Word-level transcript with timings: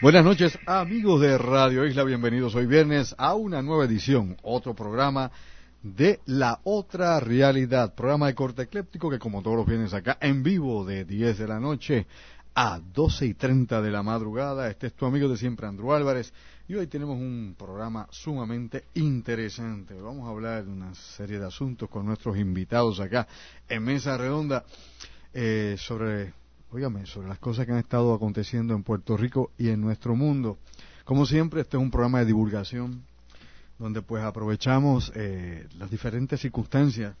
Buenas 0.00 0.24
noches 0.24 0.56
amigos 0.64 1.20
de 1.20 1.36
Radio 1.36 1.84
Isla, 1.84 2.04
bienvenidos 2.04 2.54
hoy 2.54 2.66
viernes 2.66 3.16
a 3.18 3.34
una 3.34 3.62
nueva 3.62 3.84
edición, 3.84 4.36
otro 4.44 4.72
programa 4.72 5.32
de 5.82 6.20
La 6.24 6.60
Otra 6.62 7.18
Realidad, 7.18 7.96
programa 7.96 8.28
de 8.28 8.36
corte 8.36 8.62
ecléptico 8.62 9.10
que 9.10 9.18
como 9.18 9.42
todos 9.42 9.56
los 9.56 9.66
viernes 9.66 9.92
acá 9.94 10.16
en 10.20 10.44
vivo 10.44 10.84
de 10.84 11.04
10 11.04 11.38
de 11.38 11.48
la 11.48 11.58
noche 11.58 12.06
a 12.54 12.78
12 12.78 13.26
y 13.26 13.34
30 13.34 13.82
de 13.82 13.90
la 13.90 14.04
madrugada. 14.04 14.70
Este 14.70 14.86
es 14.86 14.94
tu 14.94 15.04
amigo 15.04 15.28
de 15.28 15.36
siempre, 15.36 15.66
Andrew 15.66 15.92
Álvarez, 15.92 16.32
y 16.68 16.76
hoy 16.76 16.86
tenemos 16.86 17.16
un 17.16 17.56
programa 17.58 18.06
sumamente 18.12 18.84
interesante. 18.94 19.94
Vamos 19.94 20.28
a 20.28 20.30
hablar 20.30 20.64
de 20.64 20.70
una 20.70 20.94
serie 20.94 21.40
de 21.40 21.46
asuntos 21.46 21.88
con 21.88 22.06
nuestros 22.06 22.38
invitados 22.38 23.00
acá 23.00 23.26
en 23.68 23.82
Mesa 23.82 24.16
Redonda 24.16 24.64
eh, 25.34 25.74
sobre 25.76 26.37
Óigame, 26.70 27.06
sobre 27.06 27.28
las 27.28 27.38
cosas 27.38 27.64
que 27.64 27.72
han 27.72 27.78
estado 27.78 28.12
aconteciendo 28.12 28.74
en 28.74 28.82
Puerto 28.82 29.16
Rico 29.16 29.52
y 29.56 29.70
en 29.70 29.80
nuestro 29.80 30.14
mundo. 30.14 30.58
Como 31.04 31.24
siempre, 31.24 31.62
este 31.62 31.78
es 31.78 31.82
un 31.82 31.90
programa 31.90 32.18
de 32.18 32.26
divulgación 32.26 33.04
donde 33.78 34.02
pues 34.02 34.22
aprovechamos 34.22 35.10
eh, 35.14 35.66
las 35.78 35.90
diferentes 35.90 36.40
circunstancias 36.40 37.16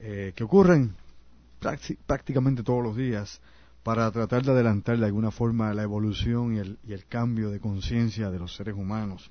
eh, 0.00 0.32
que 0.34 0.44
ocurren 0.44 0.94
prácticamente 2.06 2.62
todos 2.62 2.82
los 2.82 2.96
días 2.96 3.42
para 3.82 4.10
tratar 4.10 4.42
de 4.42 4.52
adelantar 4.52 4.98
de 4.98 5.04
alguna 5.04 5.30
forma 5.30 5.74
la 5.74 5.82
evolución 5.82 6.54
y 6.54 6.58
el, 6.58 6.78
y 6.82 6.94
el 6.94 7.04
cambio 7.04 7.50
de 7.50 7.60
conciencia 7.60 8.30
de 8.30 8.38
los 8.38 8.56
seres 8.56 8.74
humanos. 8.74 9.30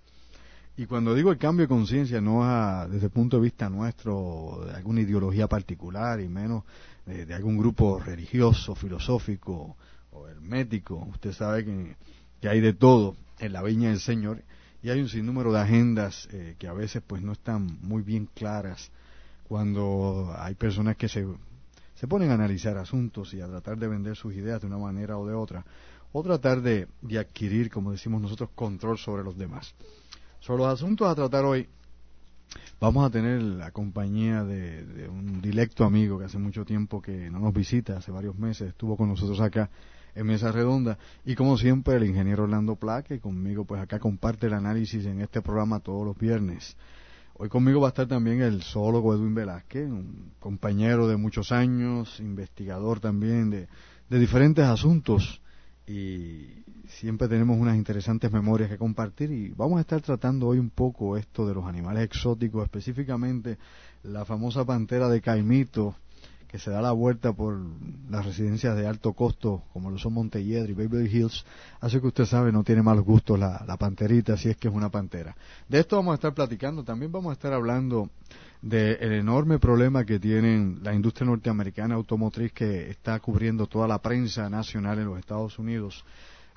Y 0.77 0.85
cuando 0.85 1.15
digo 1.15 1.31
el 1.31 1.37
cambio 1.39 1.63
de 1.63 1.69
conciencia, 1.69 2.21
no 2.21 2.43
es 2.43 2.91
desde 2.91 3.05
el 3.07 3.11
punto 3.11 3.37
de 3.37 3.43
vista 3.43 3.69
nuestro, 3.69 4.65
de 4.65 4.75
alguna 4.75 5.01
ideología 5.01 5.47
particular 5.47 6.19
y 6.19 6.27
menos 6.27 6.63
de, 7.05 7.33
algún 7.33 7.57
grupo 7.57 7.99
religioso, 7.99 8.75
filosófico 8.75 9.75
o 10.11 10.27
hermético. 10.27 10.95
Usted 10.95 11.33
sabe 11.33 11.65
que, 11.65 11.95
hay 12.47 12.61
de 12.61 12.73
todo 12.73 13.15
en 13.39 13.53
la 13.53 13.63
viña 13.63 13.89
del 13.89 13.99
Señor 13.99 14.43
y 14.83 14.89
hay 14.89 15.01
un 15.01 15.09
sinnúmero 15.09 15.51
de 15.51 15.59
agendas 15.59 16.27
eh, 16.31 16.55
que 16.59 16.67
a 16.67 16.73
veces 16.73 17.01
pues 17.05 17.23
no 17.23 17.31
están 17.31 17.79
muy 17.81 18.03
bien 18.03 18.29
claras 18.33 18.91
cuando 19.47 20.31
hay 20.37 20.53
personas 20.53 20.95
que 20.95 21.07
se, 21.07 21.25
se 21.95 22.07
ponen 22.07 22.29
a 22.29 22.35
analizar 22.35 22.77
asuntos 22.77 23.33
y 23.33 23.41
a 23.41 23.47
tratar 23.47 23.77
de 23.77 23.87
vender 23.87 24.15
sus 24.15 24.35
ideas 24.35 24.61
de 24.61 24.67
una 24.67 24.77
manera 24.77 25.17
o 25.17 25.27
de 25.27 25.33
otra 25.33 25.65
o 26.11 26.23
tratar 26.23 26.61
de, 26.61 26.87
de 27.01 27.19
adquirir, 27.19 27.69
como 27.69 27.91
decimos 27.91 28.21
nosotros, 28.21 28.49
control 28.55 28.97
sobre 28.97 29.23
los 29.23 29.37
demás. 29.37 29.73
Sobre 30.39 30.63
los 30.63 30.73
asuntos 30.73 31.09
a 31.09 31.15
tratar 31.15 31.43
hoy, 31.43 31.67
vamos 32.79 33.05
a 33.05 33.09
tener 33.09 33.41
la 33.41 33.71
compañía 33.71 34.43
de, 34.43 35.07
un 35.09 35.41
directo 35.41 35.85
amigo 35.85 36.19
que 36.19 36.25
hace 36.25 36.37
mucho 36.37 36.65
tiempo 36.65 37.01
que 37.01 37.29
no 37.29 37.39
nos 37.39 37.53
visita, 37.53 37.97
hace 37.97 38.11
varios 38.11 38.37
meses, 38.37 38.69
estuvo 38.69 38.97
con 38.97 39.09
nosotros 39.09 39.39
acá 39.41 39.69
en 40.13 40.25
Mesa 40.25 40.51
Redonda, 40.51 40.97
y 41.25 41.35
como 41.35 41.57
siempre 41.57 41.95
el 41.95 42.05
ingeniero 42.05 42.43
Orlando 42.43 42.75
Plaque, 42.75 43.19
conmigo 43.19 43.65
pues 43.65 43.81
acá 43.81 43.99
comparte 43.99 44.47
el 44.47 44.53
análisis 44.53 45.05
en 45.05 45.21
este 45.21 45.41
programa 45.41 45.79
todos 45.79 46.05
los 46.05 46.17
viernes. 46.17 46.77
Hoy 47.37 47.49
conmigo 47.49 47.81
va 47.81 47.87
a 47.87 47.89
estar 47.89 48.07
también 48.07 48.41
el 48.41 48.63
zoólogo 48.63 49.13
Edwin 49.13 49.35
Velázquez, 49.35 49.89
un 49.89 50.31
compañero 50.39 51.07
de 51.09 51.17
muchos 51.17 51.51
años, 51.51 52.21
investigador 52.21 53.01
también 53.01 53.49
de, 53.49 53.67
de 54.09 54.19
diferentes 54.19 54.63
asuntos 54.63 55.41
y 55.87 56.47
siempre 56.87 57.27
tenemos 57.27 57.57
unas 57.57 57.75
interesantes 57.75 58.31
memorias 58.31 58.69
que 58.69 58.77
compartir 58.77 59.31
y 59.31 59.49
vamos 59.49 59.77
a 59.77 59.81
estar 59.81 60.01
tratando 60.01 60.47
hoy 60.47 60.57
un 60.57 60.69
poco 60.69 61.17
esto 61.17 61.47
de 61.47 61.53
los 61.53 61.65
animales 61.65 62.03
exóticos, 62.03 62.63
específicamente 62.63 63.57
la 64.03 64.25
famosa 64.25 64.65
pantera 64.65 65.09
de 65.09 65.21
Caimito 65.21 65.95
que 66.47 66.59
se 66.59 66.71
da 66.71 66.81
la 66.81 66.91
vuelta 66.91 67.33
por 67.33 67.59
las 68.09 68.25
residencias 68.25 68.75
de 68.77 68.87
alto 68.87 69.13
costo 69.13 69.63
como 69.73 69.91
lo 69.91 69.97
son 69.97 70.13
Montelledre 70.13 70.71
y 70.71 70.75
Beverly 70.75 71.09
Hills, 71.09 71.45
así 71.81 71.99
que 71.99 72.07
usted 72.07 72.25
sabe 72.25 72.51
no 72.51 72.63
tiene 72.63 72.81
malos 72.81 73.03
gustos 73.03 73.37
la, 73.37 73.63
la 73.67 73.77
panterita 73.77 74.37
si 74.37 74.49
es 74.49 74.57
que 74.57 74.67
es 74.67 74.73
una 74.73 74.89
pantera. 74.89 75.35
De 75.67 75.79
esto 75.79 75.97
vamos 75.97 76.13
a 76.13 76.15
estar 76.15 76.33
platicando, 76.33 76.83
también 76.83 77.11
vamos 77.11 77.31
a 77.31 77.33
estar 77.33 77.53
hablando 77.53 78.09
del 78.65 79.13
enorme 79.13 79.59
problema 79.59 80.05
que 80.05 80.19
tiene 80.19 80.77
la 80.81 80.91
industria 80.91 81.27
norteamericana 81.27 81.93
automotriz 81.93 82.51
que 82.51 82.89
está 82.89 83.19
cubriendo 83.19 83.67
toda 83.67 83.87
la 83.87 84.01
prensa 84.01 84.49
nacional 84.49 84.97
en 84.97 85.05
los 85.05 85.19
Estados 85.19 85.59
Unidos. 85.59 86.03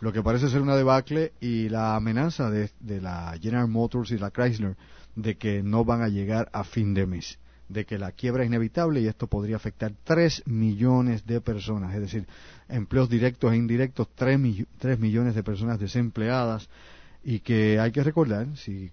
Lo 0.00 0.10
que 0.10 0.22
parece 0.22 0.48
ser 0.48 0.62
una 0.62 0.74
debacle 0.74 1.32
y 1.38 1.68
la 1.68 1.96
amenaza 1.96 2.50
de, 2.50 2.70
la 3.02 3.36
General 3.38 3.68
Motors 3.68 4.10
y 4.12 4.16
la 4.16 4.30
Chrysler 4.30 4.74
de 5.16 5.36
que 5.36 5.62
no 5.62 5.84
van 5.84 6.00
a 6.00 6.08
llegar 6.08 6.48
a 6.54 6.64
fin 6.64 6.94
de 6.94 7.04
mes, 7.04 7.38
de 7.68 7.84
que 7.84 7.98
la 7.98 8.12
quiebra 8.12 8.42
es 8.42 8.48
inevitable 8.48 9.02
y 9.02 9.06
esto 9.06 9.26
podría 9.26 9.56
afectar 9.56 9.92
3 10.04 10.44
millones 10.46 11.26
de 11.26 11.42
personas, 11.42 11.94
es 11.94 12.00
decir, 12.00 12.26
empleos 12.70 13.10
directos 13.10 13.52
e 13.52 13.56
indirectos, 13.56 14.08
3, 14.14 14.38
millones 14.98 15.34
de 15.34 15.42
personas 15.42 15.78
desempleadas. 15.78 16.70
Y 17.22 17.40
que 17.40 17.78
hay 17.78 17.92
que 17.92 18.02
recordar, 18.02 18.46
si, 18.56 18.90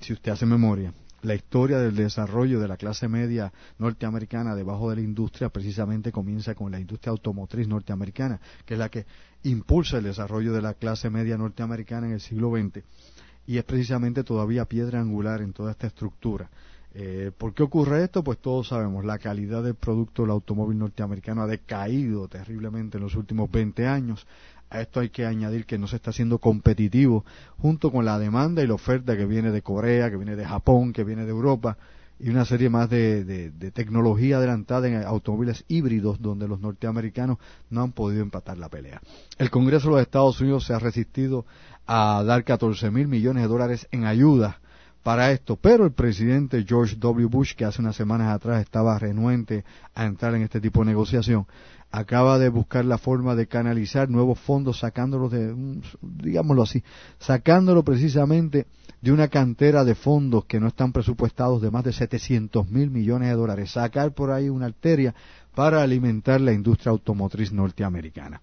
si 0.00 0.12
usted 0.12 0.30
hace 0.30 0.46
memoria, 0.46 0.92
la 1.24 1.34
historia 1.34 1.78
del 1.78 1.96
desarrollo 1.96 2.60
de 2.60 2.68
la 2.68 2.76
clase 2.76 3.08
media 3.08 3.52
norteamericana 3.78 4.54
debajo 4.54 4.90
de 4.90 4.96
la 4.96 5.02
industria 5.02 5.48
precisamente 5.48 6.12
comienza 6.12 6.54
con 6.54 6.72
la 6.72 6.80
industria 6.80 7.10
automotriz 7.10 7.66
norteamericana, 7.66 8.40
que 8.64 8.74
es 8.74 8.78
la 8.78 8.88
que 8.88 9.06
impulsa 9.42 9.98
el 9.98 10.04
desarrollo 10.04 10.52
de 10.52 10.62
la 10.62 10.74
clase 10.74 11.10
media 11.10 11.36
norteamericana 11.36 12.06
en 12.06 12.14
el 12.14 12.20
siglo 12.20 12.50
XX 12.50 12.84
y 13.46 13.58
es 13.58 13.64
precisamente 13.64 14.24
todavía 14.24 14.64
piedra 14.64 15.00
angular 15.00 15.42
en 15.42 15.52
toda 15.52 15.72
esta 15.72 15.86
estructura. 15.86 16.48
Eh, 16.96 17.32
¿Por 17.36 17.52
qué 17.54 17.64
ocurre 17.64 18.04
esto? 18.04 18.22
Pues 18.22 18.38
todos 18.38 18.68
sabemos, 18.68 19.04
la 19.04 19.18
calidad 19.18 19.64
del 19.64 19.74
producto 19.74 20.22
del 20.22 20.30
automóvil 20.30 20.78
norteamericano 20.78 21.42
ha 21.42 21.46
decaído 21.46 22.28
terriblemente 22.28 22.98
en 22.98 23.02
los 23.02 23.16
últimos 23.16 23.50
20 23.50 23.86
años. 23.86 24.26
A 24.70 24.80
esto 24.80 25.00
hay 25.00 25.10
que 25.10 25.24
añadir 25.24 25.66
que 25.66 25.78
no 25.78 25.86
se 25.86 25.96
está 25.96 26.10
haciendo 26.10 26.38
competitivo 26.38 27.24
junto 27.58 27.92
con 27.92 28.04
la 28.04 28.18
demanda 28.18 28.62
y 28.62 28.66
la 28.66 28.74
oferta 28.74 29.16
que 29.16 29.26
viene 29.26 29.50
de 29.50 29.62
Corea, 29.62 30.10
que 30.10 30.16
viene 30.16 30.36
de 30.36 30.44
Japón, 30.44 30.92
que 30.92 31.04
viene 31.04 31.24
de 31.24 31.30
Europa 31.30 31.76
y 32.18 32.30
una 32.30 32.44
serie 32.44 32.70
más 32.70 32.88
de, 32.88 33.52
tecnología 33.74 34.36
adelantada 34.36 34.88
en 34.88 35.02
automóviles 35.02 35.64
híbridos 35.68 36.20
donde 36.22 36.46
los 36.46 36.60
norteamericanos 36.60 37.38
no 37.70 37.82
han 37.82 37.92
podido 37.92 38.22
empatar 38.22 38.56
la 38.56 38.68
pelea. 38.68 39.00
El 39.38 39.50
Congreso 39.50 39.88
de 39.88 39.92
los 39.94 40.02
Estados 40.02 40.40
Unidos 40.40 40.64
se 40.64 40.74
ha 40.74 40.78
resistido 40.78 41.44
a 41.86 42.22
dar 42.24 42.44
14 42.44 42.90
mil 42.90 43.08
millones 43.08 43.42
de 43.42 43.48
dólares 43.48 43.88
en 43.90 44.04
ayuda 44.04 44.60
para 45.02 45.32
esto, 45.32 45.56
pero 45.56 45.84
el 45.84 45.92
presidente 45.92 46.64
George 46.66 46.96
W. 46.96 47.26
Bush, 47.26 47.54
que 47.54 47.66
hace 47.66 47.82
unas 47.82 47.94
semanas 47.94 48.34
atrás 48.34 48.62
estaba 48.62 48.98
renuente 48.98 49.64
a 49.94 50.06
entrar 50.06 50.34
en 50.34 50.42
este 50.42 50.62
tipo 50.62 50.80
de 50.80 50.86
negociación, 50.86 51.46
acaba 51.96 52.40
de 52.40 52.48
buscar 52.48 52.84
la 52.84 52.98
forma 52.98 53.36
de 53.36 53.46
canalizar 53.46 54.10
nuevos 54.10 54.40
fondos 54.40 54.80
sacándolos 54.80 55.30
de, 55.30 55.54
digámoslo 56.02 56.64
así, 56.64 56.82
sacándolo 57.20 57.84
precisamente 57.84 58.66
de 59.00 59.12
una 59.12 59.28
cantera 59.28 59.84
de 59.84 59.94
fondos 59.94 60.44
que 60.46 60.58
no 60.58 60.66
están 60.66 60.92
presupuestados 60.92 61.62
de 61.62 61.70
más 61.70 61.84
de 61.84 61.92
700 61.92 62.68
mil 62.68 62.90
millones 62.90 63.28
de 63.28 63.34
dólares, 63.34 63.70
sacar 63.70 64.12
por 64.12 64.32
ahí 64.32 64.48
una 64.48 64.66
arteria 64.66 65.14
para 65.54 65.82
alimentar 65.82 66.40
la 66.40 66.52
industria 66.52 66.90
automotriz 66.90 67.52
norteamericana. 67.52 68.40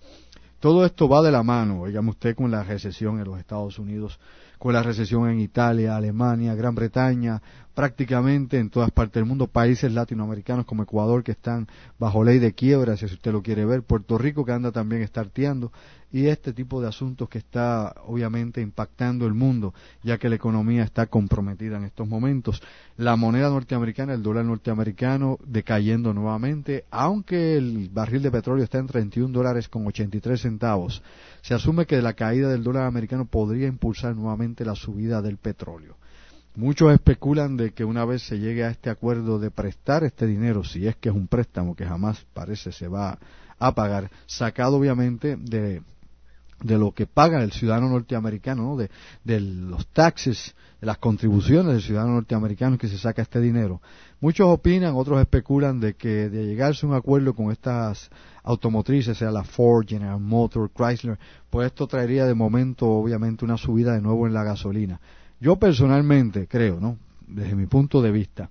Todo 0.62 0.86
esto 0.86 1.10
va 1.10 1.22
de 1.22 1.32
la 1.32 1.44
mano, 1.44 1.88
digamos 1.88 2.16
usted, 2.16 2.36
con 2.36 2.52
la 2.52 2.64
recesión 2.64 3.20
en 3.20 3.26
los 3.26 3.38
Estados 3.38 3.80
Unidos 3.80 4.18
con 4.62 4.74
la 4.74 4.84
recesión 4.84 5.28
en 5.28 5.40
Italia, 5.40 5.96
Alemania, 5.96 6.54
Gran 6.54 6.76
Bretaña, 6.76 7.42
prácticamente 7.74 8.60
en 8.60 8.70
todas 8.70 8.92
partes 8.92 9.16
del 9.16 9.26
mundo, 9.26 9.48
países 9.48 9.92
latinoamericanos 9.92 10.66
como 10.66 10.84
Ecuador 10.84 11.24
que 11.24 11.32
están 11.32 11.68
bajo 11.98 12.24
ley 12.24 12.40
de 12.40 12.54
quiebra, 12.54 12.98
si 12.98 13.06
usted 13.06 13.32
lo 13.32 13.42
quiere 13.42 13.66
ver, 13.66 13.84
Puerto 13.84 14.18
Rico 14.18 14.46
que 14.46 14.52
anda 14.52 14.72
también 14.72 15.02
estarteando, 15.02 15.72
y 16.12 16.28
este 16.28 16.52
tipo 16.52 16.82
de 16.82 16.90
asuntos 16.90 17.30
que 17.30 17.38
está 17.38 17.96
obviamente 18.06 18.62
impactando 18.62 19.26
el 19.26 19.34
mundo, 19.34 19.74
ya 20.04 20.18
que 20.18 20.30
la 20.30 20.36
economía 20.36 20.84
está 20.84 21.08
comprometida 21.08 21.78
en 21.78 21.86
estos 21.86 22.08
momentos. 22.08 22.62
La 22.98 23.16
moneda 23.16 23.50
norteamericana, 23.50 24.14
el 24.14 24.22
dólar 24.22 24.46
norteamericano, 24.46 25.40
decayendo 25.46 26.14
nuevamente, 26.14 26.86
aunque 26.92 27.56
el 27.56 27.90
barril 27.90 28.24
de 28.24 28.32
petróleo 28.32 28.64
está 28.64 28.80
en 28.80 28.88
31 28.88 29.32
dólares 29.32 29.70
con 29.70 29.88
83 29.88 30.42
centavos. 30.42 31.02
Se 31.42 31.54
asume 31.54 31.86
que 31.86 32.02
la 32.02 32.14
caída 32.14 32.50
del 32.50 32.64
dólar 32.64 32.86
americano 32.86 33.26
podría 33.26 33.68
impulsar 33.68 34.16
nuevamente 34.16 34.66
la 34.66 34.76
subida 34.76 35.22
del 35.22 35.38
petróleo. 35.38 35.96
Muchos 36.56 36.92
especulan 36.94 37.56
de 37.56 37.72
que 37.72 37.86
una 37.86 38.04
vez 38.04 38.24
se 38.24 38.38
llegue 38.38 38.66
a 38.66 38.72
este 38.72 38.90
acuerdo 38.90 39.40
de 39.40 39.52
prestar 39.52 40.04
este 40.04 40.28
dinero, 40.28 40.66
si 40.66 40.86
es 40.86 40.98
que 40.98 41.08
es 41.08 41.16
un 41.16 41.28
préstamo 41.28 41.76
que 41.76 41.86
jamás 41.86 42.26
parece 42.34 42.74
se 42.74 42.90
va 42.90 43.18
a 43.58 43.74
pagar, 43.74 44.12
sacado 44.26 44.76
obviamente 44.76 45.38
de, 45.38 45.82
de 46.62 46.78
lo 46.78 46.92
que 46.92 47.08
paga 47.08 47.42
el 47.42 47.54
ciudadano 47.54 47.90
norteamericano, 47.90 48.76
de, 48.76 48.90
de, 49.24 49.40
los 49.40 49.88
taxes, 49.88 50.54
de 50.82 50.88
las 50.88 50.98
contribuciones 50.98 51.72
del 51.74 51.82
ciudadano 51.82 52.16
norteamericano 52.16 52.78
que 52.78 52.90
se 52.90 52.98
saca 52.98 53.22
este 53.22 53.40
dinero. 53.40 53.82
Muchos 54.20 54.48
opinan, 54.48 54.96
otros 54.96 55.22
especulan 55.22 55.80
de 55.80 55.94
que 55.94 56.30
de 56.30 56.46
llegarse 56.46 56.86
a 56.86 56.90
un 56.90 56.96
acuerdo 56.96 57.34
con 57.34 57.52
estas 57.52 58.10
automotrices, 58.44 59.18
sea 59.18 59.32
la 59.32 59.46
Ford, 59.46 59.86
General 59.88 60.20
Motors, 60.20 60.72
Chrysler, 60.76 61.18
pues 61.50 61.68
esto 61.68 61.88
traería 61.88 62.26
de 62.26 62.34
momento 62.34 62.88
obviamente 62.88 63.46
una 63.46 63.58
subida 63.58 63.94
de 63.94 64.02
nuevo 64.02 64.28
en 64.28 64.34
la 64.34 64.44
gasolina. 64.44 65.00
Yo 65.42 65.56
personalmente 65.56 66.48
creo, 66.48 66.80
¿no? 66.80 66.98
Desde 67.28 67.56
mi 67.56 67.66
punto 67.66 68.00
de 68.02 68.12
vista, 68.12 68.50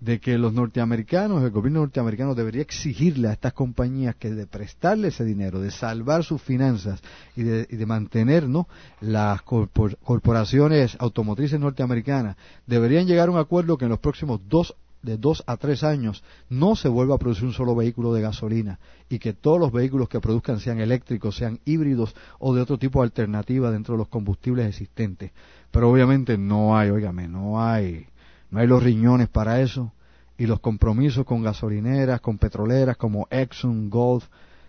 de 0.00 0.20
que 0.20 0.36
los 0.36 0.52
norteamericanos, 0.52 1.42
el 1.42 1.50
gobierno 1.50 1.80
norteamericano 1.80 2.34
debería 2.34 2.60
exigirle 2.60 3.28
a 3.28 3.32
estas 3.32 3.54
compañías 3.54 4.16
que 4.16 4.30
de 4.30 4.46
prestarle 4.46 5.08
ese 5.08 5.24
dinero, 5.24 5.60
de 5.60 5.70
salvar 5.70 6.22
sus 6.22 6.42
finanzas 6.42 7.00
y 7.36 7.42
de, 7.42 7.86
mantener 7.86 8.48
¿no? 8.48 8.68
las 9.00 9.40
corporaciones 9.40 10.94
automotrices 10.98 11.58
norteamericanas, 11.58 12.36
deberían 12.66 13.06
llegar 13.06 13.28
a 13.28 13.32
un 13.32 13.38
acuerdo 13.38 13.78
que 13.78 13.86
en 13.86 13.90
los 13.90 14.00
próximos 14.00 14.42
dos 14.46 14.74
de 15.02 15.16
dos 15.16 15.42
a 15.46 15.56
tres 15.56 15.82
años 15.82 16.22
no 16.50 16.76
se 16.76 16.88
vuelva 16.88 17.14
a 17.14 17.18
producir 17.18 17.46
un 17.46 17.54
solo 17.54 17.74
vehículo 17.74 18.12
de 18.12 18.20
gasolina 18.20 18.78
y 19.08 19.18
que 19.18 19.32
todos 19.32 19.58
los 19.58 19.72
vehículos 19.72 20.10
que 20.10 20.20
produzcan 20.20 20.60
sean 20.60 20.78
eléctricos, 20.78 21.36
sean 21.36 21.58
híbridos 21.64 22.14
o 22.38 22.54
de 22.54 22.60
otro 22.60 22.76
tipo 22.76 23.00
de 23.00 23.06
alternativa 23.06 23.70
dentro 23.70 23.94
de 23.94 23.98
los 23.98 24.08
combustibles 24.08 24.66
existentes. 24.66 25.32
Pero 25.70 25.90
obviamente 25.90 26.36
no 26.36 26.76
hay, 26.76 26.90
óigame, 26.90 27.28
no 27.28 27.62
hay 27.62 28.06
no 28.50 28.58
hay 28.58 28.66
los 28.66 28.82
riñones 28.82 29.28
para 29.28 29.60
eso 29.60 29.92
y 30.36 30.46
los 30.46 30.60
compromisos 30.60 31.24
con 31.24 31.42
gasolineras, 31.42 32.20
con 32.20 32.38
petroleras 32.38 32.96
como 32.96 33.28
Exxon, 33.30 33.88
Gulf 33.90 34.26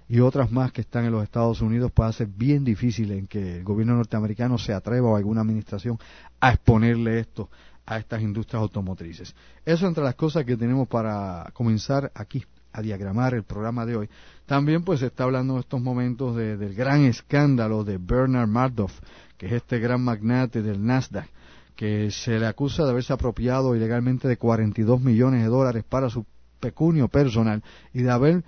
y 0.07 0.19
otras 0.19 0.51
más 0.51 0.71
que 0.71 0.81
están 0.81 1.05
en 1.05 1.11
los 1.11 1.23
Estados 1.23 1.61
Unidos 1.61 1.91
puede 1.91 2.13
ser 2.13 2.27
bien 2.27 2.63
difícil 2.63 3.11
en 3.11 3.27
que 3.27 3.57
el 3.57 3.63
gobierno 3.63 3.95
norteamericano 3.95 4.57
se 4.57 4.73
atreva 4.73 5.09
o 5.09 5.15
alguna 5.15 5.41
administración 5.41 5.97
a 6.39 6.51
exponerle 6.51 7.19
esto 7.19 7.49
a 7.85 7.97
estas 7.97 8.21
industrias 8.21 8.61
automotrices. 8.61 9.33
Eso 9.65 9.87
entre 9.87 10.03
las 10.03 10.15
cosas 10.15 10.45
que 10.45 10.57
tenemos 10.57 10.87
para 10.87 11.49
comenzar 11.53 12.11
aquí 12.13 12.43
a 12.73 12.81
diagramar 12.81 13.33
el 13.33 13.43
programa 13.43 13.85
de 13.85 13.95
hoy. 13.95 14.09
También 14.45 14.83
pues 14.83 14.99
se 14.99 15.07
está 15.07 15.23
hablando 15.23 15.53
en 15.53 15.59
estos 15.61 15.81
momentos 15.81 16.35
del 16.35 16.73
gran 16.75 17.05
escándalo 17.05 17.83
de 17.83 17.97
Bernard 17.97 18.47
Madoff, 18.47 18.99
que 19.41 19.47
es 19.47 19.53
este 19.53 19.79
gran 19.79 20.03
magnate 20.03 20.61
del 20.61 20.85
Nasdaq, 20.85 21.27
que 21.75 22.11
se 22.11 22.37
le 22.37 22.45
acusa 22.45 22.83
de 22.83 22.91
haberse 22.91 23.11
apropiado 23.11 23.75
ilegalmente 23.75 24.27
de 24.27 24.37
42 24.37 25.01
millones 25.01 25.41
de 25.41 25.47
dólares 25.47 25.83
para 25.83 26.11
su 26.11 26.27
pecunio 26.59 27.07
personal 27.07 27.63
y 27.91 28.03
de 28.03 28.11
haber 28.11 28.43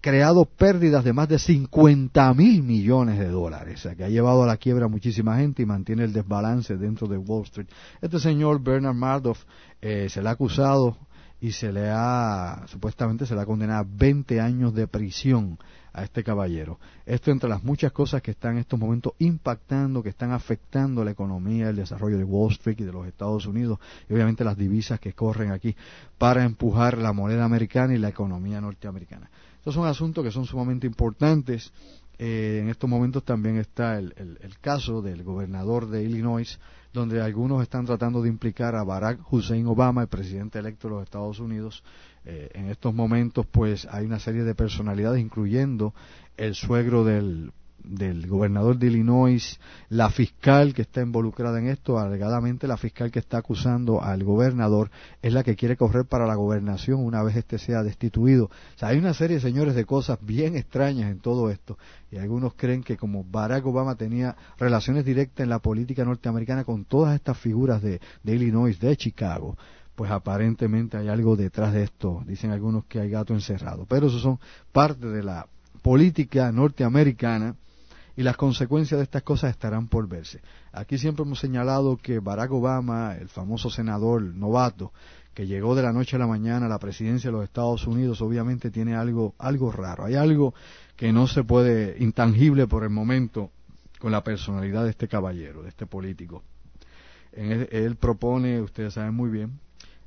creado 0.00 0.44
pérdidas 0.44 1.02
de 1.02 1.12
más 1.12 1.28
de 1.28 1.40
50 1.40 2.32
mil 2.34 2.62
millones 2.62 3.18
de 3.18 3.26
dólares, 3.26 3.80
o 3.80 3.82
sea, 3.82 3.96
que 3.96 4.04
ha 4.04 4.08
llevado 4.08 4.44
a 4.44 4.46
la 4.46 4.56
quiebra 4.56 4.84
a 4.84 4.88
muchísima 4.88 5.38
gente 5.38 5.62
y 5.62 5.66
mantiene 5.66 6.04
el 6.04 6.12
desbalance 6.12 6.76
dentro 6.76 7.08
de 7.08 7.18
Wall 7.18 7.42
Street. 7.42 7.66
Este 8.00 8.20
señor 8.20 8.62
Bernard 8.62 8.94
Madoff 8.94 9.42
eh, 9.82 10.06
se 10.08 10.22
le 10.22 10.28
ha 10.28 10.32
acusado 10.32 10.96
y 11.44 11.52
se 11.52 11.70
le 11.70 11.90
ha, 11.90 12.64
supuestamente 12.68 13.26
se 13.26 13.34
le 13.34 13.42
ha 13.42 13.44
condenado 13.44 13.80
a 13.80 13.86
20 13.86 14.40
años 14.40 14.72
de 14.72 14.86
prisión 14.86 15.58
a 15.92 16.02
este 16.02 16.24
caballero. 16.24 16.80
Esto 17.04 17.30
entre 17.32 17.50
las 17.50 17.62
muchas 17.62 17.92
cosas 17.92 18.22
que 18.22 18.30
están 18.30 18.52
en 18.52 18.60
estos 18.60 18.80
momentos 18.80 19.12
impactando, 19.18 20.02
que 20.02 20.08
están 20.08 20.32
afectando 20.32 21.04
la 21.04 21.10
economía, 21.10 21.68
el 21.68 21.76
desarrollo 21.76 22.16
de 22.16 22.24
Wall 22.24 22.52
Street 22.52 22.80
y 22.80 22.84
de 22.84 22.92
los 22.92 23.06
Estados 23.06 23.44
Unidos 23.44 23.78
y 24.08 24.14
obviamente 24.14 24.42
las 24.42 24.56
divisas 24.56 24.98
que 24.98 25.12
corren 25.12 25.52
aquí 25.52 25.76
para 26.16 26.44
empujar 26.44 26.96
la 26.96 27.12
moneda 27.12 27.44
americana 27.44 27.92
y 27.92 27.98
la 27.98 28.08
economía 28.08 28.62
norteamericana. 28.62 29.30
Estos 29.58 29.74
son 29.74 29.86
asuntos 29.86 30.24
que 30.24 30.30
son 30.30 30.46
sumamente 30.46 30.86
importantes. 30.86 31.74
Eh, 32.18 32.60
en 32.62 32.70
estos 32.70 32.88
momentos 32.88 33.22
también 33.22 33.58
está 33.58 33.98
el, 33.98 34.14
el 34.16 34.58
caso 34.60 35.02
del 35.02 35.22
gobernador 35.22 35.90
de 35.90 36.04
Illinois, 36.04 36.58
donde 36.94 37.20
algunos 37.20 37.60
están 37.60 37.84
tratando 37.84 38.22
de 38.22 38.28
implicar 38.28 38.76
a 38.76 38.84
Barack 38.84 39.20
Hussein 39.30 39.66
Obama, 39.66 40.02
el 40.02 40.08
presidente 40.08 40.60
electo 40.60 40.86
de 40.86 40.94
los 40.94 41.02
Estados 41.02 41.40
Unidos, 41.40 41.82
eh, 42.24 42.50
en 42.54 42.70
estos 42.70 42.94
momentos 42.94 43.44
pues 43.46 43.86
hay 43.90 44.06
una 44.06 44.20
serie 44.20 44.44
de 44.44 44.54
personalidades 44.54 45.20
incluyendo 45.20 45.92
el 46.36 46.54
suegro 46.54 47.04
del, 47.04 47.52
del 47.84 48.26
gobernador 48.26 48.78
de 48.78 48.86
Illinois, 48.88 49.60
la 49.88 50.10
fiscal 50.10 50.74
que 50.74 50.82
está 50.82 51.02
involucrada 51.02 51.58
en 51.58 51.68
esto, 51.68 51.98
alegadamente 51.98 52.66
la 52.66 52.76
fiscal 52.76 53.10
que 53.10 53.18
está 53.18 53.38
acusando 53.38 54.02
al 54.02 54.24
gobernador 54.24 54.90
es 55.22 55.32
la 55.32 55.44
que 55.44 55.54
quiere 55.54 55.76
correr 55.76 56.06
para 56.06 56.26
la 56.26 56.34
gobernación 56.34 57.04
una 57.04 57.22
vez 57.22 57.36
este 57.36 57.58
sea 57.58 57.82
destituido. 57.82 58.46
O 58.46 58.78
sea, 58.78 58.88
hay 58.88 58.98
una 58.98 59.14
serie, 59.14 59.38
señores, 59.38 59.74
de 59.74 59.84
cosas 59.84 60.18
bien 60.20 60.56
extrañas 60.56 61.10
en 61.10 61.20
todo 61.20 61.50
esto 61.50 61.78
y 62.10 62.16
algunos 62.16 62.54
creen 62.54 62.82
que 62.82 62.96
como 62.96 63.24
Barack 63.24 63.66
Obama 63.66 63.96
tenía 63.96 64.36
relaciones 64.58 65.04
directas 65.04 65.44
en 65.44 65.50
la 65.50 65.58
política 65.58 66.04
norteamericana 66.04 66.64
con 66.64 66.84
todas 66.84 67.14
estas 67.14 67.38
figuras 67.38 67.82
de, 67.82 68.00
de 68.22 68.34
Illinois, 68.34 68.78
de 68.80 68.96
Chicago, 68.96 69.56
pues 69.94 70.10
aparentemente 70.10 70.96
hay 70.96 71.08
algo 71.08 71.36
detrás 71.36 71.72
de 71.72 71.84
esto. 71.84 72.22
Dicen 72.26 72.50
algunos 72.50 72.84
que 72.86 73.00
hay 73.00 73.10
gato 73.10 73.34
encerrado. 73.34 73.86
Pero 73.88 74.08
eso 74.08 74.18
son 74.18 74.38
parte 74.72 75.06
de 75.06 75.22
la 75.22 75.46
política 75.82 76.50
norteamericana 76.50 77.54
y 78.16 78.22
las 78.22 78.36
consecuencias 78.36 78.98
de 78.98 79.04
estas 79.04 79.22
cosas 79.22 79.50
estarán 79.50 79.88
por 79.88 80.08
verse. 80.08 80.40
Aquí 80.72 80.98
siempre 80.98 81.24
hemos 81.24 81.40
señalado 81.40 81.96
que 81.96 82.20
Barack 82.20 82.52
Obama, 82.52 83.16
el 83.16 83.28
famoso 83.28 83.70
senador 83.70 84.22
novato, 84.22 84.92
que 85.34 85.46
llegó 85.46 85.74
de 85.74 85.82
la 85.82 85.92
noche 85.92 86.16
a 86.16 86.20
la 86.20 86.26
mañana 86.26 86.66
a 86.66 86.68
la 86.68 86.78
presidencia 86.78 87.28
de 87.28 87.36
los 87.36 87.44
Estados 87.44 87.86
Unidos, 87.86 88.20
obviamente 88.20 88.70
tiene 88.70 88.94
algo, 88.94 89.34
algo 89.38 89.72
raro. 89.72 90.04
Hay 90.04 90.14
algo 90.14 90.54
que 90.96 91.12
no 91.12 91.26
se 91.26 91.42
puede, 91.42 91.96
intangible 91.98 92.68
por 92.68 92.84
el 92.84 92.90
momento, 92.90 93.50
con 93.98 94.12
la 94.12 94.22
personalidad 94.22 94.84
de 94.84 94.90
este 94.90 95.08
caballero, 95.08 95.62
de 95.62 95.70
este 95.70 95.86
político. 95.86 96.44
él 97.32 97.96
propone, 97.96 98.60
ustedes 98.60 98.94
saben 98.94 99.14
muy 99.14 99.30
bien, 99.30 99.58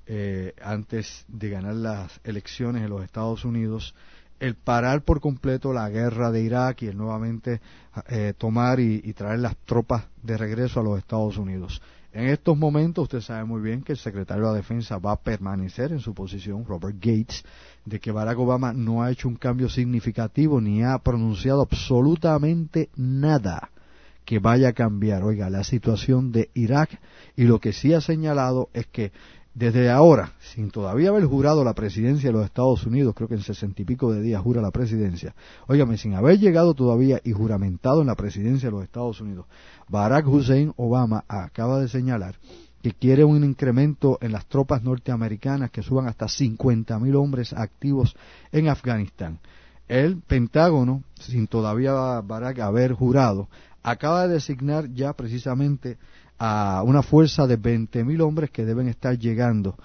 eh, 0.10 0.54
antes 0.62 1.26
de 1.28 1.50
ganar 1.50 1.76
las 1.76 2.22
elecciones 2.24 2.82
en 2.82 2.90
los 2.90 3.04
Estados 3.04 3.44
Unidos, 3.44 3.94
el 4.40 4.56
parar 4.56 5.04
por 5.04 5.20
completo 5.20 5.74
la 5.74 5.90
guerra 5.90 6.32
de 6.32 6.42
Irak 6.42 6.84
y 6.84 6.88
el 6.88 6.98
nuevamente 6.98 7.62
eh, 8.10 8.34
tomar 8.38 8.80
y, 8.80 9.14
traer 9.14 9.40
las 9.40 9.58
tropas 9.58 10.06
de 10.22 10.38
regreso 10.38 10.80
a 10.80 10.84
los 10.84 10.98
Estados 11.00 11.38
Unidos. 11.38 11.82
En 12.14 12.28
estos 12.30 12.58
momentos 12.58 13.04
usted 13.04 13.22
sabe 13.22 13.46
muy 13.46 13.62
bien 13.62 13.84
que 13.84 13.94
el 13.94 13.98
secretario 13.98 14.52
de 14.52 14.58
Defensa 14.58 14.98
va 14.98 15.14
a 15.14 15.22
permanecer 15.22 15.92
en 15.92 16.00
su 16.00 16.14
posición, 16.14 16.66
Robert 16.66 16.96
Gates, 16.96 17.44
de 17.86 18.00
que 18.00 18.12
Barack 18.12 18.40
Obama 18.40 18.74
no 18.74 19.04
ha 19.04 19.12
hecho 19.12 19.28
un 19.28 19.36
cambio 19.36 19.70
significativo 19.70 20.60
ni 20.62 20.84
ha 20.84 20.98
pronunciado 21.00 21.62
absolutamente 21.62 22.90
nada 22.96 23.70
que 24.28 24.40
vaya 24.40 24.70
a 24.70 24.74
cambiar, 24.74 25.24
oiga, 25.24 25.50
la 25.50 25.64
situación 25.64 26.34
de 26.34 26.50
Irak 26.54 27.00
y 27.38 27.46
lo 27.46 27.60
que 27.60 27.72
sí 27.72 27.94
ha 27.94 28.02
señalado 28.02 28.70
es 28.74 28.86
que 28.88 29.14
desde 29.58 29.90
ahora, 29.90 30.34
sin 30.54 30.70
todavía 30.70 31.10
haber 31.10 31.26
jurado 31.26 31.64
la 31.64 31.74
presidencia 31.74 32.30
de 32.30 32.34
los 32.34 32.46
Estados 32.46 32.86
Unidos, 32.86 33.16
creo 33.16 33.28
que 33.28 33.34
en 33.34 33.42
sesenta 33.42 33.82
y 33.82 33.86
pico 33.86 34.14
de 34.14 34.22
días 34.22 34.40
jura 34.40 34.62
la 34.62 34.70
presidencia, 34.70 35.34
óigame, 35.66 35.98
sin 35.98 36.14
haber 36.14 36.38
llegado 36.38 36.76
todavía 36.76 37.20
y 37.24 37.32
juramentado 37.32 38.02
en 38.02 38.08
la 38.08 38.14
presidencia 38.14 38.68
de 38.68 38.76
los 38.76 38.84
Estados 38.84 39.20
Unidos, 39.20 39.48
Barack 39.90 40.28
Hussein 40.28 40.74
Obama 40.78 41.24
acaba 41.28 41.80
de 41.80 41.88
señalar 41.88 42.36
que 42.84 42.94
quiere 42.94 43.24
un 43.24 43.44
incremento 43.44 44.20
en 44.22 44.32
las 44.32 44.46
tropas 44.46 44.84
norteamericanas 44.84 45.72
que 45.72 45.82
suban 45.82 46.06
hasta 46.06 46.28
cincuenta 46.28 47.00
mil 47.00 47.16
hombres 47.16 47.52
activos 47.52 48.16
en 48.52 48.70
Afganistán. 48.70 49.40
El 49.88 50.18
Pentágono, 50.18 51.02
sin 51.20 51.48
todavía 51.48 52.22
Barack 52.22 52.60
haber 52.60 52.94
jurado, 52.94 53.48
acaba 53.82 54.28
de 54.28 54.36
designar 54.36 54.94
ya 54.94 55.14
precisamente 55.14 55.98
a 56.40 56.84
una 56.84 57.02
fuerza 57.02 57.48
de 57.48 57.60
20.000 57.60 58.22
hombres 58.22 58.52
que 58.52 58.66
deben 58.66 58.88
estar 58.88 59.18
llegando 59.18 59.76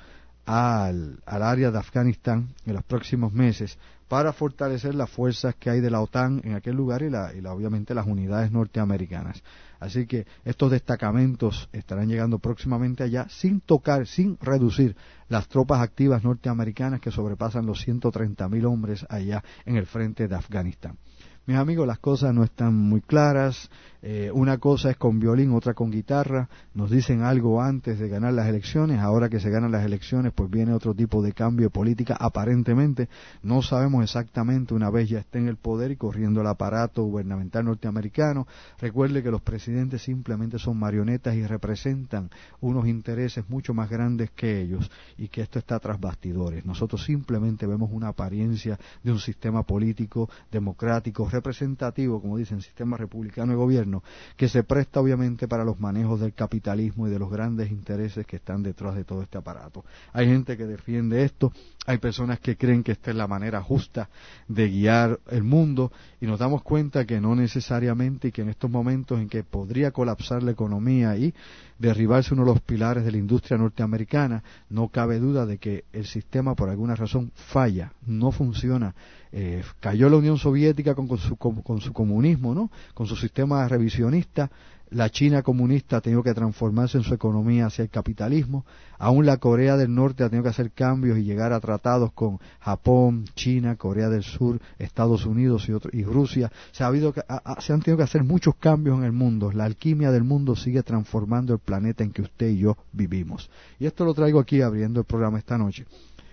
al, 0.45 1.21
al, 1.25 1.43
área 1.43 1.71
de 1.71 1.79
Afganistán 1.79 2.55
en 2.67 2.75
los 2.75 2.85
próximos 2.85 3.33
meses 3.33 3.79
para 4.09 4.35
fortalecer 4.35 4.95
las 4.95 5.09
fuerzas 5.09 5.55
que 5.55 5.71
hay 5.71 5.81
de 5.81 5.91
la 5.91 6.03
OTAN 6.03 6.43
en 6.45 6.55
aquel 6.55 6.77
lugar 6.77 7.03
y, 7.03 7.09
la, 7.09 7.33
y 7.33 7.41
la, 7.41 7.55
obviamente 7.55 7.95
las 7.95 8.07
unidades 8.07 8.53
norteamericanas. 8.53 9.43
Así 9.81 10.07
que 10.07 10.27
estos 10.45 10.71
destacamentos 10.71 11.71
estarán 11.73 12.09
llegando 12.09 12.39
próximamente 12.39 13.03
allá 13.03 13.27
sin 13.31 13.61
tocar, 13.61 14.07
sin 14.07 14.37
reducir 14.41 14.97
las 15.29 15.49
tropas 15.49 15.81
activas 15.81 16.23
norteamericanas 16.23 17.01
que 17.01 17.11
sobrepasan 17.11 17.65
los 17.65 17.87
130.000 17.87 18.67
hombres 18.67 19.07
allá 19.09 19.43
en 19.65 19.77
el 19.77 19.87
frente 19.87 20.29
de 20.29 20.35
Afganistán. 20.35 20.99
Mis 21.45 21.57
amigos, 21.57 21.89
las 21.89 21.99
cosas 21.99 22.33
no 22.33 22.45
están 22.45 22.73
muy 22.73 23.01
claras. 23.01 23.69
Eh, 24.01 24.31
una 24.33 24.59
cosa 24.59 24.91
es 24.91 24.97
con 24.97 25.19
violín, 25.19 25.53
otra 25.53 25.75
con 25.75 25.91
guitarra. 25.91 26.49
Nos 26.73 26.89
dicen 26.89 27.23
algo 27.23 27.61
antes 27.61 27.99
de 27.99 28.09
ganar 28.09 28.33
las 28.33 28.47
elecciones. 28.47 29.01
Ahora 29.01 29.29
que 29.29 29.41
se 29.41 29.51
ganan 29.51 29.73
las 29.73 29.85
elecciones, 29.85 30.33
pues 30.33 30.49
viene 30.49 30.73
otro 30.73 30.95
tipo 30.95 31.21
de 31.21 31.33
cambio 31.33 31.67
de 31.67 31.71
política. 31.71 32.17
Aparentemente, 32.19 33.09
no 33.43 33.61
sabemos 33.61 34.05
exactamente 34.05 34.73
una 34.73 34.89
vez 34.91 35.09
ya 35.09 35.19
esté 35.19 35.39
en 35.39 35.49
el 35.49 35.57
poder 35.57 35.91
y 35.91 35.97
corriendo 35.97 36.43
el 36.43 36.47
aparato 36.47 37.03
gubernamental 37.03 37.65
norteamericano. 37.65 38.47
Recuerde 38.79 39.21
que 39.25 39.33
los 39.33 39.43
presidentes 39.43 40.03
simplemente 40.03 40.61
son 40.61 40.79
marionetas 40.79 41.35
y 41.35 41.45
representan 41.45 42.31
unos 42.61 42.87
intereses 42.87 43.49
mucho 43.49 43.75
más 43.75 43.91
grandes 43.91 44.31
que 44.31 44.61
ellos 44.61 44.89
y 45.19 45.27
que 45.27 45.43
esto 45.43 45.59
está 45.59 45.81
tras 45.81 45.99
bastidores. 45.99 46.65
Nosotros 46.65 47.05
simplemente 47.05 47.67
vemos 47.67 47.91
una 47.93 48.09
apariencia 48.09 48.79
de 49.03 49.11
un 49.11 49.19
sistema 49.19 49.65
político 49.65 50.31
democrático 50.53 51.32
representativo, 51.33 52.21
como 52.21 52.37
dicen, 52.37 52.61
sistema 52.61 52.97
republicano 52.97 53.53
de 53.53 53.57
gobierno, 53.57 54.03
que 54.37 54.49
se 54.49 54.63
presta 54.63 55.01
obviamente 55.01 55.49
para 55.49 55.65
los 55.65 55.81
manejos 55.81 56.21
del 56.21 56.35
capitalismo 56.35 57.09
y 57.09 57.11
de 57.11 57.19
los 57.19 57.31
grandes 57.31 57.71
intereses 57.71 58.27
que 58.27 58.37
están 58.37 58.63
detrás 58.63 58.95
de 58.95 59.05
todo 59.05 59.23
este 59.23 59.39
aparato. 59.39 59.85
Hay 60.13 60.27
gente 60.27 60.57
que 60.57 60.67
defiende 60.67 61.25
esto, 61.25 61.53
hay 61.87 61.99
personas 61.99 62.39
que 62.39 62.57
creen 62.57 62.83
que 62.83 62.93
esta 62.93 63.11
es 63.11 63.17
la 63.17 63.27
manera 63.27 63.61
justa 63.63 64.09
de 64.47 64.69
guiar 64.69 65.19
el 65.31 65.43
mundo 65.43 65.91
y 66.21 66.27
nos 66.27 66.39
damos 66.39 66.63
cuenta 66.63 67.05
que 67.05 67.21
no 67.21 67.35
necesariamente 67.35 68.29
y 68.29 68.33
que 68.33 68.43
en 68.43 68.51
estos 68.51 68.71
momentos 68.71 69.19
en 69.19 69.29
que 69.29 69.43
podría 69.43 69.91
colapsar 69.91 70.43
la 70.43 70.53
economía 70.53 71.17
y 71.17 71.35
derribarse 71.83 72.33
uno 72.33 72.45
de 72.45 72.53
los 72.53 72.61
pilares 72.61 73.05
de 73.05 73.11
la 73.11 73.19
industria 73.19 73.59
norteamericana, 73.59 74.45
no 74.71 74.89
cabe 74.89 75.19
duda 75.19 75.47
de 75.47 75.59
que 75.59 75.85
el 75.93 76.07
sistema 76.07 76.55
por 76.55 76.69
alguna 76.69 76.95
razón 76.95 77.33
falla, 77.35 77.93
no 78.07 78.31
funciona. 78.31 78.95
Eh, 79.33 79.65
cayó 79.81 80.09
la 80.09 80.17
Unión 80.17 80.39
Soviética 80.39 80.95
con, 80.95 81.09
su, 81.19 81.37
con, 81.37 81.81
su, 81.81 81.93
comunismo, 81.93 82.55
¿no? 82.55 82.71
con 82.95 83.09
su 83.09 83.17
sistema 83.17 83.67
revisionista, 83.67 84.49
la 84.93 85.11
China 85.11 85.43
comunista 85.43 85.97
ha 85.97 86.01
tenido 86.01 86.23
que 86.23 86.35
transformarse 86.35 86.99
en 86.99 87.05
su 87.05 87.15
economía 87.15 87.67
hacia 87.67 87.83
el 87.83 87.91
capitalismo, 87.91 88.65
aún 88.99 89.27
la 89.27 89.39
Corea 89.39 89.77
del 89.77 89.95
Norte 89.95 90.23
ha 90.23 90.29
tenido 90.29 90.45
que 90.45 90.51
hacer 90.51 90.71
cambios 90.73 91.19
y 91.19 91.25
llegar 91.25 91.53
a 91.53 91.61
tratados 91.61 92.13
con 92.13 92.39
Japón, 92.61 93.25
China, 93.35 93.77
Corea 93.77 94.09
del 94.09 94.23
Sur, 94.23 94.61
Estados 94.79 95.27
Unidos 95.27 95.69
y, 95.69 95.99
y 95.99 96.05
Rusia. 96.05 96.53
Se, 96.73 96.85
ha 96.85 96.89
habido 96.89 97.15
se 97.61 97.73
han 97.73 97.81
tenido 97.81 97.97
que 97.97 98.05
hacer 98.05 98.23
muchos 98.23 98.55
cambios 98.57 98.99
en 98.99 99.05
el 99.05 99.13
mundo. 99.13 99.51
La 99.53 99.65
alquimia 99.65 100.11
del 100.11 100.25
mundo 100.25 100.55
sigue 100.57 100.83
transformando 100.83 101.55
el 101.55 101.59
planeta 101.59 102.05
en 102.05 102.13
que 102.13 102.23
usted 102.23 102.51
y 102.51 102.59
yo 102.59 102.77
vivimos. 102.93 103.51
Y 103.79 103.87
esto 103.87 104.05
lo 104.05 104.15
traigo 104.15 104.41
aquí 104.41 104.61
abriendo 104.61 105.01
el 105.01 105.07
programa 105.07 105.39
esta 105.39 105.57
noche, 105.57 105.87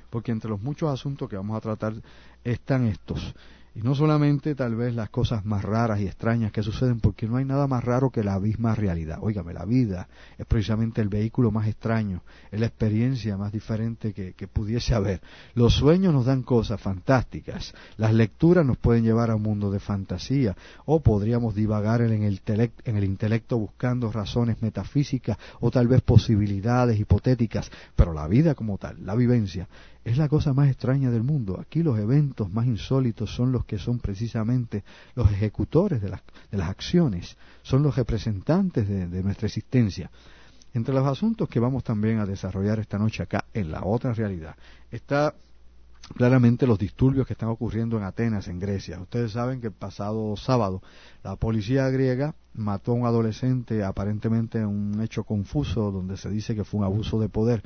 porque 0.10 0.32
entre 0.32 0.50
los 0.50 0.62
muchos 0.62 0.89
asuntos 0.89 1.30
que 1.30 1.38
vamos 1.38 1.58
a 1.58 1.62
tratar 1.62 1.94
están 2.44 2.88
estos. 2.88 3.34
Y 3.79 3.81
no 3.81 3.95
solamente 3.95 4.55
tal 4.55 4.75
vez 4.75 4.93
las 4.93 5.09
cosas 5.09 5.45
más 5.45 5.63
raras 5.63 6.01
y 6.01 6.05
extrañas 6.05 6.51
que 6.51 6.63
suceden, 6.63 7.00
porque 7.00 7.29
no 7.29 7.38
hay 7.38 7.45
nada 7.45 7.65
más 7.65 7.81
raro 7.81 8.09
que 8.09 8.25
la 8.25 8.38
misma 8.38 8.75
realidad. 8.75 9.19
Óigame, 9.21 9.53
la 9.53 9.63
vida 9.63 10.09
es 10.38 10.45
precisamente 10.45 11.00
el 11.00 11.07
vehículo 11.07 11.50
más 11.50 11.65
extraño, 11.65 12.21
es 12.51 12.59
la 12.59 12.65
experiencia 12.65 13.38
más 13.38 13.53
diferente 13.53 14.12
que, 14.12 14.48
pudiese 14.48 14.95
haber. 14.95 15.21
Los 15.53 15.75
sueños 15.75 16.13
nos 16.13 16.25
dan 16.25 16.43
cosas 16.43 16.81
fantásticas, 16.81 17.74
las 17.95 18.13
lecturas 18.13 18.65
nos 18.65 18.75
pueden 18.75 19.05
llevar 19.05 19.31
a 19.31 19.36
un 19.36 19.43
mundo 19.43 19.71
de 19.71 19.79
fantasía, 19.79 20.57
o 20.86 21.00
podríamos 21.00 21.55
divagar 21.55 22.01
en 22.01 22.24
el, 22.24 22.41
en 22.83 22.98
el 22.98 23.03
intelecto 23.05 23.57
buscando 23.57 24.12
razones 24.12 24.62
metafísicas 24.62 25.38
o 25.62 25.71
tal 25.71 25.88
vez 25.88 26.01
posibilidades 26.01 27.00
hipotéticas, 27.00 27.71
pero 27.95 28.12
la 28.12 28.27
vida 28.27 28.55
como 28.55 28.77
tal, 28.77 29.05
la 29.05 29.15
vivencia, 29.15 29.69
es 30.10 30.18
la 30.18 30.28
cosa 30.28 30.54
más 30.54 30.70
extraña 30.70 31.12
del 31.12 31.22
mundo. 31.22 31.60
Aquí 31.62 31.84
los 31.84 32.00
eventos 32.00 32.51
más 32.51 32.66
insólitos 32.66 33.30
son 33.30 33.51
los 33.51 33.63
que 33.66 33.78
son 33.78 34.00
precisamente 34.00 34.84
los 35.13 35.32
ejecutores 35.32 36.01
de 36.01 36.10
las, 36.10 36.22
de 36.50 36.58
las 36.58 36.68
acciones, 36.68 37.38
son 37.62 37.84
los 37.84 37.96
representantes 37.96 38.88
de, 38.88 39.22
nuestra 39.22 39.46
existencia. 39.46 40.10
Entre 40.74 40.96
los 40.96 41.06
asuntos 41.06 41.48
que 41.48 41.60
vamos 41.60 41.84
también 41.84 42.18
a 42.18 42.25
desarrollar 42.25 42.80
esta 42.80 42.98
noche 42.98 43.22
acá 43.22 43.46
en 43.54 43.72
la 43.72 43.84
otra 43.84 44.13
realidad 44.13 44.56
está 44.89 45.36
claramente 46.16 46.66
los 46.66 46.80
disturbios 46.80 47.28
que 47.28 47.34
están 47.34 47.50
ocurriendo 47.50 47.98
en 47.98 48.04
Atenas, 48.04 48.48
en 48.48 48.60
Grecia. 48.60 49.00
Ustedes 49.00 49.34
saben 49.34 49.62
que 49.62 49.68
el 49.68 49.74
pasado 49.74 50.36
sábado 50.38 50.82
la 51.24 51.36
policía 51.36 51.88
griega 51.89 52.34
mató 52.56 52.94
a 52.94 52.96
un 52.96 53.06
adolescente 53.06 53.84
aparentemente 53.84 54.58
en 54.58 54.66
un 54.66 55.01
hecho 55.01 55.24
confuso 55.24 55.92
donde 55.92 56.18
se 56.18 56.32
dice 56.32 56.56
que 56.56 56.63
fue 56.63 56.80
un 56.80 56.86
abuso 56.86 57.20
de 57.20 57.30
poder 57.30 57.62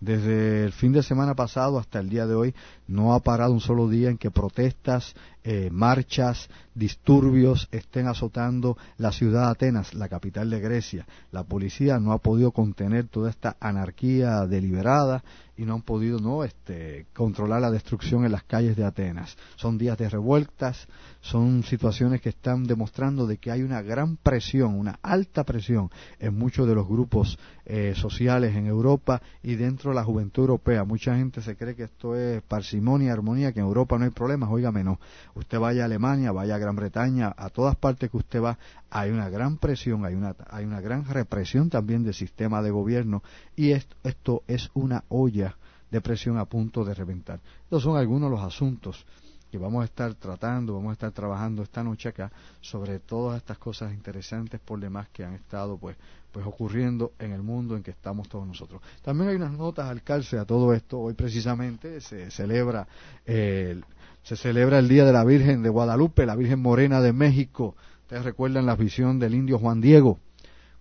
desde 0.00 0.64
el 0.64 0.72
fin 0.72 0.92
de 0.92 1.02
semana 1.02 1.34
pasado 1.34 1.78
hasta 1.78 1.98
el 1.98 2.08
día 2.08 2.26
de 2.26 2.34
hoy 2.34 2.54
no 2.86 3.14
ha 3.14 3.20
parado 3.20 3.52
un 3.52 3.60
solo 3.60 3.88
día 3.88 4.10
en 4.10 4.18
que 4.18 4.30
protestas, 4.30 5.14
eh, 5.48 5.70
marchas, 5.70 6.50
disturbios 6.74 7.68
estén 7.70 8.08
azotando 8.08 8.76
la 8.98 9.12
ciudad 9.12 9.44
de 9.44 9.50
Atenas, 9.52 9.94
la 9.94 10.08
capital 10.08 10.50
de 10.50 10.58
Grecia. 10.58 11.06
La 11.30 11.44
policía 11.44 12.00
no 12.00 12.10
ha 12.10 12.18
podido 12.18 12.50
contener 12.50 13.06
toda 13.06 13.30
esta 13.30 13.56
anarquía 13.60 14.44
deliberada 14.46 15.22
y 15.56 15.64
no 15.64 15.74
han 15.74 15.82
podido 15.82 16.18
no 16.18 16.44
este, 16.44 17.06
controlar 17.14 17.62
la 17.62 17.70
destrucción 17.70 18.24
en 18.24 18.32
las 18.32 18.42
calles 18.42 18.76
de 18.76 18.84
Atenas. 18.84 19.36
Son 19.56 19.78
días 19.78 19.96
de 19.96 20.08
revueltas, 20.08 20.86
son 21.20 21.62
situaciones 21.62 22.20
que 22.20 22.28
están 22.28 22.64
demostrando 22.64 23.26
de 23.26 23.38
que 23.38 23.50
hay 23.50 23.62
una 23.62 23.80
gran 23.80 24.16
presión, 24.16 24.74
una 24.74 24.98
alta 25.02 25.44
presión 25.44 25.90
en 26.18 26.36
muchos 26.36 26.68
de 26.68 26.74
los 26.74 26.86
grupos 26.86 27.38
eh, 27.64 27.94
sociales 27.96 28.54
en 28.54 28.66
Europa 28.66 29.22
y 29.42 29.54
dentro 29.54 29.90
de 29.90 29.96
la 29.96 30.04
juventud 30.04 30.42
europea. 30.42 30.84
Mucha 30.84 31.16
gente 31.16 31.40
se 31.40 31.56
cree 31.56 31.74
que 31.74 31.84
esto 31.84 32.14
es 32.14 32.42
parsimonia, 32.42 33.12
armonía, 33.12 33.52
que 33.52 33.60
en 33.60 33.66
Europa 33.66 33.96
no 33.98 34.04
hay 34.04 34.10
problemas. 34.10 34.50
Óigame, 34.50 34.84
no. 34.84 35.00
Usted 35.36 35.58
vaya 35.58 35.82
a 35.82 35.84
Alemania, 35.84 36.32
vaya 36.32 36.54
a 36.54 36.58
Gran 36.58 36.76
Bretaña, 36.76 37.34
a 37.36 37.50
todas 37.50 37.76
partes 37.76 38.10
que 38.10 38.16
usted 38.16 38.42
va, 38.42 38.58
hay 38.88 39.10
una 39.10 39.28
gran 39.28 39.58
presión, 39.58 40.06
hay 40.06 40.14
una, 40.14 40.34
hay 40.48 40.64
una 40.64 40.80
gran 40.80 41.04
represión 41.04 41.68
también 41.68 42.02
del 42.02 42.14
sistema 42.14 42.62
de 42.62 42.70
gobierno 42.70 43.22
y 43.54 43.72
esto, 43.72 43.96
esto 44.02 44.42
es 44.46 44.70
una 44.72 45.04
olla 45.08 45.56
de 45.90 46.00
presión 46.00 46.38
a 46.38 46.46
punto 46.46 46.86
de 46.86 46.94
reventar. 46.94 47.40
Estos 47.64 47.82
son 47.82 47.98
algunos 47.98 48.30
de 48.30 48.36
los 48.36 48.44
asuntos 48.44 49.04
que 49.50 49.58
vamos 49.58 49.82
a 49.82 49.84
estar 49.84 50.14
tratando, 50.14 50.74
vamos 50.74 50.90
a 50.90 50.92
estar 50.94 51.12
trabajando 51.12 51.62
esta 51.62 51.84
noche 51.84 52.08
acá 52.08 52.32
sobre 52.62 52.98
todas 52.98 53.36
estas 53.36 53.58
cosas 53.58 53.92
interesantes 53.92 54.58
por 54.58 54.80
demás 54.80 55.08
que 55.10 55.22
han 55.22 55.34
estado 55.34 55.76
pues 55.76 55.98
pues 56.32 56.46
ocurriendo 56.46 57.12
en 57.18 57.32
el 57.32 57.42
mundo 57.42 57.76
en 57.76 57.82
que 57.82 57.92
estamos 57.92 58.28
todos 58.28 58.46
nosotros. 58.46 58.82
También 59.00 59.30
hay 59.30 59.36
unas 59.36 59.52
notas 59.52 59.88
al 59.88 60.02
calce 60.02 60.36
a 60.38 60.44
todo 60.44 60.74
esto. 60.74 61.00
Hoy 61.00 61.14
precisamente 61.14 61.98
se 62.02 62.30
celebra 62.30 62.86
el, 63.24 63.82
se 64.26 64.34
celebra 64.34 64.80
el 64.80 64.88
Día 64.88 65.04
de 65.04 65.12
la 65.12 65.22
Virgen 65.22 65.62
de 65.62 65.68
Guadalupe, 65.68 66.26
la 66.26 66.34
Virgen 66.34 66.60
Morena 66.60 67.00
de 67.00 67.12
México. 67.12 67.76
Ustedes 68.00 68.24
recuerdan 68.24 68.66
la 68.66 68.74
visión 68.74 69.20
del 69.20 69.36
indio 69.36 69.56
Juan 69.56 69.80
Diego 69.80 70.18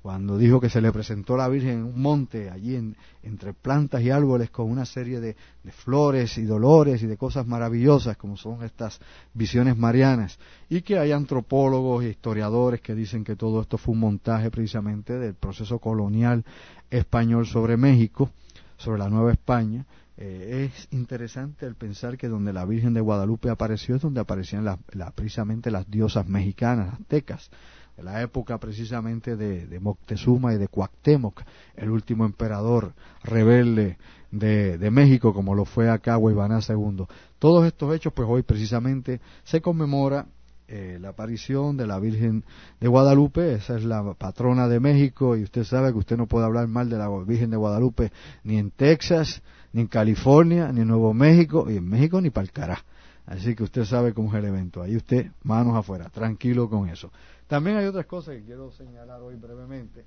cuando 0.02 0.40
dijo 0.40 0.60
que 0.60 0.68
se 0.68 0.82
le 0.82 0.92
presentó 0.92 1.38
la 1.38 1.48
Virgen 1.48 1.74
en 1.74 1.84
un 1.84 2.02
monte, 2.02 2.50
allí 2.50 2.76
entre 3.22 3.54
plantas 3.54 4.02
y 4.02 4.10
árboles, 4.10 4.50
con 4.50 4.72
una 4.72 4.84
serie 4.84 5.20
de, 5.20 5.36
flores 5.70 6.40
y 6.40 6.46
dolores 6.46 7.04
y 7.04 7.06
de 7.06 7.18
cosas 7.18 7.46
maravillosas, 7.46 8.18
como 8.18 8.36
son 8.36 8.64
estas 8.64 9.00
visiones 9.36 9.78
marianas, 9.78 10.40
y 10.68 10.82
que 10.82 10.98
hay 10.98 11.12
antropólogos 11.12 12.04
e 12.04 12.10
historiadores 12.10 12.82
que 12.82 12.96
dicen 12.96 13.24
que 13.24 13.36
todo 13.36 13.62
esto 13.62 13.78
fue 13.78 13.94
un 13.94 14.00
montaje 14.00 14.50
precisamente 14.50 15.20
del 15.20 15.36
proceso 15.36 15.78
colonial 15.78 16.44
español 16.90 17.46
sobre 17.46 17.78
México, 17.78 18.32
sobre 18.78 18.98
la 18.98 19.10
Nueva 19.10 19.32
España, 19.32 19.86
eh, 20.18 20.70
es 20.74 20.88
interesante 20.92 21.66
el 21.66 21.76
pensar 21.76 22.18
que 22.18 22.30
donde 22.30 22.54
la 22.54 22.66
Virgen 22.66 22.94
de 22.94 23.02
Guadalupe 23.02 23.50
apareció 23.50 23.96
es 23.96 24.02
donde 24.02 24.22
aparecían 24.22 24.66
precisamente 25.14 25.72
las 25.72 25.90
diosas 25.90 26.28
mexicanas, 26.28 26.94
aztecas 26.94 27.50
de 27.98 28.04
la 28.04 28.22
época 28.22 28.58
precisamente 28.58 29.36
de, 29.36 29.80
Moctezuma 29.80 30.54
y 30.54 30.58
de 30.58 30.68
Cuauhtémoc, 30.68 31.42
el 31.76 31.90
último 31.90 32.26
emperador 32.26 32.94
rebelde 33.24 33.98
de, 34.32 34.92
México, 34.92 35.34
como 35.34 35.56
lo 35.56 35.66
fue 35.66 35.90
acá 35.90 36.18
Huaybaná 36.18 36.60
II. 36.68 37.06
Todos 37.40 37.66
estos 37.66 37.96
hechos, 37.96 38.14
pues 38.14 38.28
hoy 38.30 38.44
precisamente 38.44 39.22
se 39.44 39.62
conmemora 39.62 40.28
eh, 40.68 40.98
la 41.00 41.10
aparición 41.10 41.78
de 41.78 41.88
la 41.88 42.00
Virgen 42.00 42.44
de 42.80 42.88
Guadalupe, 42.88 43.54
esa 43.54 43.78
es 43.78 43.86
la 43.86 44.14
patrona 44.16 44.68
de 44.68 44.80
México, 44.80 45.38
y 45.38 45.44
usted 45.44 45.64
sabe 45.64 45.92
que 45.92 46.00
usted 46.00 46.18
no 46.18 46.28
puede 46.28 46.46
hablar 46.46 46.68
mal 46.68 46.90
de 46.90 46.98
la 46.98 47.08
Virgen 47.26 47.52
de 47.52 47.58
Guadalupe 47.58 48.12
ni 48.44 48.58
en 48.58 48.72
Texas, 48.72 49.42
ni 49.76 49.82
en 49.82 49.88
California, 49.88 50.72
ni 50.72 50.82
en 50.82 50.88
Nuevo 50.88 51.14
México, 51.14 51.70
y 51.70 51.76
en 51.76 51.86
México 51.86 52.22
ni 52.22 52.30
para 52.30 52.46
el 52.46 52.54
cará. 52.54 52.82
Así 53.26 53.56
que 53.56 53.64
usted 53.64 53.84
sabe 53.84 54.14
cómo 54.14 54.30
es 54.30 54.36
el 54.36 54.46
evento. 54.46 54.82
Ahí 54.82 54.96
usted, 54.96 55.32
manos 55.44 55.76
afuera, 55.76 56.08
tranquilo 56.08 56.70
con 56.70 56.88
eso. 56.88 57.12
También 57.46 57.76
hay 57.76 57.86
otras 57.86 58.06
cosas 58.06 58.38
que 58.38 58.44
quiero 58.44 58.72
señalar 58.72 59.22
hoy 59.22 59.36
brevemente. 59.36 60.06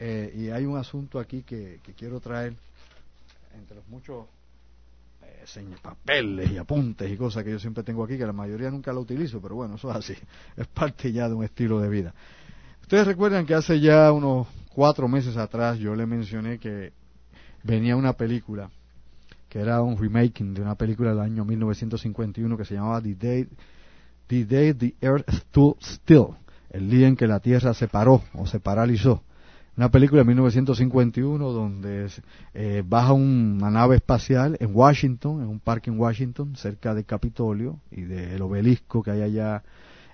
Eh, 0.00 0.34
y 0.36 0.48
hay 0.48 0.64
un 0.64 0.76
asunto 0.76 1.20
aquí 1.20 1.44
que, 1.44 1.78
quiero 1.96 2.18
traer 2.18 2.56
entre 3.56 3.76
los 3.76 3.86
muchos 3.86 4.26
eh, 5.22 5.76
papeles 5.80 6.50
y 6.50 6.58
apuntes 6.58 7.08
y 7.08 7.16
cosas 7.16 7.44
que 7.44 7.52
yo 7.52 7.60
siempre 7.60 7.84
tengo 7.84 8.02
aquí, 8.02 8.18
que 8.18 8.26
la 8.26 8.32
mayoría 8.32 8.72
nunca 8.72 8.92
lo 8.92 9.02
utilizo, 9.02 9.40
pero 9.40 9.54
bueno, 9.54 9.76
eso 9.76 9.88
es 9.88 9.96
así. 9.98 10.14
Es 10.56 10.66
parte 10.66 11.12
ya 11.12 11.28
de 11.28 11.34
un 11.36 11.44
estilo 11.44 11.78
de 11.78 11.88
vida. 11.88 12.12
Ustedes 12.82 13.06
recuerdan 13.06 13.46
que 13.46 13.54
hace 13.54 13.78
ya 13.78 14.10
unos 14.10 14.48
cuatro 14.74 15.06
meses 15.06 15.36
atrás 15.36 15.78
yo 15.78 15.94
le 15.94 16.06
mencioné 16.06 16.58
que 16.58 16.92
venía 17.62 17.94
una 17.94 18.12
película 18.14 18.68
que 19.56 19.62
era 19.62 19.80
un 19.80 19.96
remaking 19.96 20.52
de 20.52 20.60
una 20.60 20.74
película 20.74 21.10
del 21.10 21.20
año 21.20 21.42
1951 21.46 22.58
que 22.58 22.66
se 22.66 22.74
llamaba 22.74 23.00
The 23.00 23.14
Day 24.28 24.74
The 24.74 24.94
Earth 25.00 25.30
Stood 25.30 25.76
Still, 25.80 26.26
el 26.68 26.90
día 26.90 27.08
en 27.08 27.16
que 27.16 27.26
la 27.26 27.40
Tierra 27.40 27.72
se 27.72 27.88
paró 27.88 28.22
o 28.34 28.46
se 28.46 28.60
paralizó. 28.60 29.22
Una 29.74 29.90
película 29.90 30.20
de 30.20 30.26
1951 30.26 31.52
donde 31.52 32.10
eh, 32.52 32.82
baja 32.86 33.14
una 33.14 33.70
nave 33.70 33.96
espacial 33.96 34.58
en 34.60 34.76
Washington, 34.76 35.40
en 35.40 35.48
un 35.48 35.60
parque 35.60 35.88
en 35.88 35.98
Washington, 35.98 36.54
cerca 36.56 36.92
del 36.92 37.06
Capitolio 37.06 37.80
y 37.90 38.02
del 38.02 38.42
obelisco 38.42 39.02
que 39.02 39.12
hay 39.12 39.22
allá 39.22 39.62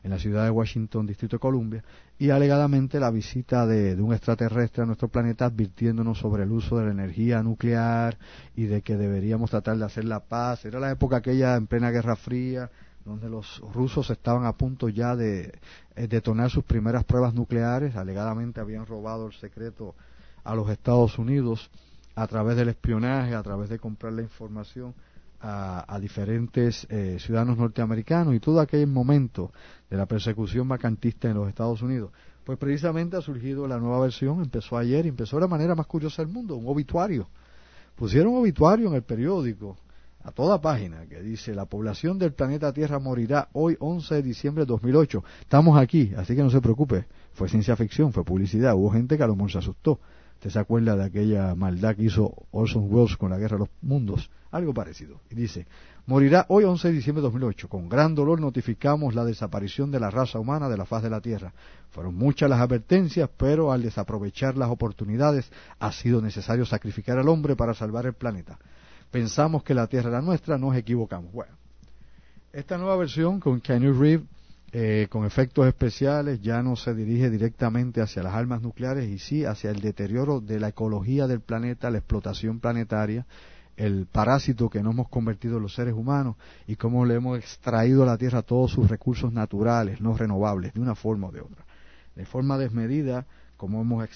en 0.02 0.10
la 0.10 0.18
ciudad 0.18 0.44
de 0.44 0.50
Washington, 0.50 1.06
Distrito 1.06 1.36
de 1.36 1.40
Columbia, 1.40 1.84
y 2.18 2.30
alegadamente 2.30 2.98
la 2.98 3.10
visita 3.10 3.66
de, 3.66 3.94
un 4.00 4.12
extraterrestre 4.12 4.82
a 4.82 4.86
nuestro 4.86 5.08
planeta 5.08 5.46
advirtiéndonos 5.46 6.18
sobre 6.18 6.42
el 6.42 6.52
uso 6.52 6.76
de 6.78 6.86
la 6.86 6.92
energía 6.92 7.42
nuclear 7.42 8.18
y 8.56 8.64
de 8.64 8.82
que 8.82 8.96
deberíamos 8.96 9.50
tratar 9.50 9.76
de 9.78 9.84
hacer 9.84 10.04
la 10.04 10.20
paz. 10.20 10.64
Era 10.64 10.80
la 10.80 10.90
época 10.90 11.18
aquella 11.18 11.56
en 11.56 11.66
plena 11.66 11.90
Guerra 11.90 12.16
Fría, 12.16 12.70
donde 13.04 13.28
los 13.28 13.60
rusos 13.72 14.10
estaban 14.10 14.44
a 14.44 14.52
punto 14.52 14.88
ya 14.88 15.16
de 15.16 15.52
eh, 15.96 16.08
detonar 16.08 16.50
sus 16.50 16.64
primeras 16.64 17.04
pruebas 17.04 17.34
nucleares, 17.34 17.96
alegadamente 17.96 18.60
habían 18.60 18.86
robado 18.86 19.26
el 19.26 19.32
secreto 19.34 19.94
a 20.44 20.54
los 20.54 20.68
Estados 20.70 21.18
Unidos 21.18 21.70
a 22.14 22.26
través 22.26 22.56
del 22.56 22.68
espionaje, 22.68 23.34
a 23.34 23.42
través 23.42 23.70
de 23.70 23.78
comprar 23.78 24.12
la 24.12 24.22
información 24.22 24.94
a, 25.42 25.98
diferentes 26.00 26.86
eh, 26.88 27.16
ciudadanos 27.18 27.58
norteamericanos 27.58 28.34
y 28.34 28.40
todo 28.40 28.60
aquel 28.60 28.86
momento 28.86 29.50
de 29.90 29.96
la 29.96 30.06
persecución 30.06 30.68
vacantista 30.68 31.28
en 31.28 31.34
los 31.34 31.48
Estados 31.48 31.82
Unidos. 31.82 32.12
Pues 32.44 32.58
precisamente 32.58 33.16
ha 33.16 33.20
surgido 33.20 33.66
la 33.66 33.78
nueva 33.78 34.00
versión, 34.00 34.40
empezó 34.40 34.76
ayer 34.76 35.06
y 35.06 35.08
empezó 35.08 35.36
de 35.36 35.42
la 35.42 35.48
manera 35.48 35.74
más 35.74 35.86
curiosa 35.86 36.22
del 36.22 36.32
mundo, 36.32 36.56
un 36.56 36.68
obituario. 36.68 37.28
Pusieron 37.96 38.34
obituario 38.36 38.88
en 38.88 38.94
el 38.94 39.02
periódico 39.02 39.76
a 40.24 40.30
toda 40.30 40.60
página 40.60 41.06
que 41.06 41.20
dice 41.20 41.54
la 41.54 41.66
población 41.66 42.18
del 42.18 42.32
planeta 42.32 42.72
Tierra 42.72 43.00
morirá 43.00 43.48
hoy 43.52 43.76
11 43.78 44.14
de 44.16 44.22
diciembre 44.22 44.62
de 44.62 44.66
2008. 44.66 45.24
Estamos 45.40 45.76
aquí, 45.76 46.12
así 46.16 46.36
que 46.36 46.42
no 46.42 46.50
se 46.50 46.60
preocupe. 46.60 47.06
Fue 47.32 47.48
ciencia 47.48 47.74
ficción, 47.74 48.12
fue 48.12 48.24
publicidad. 48.24 48.74
Hubo 48.74 48.90
gente 48.90 49.16
que 49.16 49.22
a 49.24 49.26
lo 49.26 49.34
mejor 49.34 49.50
se 49.50 49.58
asustó. 49.58 49.98
Usted 50.42 50.50
se 50.50 50.58
acuerda 50.58 50.96
de 50.96 51.04
aquella 51.04 51.54
maldad 51.54 51.94
que 51.94 52.02
hizo 52.02 52.34
Orson 52.50 52.88
Welles 52.90 53.16
con 53.16 53.30
la 53.30 53.38
Guerra 53.38 53.58
de 53.58 53.60
los 53.60 53.68
Mundos. 53.80 54.28
Algo 54.50 54.74
parecido. 54.74 55.20
Y 55.30 55.36
dice, 55.36 55.68
morirá 56.06 56.46
hoy 56.48 56.64
11 56.64 56.88
de 56.88 56.94
diciembre 56.94 57.20
de 57.20 57.28
2008. 57.28 57.68
Con 57.68 57.88
gran 57.88 58.14
dolor 58.14 58.40
notificamos 58.40 59.14
la 59.14 59.24
desaparición 59.24 59.92
de 59.92 60.00
la 60.00 60.10
raza 60.10 60.40
humana 60.40 60.68
de 60.68 60.76
la 60.76 60.84
faz 60.84 61.04
de 61.04 61.10
la 61.10 61.20
Tierra. 61.20 61.54
Fueron 61.90 62.16
muchas 62.16 62.50
las 62.50 62.60
advertencias, 62.60 63.30
pero 63.36 63.70
al 63.70 63.82
desaprovechar 63.82 64.56
las 64.56 64.68
oportunidades 64.68 65.50
ha 65.78 65.92
sido 65.92 66.20
necesario 66.20 66.66
sacrificar 66.66 67.18
al 67.18 67.28
hombre 67.28 67.54
para 67.54 67.72
salvar 67.72 68.06
el 68.06 68.14
planeta 68.14 68.58
pensamos 69.12 69.62
que 69.62 69.74
la 69.74 69.86
Tierra 69.86 70.08
era 70.08 70.22
nuestra, 70.22 70.58
nos 70.58 70.74
equivocamos. 70.74 71.30
Bueno, 71.32 71.52
esta 72.52 72.78
nueva 72.78 72.96
versión 72.96 73.38
con 73.38 73.60
Keanu 73.60 73.92
Reeves, 73.92 74.26
eh, 74.74 75.06
con 75.10 75.26
efectos 75.26 75.66
especiales, 75.66 76.40
ya 76.40 76.62
no 76.62 76.76
se 76.76 76.94
dirige 76.94 77.28
directamente 77.28 78.00
hacia 78.00 78.22
las 78.22 78.32
armas 78.32 78.62
nucleares 78.62 79.06
y 79.06 79.18
sí 79.18 79.44
hacia 79.44 79.70
el 79.70 79.80
deterioro 79.80 80.40
de 80.40 80.58
la 80.58 80.68
ecología 80.68 81.26
del 81.26 81.40
planeta, 81.40 81.90
la 81.90 81.98
explotación 81.98 82.58
planetaria, 82.58 83.26
el 83.76 84.06
parásito 84.06 84.70
que 84.70 84.82
nos 84.82 84.94
hemos 84.94 85.10
convertido 85.10 85.60
los 85.60 85.74
seres 85.74 85.92
humanos 85.92 86.36
y 86.66 86.76
cómo 86.76 87.04
le 87.04 87.16
hemos 87.16 87.38
extraído 87.38 88.02
a 88.02 88.06
la 88.06 88.16
Tierra 88.16 88.40
todos 88.40 88.70
sus 88.70 88.88
recursos 88.88 89.30
naturales, 89.30 90.00
no 90.00 90.16
renovables, 90.16 90.72
de 90.72 90.80
una 90.80 90.94
forma 90.94 91.28
o 91.28 91.32
de 91.32 91.42
otra. 91.42 91.66
De 92.16 92.24
forma 92.24 92.56
desmedida, 92.56 93.26
como 93.58 93.82
hemos 93.82 94.08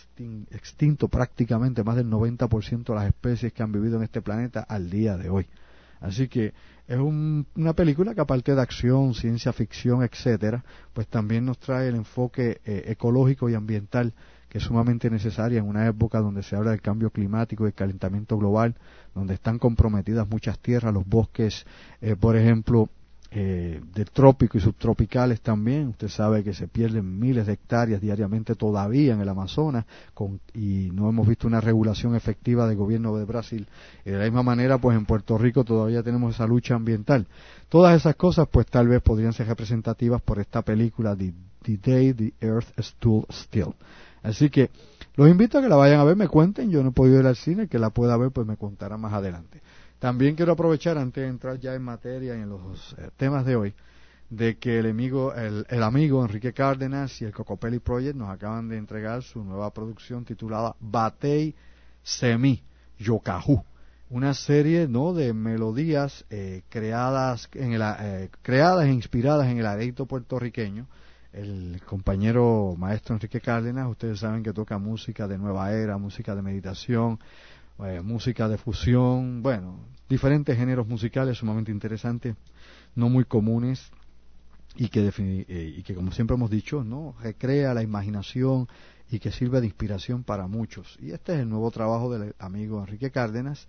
extinto 0.50 1.08
prácticamente 1.08 1.84
más 1.84 1.96
del 1.96 2.08
90% 2.08 2.84
de 2.84 2.94
las 2.94 3.06
especies 3.08 3.52
que 3.52 3.62
han 3.62 3.72
vivido 3.72 3.98
en 3.98 4.04
este 4.04 4.22
planeta 4.22 4.60
al 4.60 4.88
día 4.88 5.18
de 5.18 5.28
hoy. 5.28 5.46
Así 6.00 6.28
que 6.28 6.52
es 6.86 6.98
una 6.98 7.72
película 7.74 8.14
que 8.14 8.20
aparte 8.20 8.54
de 8.54 8.60
acción, 8.60 9.14
ciencia 9.14 9.52
ficción, 9.52 10.02
etcétera, 10.02 10.64
pues 10.92 11.08
también 11.08 11.44
nos 11.44 11.58
trae 11.58 11.88
el 11.88 11.96
enfoque 11.96 12.60
eh, 12.64 12.84
ecológico 12.86 13.48
y 13.48 13.54
ambiental 13.54 14.14
que 14.48 14.58
es 14.58 14.64
sumamente 14.64 15.10
necesaria 15.10 15.58
en 15.58 15.66
una 15.66 15.86
época 15.86 16.20
donde 16.20 16.42
se 16.42 16.54
habla 16.56 16.70
del 16.70 16.80
cambio 16.80 17.10
climático 17.10 17.64
y 17.64 17.68
el 17.68 17.74
calentamiento 17.74 18.38
global, 18.38 18.76
donde 19.14 19.34
están 19.34 19.58
comprometidas 19.58 20.28
muchas 20.28 20.58
tierras, 20.60 20.94
los 20.94 21.06
bosques, 21.06 21.66
eh, 22.00 22.14
por 22.14 22.36
ejemplo, 22.36 22.88
eh, 23.30 23.80
de 23.94 24.04
trópicos 24.04 24.62
y 24.62 24.64
subtropicales 24.64 25.40
también. 25.40 25.88
Usted 25.88 26.08
sabe 26.08 26.44
que 26.44 26.54
se 26.54 26.68
pierden 26.68 27.18
miles 27.18 27.46
de 27.46 27.54
hectáreas 27.54 28.00
diariamente 28.00 28.54
todavía 28.54 29.14
en 29.14 29.20
el 29.20 29.28
Amazonas 29.28 29.84
y 30.54 30.90
no 30.92 31.08
hemos 31.08 31.26
visto 31.26 31.46
una 31.46 31.60
regulación 31.60 32.14
efectiva 32.14 32.66
del 32.68 32.76
gobierno 32.76 33.16
de 33.16 33.24
Brasil. 33.24 33.66
Y 34.04 34.10
de 34.10 34.18
la 34.18 34.24
misma 34.24 34.42
manera, 34.42 34.78
pues 34.78 34.96
en 34.96 35.06
Puerto 35.06 35.36
Rico 35.38 35.64
todavía 35.64 36.02
tenemos 36.02 36.34
esa 36.34 36.46
lucha 36.46 36.76
ambiental. 36.76 37.26
Todas 37.68 37.96
esas 37.96 38.14
cosas, 38.14 38.46
pues 38.48 38.66
tal 38.66 38.88
vez 38.88 39.02
podrían 39.02 39.32
ser 39.32 39.48
representativas 39.48 40.22
por 40.22 40.38
esta 40.38 40.62
película 40.62 41.16
The, 41.16 41.34
the 41.62 41.76
Day 41.78 42.12
the 42.14 42.32
Earth 42.40 42.68
Stood 42.78 43.24
Still. 43.30 43.74
Así 44.22 44.50
que 44.50 44.70
los 45.16 45.28
invito 45.28 45.58
a 45.58 45.62
que 45.62 45.68
la 45.68 45.76
vayan 45.76 46.00
a 46.00 46.04
ver, 46.04 46.16
me 46.16 46.28
cuenten. 46.28 46.70
Yo 46.70 46.82
no 46.82 46.90
he 46.90 46.92
podido 46.92 47.20
ir 47.20 47.26
al 47.26 47.36
cine, 47.36 47.68
que 47.68 47.78
la 47.78 47.90
pueda 47.90 48.16
ver, 48.16 48.30
pues 48.30 48.46
me 48.46 48.56
contará 48.56 48.96
más 48.96 49.12
adelante. 49.12 49.62
También 49.98 50.34
quiero 50.36 50.52
aprovechar, 50.52 50.98
antes 50.98 51.22
de 51.22 51.28
entrar 51.28 51.58
ya 51.58 51.74
en 51.74 51.82
materia 51.82 52.36
y 52.36 52.40
en 52.40 52.48
los 52.48 52.94
eh, 52.98 53.10
temas 53.16 53.44
de 53.46 53.56
hoy, 53.56 53.74
de 54.30 54.58
que 54.58 54.78
el 54.80 54.90
amigo, 54.90 55.32
el, 55.34 55.82
amigo 55.82 56.24
Enrique 56.24 56.52
Cárdenas 56.52 57.22
y 57.22 57.24
el 57.24 57.32
Cocopelli 57.32 57.78
Project 57.78 58.16
nos 58.16 58.28
acaban 58.28 58.68
de 58.68 58.76
entregar 58.76 59.22
su 59.22 59.42
nueva 59.44 59.72
producción 59.72 60.24
titulada 60.24 60.74
Batei 60.80 61.54
Semi 62.02 62.62
Yokahu 62.98 63.64
una 64.08 64.34
serie 64.34 64.86
no 64.86 65.12
de 65.12 65.32
melodías 65.32 66.24
eh, 66.30 66.62
creadas 66.68 67.48
en 67.54 67.72
el, 67.72 67.82
eh, 67.82 68.30
creadas 68.42 68.86
e 68.86 68.92
inspiradas 68.92 69.48
en 69.48 69.58
el 69.58 69.66
areito 69.66 70.06
puertorriqueño. 70.06 70.86
El 71.32 71.82
compañero 71.84 72.74
maestro 72.78 73.14
Enrique 73.14 73.40
Cárdenas 73.40 73.90
ustedes 73.90 74.20
saben 74.20 74.42
que 74.42 74.52
toca 74.52 74.78
música 74.78 75.26
de 75.26 75.36
nueva 75.36 75.72
era 75.72 75.98
música 75.98 76.34
de 76.34 76.42
meditación 76.42 77.18
música 78.02 78.48
de 78.48 78.58
fusión 78.58 79.42
bueno 79.42 79.78
diferentes 80.08 80.56
géneros 80.56 80.86
musicales 80.86 81.38
sumamente 81.38 81.72
interesantes, 81.72 82.36
no 82.94 83.08
muy 83.08 83.24
comunes 83.24 83.90
y 84.76 84.88
que, 84.88 85.10
eh, 85.18 85.74
y 85.78 85.82
que 85.82 85.94
como 85.94 86.12
siempre 86.12 86.36
hemos 86.36 86.50
dicho, 86.50 86.84
¿no? 86.84 87.14
recrea 87.20 87.74
la 87.74 87.82
imaginación 87.82 88.68
y 89.10 89.18
que 89.18 89.32
sirve 89.32 89.60
de 89.60 89.66
inspiración 89.66 90.22
para 90.22 90.46
muchos. 90.46 90.98
Y 91.00 91.12
este 91.12 91.34
es 91.34 91.40
el 91.40 91.48
nuevo 91.48 91.70
trabajo 91.70 92.10
del 92.10 92.34
amigo 92.38 92.80
Enrique 92.80 93.10
Cárdenas, 93.10 93.66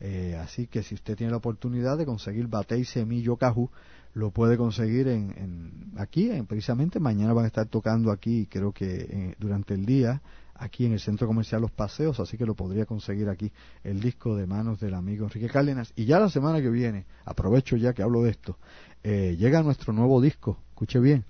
eh, 0.00 0.38
así 0.40 0.66
que 0.66 0.82
si 0.82 0.94
usted 0.94 1.16
tiene 1.16 1.30
la 1.30 1.38
oportunidad 1.38 1.98
de 1.98 2.06
conseguir 2.06 2.46
Batei 2.46 2.84
Semillo 2.84 3.36
Caju, 3.36 3.70
lo 4.12 4.30
puede 4.30 4.56
conseguir 4.56 5.06
en, 5.08 5.92
aquí, 5.96 6.30
en, 6.30 6.46
precisamente 6.46 6.98
mañana 6.98 7.32
van 7.32 7.44
a 7.44 7.48
estar 7.48 7.66
tocando 7.66 8.10
aquí, 8.10 8.46
creo 8.50 8.72
que 8.72 9.06
eh, 9.08 9.34
durante 9.38 9.74
el 9.74 9.86
día, 9.86 10.20
aquí 10.60 10.84
en 10.84 10.92
el 10.92 11.00
Centro 11.00 11.26
Comercial 11.26 11.62
Los 11.62 11.70
Paseos, 11.70 12.20
así 12.20 12.36
que 12.36 12.44
lo 12.44 12.54
podría 12.54 12.84
conseguir 12.84 13.28
aquí 13.28 13.50
el 13.82 14.00
disco 14.00 14.36
de 14.36 14.46
manos 14.46 14.78
del 14.78 14.94
amigo 14.94 15.24
Enrique 15.24 15.48
Cárdenas. 15.48 15.92
Y 15.96 16.04
ya 16.04 16.20
la 16.20 16.28
semana 16.28 16.60
que 16.60 16.68
viene, 16.68 17.06
aprovecho 17.24 17.76
ya 17.76 17.94
que 17.94 18.02
hablo 18.02 18.22
de 18.22 18.30
esto, 18.30 18.58
eh, 19.02 19.36
llega 19.38 19.62
nuestro 19.62 19.92
nuevo 19.92 20.20
disco, 20.20 20.58
escuche 20.68 21.00
bien. 21.00 21.24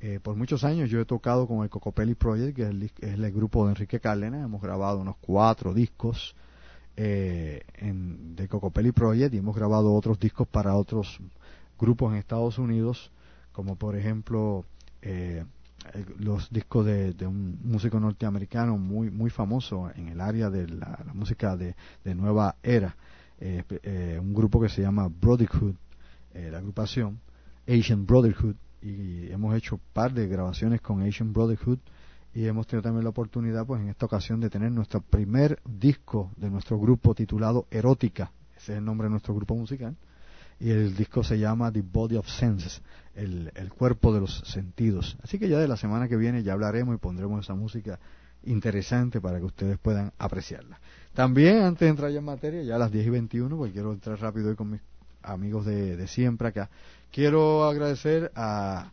Eh, 0.00 0.18
por 0.20 0.34
muchos 0.34 0.64
años 0.64 0.90
yo 0.90 1.00
he 1.00 1.04
tocado 1.04 1.46
con 1.46 1.62
el 1.62 1.70
Cocopelli 1.70 2.14
Project, 2.14 2.56
que 2.56 2.62
es 2.62 2.68
el, 3.02 3.32
grupo 3.32 3.64
de 3.64 3.72
Enrique 3.72 4.00
Cárdenas, 4.00 4.44
hemos 4.44 4.62
grabado 4.62 4.98
unos 4.98 5.16
cuatro 5.20 5.74
discos 5.74 6.34
eh, 6.96 7.62
en, 7.76 8.34
de 8.34 8.48
Cocopelli 8.48 8.92
Project 8.92 9.34
y 9.34 9.38
hemos 9.38 9.54
grabado 9.54 9.94
otros 9.94 10.18
discos 10.18 10.48
para 10.48 10.74
otros 10.74 11.20
grupos 11.78 12.12
en 12.12 12.18
Estados 12.18 12.58
Unidos, 12.58 13.10
como 13.52 13.76
por 13.76 13.96
ejemplo 13.96 14.64
eh, 15.02 15.44
los 16.18 16.50
discos 16.50 16.86
de, 16.86 17.26
un 17.26 17.58
músico 17.62 18.00
norteamericano 18.00 18.78
muy 18.78 19.10
muy 19.10 19.30
famoso 19.30 19.90
en 19.94 20.08
el 20.08 20.20
área 20.20 20.50
de 20.50 20.68
la, 20.68 21.04
música 21.14 21.56
de, 21.56 21.74
nueva 22.14 22.56
era. 22.62 22.96
Eh, 23.40 23.62
eh, 23.82 24.18
un 24.20 24.32
grupo 24.32 24.60
que 24.60 24.68
se 24.68 24.80
llama 24.80 25.08
Brotherhood 25.08 25.74
eh, 26.34 26.50
la 26.50 26.58
agrupación 26.58 27.20
Asian 27.66 28.06
Brotherhood 28.06 28.56
y 28.82 29.30
hemos 29.30 29.56
hecho 29.56 29.76
un 29.76 29.80
par 29.92 30.12
de 30.12 30.26
grabaciones 30.28 30.80
con 30.80 31.02
Asian 31.02 31.32
Brotherhood 31.32 31.78
y 32.34 32.46
hemos 32.46 32.66
tenido 32.66 32.82
también 32.82 33.04
la 33.04 33.10
oportunidad 33.10 33.64
pues 33.64 33.80
en 33.80 33.88
esta 33.88 34.06
ocasión 34.06 34.40
de 34.40 34.50
tener 34.50 34.72
nuestro 34.72 35.00
primer 35.00 35.60
disco 35.64 36.32
de 36.36 36.50
nuestro 36.50 36.78
grupo 36.78 37.14
titulado 37.14 37.66
Erótica. 37.70 38.32
Ese 38.56 38.72
es 38.72 38.78
el 38.78 38.84
nombre 38.84 39.06
de 39.06 39.12
nuestro 39.12 39.34
grupo 39.34 39.54
musical 39.54 39.96
y 40.60 40.70
el 40.70 40.96
disco 40.96 41.24
se 41.24 41.38
llama 41.38 41.72
The 41.72 41.82
Body 41.82 42.16
of 42.16 42.28
Senses, 42.28 42.80
el, 43.14 43.50
cuerpo 43.76 44.12
de 44.12 44.20
los 44.20 44.38
sentidos. 44.46 45.16
Así 45.22 45.38
que 45.38 45.48
ya 45.48 45.58
de 45.58 45.68
la 45.68 45.76
semana 45.76 46.08
que 46.08 46.16
viene 46.16 46.42
ya 46.42 46.52
hablaremos 46.52 46.94
y 46.94 46.98
pondremos 46.98 47.44
esa 47.44 47.54
música 47.54 47.98
interesante 48.44 49.20
para 49.20 49.38
que 49.38 49.44
ustedes 49.44 49.78
puedan 49.78 50.12
apreciarla. 50.18 50.78
También, 51.14 51.62
antes 51.62 51.80
de 51.80 51.88
entrar 51.88 52.10
ya 52.10 52.18
en 52.18 52.24
materia, 52.24 52.62
ya 52.62 52.76
a 52.76 52.78
las 52.78 52.92
10 52.92 53.06
y 53.06 53.10
21, 53.10 53.56
porque 53.56 53.72
quiero 53.72 53.92
entrar 53.92 54.20
rápido 54.20 54.50
hoy 54.50 54.56
con 54.56 54.70
mis 54.70 54.80
amigos 55.22 55.64
de, 55.64 55.96
de 55.96 56.06
siempre 56.06 56.48
acá, 56.48 56.68
quiero 57.10 57.64
agradecer 57.64 58.30
a 58.34 58.90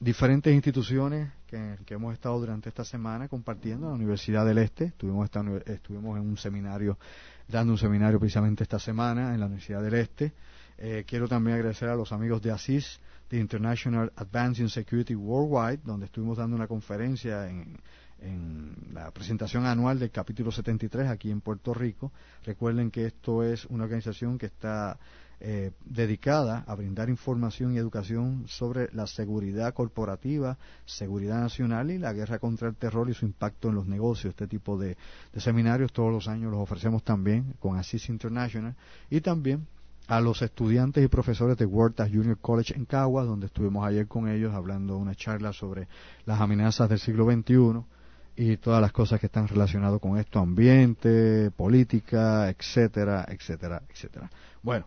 diferentes 0.00 0.52
instituciones 0.52 1.30
que, 1.46 1.76
que, 1.84 1.94
hemos 1.94 2.12
estado 2.14 2.40
durante 2.40 2.68
esta 2.68 2.84
semana 2.84 3.28
compartiendo, 3.28 3.88
la 3.88 3.94
Universidad 3.94 4.44
del 4.44 4.58
Este, 4.58 4.86
estuvimos, 4.86 5.30
estuvimos 5.66 6.18
en 6.18 6.24
un 6.24 6.36
seminario, 6.36 6.98
dando 7.46 7.74
un 7.74 7.78
seminario 7.78 8.18
precisamente 8.18 8.64
esta 8.64 8.78
semana 8.78 9.34
en 9.34 9.40
la 9.40 9.46
Universidad 9.46 9.82
del 9.82 9.94
Este, 9.94 10.32
Eh, 10.78 11.04
quiero 11.06 11.28
también 11.28 11.56
agradecer 11.56 11.88
a 11.88 11.96
los 11.96 12.12
amigos 12.12 12.42
de 12.42 12.50
ASIS, 12.50 13.00
de 13.30 13.38
International 13.38 14.12
Advancing 14.16 14.68
Security 14.68 15.14
Worldwide, 15.14 15.82
donde 15.84 16.06
estuvimos 16.06 16.38
dando 16.38 16.56
una 16.56 16.66
conferencia 16.66 17.48
en, 17.48 17.78
en 18.20 18.74
la 18.92 19.10
presentación 19.10 19.66
anual 19.66 19.98
del 19.98 20.10
capítulo 20.10 20.50
73 20.50 21.08
aquí 21.08 21.30
en 21.30 21.40
Puerto 21.40 21.72
Rico. 21.72 22.12
Recuerden 22.44 22.90
que 22.90 23.06
esto 23.06 23.42
es 23.42 23.64
una 23.66 23.84
organización 23.84 24.38
que 24.38 24.46
está 24.46 24.98
eh, 25.44 25.72
dedicada 25.84 26.62
a 26.68 26.76
brindar 26.76 27.08
información 27.08 27.74
y 27.74 27.76
educación 27.76 28.44
sobre 28.46 28.88
la 28.92 29.08
seguridad 29.08 29.74
corporativa, 29.74 30.56
seguridad 30.84 31.40
nacional 31.40 31.90
y 31.90 31.98
la 31.98 32.12
guerra 32.12 32.38
contra 32.38 32.68
el 32.68 32.76
terror 32.76 33.10
y 33.10 33.14
su 33.14 33.24
impacto 33.24 33.68
en 33.68 33.74
los 33.74 33.88
negocios. 33.88 34.30
Este 34.30 34.46
tipo 34.46 34.78
de, 34.78 34.96
seminarios 35.36 35.92
todos 35.92 36.12
los 36.12 36.28
años 36.28 36.52
los 36.52 36.60
ofrecemos 36.60 37.02
también 37.02 37.56
con 37.58 37.76
ASIS 37.76 38.08
International 38.08 38.76
y 39.10 39.20
también 39.20 39.66
a 40.12 40.20
los 40.20 40.42
estudiantes 40.42 41.02
y 41.02 41.08
profesores 41.08 41.56
de 41.56 41.64
Huertas 41.64 42.10
Junior 42.12 42.36
College 42.38 42.74
en 42.76 42.84
Caguas, 42.84 43.26
donde 43.26 43.46
estuvimos 43.46 43.86
ayer 43.86 44.06
con 44.06 44.28
ellos 44.28 44.52
hablando 44.52 44.98
una 44.98 45.14
charla 45.14 45.54
sobre 45.54 45.88
las 46.26 46.38
amenazas 46.38 46.90
del 46.90 46.98
siglo 46.98 47.24
XXI 47.24 47.82
y 48.36 48.58
todas 48.58 48.82
las 48.82 48.92
cosas 48.92 49.18
que 49.20 49.26
están 49.26 49.48
relacionadas 49.48 49.98
con 50.00 50.18
esto, 50.18 50.38
ambiente, 50.38 51.50
política, 51.52 52.50
etcétera, 52.50 53.24
etcétera, 53.26 53.80
etcétera. 53.88 54.30
Bueno, 54.62 54.84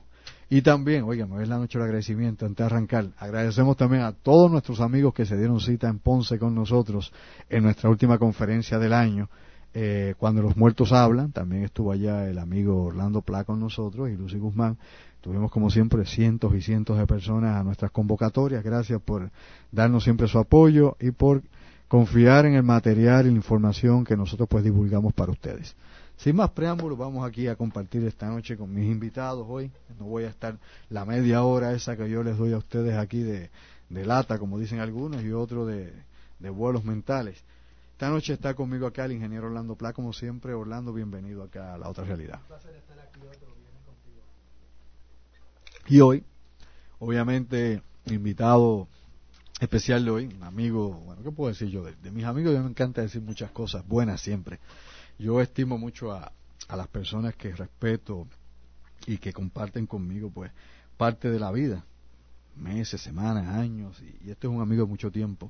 y 0.47 0.61
también, 0.61 1.05
oigan, 1.05 1.41
es 1.41 1.47
la 1.47 1.57
noche 1.57 1.79
del 1.79 1.87
agradecimiento 1.87 2.45
antes 2.45 2.57
de 2.57 2.63
arrancar. 2.63 3.07
Agradecemos 3.17 3.77
también 3.77 4.03
a 4.03 4.11
todos 4.11 4.51
nuestros 4.51 4.79
amigos 4.79 5.15
que 5.15 5.25
se 5.25 5.35
dieron 5.35 5.59
cita 5.59 5.87
en 5.87 5.97
Ponce 5.97 6.37
con 6.37 6.53
nosotros 6.53 7.11
en 7.49 7.63
nuestra 7.63 7.89
última 7.89 8.19
conferencia 8.19 8.77
del 8.77 8.93
año. 8.93 9.27
Eh, 9.77 10.15
cuando 10.17 10.41
los 10.41 10.55
muertos 10.55 10.93
hablan, 10.93 11.33
también 11.33 11.63
estuvo 11.63 11.91
allá 11.91 12.29
el 12.29 12.39
amigo 12.39 12.85
Orlando 12.85 13.21
Pla 13.21 13.43
con 13.43 13.59
nosotros 13.59 14.09
y 14.09 14.15
Lucy 14.15 14.37
Guzmán. 14.37 14.77
Tuvimos 15.19 15.51
como 15.51 15.69
siempre 15.69 16.05
cientos 16.05 16.55
y 16.55 16.61
cientos 16.61 16.97
de 16.97 17.05
personas 17.05 17.57
a 17.57 17.63
nuestras 17.63 17.91
convocatorias. 17.91 18.63
Gracias 18.63 19.01
por 19.01 19.31
darnos 19.73 20.05
siempre 20.05 20.29
su 20.29 20.39
apoyo 20.39 20.95
y 21.01 21.11
por 21.11 21.43
confiar 21.89 22.45
en 22.45 22.53
el 22.53 22.63
material 22.63 23.27
y 23.27 23.31
la 23.31 23.35
información 23.35 24.05
que 24.05 24.15
nosotros 24.15 24.47
pues 24.49 24.63
divulgamos 24.63 25.13
para 25.13 25.33
ustedes. 25.33 25.75
Sin 26.15 26.37
más 26.37 26.51
preámbulos, 26.51 26.97
vamos 26.97 27.27
aquí 27.27 27.47
a 27.47 27.57
compartir 27.57 28.05
esta 28.05 28.29
noche 28.29 28.55
con 28.55 28.73
mis 28.73 28.85
invitados 28.85 29.45
hoy. 29.49 29.71
No 29.99 30.05
voy 30.05 30.23
a 30.23 30.29
estar 30.29 30.57
la 30.89 31.03
media 31.03 31.43
hora 31.43 31.73
esa 31.73 31.97
que 31.97 32.09
yo 32.09 32.23
les 32.23 32.37
doy 32.37 32.53
a 32.53 32.57
ustedes 32.57 32.97
aquí 32.97 33.21
de, 33.21 33.49
lata, 33.89 34.39
como 34.39 34.57
dicen 34.57 34.79
algunos, 34.79 35.21
y 35.23 35.31
otro 35.31 35.65
de, 35.65 35.91
vuelos 36.39 36.85
mentales. 36.85 37.43
Esta 37.95 38.09
noche 38.09 38.33
está 38.33 38.53
conmigo 38.53 38.87
acá 38.87 39.05
el 39.05 39.13
ingeniero 39.13 39.47
Orlando 39.47 39.77
Pla, 39.77 39.93
como 39.93 40.11
siempre. 40.11 40.53
Orlando, 40.53 40.91
bienvenido 40.91 41.43
acá 41.43 41.75
a 41.75 41.77
la 41.77 41.87
otra 41.87 42.03
realidad. 42.03 42.41
Y 45.87 46.01
hoy, 46.01 46.21
obviamente, 46.99 47.81
invitado 48.07 48.89
especial 49.61 50.03
de 50.03 50.11
hoy, 50.11 50.25
un 50.25 50.43
amigo, 50.43 50.89
bueno, 51.05 51.23
¿qué 51.23 51.31
puedo 51.31 51.53
decir 51.53 51.69
yo? 51.69 51.85
De, 51.85 51.95
de 51.95 52.11
mis 52.11 52.25
amigos, 52.25 52.51
yo 52.51 52.61
me 52.61 52.69
encanta 52.69 53.01
decir 53.01 53.21
muchas 53.21 53.51
cosas 53.51 53.87
buenas 53.87 54.19
siempre. 54.19 54.59
Yo 55.17 55.39
estimo 55.39 55.77
mucho 55.77 56.11
a, 56.11 56.33
a 56.67 56.75
las 56.75 56.89
personas 56.89 57.33
que 57.37 57.55
respeto 57.55 58.27
y 59.07 59.19
que 59.19 59.31
comparten 59.31 59.87
conmigo, 59.87 60.29
pues, 60.29 60.51
parte 60.97 61.29
de 61.29 61.39
la 61.39 61.49
vida, 61.53 61.85
meses, 62.57 62.99
semanas, 62.99 63.47
años, 63.47 64.01
y, 64.01 64.31
este 64.31 64.47
es 64.47 64.53
un 64.53 64.61
amigo 64.61 64.83
de 64.83 64.89
mucho 64.89 65.09
tiempo. 65.11 65.49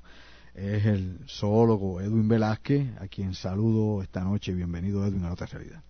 Es 0.56 0.86
el 0.86 1.20
zoólogo 1.28 2.00
Edwin 2.00 2.30
Velázquez, 2.30 2.88
a 3.02 3.08
quien 3.08 3.34
saludo 3.34 4.02
esta 4.02 4.24
noche. 4.24 4.54
Bienvenido, 4.54 5.06
Edwin, 5.06 5.26
a 5.26 5.34
otra 5.34 5.48
realidad. 5.48 5.82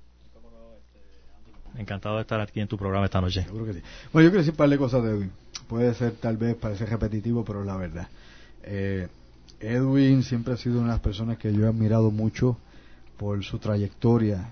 Encantado 1.78 2.16
de 2.16 2.22
estar 2.22 2.42
aquí 2.42 2.62
en 2.62 2.68
tu 2.68 2.78
programa 2.78 3.06
esta 3.06 3.22
noche. 3.22 3.44
Seguro 3.44 3.66
que 3.66 3.74
sí. 3.74 3.82
Bueno, 4.12 4.26
yo 4.26 4.32
quiero 4.32 4.40
decir 4.40 4.54
un 4.54 4.58
par 4.58 4.70
de 4.70 4.78
cosas 4.78 5.04
de 5.04 5.10
Edwin. 5.12 5.32
Puede 5.68 5.94
ser, 5.94 6.14
tal 6.14 6.38
vez, 6.38 6.56
parece 6.56 6.86
repetitivo, 6.86 7.46
pero 7.46 7.62
es 7.62 7.68
la 7.68 7.78
verdad. 7.78 8.08
Eh, 8.64 9.08
Edwin 9.60 10.24
siempre 10.24 10.54
ha 10.54 10.58
sido 10.58 10.78
una 10.80 10.88
de 10.88 10.94
las 10.94 11.02
personas 11.02 11.38
que 11.38 11.54
yo 11.54 11.66
he 11.66 11.68
admirado 11.68 12.10
mucho 12.10 12.58
por 13.18 13.44
su 13.44 13.60
trayectoria, 13.60 14.52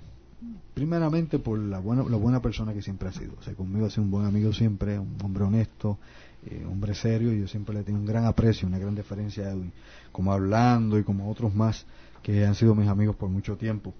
primeramente 0.76 1.40
por 1.40 1.58
la 1.58 1.80
buena, 1.80 2.04
la 2.04 2.18
buena 2.18 2.42
persona 2.42 2.74
que 2.74 2.84
siempre 2.84 3.10
ha 3.10 3.14
sido. 3.14 3.34
O 3.40 3.42
sea, 3.42 3.56
conmigo 3.56 3.88
ha 3.88 3.90
sido 3.90 4.04
un 4.04 4.12
buen 4.12 4.26
amigo 4.26 4.54
siempre, 4.54 5.00
un 5.00 5.18
hombre 5.24 5.44
honesto, 5.44 5.98
eh, 6.46 6.66
hombre 6.70 6.96
serio, 6.96 7.34
y 7.34 7.42
yo 7.42 7.48
siempre 7.48 7.76
le 7.76 7.84
tengo 7.84 8.00
un 8.00 8.06
gran 8.06 8.26
aprecio, 8.26 8.68
una 8.68 8.80
gran 8.80 8.96
deferencia 8.96 9.46
a 9.46 9.52
Edwin, 9.52 9.72
como 10.12 10.32
hablando 10.34 10.98
y 10.98 11.04
como 11.04 11.30
otros 11.30 11.54
más 11.54 11.86
que 12.22 12.46
han 12.46 12.56
sido 12.56 12.76
mis 12.76 12.88
amigos 12.88 13.16
por 13.16 13.30
mucho 13.30 13.56
tiempo. 13.56 13.94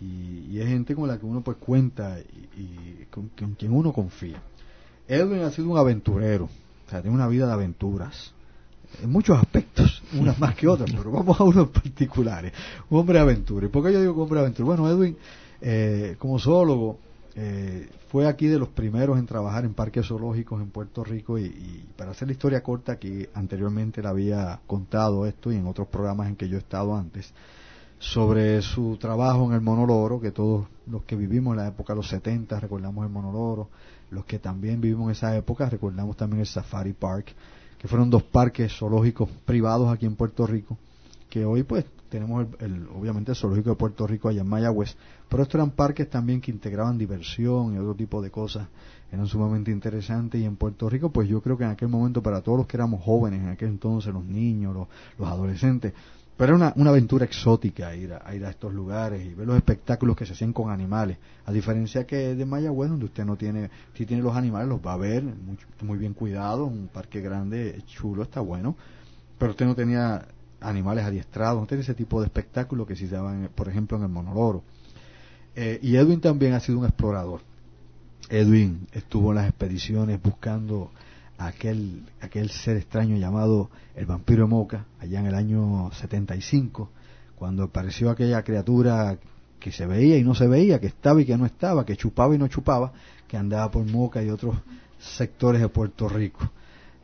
Y, 0.00 0.58
es 0.58 0.66
gente 0.66 0.94
con 0.94 1.08
la 1.08 1.18
que 1.18 1.26
uno 1.26 1.40
pues 1.40 1.56
cuenta 1.58 2.18
y, 2.18 3.04
con, 3.10 3.28
con, 3.28 3.54
quien 3.54 3.72
uno 3.72 3.92
confía. 3.92 4.42
Edwin 5.08 5.42
ha 5.42 5.50
sido 5.50 5.70
un 5.70 5.78
aventurero, 5.78 6.44
o 6.44 6.90
sea, 6.90 7.00
tiene 7.00 7.14
una 7.14 7.28
vida 7.28 7.46
de 7.46 7.52
aventuras, 7.52 8.34
en 9.02 9.10
muchos 9.10 9.38
aspectos, 9.38 10.02
unas 10.18 10.38
más 10.38 10.54
que 10.54 10.68
otras, 10.68 10.90
pero 10.90 11.10
vamos 11.10 11.38
a 11.38 11.44
unos 11.44 11.68
particulares. 11.68 12.52
Un 12.90 13.00
hombre 13.00 13.14
de 13.18 13.22
aventura. 13.22 13.66
¿Y 13.66 13.68
por 13.68 13.84
qué 13.84 13.92
yo 13.92 14.00
digo 14.00 14.22
hombre 14.22 14.40
de 14.40 14.46
aventura? 14.46 14.66
Bueno, 14.66 14.88
Edwin, 14.88 15.16
eh, 15.60 16.16
como 16.18 16.38
zoólogo, 16.38 16.98
eh, 17.36 17.88
fue 18.08 18.26
aquí 18.26 18.46
de 18.46 18.58
los 18.58 18.68
primeros 18.68 19.18
en 19.18 19.26
trabajar 19.26 19.64
en 19.64 19.74
parques 19.74 20.06
zoológicos 20.06 20.60
en 20.62 20.70
Puerto 20.70 21.04
Rico 21.04 21.38
y, 21.38 21.84
para 21.96 22.12
hacer 22.12 22.28
la 22.28 22.32
historia 22.32 22.62
corta 22.62 22.98
que 22.98 23.30
anteriormente 23.34 24.02
le 24.02 24.08
había 24.08 24.60
contado 24.66 25.26
esto 25.26 25.52
y 25.52 25.56
en 25.56 25.66
otros 25.66 25.88
programas 25.88 26.28
en 26.28 26.36
que 26.36 26.48
yo 26.48 26.56
he 26.56 26.60
estado 26.60 26.96
antes 26.96 27.32
sobre 27.98 28.60
su 28.62 28.96
trabajo 28.98 29.46
en 29.46 29.52
el 29.52 29.60
monoloro 29.60 30.20
que 30.20 30.30
todos 30.30 30.66
los 30.86 31.04
que 31.04 31.16
vivimos 31.16 31.52
en 31.52 31.62
la 31.62 31.68
época 31.68 31.92
de 31.92 31.98
los 31.98 32.08
70 32.08 32.58
recordamos 32.58 33.04
el 33.04 33.12
monoloro 33.12 33.68
los 34.10 34.24
que 34.24 34.38
también 34.38 34.80
vivimos 34.80 35.06
en 35.06 35.12
esa 35.12 35.36
época 35.36 35.68
recordamos 35.68 36.16
también 36.16 36.40
el 36.40 36.46
Safari 36.46 36.92
Park 36.92 37.34
que 37.78 37.88
fueron 37.88 38.10
dos 38.10 38.22
parques 38.22 38.72
zoológicos 38.72 39.28
privados 39.44 39.92
aquí 39.92 40.06
en 40.06 40.16
Puerto 40.16 40.46
Rico, 40.46 40.78
que 41.28 41.44
hoy 41.44 41.62
pues 41.62 41.84
tenemos 42.08 42.46
el, 42.60 42.88
obviamente 42.88 43.32
el 43.32 43.36
zoológico 43.36 43.70
de 43.70 43.76
Puerto 43.76 44.06
Rico 44.06 44.28
allá 44.28 44.42
en 44.42 44.48
Mayagüez, 44.48 44.96
pero 45.28 45.42
estos 45.42 45.56
eran 45.56 45.70
parques 45.70 46.08
también 46.08 46.40
que 46.40 46.50
integraban 46.50 46.98
diversión 46.98 47.74
y 47.74 47.78
otro 47.78 47.94
tipo 47.94 48.22
de 48.22 48.30
cosas, 48.30 48.68
eran 49.12 49.26
sumamente 49.26 49.70
interesantes 49.70 50.40
y 50.40 50.44
en 50.44 50.56
Puerto 50.56 50.88
Rico 50.88 51.10
pues 51.10 51.28
yo 51.28 51.40
creo 51.40 51.56
que 51.56 51.64
en 51.64 51.70
aquel 51.70 51.88
momento 51.88 52.22
para 52.22 52.40
todos 52.40 52.58
los 52.58 52.66
que 52.66 52.76
éramos 52.76 53.02
jóvenes, 53.02 53.42
en 53.42 53.48
aquel 53.48 53.68
entonces 53.68 54.12
los 54.12 54.24
niños, 54.24 54.88
los 55.18 55.28
adolescentes, 55.28 55.92
pero 56.36 56.54
era 56.54 56.66
una, 56.66 56.72
una 56.76 56.90
aventura 56.90 57.24
exótica 57.24 57.94
ir 57.96 58.12
a, 58.12 58.34
ir 58.34 58.44
a 58.44 58.50
estos 58.50 58.72
lugares 58.72 59.24
y 59.24 59.32
ver 59.32 59.46
los 59.46 59.56
espectáculos 59.56 60.16
que 60.16 60.26
se 60.26 60.34
hacían 60.34 60.52
con 60.52 60.70
animales. 60.70 61.16
A 61.46 61.52
diferencia 61.52 62.06
que 62.06 62.34
de 62.34 62.44
Mayagüez, 62.44 62.90
donde 62.90 63.06
usted 63.06 63.24
no 63.24 63.36
tiene, 63.36 63.70
si 63.94 64.04
tiene 64.04 64.22
los 64.22 64.36
animales, 64.36 64.68
los 64.68 64.80
va 64.84 64.92
a 64.92 64.98
ver, 64.98 65.22
muy, 65.22 65.56
muy 65.80 65.98
bien 65.98 66.12
cuidado, 66.12 66.66
un 66.66 66.88
parque 66.88 67.22
grande, 67.22 67.82
chulo, 67.86 68.22
está 68.22 68.40
bueno. 68.40 68.76
Pero 69.38 69.52
usted 69.52 69.64
no 69.64 69.74
tenía 69.74 70.26
animales 70.60 71.04
adiestrados, 71.04 71.60
no 71.60 71.66
tenía 71.66 71.82
ese 71.82 71.94
tipo 71.94 72.20
de 72.20 72.26
espectáculo 72.26 72.86
que 72.86 72.96
se 72.96 73.08
daban, 73.08 73.50
por 73.54 73.68
ejemplo, 73.68 73.96
en 73.96 74.04
el 74.04 74.08
Monoloro. 74.08 74.62
Eh, 75.54 75.78
y 75.82 75.96
Edwin 75.96 76.20
también 76.20 76.52
ha 76.52 76.60
sido 76.60 76.78
un 76.78 76.84
explorador. 76.84 77.40
Edwin 78.28 78.86
estuvo 78.92 79.30
en 79.30 79.36
las 79.36 79.48
expediciones 79.48 80.20
buscando 80.20 80.90
aquel, 81.38 82.02
aquel 82.20 82.50
ser 82.50 82.76
extraño 82.76 83.16
llamado 83.16 83.70
el 83.94 84.06
vampiro 84.06 84.44
de 84.44 84.50
Moca, 84.50 84.84
allá 84.98 85.20
en 85.20 85.26
el 85.26 85.34
año 85.34 85.90
75, 85.92 86.90
cuando 87.36 87.64
apareció 87.64 88.10
aquella 88.10 88.42
criatura 88.42 89.18
que 89.60 89.72
se 89.72 89.86
veía 89.86 90.18
y 90.18 90.24
no 90.24 90.34
se 90.34 90.46
veía, 90.46 90.80
que 90.80 90.88
estaba 90.88 91.20
y 91.20 91.24
que 91.24 91.36
no 91.36 91.46
estaba, 91.46 91.84
que 91.84 91.96
chupaba 91.96 92.34
y 92.34 92.38
no 92.38 92.48
chupaba, 92.48 92.92
que 93.26 93.36
andaba 93.36 93.70
por 93.70 93.84
Moca 93.84 94.22
y 94.22 94.30
otros 94.30 94.56
sectores 94.98 95.60
de 95.60 95.68
Puerto 95.68 96.08
Rico. 96.08 96.50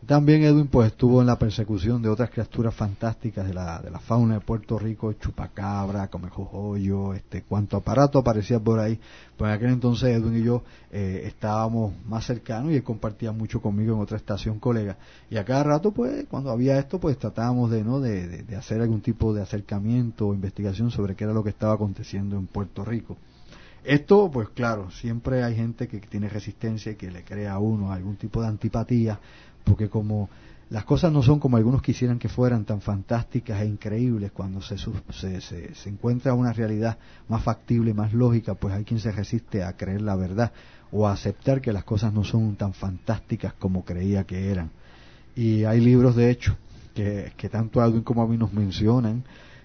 También 0.07 0.43
Edwin 0.43 0.67
pues 0.67 0.89
estuvo 0.89 1.21
en 1.21 1.29
la 1.29 1.39
persecución 1.39 2.03
de 2.03 2.09
otras 2.09 2.29
criaturas 2.31 2.75
fantásticas 2.75 3.47
de 3.47 3.55
la, 3.55 3.81
de 3.81 3.89
la 3.89 4.01
fauna 4.01 4.35
de 4.35 4.41
Puerto 4.41 4.77
Rico, 4.77 5.13
chupacabra, 5.13 6.09
comejojoyo, 6.09 7.15
este, 7.15 7.43
cuanto 7.43 7.77
aparato 7.77 8.19
aparecía 8.19 8.59
por 8.59 8.81
ahí. 8.81 8.99
Pues 9.37 9.49
en 9.49 9.55
aquel 9.55 9.71
entonces 9.71 10.09
Edwin 10.09 10.41
y 10.41 10.43
yo 10.43 10.65
eh, 10.91 11.23
estábamos 11.27 11.95
más 12.05 12.27
cercanos 12.27 12.73
y 12.73 12.77
él 12.77 12.83
compartía 12.83 13.31
mucho 13.31 13.63
conmigo 13.63 13.95
en 13.95 14.01
otra 14.01 14.17
estación 14.17 14.59
colega. 14.59 14.97
Y 15.31 15.37
a 15.37 15.45
cada 15.45 15.63
rato 15.63 15.93
pues 15.93 16.27
cuando 16.29 16.51
había 16.51 16.81
esto 16.81 16.99
pues 16.99 17.17
tratábamos 17.17 17.71
de, 17.71 17.85
¿no? 17.85 18.01
De, 18.01 18.43
de 18.43 18.57
hacer 18.57 18.81
algún 18.81 19.03
tipo 19.03 19.33
de 19.33 19.43
acercamiento 19.43 20.27
o 20.27 20.35
investigación 20.35 20.91
sobre 20.91 21.15
qué 21.15 21.23
era 21.25 21.33
lo 21.33 21.45
que 21.45 21.51
estaba 21.51 21.75
aconteciendo 21.75 22.37
en 22.37 22.49
Puerto 22.49 22.85
Rico. 22.85 23.17
Esto, 23.85 24.31
pues 24.31 24.49
claro, 24.51 24.93
siempre 24.93 25.43
hay 25.43 25.57
gente 25.57 25.89
que 25.89 25.99
tiene 25.99 26.29
resistencia 26.29 26.93
y 26.93 26.95
que 26.95 27.11
le 27.11 27.25
crea 27.25 27.55
a 27.55 27.59
uno 27.59 27.93
algún 27.93 28.17
tipo 28.17 28.41
de 28.41 28.47
antipatía 28.47 29.19
porque 29.65 29.89
como 29.89 30.29
las 30.73 30.85
cosas 30.85 31.13
no 31.13 31.23
son 31.23 31.39
como 31.39 31.59
algunos 31.59 31.83
quisieran 31.83 32.19
que 32.19 32.31
fueran 32.31 32.65
tan 32.65 32.81
fantásticas 32.81 33.61
e 33.61 33.67
increíbles 33.67 34.33
cuando 34.33 34.63
se, 34.63 34.79
se, 34.79 35.41
se, 35.75 35.89
encuentra 35.89 36.33
una 36.33 36.55
realidad 36.55 36.97
más 37.29 37.43
factible, 37.43 37.93
más 37.93 38.15
lógica, 38.15 38.55
pues 38.55 38.75
hay 38.75 38.85
quien 38.85 38.99
se 38.99 39.13
resiste 39.13 39.63
a 39.63 39.77
creer 39.77 40.01
la 40.01 40.17
verdad 40.17 40.51
o 40.91 41.07
a 41.07 41.13
aceptar 41.13 41.61
que 41.61 41.75
las 41.75 41.85
cosas 41.85 42.15
no 42.15 42.25
son 42.25 42.57
tan 42.57 42.73
fantásticas 42.73 43.53
como 43.53 43.85
creía 43.85 44.25
que 44.25 44.51
eran. 44.51 44.71
Y 45.37 45.65
hay 45.65 45.81
libros, 45.81 46.17
de 46.17 46.31
hecho, 46.31 46.57
que, 46.95 47.33
que 47.37 47.51
tanto 47.51 47.83
Alvin 47.83 48.03
como 48.03 48.23
a 48.23 48.27
mí 48.27 48.39
nos 48.39 48.55
mencionan 48.55 49.25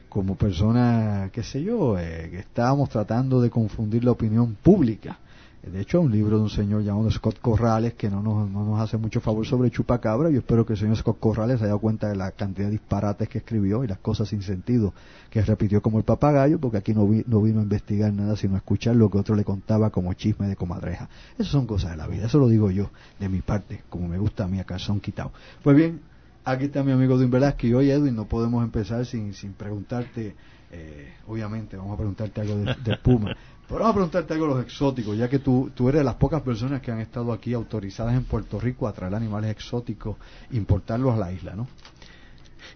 como 0.10 0.36
personas, 0.36 1.32
qué 1.32 1.42
sé 1.42 1.64
yo, 1.64 1.98
eh, 1.98 2.28
que 2.32 2.40
estábamos 2.40 2.90
tratando 2.90 3.40
de 3.40 3.50
confundir 3.50 4.04
la 4.04 4.12
opinión 4.12 4.56
pública 4.56 5.20
de 5.64 5.82
hecho, 5.82 6.00
un 6.00 6.12
libro 6.12 6.38
de 6.38 6.44
un 6.44 6.50
señor 6.50 6.84
llamado 6.84 7.12
Scott 7.12 7.40
Corrales 7.40 7.96
que 7.96 8.10
no 8.10 8.22
nos, 8.22 8.50
no 8.50 8.64
nos 8.64 8.80
hace 8.80 8.98
mucho 8.98 9.20
favor 9.20 9.46
sobre 9.46 9.70
chupacabra. 9.70 10.30
Yo 10.30 10.40
espero 10.40 10.66
que 10.66 10.74
el 10.74 10.80
señor 10.80 10.96
Scott 10.96 11.20
Corrales 11.20 11.58
haya 11.58 11.68
dado 11.68 11.80
cuenta 11.80 12.08
de 12.08 12.16
la 12.16 12.32
cantidad 12.32 12.68
de 12.68 12.74
disparates 12.74 13.28
que 13.28 13.40
escribió 13.40 13.84
y 13.84 13.88
las 13.88 13.98
cosas 13.98 14.30
sin 14.30 14.42
sentido 14.42 14.94
que 15.30 15.42
repitió 15.42 15.82
como 15.82 15.98
el 15.98 16.06
papagayo, 16.06 16.60
porque 16.60 16.78
aquí 16.78 16.94
no, 16.94 17.10
no 17.26 17.42
vino 17.42 17.60
a 17.60 17.64
investigar 17.64 18.14
nada, 18.14 18.36
sino 18.38 18.56
a 18.56 18.58
escuchar 18.58 18.96
lo 18.96 19.10
que 19.10 19.18
otro 19.18 19.36
le 19.36 19.44
contaba 19.44 19.90
como 19.90 20.14
chisme 20.14 20.48
de 20.48 20.56
comadreja. 20.56 21.10
Esas 21.38 21.52
son 21.52 21.68
cosas 21.68 21.92
de 21.92 21.98
la 21.98 22.08
vida, 22.08 22.28
eso 22.28 22.40
lo 22.40 22.48
digo 22.48 22.72
yo, 22.72 22.90
de 23.20 23.28
mi 23.28 23.42
parte, 23.42 23.84
como 23.90 24.08
me 24.08 24.18
gusta 24.18 24.46
a 24.46 24.48
mí 24.48 24.60
a 24.60 24.80
son 24.80 25.00
quitado. 25.00 25.32
Pues 25.64 25.76
bien, 25.76 26.02
aquí 26.46 26.66
está 26.66 26.84
mi 26.84 26.92
amigo 26.92 27.16
Edwin 27.16 27.32
Velázquez 27.32 27.72
y 27.72 27.74
hoy 27.74 27.92
Edwin 27.92 28.16
no 28.16 28.26
podemos 28.26 28.64
empezar 28.64 29.06
sin, 29.06 29.34
sin 29.34 29.54
preguntarte, 29.54 30.36
eh, 30.72 31.14
obviamente 31.28 31.78
vamos 31.78 31.94
a 31.94 31.98
preguntarte 31.98 32.42
algo 32.42 32.58
de, 32.58 32.76
de 32.84 32.98
Puma. 32.98 33.36
Pero 33.68 33.80
vamos 33.80 33.92
a 33.92 33.94
preguntarte 33.96 34.34
algo 34.34 34.48
de 34.48 34.54
los 34.56 34.64
exóticos, 34.64 35.18
ya 35.18 35.28
que 35.28 35.40
tú, 35.40 35.72
tú 35.76 35.90
eres 35.90 36.00
de 36.00 36.06
las 36.06 36.16
pocas 36.16 36.42
personas 36.42 36.82
que 36.82 36.92
han 36.92 37.02
estado 37.02 37.34
aquí 37.34 37.54
autorizadas 37.54 38.16
en 38.16 38.24
Puerto 38.24 38.60
Rico 38.60 38.88
a 38.88 38.94
traer 38.94 39.14
animales 39.14 39.52
exóticos, 39.52 40.16
importarlos 40.52 41.14
a 41.16 41.18
la 41.18 41.32
isla, 41.34 41.54
¿no? 41.56 41.68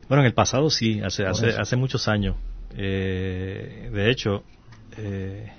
Bueno, 0.10 0.24
en 0.24 0.28
el 0.28 0.34
pasado 0.34 0.70
sí, 0.70 1.00
hace, 1.02 1.26
hace, 1.26 1.50
hace, 1.50 1.76
muchos 1.78 2.10
años. 2.10 2.36
Eh, 2.76 3.90
de 3.94 4.12
hecho, 4.12 4.44
eh, 4.98 5.50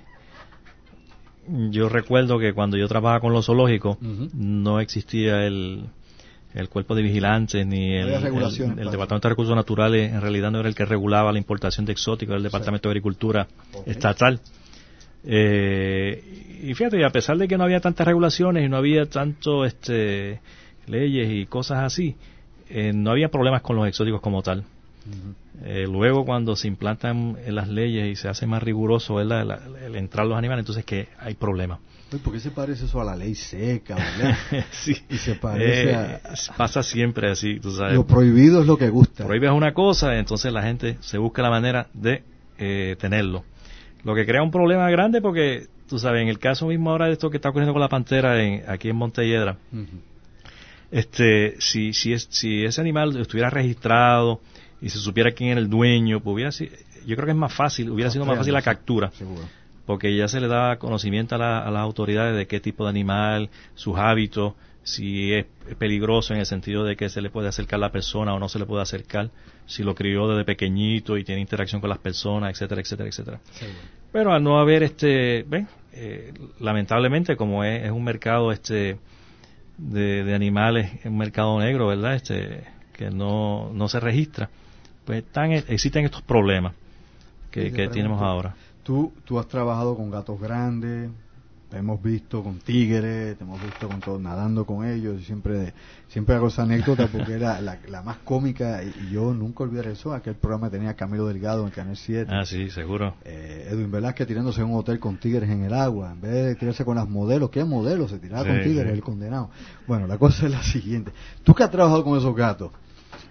yo 1.46 1.88
recuerdo 1.88 2.38
que 2.38 2.52
cuando 2.52 2.76
yo 2.76 2.86
trabajaba 2.86 3.20
con 3.20 3.32
los 3.32 3.46
zoológicos, 3.46 3.96
no 4.00 4.80
existía 4.80 5.46
el, 5.46 5.86
el 6.54 6.68
cuerpo 6.68 6.94
de 6.94 7.02
vigilantes 7.02 7.66
ni 7.66 7.94
el, 7.94 8.08
Departamento 8.10 9.20
de 9.20 9.28
Recursos 9.30 9.56
Naturales, 9.56 10.12
en 10.12 10.20
realidad 10.20 10.50
no 10.50 10.60
era 10.60 10.68
el 10.68 10.74
que 10.74 10.84
regulaba 10.84 11.32
la 11.32 11.38
importación 11.38 11.86
de 11.86 11.92
exóticos, 11.92 12.32
era 12.32 12.38
el 12.38 12.44
Departamento 12.44 12.88
de 12.88 12.92
Agricultura 12.92 13.48
Estatal. 13.86 14.40
Eh, 15.24 16.60
y 16.62 16.74
fíjate, 16.74 17.04
a 17.04 17.10
pesar 17.10 17.36
de 17.38 17.48
que 17.48 17.56
no 17.56 17.64
había 17.64 17.80
tantas 17.80 18.06
regulaciones 18.06 18.64
y 18.64 18.68
no 18.68 18.76
había 18.76 19.06
tanto 19.06 19.64
este, 19.64 20.40
leyes 20.86 21.28
y 21.30 21.46
cosas 21.46 21.78
así, 21.84 22.16
eh, 22.68 22.92
no 22.94 23.10
había 23.10 23.28
problemas 23.28 23.62
con 23.62 23.76
los 23.76 23.86
exóticos 23.86 24.20
como 24.20 24.42
tal. 24.42 24.64
Eh, 25.64 25.84
luego 25.88 26.24
cuando 26.24 26.54
se 26.54 26.68
implantan 26.68 27.36
las 27.48 27.68
leyes 27.68 28.06
y 28.12 28.14
se 28.14 28.28
hace 28.28 28.46
más 28.46 28.62
riguroso 28.62 29.20
el, 29.20 29.32
entrar 29.96 30.26
los 30.26 30.38
animales, 30.38 30.62
entonces 30.62 30.84
que 30.84 31.08
hay 31.18 31.34
problemas. 31.34 31.80
¿Por 32.22 32.32
qué 32.32 32.40
se 32.40 32.50
parece 32.50 32.84
eso 32.84 33.00
a 33.00 33.04
la 33.04 33.16
ley 33.16 33.34
seca? 33.34 33.96
sí. 34.70 34.94
Y 35.08 35.16
se 35.16 35.34
parece 35.34 36.20
Pasa 36.56 36.82
siempre 36.82 37.30
así, 37.30 37.58
tú 37.58 37.72
sabes. 37.72 37.94
Lo 37.94 38.06
prohibido 38.06 38.60
es 38.60 38.66
lo 38.66 38.76
que 38.76 38.90
gusta. 38.90 39.24
Prohíbes 39.24 39.50
una 39.50 39.72
cosa, 39.72 40.16
entonces 40.16 40.52
la 40.52 40.62
gente 40.62 40.98
se 41.00 41.18
busca 41.18 41.42
la 41.42 41.50
manera 41.50 41.88
de 41.94 42.22
tenerlo. 42.98 43.44
Lo 44.04 44.14
que 44.14 44.26
crea 44.26 44.42
un 44.42 44.50
problema 44.50 44.90
grande 44.90 45.20
porque, 45.20 45.66
tú 45.88 45.98
sabes, 45.98 46.22
en 46.22 46.28
el 46.28 46.38
caso 46.38 46.66
mismo 46.66 46.90
ahora 46.90 47.06
de 47.06 47.12
esto 47.12 47.30
que 47.30 47.36
está 47.36 47.50
ocurriendo 47.50 47.72
con 47.72 47.80
la 47.80 47.88
pantera 47.88 48.42
en, 48.42 48.68
aquí 48.68 48.88
en 48.88 48.96
Montelledra, 48.96 49.56
este, 50.90 51.60
si, 51.60 51.92
si, 51.92 52.12
es, 52.12 52.26
si 52.30 52.64
ese 52.64 52.80
animal 52.80 53.16
estuviera 53.16 53.48
registrado 53.48 54.40
y 54.80 54.88
se 54.90 54.98
supiera 54.98 55.30
quién 55.30 55.50
era 55.50 55.60
el 55.60 55.70
dueño, 55.70 56.20
pues 56.20 56.34
hubiera 56.34 56.50
yo 57.06 57.16
creo 57.16 57.26
que 57.26 57.32
es 57.32 57.36
más 57.36 57.52
fácil, 57.52 57.90
hubiera 57.90 58.10
sido 58.10 58.24
más 58.24 58.38
fácil 58.38 58.52
la 58.52 58.62
captura. 58.62 59.10
Porque 59.86 60.16
ya 60.16 60.28
se 60.28 60.40
le 60.40 60.46
da 60.46 60.78
conocimiento 60.78 61.34
a, 61.34 61.66
a 61.66 61.70
las 61.70 61.82
autoridades 61.82 62.36
de 62.36 62.46
qué 62.46 62.60
tipo 62.60 62.84
de 62.84 62.90
animal, 62.90 63.50
sus 63.74 63.98
hábitos, 63.98 64.54
si 64.84 65.32
es 65.32 65.46
peligroso 65.78 66.34
en 66.34 66.40
el 66.40 66.46
sentido 66.46 66.84
de 66.84 66.96
que 66.96 67.08
se 67.08 67.20
le 67.20 67.30
puede 67.30 67.48
acercar 67.48 67.78
a 67.78 67.80
la 67.80 67.92
persona 67.92 68.34
o 68.34 68.38
no 68.38 68.48
se 68.48 68.58
le 68.58 68.66
puede 68.66 68.82
acercar, 68.82 69.30
si 69.72 69.82
lo 69.82 69.94
crió 69.94 70.28
desde 70.28 70.44
pequeñito 70.44 71.16
y 71.16 71.24
tiene 71.24 71.40
interacción 71.40 71.80
con 71.80 71.90
las 71.90 71.98
personas, 71.98 72.52
etcétera, 72.52 72.80
etcétera, 72.80 73.08
etcétera. 73.08 73.40
Pero 74.12 74.32
al 74.32 74.42
no 74.42 74.58
haber 74.60 74.82
este, 74.82 75.44
ven, 75.48 75.66
eh, 75.92 76.32
lamentablemente 76.60 77.36
como 77.36 77.64
es, 77.64 77.90
un 77.90 78.04
mercado 78.04 78.52
este 78.52 78.98
de, 79.78 80.34
animales, 80.34 81.04
un 81.04 81.16
mercado 81.16 81.58
negro, 81.58 81.88
¿verdad? 81.88 82.14
Este 82.14 82.64
que 82.92 83.10
no, 83.10 83.72
no 83.72 83.88
se 83.88 83.98
registra, 84.00 84.50
pues 85.06 85.24
están, 85.24 85.52
existen 85.52 86.04
estos 86.04 86.22
problemas 86.22 86.74
que, 87.50 87.72
que 87.72 87.88
tenemos 87.88 88.20
ahora. 88.20 88.54
Tú, 88.82 89.12
tú 89.24 89.38
has 89.38 89.48
trabajado 89.48 89.96
con 89.96 90.10
gatos 90.10 90.38
grandes, 90.38 91.10
te 91.72 91.78
hemos 91.78 92.02
visto 92.02 92.42
con 92.42 92.58
tigres, 92.58 93.38
te 93.38 93.44
hemos 93.44 93.58
visto 93.62 93.88
con 93.88 93.98
todo, 93.98 94.18
nadando 94.18 94.66
con 94.66 94.86
ellos, 94.86 95.18
y 95.18 95.24
siempre, 95.24 95.72
siempre 96.06 96.34
hago 96.34 96.48
esa 96.48 96.64
anécdota 96.64 97.06
porque 97.06 97.32
era 97.32 97.62
la, 97.62 97.78
la, 97.88 98.02
más 98.02 98.18
cómica 98.18 98.82
y 98.84 99.10
yo 99.10 99.32
nunca 99.32 99.64
olvidaré 99.64 99.92
eso, 99.92 100.12
aquel 100.12 100.34
programa 100.34 100.68
tenía 100.68 100.92
Camilo 100.92 101.26
Delgado 101.26 101.64
en 101.64 101.70
Canal 101.70 101.96
7. 101.96 102.30
Ah, 102.30 102.44
sí, 102.44 102.68
seguro. 102.68 103.14
Eh, 103.24 103.68
Edwin 103.70 103.90
Velázquez 103.90 104.26
tirándose 104.26 104.60
en 104.60 104.66
un 104.66 104.80
hotel 104.80 105.00
con 105.00 105.16
tigres 105.16 105.48
en 105.48 105.64
el 105.64 105.72
agua, 105.72 106.12
en 106.12 106.20
vez 106.20 106.32
de 106.32 106.54
tirarse 106.56 106.84
con 106.84 106.96
las 106.96 107.08
modelos, 107.08 107.48
¿qué 107.48 107.64
modelos? 107.64 108.10
Se 108.10 108.18
tiraba 108.18 108.44
con 108.46 108.60
tigres, 108.60 108.92
el 108.92 109.02
condenado. 109.02 109.48
Bueno, 109.86 110.06
la 110.06 110.18
cosa 110.18 110.44
es 110.44 110.52
la 110.52 110.62
siguiente. 110.62 111.10
Tú 111.42 111.54
que 111.54 111.62
has 111.62 111.70
trabajado 111.70 112.04
con 112.04 112.18
esos 112.18 112.36
gatos, 112.36 112.70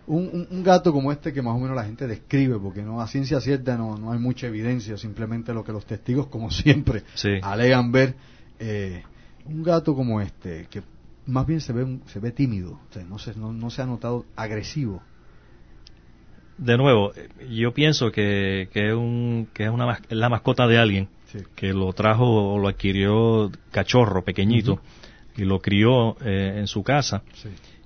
un, 0.07 0.47
un, 0.49 0.63
gato 0.63 0.91
como 0.91 1.11
este 1.11 1.33
que 1.33 1.41
más 1.41 1.55
o 1.55 1.59
menos 1.59 1.75
la 1.75 1.83
gente 1.83 2.07
describe, 2.07 2.59
porque 2.59 2.81
no 2.81 3.01
a 3.01 3.07
ciencia 3.07 3.39
cierta 3.39 3.77
no, 3.77 3.97
no 3.97 4.11
hay 4.11 4.19
mucha 4.19 4.47
evidencia, 4.47 4.97
simplemente 4.97 5.53
lo 5.53 5.63
que 5.63 5.71
los 5.71 5.85
testigos, 5.85 6.27
como 6.27 6.51
siempre, 6.51 7.03
alegan 7.41 7.91
ver. 7.91 8.15
Eh, 8.59 9.03
un 9.45 9.63
gato 9.63 9.95
como 9.95 10.21
este, 10.21 10.67
que 10.69 10.83
más 11.25 11.47
bien 11.47 11.61
se 11.61 11.73
ve, 11.73 11.99
se 12.05 12.19
ve 12.19 12.31
tímido, 12.31 12.79
no, 13.09 13.17
se, 13.17 13.35
no, 13.35 13.69
se 13.69 13.81
ha 13.81 13.85
notado 13.85 14.25
agresivo. 14.35 15.01
De 16.57 16.77
nuevo, 16.77 17.11
yo 17.49 17.73
pienso 17.73 18.11
que, 18.11 18.69
que, 18.71 18.89
es, 18.89 18.93
un, 18.93 19.47
que 19.53 19.63
es 19.63 19.69
una, 19.69 19.99
la 20.09 20.29
mascota 20.29 20.67
de 20.67 20.77
alguien 20.77 21.09
que 21.55 21.73
lo 21.73 21.91
trajo 21.93 22.53
o 22.53 22.59
lo 22.59 22.67
adquirió 22.67 23.49
cachorro, 23.71 24.23
pequeñito, 24.23 24.81
y 25.37 25.43
lo 25.43 25.59
crió 25.59 26.17
eh, 26.21 26.57
en 26.57 26.67
su 26.67 26.83
casa. 26.83 27.23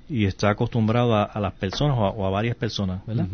Y 0.09 0.25
está 0.25 0.49
acostumbrado 0.49 1.15
a, 1.15 1.39
las 1.39 1.53
personas 1.53 1.97
o 1.97 2.25
a, 2.25 2.29
varias 2.29 2.55
personas, 2.55 3.05
¿verdad? 3.05 3.27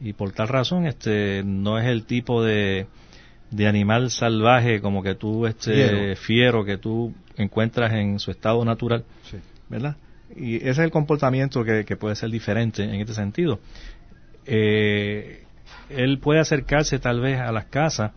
Y 0.00 0.12
por 0.12 0.32
tal 0.32 0.48
razón, 0.48 0.86
este, 0.86 1.42
no 1.44 1.78
es 1.78 1.86
el 1.86 2.04
tipo 2.04 2.42
de, 2.42 2.86
de 3.50 3.66
animal 3.66 4.10
salvaje 4.10 4.80
como 4.80 5.02
que 5.02 5.14
tú, 5.14 5.46
este, 5.46 6.16
fiero. 6.16 6.64
que 6.64 6.78
tú 6.78 7.14
encuentras 7.36 7.92
en 7.92 8.18
su 8.18 8.30
estado 8.30 8.64
natural, 8.64 9.04
¿verdad? 9.68 9.96
Y 10.34 10.56
ese 10.56 10.70
es 10.70 10.78
el 10.78 10.90
comportamiento 10.90 11.64
que, 11.64 11.96
puede 11.96 12.16
ser 12.16 12.30
diferente 12.30 12.82
en 12.82 13.00
este 13.00 13.14
sentido. 13.14 13.60
Eh, 14.44 15.44
él 15.90 16.18
puede 16.18 16.40
acercarse 16.40 16.98
tal 16.98 17.20
vez 17.20 17.40
a 17.40 17.52
las 17.52 17.66
casas, 17.66 18.12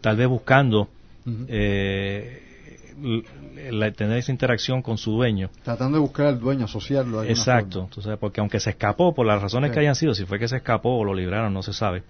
tal 0.00 0.16
vez 0.16 0.28
buscando 0.28 0.88
tener 3.94 4.18
esa 4.18 4.32
interacción 4.32 4.82
con 4.82 4.98
su 4.98 5.12
dueño. 5.12 5.50
Tratando 5.62 5.98
de 5.98 6.00
buscar 6.02 6.26
al 6.26 6.40
dueño, 6.40 6.64
asociarlo. 6.64 7.22
Exacto, 7.24 7.88
porque 8.20 8.40
aunque 8.40 8.60
se 8.60 8.70
escapó, 8.70 9.14
por 9.14 9.26
las 9.26 9.40
razones 9.40 9.70
que 9.70 9.80
hayan 9.80 9.94
sido, 9.94 10.14
si 10.14 10.24
fue 10.24 10.38
que 10.38 10.48
se 10.48 10.56
escapó 10.56 10.98
o 10.98 11.04
lo 11.04 11.14
libraron, 11.14 11.52
no 11.52 11.62
se 11.62 11.72
sabe, 11.72 12.02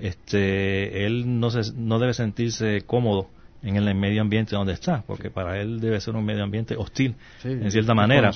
este, 0.00 1.06
él 1.06 1.40
no, 1.40 1.50
se, 1.50 1.72
no 1.74 1.98
debe 1.98 2.14
sentirse 2.14 2.82
cómodo 2.86 3.28
en 3.62 3.76
el 3.76 3.94
medio 3.94 4.22
ambiente 4.22 4.56
donde 4.56 4.72
está, 4.72 5.02
porque 5.06 5.30
para 5.30 5.60
él 5.60 5.80
debe 5.80 6.00
ser 6.00 6.16
un 6.16 6.24
medio 6.24 6.44
ambiente 6.44 6.76
hostil, 6.76 7.16
en 7.44 7.70
cierta 7.70 7.94
manera. 7.94 8.32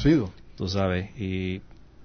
Tú 0.56 0.68
sabes, 0.68 1.10
y 1.18 1.60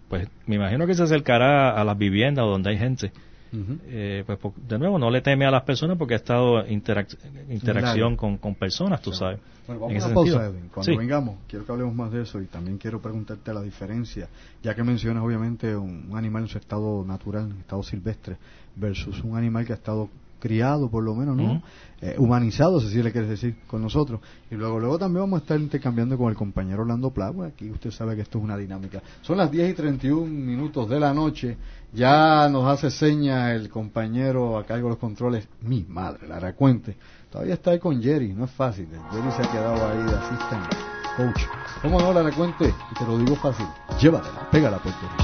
pues 0.08 0.28
me 0.48 0.56
imagino 0.56 0.88
que 0.88 0.96
se 0.96 1.04
acercará 1.04 1.80
a 1.80 1.84
las 1.84 1.98
viviendas 1.98 2.46
donde 2.46 2.72
hay 2.72 2.78
gente 2.78 3.12
eh, 3.52 4.24
pues 4.26 4.54
de 4.68 4.78
nuevo 4.78 5.00
no 5.00 5.10
le 5.10 5.22
teme 5.22 5.46
a 5.46 5.52
las 5.52 5.64
personas 5.64 5.98
porque 5.98 6.14
ha 6.14 6.18
estado 6.18 6.66
interacción 6.68 8.16
con, 8.16 8.56
personas, 8.56 9.02
tú 9.02 9.12
sabes. 9.12 9.40
Bueno, 9.68 9.82
vamos 9.82 10.04
a 10.04 10.06
una 10.08 10.16
pausa, 10.16 10.46
Edwin. 10.46 10.70
Cuando 10.74 10.98
vengamos, 10.98 11.36
quiero 11.48 11.66
que 11.66 11.72
hablemos 11.72 11.96
más 11.96 12.12
de 12.12 12.24
eso 12.24 12.42
y 12.42 12.46
también 12.46 12.78
quiero 12.78 13.02
preguntarte 13.02 13.54
la 13.54 13.62
diferencia, 13.62 14.28
ya 14.64 14.76
que 14.76 14.84
mencionas 14.84 15.24
obviamente 15.24 15.76
un, 15.76 16.12
animal 16.14 16.44
en 16.44 16.48
su 16.50 16.58
estado 16.58 17.04
natural, 17.06 17.52
en 17.52 17.60
estado 17.60 17.84
silvestre, 17.84 18.38
versus 18.76 19.24
un 19.24 19.38
animal 19.38 19.66
que 19.66 19.74
ha 19.74 19.76
estado 19.76 20.10
criado 20.40 20.90
por 20.90 21.04
lo 21.04 21.16
menos, 21.16 21.36
¿no? 21.36 21.62
Eh, 22.02 22.16
humanizado, 22.18 22.80
si 22.80 23.04
le 23.04 23.12
quieres 23.12 23.30
decir, 23.30 23.58
con 23.68 23.82
nosotros. 23.82 24.22
Y 24.50 24.56
luego 24.56 24.80
luego 24.80 24.98
también 24.98 25.24
vamos 25.24 25.42
a 25.42 25.44
estar 25.44 25.60
intercambiando 25.60 26.18
con 26.18 26.30
el 26.30 26.36
compañero 26.36 26.84
Orlando 26.84 27.12
Plago. 27.12 27.44
Aquí 27.44 27.70
usted 27.70 27.92
sabe 27.92 28.16
que 28.16 28.22
esto 28.22 28.38
es 28.38 28.44
una 28.44 28.56
dinámica. 28.56 29.02
Son 29.22 29.38
las 29.38 29.52
10 29.52 29.72
y 29.72 29.74
31 29.74 30.26
minutos 30.26 30.90
de 30.90 31.00
la 31.00 31.14
noche. 31.14 31.58
Ya 31.94 32.48
nos 32.50 32.66
hace 32.68 32.90
seña 32.90 33.54
el 33.54 33.70
compañero 33.70 34.58
a 34.58 34.66
cargo 34.66 34.86
de 34.88 34.92
los 34.92 35.00
controles, 35.00 35.48
mi 35.62 35.86
madre, 35.90 36.28
la 36.28 36.40
recuente. 36.40 36.96
Todavía 37.30 37.56
está 37.56 37.72
ahí 37.72 37.80
con 37.80 38.02
Jerry, 38.02 38.34
no 38.34 38.46
es 38.46 38.52
fácil. 38.52 38.88
Jerry 39.12 39.32
se 39.32 39.42
ha 39.42 39.52
quedado 39.52 39.90
ahí 39.90 40.04
de 40.04 40.16
asistente, 40.16 40.78
coach. 41.18 41.44
¿Cómo 41.82 42.00
no 42.00 42.14
la 42.14 42.24
recuente? 42.24 42.74
Y 42.92 42.96
te 42.98 43.06
lo 43.06 43.18
digo 43.18 43.36
fácil. 43.36 43.66
Llévatela, 44.00 44.50
pégala 44.50 44.78
Puerto 44.78 45.02
Rico. 45.02 45.24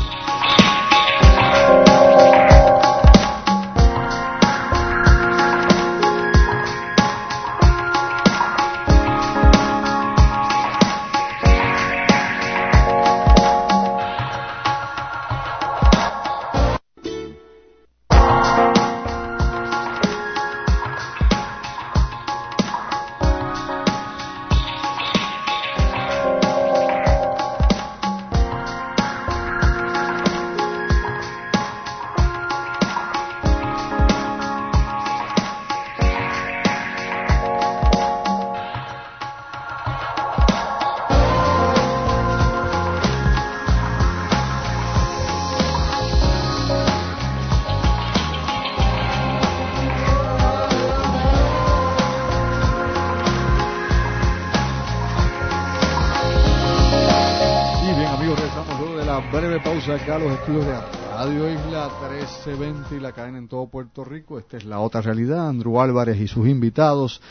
Acá 59.93 60.17
los 60.17 60.32
estudios 60.32 60.65
de 60.65 60.74
Radio 61.12 61.48
Isla 61.48 61.89
1320 62.10 62.95
y 62.95 63.00
la 63.00 63.12
cadena 63.12 63.38
en 63.38 63.48
todo 63.48 63.67
Puerto 63.67 64.04
Rico. 64.04 64.39
Esta 64.39 64.58
es 64.58 64.65
la 64.65 64.80
otra 64.80 65.02
realidad. 65.02 65.48
Andrew 65.48 65.80
Álvarez 65.80 66.19
y 66.19 66.28
sus 66.28 66.48
invitados. 66.48 67.21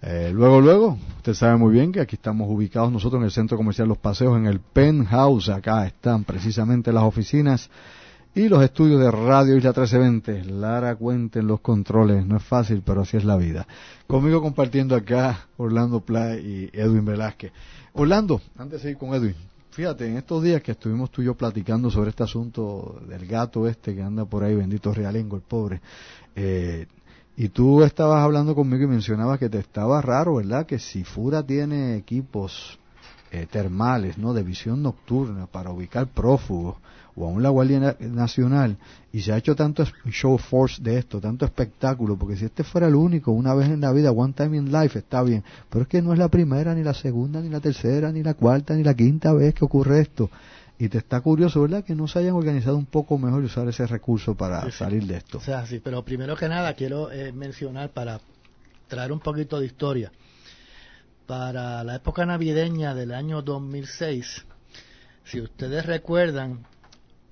Eh, 0.00 0.30
luego, 0.32 0.62
luego, 0.62 0.98
usted 1.18 1.34
sabe 1.34 1.58
muy 1.58 1.70
bien 1.70 1.92
que 1.92 2.00
aquí 2.00 2.16
estamos 2.16 2.48
ubicados 2.48 2.90
nosotros 2.90 3.20
en 3.20 3.26
el 3.26 3.30
Centro 3.30 3.58
Comercial 3.58 3.88
Los 3.88 3.98
Paseos, 3.98 4.38
en 4.38 4.46
el 4.46 4.60
Penthouse. 4.60 5.50
Acá 5.50 5.86
están 5.86 6.24
precisamente 6.24 6.92
las 6.92 7.02
oficinas 7.02 7.68
y 8.34 8.48
los 8.48 8.62
estudios 8.62 9.00
de 9.00 9.10
Radio 9.10 9.58
Isla 9.58 9.70
1320. 9.70 10.44
Lara 10.44 10.96
cuenten 10.96 11.46
los 11.46 11.60
controles. 11.60 12.24
No 12.24 12.38
es 12.38 12.42
fácil, 12.42 12.82
pero 12.86 13.02
así 13.02 13.18
es 13.18 13.24
la 13.24 13.36
vida. 13.36 13.66
Conmigo 14.06 14.40
compartiendo 14.40 14.96
acá 14.96 15.46
Orlando 15.58 16.00
Play 16.00 16.70
y 16.72 16.78
Edwin 16.78 17.04
Velázquez. 17.04 17.52
Orlando, 17.92 18.40
antes 18.56 18.78
de 18.78 18.82
seguir 18.88 18.98
con 18.98 19.12
Edwin, 19.12 19.34
fíjate, 19.78 20.08
en 20.08 20.16
estos 20.16 20.42
días 20.42 20.60
que 20.60 20.72
estuvimos 20.72 21.08
tú 21.08 21.22
y 21.22 21.26
yo 21.26 21.36
platicando 21.36 21.88
sobre 21.88 22.10
este 22.10 22.24
asunto 22.24 23.00
del 23.06 23.24
gato 23.28 23.68
este 23.68 23.94
que 23.94 24.02
anda 24.02 24.24
por 24.24 24.42
ahí, 24.42 24.56
bendito 24.56 24.92
realengo, 24.92 25.36
el 25.36 25.42
pobre, 25.42 25.80
eh, 26.34 26.88
y 27.36 27.50
tú 27.50 27.84
estabas 27.84 28.24
hablando 28.24 28.56
conmigo 28.56 28.82
y 28.82 28.88
mencionabas 28.88 29.38
que 29.38 29.48
te 29.48 29.60
estaba 29.60 30.02
raro, 30.02 30.34
¿verdad? 30.34 30.66
Que 30.66 30.80
si 30.80 31.04
Fura 31.04 31.44
tiene 31.44 31.94
equipos 31.94 32.76
eh, 33.30 33.46
termales, 33.48 34.18
¿no? 34.18 34.34
De 34.34 34.42
visión 34.42 34.82
nocturna 34.82 35.46
para 35.46 35.70
ubicar 35.70 36.08
prófugos 36.08 36.78
o 37.18 37.26
aún 37.26 37.42
la 37.42 37.48
Guardia 37.48 37.96
Nacional 38.00 38.76
y 39.12 39.20
se 39.20 39.32
ha 39.32 39.36
hecho 39.36 39.56
tanto 39.56 39.84
show 40.10 40.38
force 40.38 40.82
de 40.82 40.98
esto, 40.98 41.20
tanto 41.20 41.44
espectáculo, 41.44 42.16
porque 42.16 42.36
si 42.36 42.44
este 42.44 42.62
fuera 42.64 42.86
el 42.86 42.94
único, 42.94 43.32
una 43.32 43.54
vez 43.54 43.68
en 43.68 43.80
la 43.80 43.92
vida, 43.92 44.12
one 44.12 44.32
time 44.32 44.56
in 44.56 44.70
life, 44.70 44.98
está 44.98 45.22
bien, 45.22 45.42
pero 45.68 45.82
es 45.82 45.88
que 45.88 46.00
no 46.00 46.12
es 46.12 46.18
la 46.18 46.28
primera, 46.28 46.74
ni 46.74 46.82
la 46.82 46.94
segunda, 46.94 47.40
ni 47.40 47.48
la 47.48 47.60
tercera, 47.60 48.12
ni 48.12 48.22
la 48.22 48.34
cuarta, 48.34 48.74
ni 48.74 48.84
la 48.84 48.94
quinta 48.94 49.32
vez 49.32 49.54
que 49.54 49.64
ocurre 49.64 50.00
esto. 50.00 50.30
Y 50.80 50.88
te 50.88 50.98
está 50.98 51.20
curioso, 51.20 51.60
¿verdad? 51.62 51.82
Que 51.82 51.96
no 51.96 52.06
se 52.06 52.20
hayan 52.20 52.34
organizado 52.34 52.76
un 52.76 52.86
poco 52.86 53.18
mejor 53.18 53.42
y 53.42 53.46
usar 53.46 53.66
ese 53.66 53.84
recurso 53.86 54.36
para 54.36 54.70
salir 54.70 55.04
de 55.06 55.16
esto. 55.16 55.38
O 55.38 55.40
sea, 55.40 55.66
sí, 55.66 55.80
pero 55.82 56.04
primero 56.04 56.36
que 56.36 56.48
nada 56.48 56.74
quiero 56.74 57.10
eh, 57.10 57.32
mencionar 57.32 57.90
para 57.90 58.20
traer 58.86 59.10
un 59.10 59.18
poquito 59.18 59.58
de 59.58 59.66
historia. 59.66 60.12
Para 61.26 61.82
la 61.82 61.96
época 61.96 62.24
navideña 62.24 62.94
del 62.94 63.12
año 63.12 63.42
2006, 63.42 64.46
si 65.24 65.40
ustedes 65.40 65.84
recuerdan, 65.84 66.64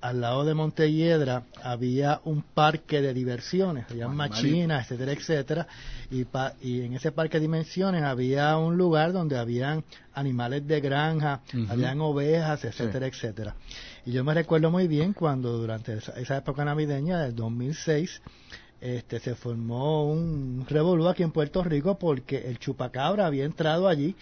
al 0.06 0.20
lado 0.20 0.44
de 0.44 0.54
Montelledra 0.54 1.42
había 1.62 2.20
un 2.24 2.42
parque 2.42 3.02
de 3.02 3.12
diversiones, 3.12 3.86
había 3.90 4.06
machinas, 4.06 4.84
etcétera, 4.84 5.12
etcétera, 5.12 5.66
y, 6.12 6.26
y 6.62 6.82
en 6.82 6.94
ese 6.94 7.10
parque 7.10 7.38
de 7.38 7.42
dimensiones 7.42 8.04
había 8.04 8.56
un 8.56 8.76
lugar 8.76 9.12
donde 9.12 9.36
habían 9.36 9.82
animales 10.14 10.66
de 10.66 10.80
granja, 10.80 11.40
habían 11.68 12.00
ovejas, 12.00 12.64
etcétera, 12.64 13.06
etcétera. 13.08 13.56
Y 14.04 14.12
yo 14.12 14.22
me 14.22 14.32
recuerdo 14.32 14.70
muy 14.70 14.86
bien 14.86 15.12
cuando 15.12 15.58
durante 15.58 15.94
esa, 15.94 16.36
época 16.36 16.64
navideña 16.64 17.18
del 17.22 17.34
2006 17.34 18.22
este, 18.80 19.18
se 19.18 19.34
formó 19.34 20.08
un 20.08 20.64
revolú 20.68 21.08
aquí 21.08 21.24
en 21.24 21.32
Puerto 21.32 21.64
Rico 21.64 21.98
porque 21.98 22.48
el 22.48 22.60
chupacabra 22.60 23.26
había 23.26 23.44
entrado 23.44 23.88
allí 23.88 24.14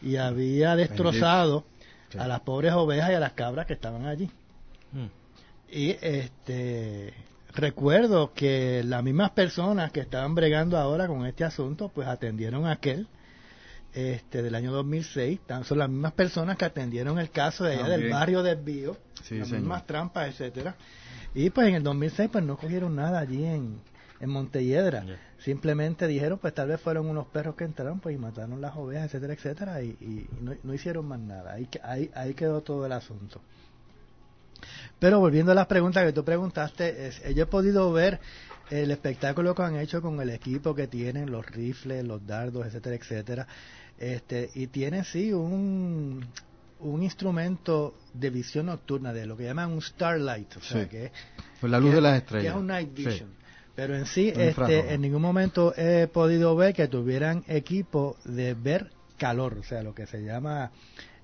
y 0.00 0.14
había 0.14 0.76
destrozado 0.76 1.64
a 2.16 2.28
las 2.28 2.40
pobres 2.40 2.72
ovejas 2.74 3.10
y 3.10 3.14
a 3.14 3.20
las 3.20 3.32
cabras 3.32 3.66
que 3.66 3.72
estaban 3.72 4.06
allí. 4.06 4.30
Mm. 4.92 5.06
Y 5.70 5.90
este 6.00 7.14
recuerdo 7.54 8.32
que 8.32 8.82
las 8.84 9.02
mismas 9.02 9.30
personas 9.30 9.90
que 9.90 10.00
estaban 10.00 10.34
bregando 10.34 10.78
ahora 10.78 11.06
con 11.06 11.26
este 11.26 11.44
asunto, 11.44 11.88
pues 11.88 12.06
atendieron 12.08 12.66
a 12.66 12.72
aquel 12.72 13.08
este 13.94 14.42
del 14.42 14.54
año 14.54 14.70
2006, 14.72 15.40
tan 15.46 15.64
son 15.64 15.78
las 15.78 15.88
mismas 15.88 16.12
personas 16.12 16.56
que 16.56 16.66
atendieron 16.66 17.18
el 17.18 17.30
caso 17.30 17.64
de 17.64 17.74
allá 17.74 17.88
del 17.88 18.10
barrio 18.10 18.42
del 18.42 18.58
Bío, 18.58 18.96
las 19.30 19.50
mismas 19.50 19.86
trampas, 19.86 20.28
etcétera. 20.28 20.76
Y 21.34 21.50
pues 21.50 21.68
en 21.68 21.74
el 21.76 21.82
2006 21.82 22.30
pues 22.30 22.44
no 22.44 22.56
cogieron 22.56 22.94
nada 22.94 23.18
allí 23.18 23.44
en, 23.44 23.80
en 24.20 24.30
Montelledra. 24.30 25.04
Simplemente 25.38 26.06
dijeron, 26.06 26.38
pues 26.38 26.54
tal 26.54 26.68
vez 26.68 26.80
fueron 26.80 27.06
unos 27.06 27.26
perros 27.28 27.54
que 27.54 27.64
entraron 27.64 28.00
pues 28.00 28.14
y 28.14 28.18
mataron 28.18 28.60
las 28.60 28.76
ovejas, 28.76 29.06
etcétera, 29.06 29.32
etcétera, 29.34 29.82
y, 29.82 30.28
no, 30.40 30.54
no, 30.62 30.74
hicieron 30.74 31.06
más 31.06 31.20
nada. 31.20 31.54
Ahí, 31.54 31.68
ahí, 31.82 32.10
ahí 32.14 32.34
quedó 32.34 32.60
todo 32.60 32.86
el 32.86 32.92
asunto. 32.92 33.40
Pero 34.98 35.20
volviendo 35.20 35.52
a 35.52 35.54
las 35.54 35.66
preguntas 35.66 36.04
que 36.04 36.12
tú 36.12 36.24
preguntaste, 36.24 37.08
es, 37.08 37.22
yo 37.34 37.44
he 37.44 37.46
podido 37.46 37.92
ver 37.92 38.20
el 38.70 38.90
espectáculo 38.90 39.54
que 39.54 39.62
han 39.62 39.76
hecho 39.76 40.02
con 40.02 40.20
el 40.20 40.30
equipo 40.30 40.74
que 40.74 40.86
tienen, 40.86 41.30
los 41.30 41.46
rifles, 41.46 42.04
los 42.04 42.26
dardos, 42.26 42.66
etcétera, 42.66 42.96
etcétera. 42.96 43.46
Este, 43.98 44.50
y 44.54 44.66
tiene 44.68 45.04
sí 45.04 45.32
un, 45.32 46.24
un 46.80 47.02
instrumento 47.02 47.94
de 48.12 48.30
visión 48.30 48.66
nocturna, 48.66 49.12
de 49.12 49.26
lo 49.26 49.36
que 49.36 49.44
llaman 49.44 49.72
un 49.72 49.82
starlight, 49.82 50.56
o 50.56 50.60
sea, 50.60 50.88
que, 50.88 51.10
pues 51.60 51.70
la 51.70 51.80
luz 51.80 51.94
de 51.94 52.00
las 52.00 52.18
estrellas. 52.18 52.44
Que 52.44 52.48
es 52.50 52.54
un 52.54 52.66
night 52.66 52.94
vision. 52.94 53.30
Pero 53.74 53.96
en 53.96 54.06
sí, 54.06 54.32
este, 54.34 54.92
en 54.92 55.00
ningún 55.00 55.22
momento 55.22 55.72
he 55.76 56.08
podido 56.08 56.56
ver 56.56 56.74
que 56.74 56.88
tuvieran 56.88 57.44
equipo 57.46 58.16
de 58.24 58.54
ver 58.54 58.90
calor, 59.16 59.58
o 59.58 59.62
sea, 59.62 59.82
lo 59.82 59.94
que 59.94 60.06
se 60.06 60.22
llama 60.22 60.72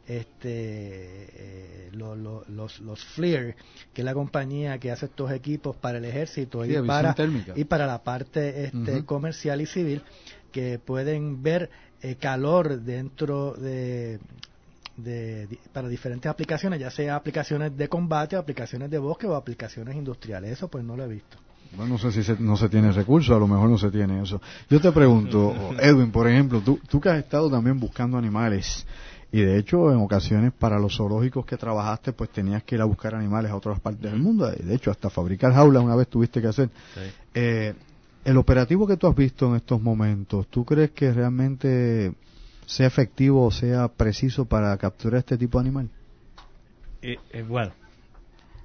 este 0.06 1.88
eh, 1.88 1.90
los, 1.92 2.80
los 2.80 3.04
FLIR, 3.04 3.56
que 3.92 4.02
es 4.02 4.04
la 4.04 4.14
compañía 4.14 4.78
que 4.78 4.90
hace 4.90 5.06
estos 5.06 5.30
equipos 5.30 5.76
para 5.76 5.98
el 5.98 6.04
ejército 6.04 6.64
y, 6.64 6.74
para, 6.86 7.14
y 7.54 7.64
para 7.64 7.86
la 7.86 8.02
parte 8.02 8.64
este, 8.64 9.04
comercial 9.04 9.60
y 9.60 9.66
civil, 9.66 10.02
que 10.52 10.78
pueden 10.78 11.42
ver 11.42 11.70
eh, 12.02 12.16
calor 12.16 12.80
dentro 12.80 13.54
de, 13.54 14.18
de, 14.96 15.58
para 15.72 15.88
diferentes 15.88 16.30
aplicaciones, 16.30 16.80
ya 16.80 16.90
sea 16.90 17.16
aplicaciones 17.16 17.76
de 17.76 17.88
combate, 17.88 18.36
aplicaciones 18.36 18.90
de 18.90 18.98
bosque 18.98 19.26
o 19.26 19.34
aplicaciones 19.34 19.96
industriales. 19.96 20.52
Eso 20.52 20.68
pues 20.68 20.84
no 20.84 20.96
lo 20.96 21.04
he 21.04 21.08
visto. 21.08 21.38
Bueno, 21.76 21.94
no 21.94 21.98
sé 21.98 22.22
si 22.22 22.32
no 22.40 22.56
se 22.56 22.68
tiene 22.68 22.92
recursos, 22.92 23.34
a 23.34 23.38
lo 23.38 23.48
mejor 23.48 23.68
no 23.68 23.78
se 23.78 23.90
tiene 23.90 24.22
eso. 24.22 24.40
Yo 24.70 24.80
te 24.80 24.92
pregunto, 24.92 25.52
Edwin, 25.80 26.12
por 26.12 26.28
ejemplo, 26.28 26.60
tú, 26.60 26.78
tú 26.88 27.00
que 27.00 27.08
has 27.08 27.18
estado 27.18 27.50
también 27.50 27.80
buscando 27.80 28.16
animales, 28.16 28.86
y 29.34 29.40
de 29.40 29.58
hecho, 29.58 29.90
en 29.90 29.98
ocasiones 29.98 30.52
para 30.52 30.78
los 30.78 30.96
zoológicos 30.96 31.44
que 31.44 31.56
trabajaste, 31.56 32.12
pues 32.12 32.30
tenías 32.30 32.62
que 32.62 32.76
ir 32.76 32.80
a 32.80 32.84
buscar 32.84 33.16
animales 33.16 33.50
a 33.50 33.56
otras 33.56 33.80
partes 33.80 34.08
del 34.08 34.20
mundo. 34.20 34.48
De 34.48 34.72
hecho, 34.72 34.92
hasta 34.92 35.10
fabricar 35.10 35.52
jaulas 35.52 35.82
una 35.82 35.96
vez 35.96 36.06
tuviste 36.06 36.40
que 36.40 36.46
hacer. 36.46 36.70
Eh, 37.34 37.74
el 38.24 38.36
operativo 38.36 38.86
que 38.86 38.96
tú 38.96 39.08
has 39.08 39.16
visto 39.16 39.48
en 39.48 39.56
estos 39.56 39.82
momentos, 39.82 40.46
¿tú 40.46 40.64
crees 40.64 40.92
que 40.92 41.12
realmente 41.12 42.12
sea 42.64 42.86
efectivo 42.86 43.44
o 43.44 43.50
sea 43.50 43.88
preciso 43.88 44.44
para 44.44 44.76
capturar 44.76 45.18
este 45.18 45.36
tipo 45.36 45.58
de 45.58 45.62
animal? 45.62 45.90
Eh, 47.02 47.18
eh, 47.32 47.42
bueno, 47.42 47.72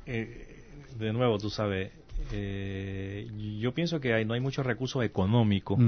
de 0.05 1.13
nuevo, 1.13 1.39
tú 1.39 1.49
sabes, 1.49 1.91
yo 2.29 3.73
pienso 3.73 3.99
que 3.99 4.13
hay, 4.13 4.23
no 4.23 4.35
hay 4.35 4.39
muchos 4.39 4.63
recursos 4.63 5.03
económicos 5.03 5.79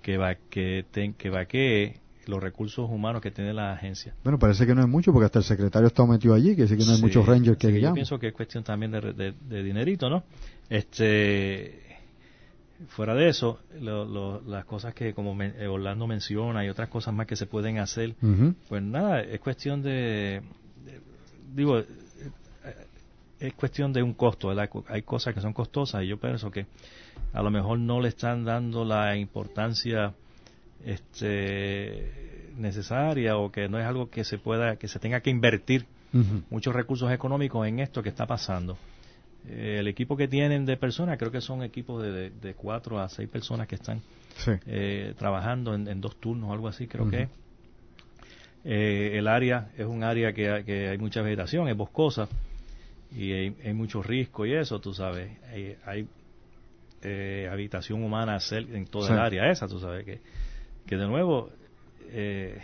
que 0.00 0.16
va 0.16 0.36
que, 0.36 0.84
ten, 0.92 1.12
que 1.14 1.28
va 1.28 1.46
que 1.46 2.05
los 2.26 2.42
recursos 2.42 2.88
humanos 2.90 3.22
que 3.22 3.30
tiene 3.30 3.52
la 3.52 3.72
agencia. 3.72 4.14
Bueno, 4.22 4.38
parece 4.38 4.66
que 4.66 4.74
no 4.74 4.82
es 4.82 4.88
mucho 4.88 5.12
porque 5.12 5.26
hasta 5.26 5.38
el 5.38 5.44
secretario 5.44 5.86
está 5.88 6.04
metido 6.06 6.34
allí, 6.34 6.56
que 6.56 6.62
dice 6.62 6.76
que 6.76 6.84
no 6.84 6.92
hay 6.92 7.00
muchos 7.00 7.24
rangers 7.24 7.56
que, 7.56 7.80
Yo 7.80 7.94
pienso 7.94 8.18
que 8.18 8.28
es 8.28 8.34
cuestión 8.34 8.64
también 8.64 8.92
de, 8.92 9.62
dinerito, 9.62 10.10
¿no? 10.10 10.24
Este, 10.68 11.80
fuera 12.88 13.14
de 13.14 13.28
eso, 13.28 13.60
las 13.80 14.64
cosas 14.64 14.94
que 14.94 15.14
como 15.14 15.40
eh, 15.42 15.66
Orlando 15.66 16.06
menciona 16.06 16.64
y 16.64 16.68
otras 16.68 16.88
cosas 16.88 17.14
más 17.14 17.26
que 17.26 17.36
se 17.36 17.46
pueden 17.46 17.78
hacer, 17.78 18.14
pues 18.68 18.82
nada, 18.82 19.20
es 19.20 19.40
cuestión 19.40 19.82
de, 19.82 20.42
digo, 21.54 21.82
es 23.38 23.52
cuestión 23.54 23.92
de 23.92 24.02
un 24.02 24.14
costo, 24.14 24.52
Hay 24.88 25.02
cosas 25.02 25.34
que 25.34 25.40
son 25.40 25.52
costosas 25.52 26.02
y 26.02 26.08
yo 26.08 26.18
pienso 26.18 26.50
que 26.50 26.66
a 27.32 27.42
lo 27.42 27.50
mejor 27.50 27.78
no 27.78 28.00
le 28.00 28.08
están 28.08 28.44
dando 28.44 28.84
la 28.84 29.16
importancia 29.16 30.14
este, 30.84 32.52
necesaria 32.56 33.36
o 33.36 33.50
que 33.50 33.68
no 33.68 33.78
es 33.78 33.86
algo 33.86 34.10
que 34.10 34.24
se 34.24 34.38
pueda, 34.38 34.76
que 34.76 34.88
se 34.88 34.98
tenga 34.98 35.20
que 35.20 35.30
invertir 35.30 35.86
muchos 36.48 36.74
recursos 36.74 37.12
económicos 37.12 37.66
en 37.66 37.80
esto 37.80 38.02
que 38.02 38.08
está 38.08 38.26
pasando. 38.26 38.78
Eh, 39.48 39.76
el 39.80 39.88
equipo 39.88 40.16
que 40.16 40.28
tienen 40.28 40.64
de 40.64 40.76
personas, 40.76 41.18
creo 41.18 41.30
que 41.30 41.40
son 41.40 41.62
equipos 41.62 42.02
de, 42.02 42.30
de, 42.30 42.54
cuatro 42.54 42.98
a 42.98 43.08
seis 43.08 43.28
personas 43.28 43.68
que 43.68 43.76
están 43.76 44.00
eh, 44.66 45.14
trabajando 45.18 45.74
en, 45.74 46.00
dos 46.00 46.16
turnos, 46.16 46.50
algo 46.50 46.68
así, 46.68 46.86
creo 46.86 47.08
que. 47.08 47.28
Eh, 48.64 49.16
el 49.16 49.28
área 49.28 49.70
es 49.76 49.86
un 49.86 50.02
área 50.02 50.32
que, 50.32 50.64
que, 50.66 50.88
hay 50.88 50.98
mucha 50.98 51.22
vegetación, 51.22 51.68
es 51.68 51.76
boscosa 51.76 52.28
y 53.12 53.30
hay, 53.30 53.74
mucho 53.74 54.02
risco 54.02 54.44
y 54.44 54.54
eso, 54.54 54.80
tú 54.80 54.92
sabes. 54.92 55.30
Hay, 55.84 56.08
habitación 57.48 58.02
humana 58.02 58.38
en 58.50 58.86
toda 58.86 59.14
el 59.14 59.20
área 59.20 59.48
esa, 59.48 59.68
tú 59.68 59.78
sabes 59.78 60.04
que 60.04 60.20
que 60.86 60.96
de 60.96 61.06
nuevo, 61.06 61.50
eh, 62.08 62.60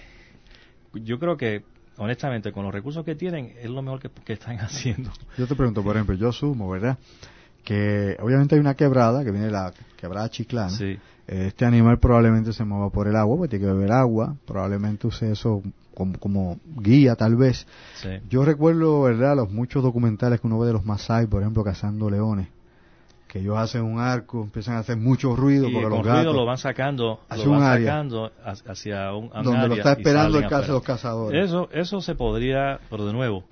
yo 0.95 1.19
creo 1.19 1.37
que 1.37 1.65
honestamente 1.97 2.53
con 2.53 2.65
los 2.65 2.73
recursos 2.73 3.05
que 3.05 3.15
tienen 3.15 3.55
es 3.61 3.71
lo 3.71 3.83
mejor 3.83 4.01
que, 4.01 4.33
están 4.33 4.57
haciendo. 4.61 5.11
Yo 5.37 5.47
te 5.47 5.55
pregunto, 5.55 5.83
por 5.83 5.97
ejemplo, 5.97 6.15
yo 6.15 6.29
asumo, 6.29 6.71
¿verdad? 6.71 6.99
que 7.65 8.17
obviamente 8.21 8.55
hay 8.55 8.61
una 8.61 8.75
quebrada, 8.75 9.25
que 9.25 9.31
viene 9.31 9.51
la 9.51 9.73
quebrada 9.97 10.29
chiclana. 10.29 10.71
Sí. 10.71 10.99
Este 11.27 11.65
animal 11.65 11.99
probablemente 11.99 12.53
se 12.53 12.65
mueva 12.65 12.91
por 12.91 13.07
el 13.07 13.17
agua, 13.17 13.37
porque 13.37 13.51
tiene 13.51 13.67
que 13.67 13.73
beber 13.73 13.93
agua, 13.93 14.37
probablemente 14.45 15.07
use 15.07 15.31
eso 15.31 15.63
como, 15.95 16.19
como 16.19 16.59
guía 16.77 17.15
tal 17.15 17.37
vez. 17.37 17.67
Sí. 17.95 18.09
Yo 18.29 18.45
recuerdo, 18.45 19.03
¿verdad?, 19.03 19.37
los 19.37 19.51
muchos 19.51 19.83
documentales 19.83 20.41
que 20.41 20.47
uno 20.47 20.59
ve 20.59 20.67
de 20.67 20.73
los 20.73 20.85
Masai, 20.85 21.27
por 21.27 21.43
ejemplo, 21.43 21.63
cazando 21.63 22.11
leones, 22.11 22.49
que 23.33 23.39
ellos 23.39 23.57
hacen 23.57 23.81
un 23.83 23.99
arco, 23.99 24.43
empiezan 24.43 24.75
a 24.75 24.81
hacer 24.81 24.99
mucho 24.99 25.35
ruido 25.35 25.67
Y 25.67 25.73
porque 25.73 25.89
con 25.89 25.97
los 25.97 26.03
ruido 26.03 26.17
gatos, 26.19 26.35
lo 26.37 26.45
van 26.45 26.59
sacando, 26.59 27.21
Hacia 27.31 27.45
lo 27.47 27.51
un 27.53 27.59
van 27.61 27.67
área. 27.67 27.87
sacando 27.93 28.31
ha- 28.45 28.71
hacia 28.73 29.15
un, 29.15 29.31
a 29.33 29.39
un 29.39 29.45
donde 29.45 29.69
lo 29.69 29.75
está 29.77 29.93
esperando 29.93 30.39
el 30.39 30.49
caso 30.49 30.67
de 30.67 30.73
los 30.75 30.83
cazadores. 30.83 31.47
Eso, 31.47 31.71
eso 31.73 32.03
se 32.03 32.15
podría, 32.15 32.79
pero 32.91 33.07
de 33.07 33.15
nuevo, 33.15 33.45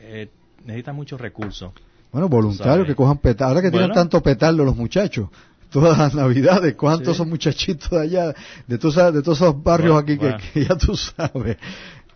eh, 0.00 0.28
necesita 0.66 0.92
muchos 0.92 1.18
recursos. 1.18 1.72
Bueno, 2.12 2.28
voluntarios 2.28 2.86
que 2.86 2.94
cojan 2.94 3.16
petardo. 3.16 3.48
Ahora 3.54 3.62
que 3.62 3.70
tienen 3.70 3.92
tanto 3.92 4.20
petardo 4.22 4.64
los 4.66 4.76
muchachos, 4.76 5.30
todas 5.70 5.96
las 5.96 6.14
navidades, 6.14 6.74
¿cuántos 6.74 7.14
Sí. 7.16 7.18
son 7.22 7.30
muchachitos 7.30 7.88
de 7.88 8.00
allá, 8.02 8.34
de 8.66 8.76
todos, 8.76 8.98
esos- 8.98 9.14
de 9.14 9.22
todos 9.22 9.40
esos 9.40 9.62
barrios 9.62 9.94
Bueno, 9.94 9.98
aquí 9.98 10.18
que- 10.18 10.52
que, 10.52 10.64
ya 10.68 10.76
tú 10.76 10.94
sabes? 10.94 11.56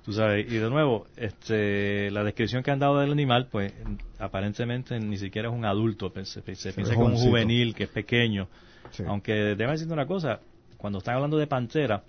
Tú 0.07 0.13
sabes, 0.13 0.47
y 0.47 0.57
de 0.59 0.71
nuevo, 0.71 1.09
este, 1.17 2.13
la 2.13 2.23
descripción 2.23 2.63
que 2.63 2.71
han 2.71 2.79
dado 2.79 3.01
del 3.01 3.11
animal, 3.11 3.49
pues 3.51 3.73
aparentemente 4.21 5.01
ni 5.01 5.17
siquiera 5.19 5.49
es 5.49 5.55
un 5.55 5.65
adulto, 5.65 6.13
pues, 6.13 6.29
se, 6.29 6.43
se 6.55 6.73
piensa 6.73 6.95
que 6.95 7.01
es 7.01 7.07
un 7.07 7.17
juvenil, 7.17 7.75
que 7.75 7.85
es 7.85 7.91
pequeño. 7.91 8.47
Sí. 8.93 9.03
Aunque 9.05 9.33
déjame 9.33 9.73
decirte 9.73 9.93
una 9.93 10.07
cosa, 10.07 10.39
cuando 10.77 11.01
están 11.01 11.17
hablando 11.17 11.39
de 11.39 11.49
pantera, 11.49 12.05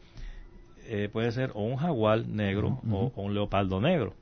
eh, 0.86 1.10
puede 1.12 1.32
ser 1.32 1.50
o 1.56 1.64
un 1.64 1.78
jaguar 1.78 2.28
negro 2.28 2.80
o, 2.88 3.12
o 3.16 3.24
un 3.24 3.34
leopardo 3.34 3.82
negro. 3.82 4.14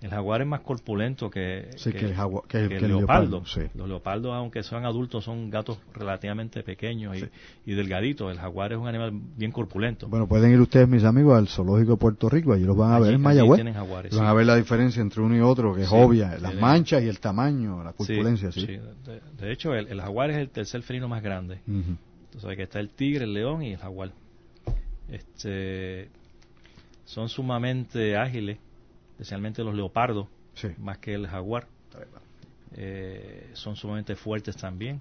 El 0.00 0.08
jaguar 0.10 0.40
es 0.40 0.46
más 0.46 0.60
corpulento 0.60 1.28
que, 1.30 1.68
Sí, 1.76 1.92
que 1.92 2.06
el 2.06 2.14
jagua- 2.14 2.42
que 2.48 2.58
el- 2.58 2.68
que 2.68 2.78
que 2.78 2.84
el 2.86 2.90
el 2.92 2.96
leopardo. 2.98 3.30
leopardo, 3.40 3.46
sí. 3.46 3.60
Los 3.74 3.86
leopardos, 3.88 4.32
aunque 4.34 4.62
sean 4.62 4.86
adultos, 4.86 5.24
son 5.24 5.50
gatos 5.50 5.78
relativamente 5.92 6.62
pequeños 6.62 7.16
y, 7.16 7.20
Sí. 7.20 7.26
y 7.66 7.74
delgaditos. 7.74 8.32
El 8.32 8.38
jaguar 8.38 8.72
es 8.72 8.78
un 8.78 8.88
animal 8.88 9.10
bien 9.36 9.52
corpulento. 9.52 10.08
Bueno, 10.08 10.26
pueden 10.26 10.52
ir 10.52 10.60
ustedes, 10.60 10.88
mis 10.88 11.04
amigos, 11.04 11.36
al 11.36 11.48
zoológico 11.48 11.92
de 11.92 11.96
Puerto 11.98 12.28
Rico, 12.30 12.52
allí 12.54 12.64
los 12.64 12.76
van 12.76 12.92
a 12.92 12.96
Allí- 12.96 13.04
ver 13.06 13.14
en 13.14 13.20
Mayagüez. 13.20 13.62
jaguares, 13.74 14.16
Van 14.16 14.26
a 14.26 14.32
ver 14.32 14.46
la 14.46 14.56
diferencia 14.56 15.02
entre 15.02 15.20
uno 15.22 15.36
y 15.36 15.40
otro, 15.40 15.74
que 15.74 15.82
es 15.82 15.92
obvia, 15.92 16.38
las 16.38 16.54
manchas 16.54 17.02
y 17.02 17.08
el 17.08 17.20
tamaño, 17.20 17.82
la 17.84 17.92
corpulencia, 17.92 18.50
sí. 18.52 18.66
De, 18.66 18.80
de 19.38 19.52
hecho, 19.52 19.74
el, 19.74 19.88
el 19.88 20.00
jaguar 20.00 20.30
es 20.30 20.38
el 20.38 20.48
tercer 20.48 20.80
felino 20.82 21.08
más 21.08 21.22
grande. 21.22 21.60
Ujú. 21.66 21.96
Tú 22.32 22.40
sabes 22.40 22.56
que 22.56 22.62
está 22.62 22.80
el 22.80 22.88
tigre, 22.90 23.24
el 23.24 23.34
león 23.34 23.62
y 23.62 23.72
el 23.72 23.78
jaguar. 23.78 24.12
Este, 25.10 26.08
son 27.04 27.28
sumamente 27.28 28.16
ágiles, 28.16 28.58
especialmente 29.18 29.64
los 29.64 29.74
leopardos, 29.74 30.28
Sí. 30.54 30.68
más 30.78 30.98
que 30.98 31.14
el 31.14 31.26
jaguar. 31.26 31.66
Eh, 32.76 33.50
son 33.54 33.74
sumamente 33.74 34.14
fuertes 34.14 34.56
también. 34.56 35.00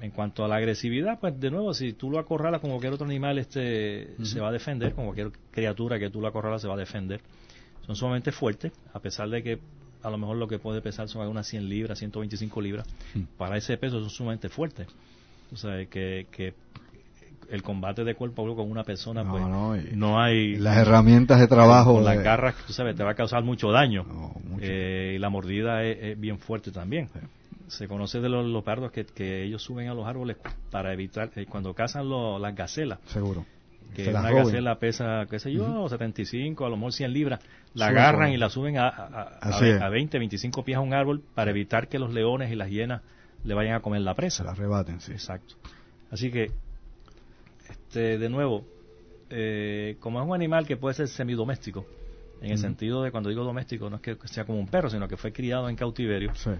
En 0.00 0.10
cuanto 0.12 0.44
a 0.44 0.48
la 0.48 0.56
agresividad, 0.56 1.18
pues 1.18 1.38
de 1.38 1.50
nuevo, 1.50 1.74
si 1.74 1.92
tú 1.92 2.08
lo 2.10 2.18
acorralas 2.18 2.60
como 2.60 2.74
cualquier 2.74 2.92
otro 2.94 3.04
animal, 3.06 3.38
este 3.38 4.14
se 4.24 4.40
va 4.40 4.48
a 4.48 4.52
defender, 4.52 4.94
como 4.94 5.08
cualquier 5.08 5.32
criatura 5.50 5.98
que 5.98 6.08
tú 6.08 6.20
lo 6.20 6.28
acorralas 6.28 6.62
se 6.62 6.68
va 6.68 6.74
a 6.74 6.78
defender. 6.78 7.20
Son 7.84 7.96
sumamente 7.96 8.30
fuertes, 8.32 8.72
a 8.92 9.00
pesar 9.00 9.28
de 9.28 9.42
que 9.42 9.58
a 10.02 10.10
lo 10.10 10.16
mejor 10.16 10.36
lo 10.36 10.46
que 10.46 10.58
puede 10.58 10.80
pesar 10.80 11.08
son 11.08 11.22
algunas 11.22 11.46
100 11.48 11.68
libras, 11.68 11.98
125 11.98 12.60
libras. 12.60 12.86
Mm. 13.14 13.22
Para 13.36 13.56
ese 13.56 13.76
peso 13.76 13.98
son 14.00 14.10
sumamente 14.10 14.48
fuertes. 14.48 14.86
O 15.52 15.56
sea, 15.56 15.84
que, 15.86 16.26
que 16.30 16.54
el 17.50 17.62
combate 17.62 18.04
de 18.04 18.14
cuerpo 18.14 18.42
a 18.42 18.44
cuerpo 18.44 18.62
con 18.62 18.70
una 18.70 18.84
persona, 18.84 19.22
No, 19.24 19.30
pues 19.32 19.42
no, 19.96 20.20
hay... 20.20 20.56
Las 20.56 20.76
herramientas 20.78 21.40
de 21.40 21.46
trabajo. 21.48 21.94
Con 21.94 22.04
las 22.04 22.22
garras, 22.22 22.54
tú 22.66 22.72
sabes, 22.72 22.94
te 22.96 23.02
va 23.04 23.12
a 23.12 23.14
causar 23.14 23.42
mucho 23.44 23.70
daño. 23.70 24.04
No, 24.04 24.34
mucho. 24.44 24.60
Eh, 24.64 25.14
y 25.16 25.18
la 25.18 25.28
mordida 25.30 25.82
es, 25.84 25.98
es 26.00 26.20
bien 26.20 26.38
fuerte 26.38 26.70
también. 26.70 27.08
Se 27.68 27.86
conoce 27.88 28.20
de 28.20 28.28
los 28.28 28.46
leopardos 28.46 28.90
que, 28.92 29.04
que 29.04 29.44
ellos 29.44 29.62
suben 29.62 29.88
a 29.88 29.94
los 29.94 30.06
árboles 30.06 30.36
para 30.70 30.92
evitar, 30.92 31.30
eh, 31.36 31.46
cuando 31.46 31.74
cazan 31.74 32.08
lo- 32.08 32.38
las 32.38 32.54
gacelas, 32.54 32.98
Seguro. 33.06 33.44
que 33.94 34.04
Se 34.04 34.10
una 34.10 34.30
gacela 34.30 34.78
pesa, 34.78 35.26
qué 35.28 35.38
sé 35.38 35.52
yo, 35.52 35.86
75, 35.88 36.64
a 36.64 36.70
lo 36.70 36.76
mejor 36.76 36.92
100 36.94 37.12
libras, 37.12 37.40
la 37.74 37.88
agarran 37.88 38.32
y 38.32 38.38
la 38.38 38.48
suben 38.48 38.78
a, 38.78 38.88
a, 38.88 38.88
a- 38.88 39.38
a- 39.42 39.66
es. 39.66 39.80
a 39.82 39.88
20, 39.90 40.18
25 40.18 40.64
pies 40.64 40.78
a 40.78 40.80
un 40.80 40.94
árbol 40.94 41.22
para 41.34 41.50
evitar 41.50 41.88
que 41.88 41.98
los 41.98 42.12
leones 42.14 42.50
y 42.50 42.54
las 42.56 42.70
hienas 42.70 43.02
le 43.44 43.52
vayan 43.54 43.74
a 43.74 43.80
comer 43.80 44.00
la 44.00 44.12
Se 44.12 44.16
presa. 44.16 44.44
las 44.44 44.56
rebaten, 44.56 45.00
sí. 45.00 45.12
Exacto. 45.12 45.54
Así 46.10 46.30
que, 46.30 46.50
este, 47.88 48.18
de 48.18 48.28
nuevo, 48.28 48.64
eh, 49.30 49.96
como 50.00 50.20
es 50.20 50.28
un 50.28 50.34
animal 50.34 50.66
que 50.66 50.76
puede 50.76 50.94
ser 50.94 51.08
semidoméstico, 51.08 51.86
en 52.42 52.52
el 52.52 52.58
sentido 52.58 53.02
de 53.02 53.10
cuando 53.10 53.30
digo 53.30 53.42
doméstico, 53.44 53.88
no 53.90 53.96
es 53.96 54.02
que 54.02 54.16
sea 54.26 54.44
como 54.44 54.60
un 54.60 54.68
perro, 54.68 54.90
sino 54.90 55.08
que 55.08 55.16
fue 55.16 55.32
criado 55.32 55.68
en 55.70 55.74
cautiverio, 55.74 56.32
Sí. 56.34 56.50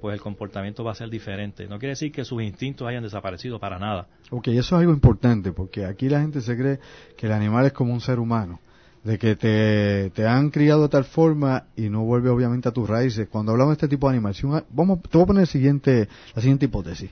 pues 0.00 0.14
el 0.14 0.20
comportamiento 0.20 0.82
va 0.84 0.92
a 0.92 0.94
ser 0.96 1.08
diferente. 1.08 1.66
No 1.66 1.78
quiere 1.78 1.90
decir 1.92 2.10
que 2.12 2.24
sus 2.24 2.42
instintos 2.42 2.86
hayan 2.88 3.02
desaparecido 3.04 3.58
para 3.58 3.78
nada. 3.78 4.08
Ok, 4.30 4.48
eso 4.48 4.60
es 4.60 4.72
algo 4.72 4.92
importante, 4.92 5.52
porque 5.52 5.86
aquí 5.86 6.08
la 6.08 6.20
gente 6.20 6.40
se 6.42 6.56
cree 6.56 6.78
que 7.16 7.26
el 7.26 7.32
animal 7.32 7.64
es 7.66 7.72
como 7.72 7.92
un 7.94 8.00
ser 8.00 8.18
humano, 8.18 8.58
de 9.04 9.16
que 9.18 9.36
te, 9.36 10.10
te 10.10 10.26
han 10.26 10.50
criado 10.50 10.82
de 10.82 10.88
tal 10.88 11.04
forma 11.04 11.68
y 11.76 11.88
no 11.88 12.04
vuelve 12.04 12.28
obviamente 12.30 12.68
a 12.68 12.72
tus 12.72 12.86
raíces. 12.88 13.28
Cuando 13.30 13.52
hablamos 13.52 13.70
de 13.72 13.74
este 13.86 13.88
tipo 13.88 14.08
de 14.08 14.16
animal, 14.16 14.34
si 14.34 14.46
vamos, 14.46 15.00
te 15.02 15.16
voy 15.16 15.22
a 15.22 15.26
poner 15.26 15.40
el 15.42 15.46
siguiente, 15.48 16.08
la 16.34 16.42
siguiente 16.42 16.64
hipótesis. 16.66 17.10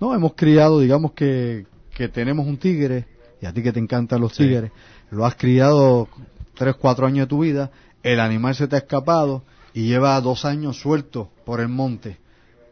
No, 0.00 0.12
hemos 0.14 0.34
criado, 0.34 0.80
digamos 0.80 1.12
que, 1.12 1.66
que 1.94 2.08
tenemos 2.08 2.46
un 2.46 2.56
tigre, 2.58 3.06
y 3.40 3.46
a 3.46 3.52
ti 3.52 3.62
que 3.62 3.72
te 3.72 3.80
encantan 3.80 4.20
los 4.20 4.32
Sí. 4.34 4.44
tigres, 4.44 4.70
lo 5.10 5.24
has 5.26 5.34
criado 5.36 6.08
tres, 6.54 6.74
cuatro 6.76 7.06
años 7.06 7.26
de 7.26 7.30
tu 7.30 7.40
vida, 7.40 7.70
el 8.02 8.20
animal 8.20 8.54
se 8.54 8.68
te 8.68 8.76
ha 8.76 8.80
escapado 8.80 9.42
y 9.74 9.86
lleva 9.86 10.20
dos 10.20 10.44
años 10.44 10.78
suelto 10.80 11.30
por 11.44 11.60
el 11.60 11.68
monte. 11.68 12.18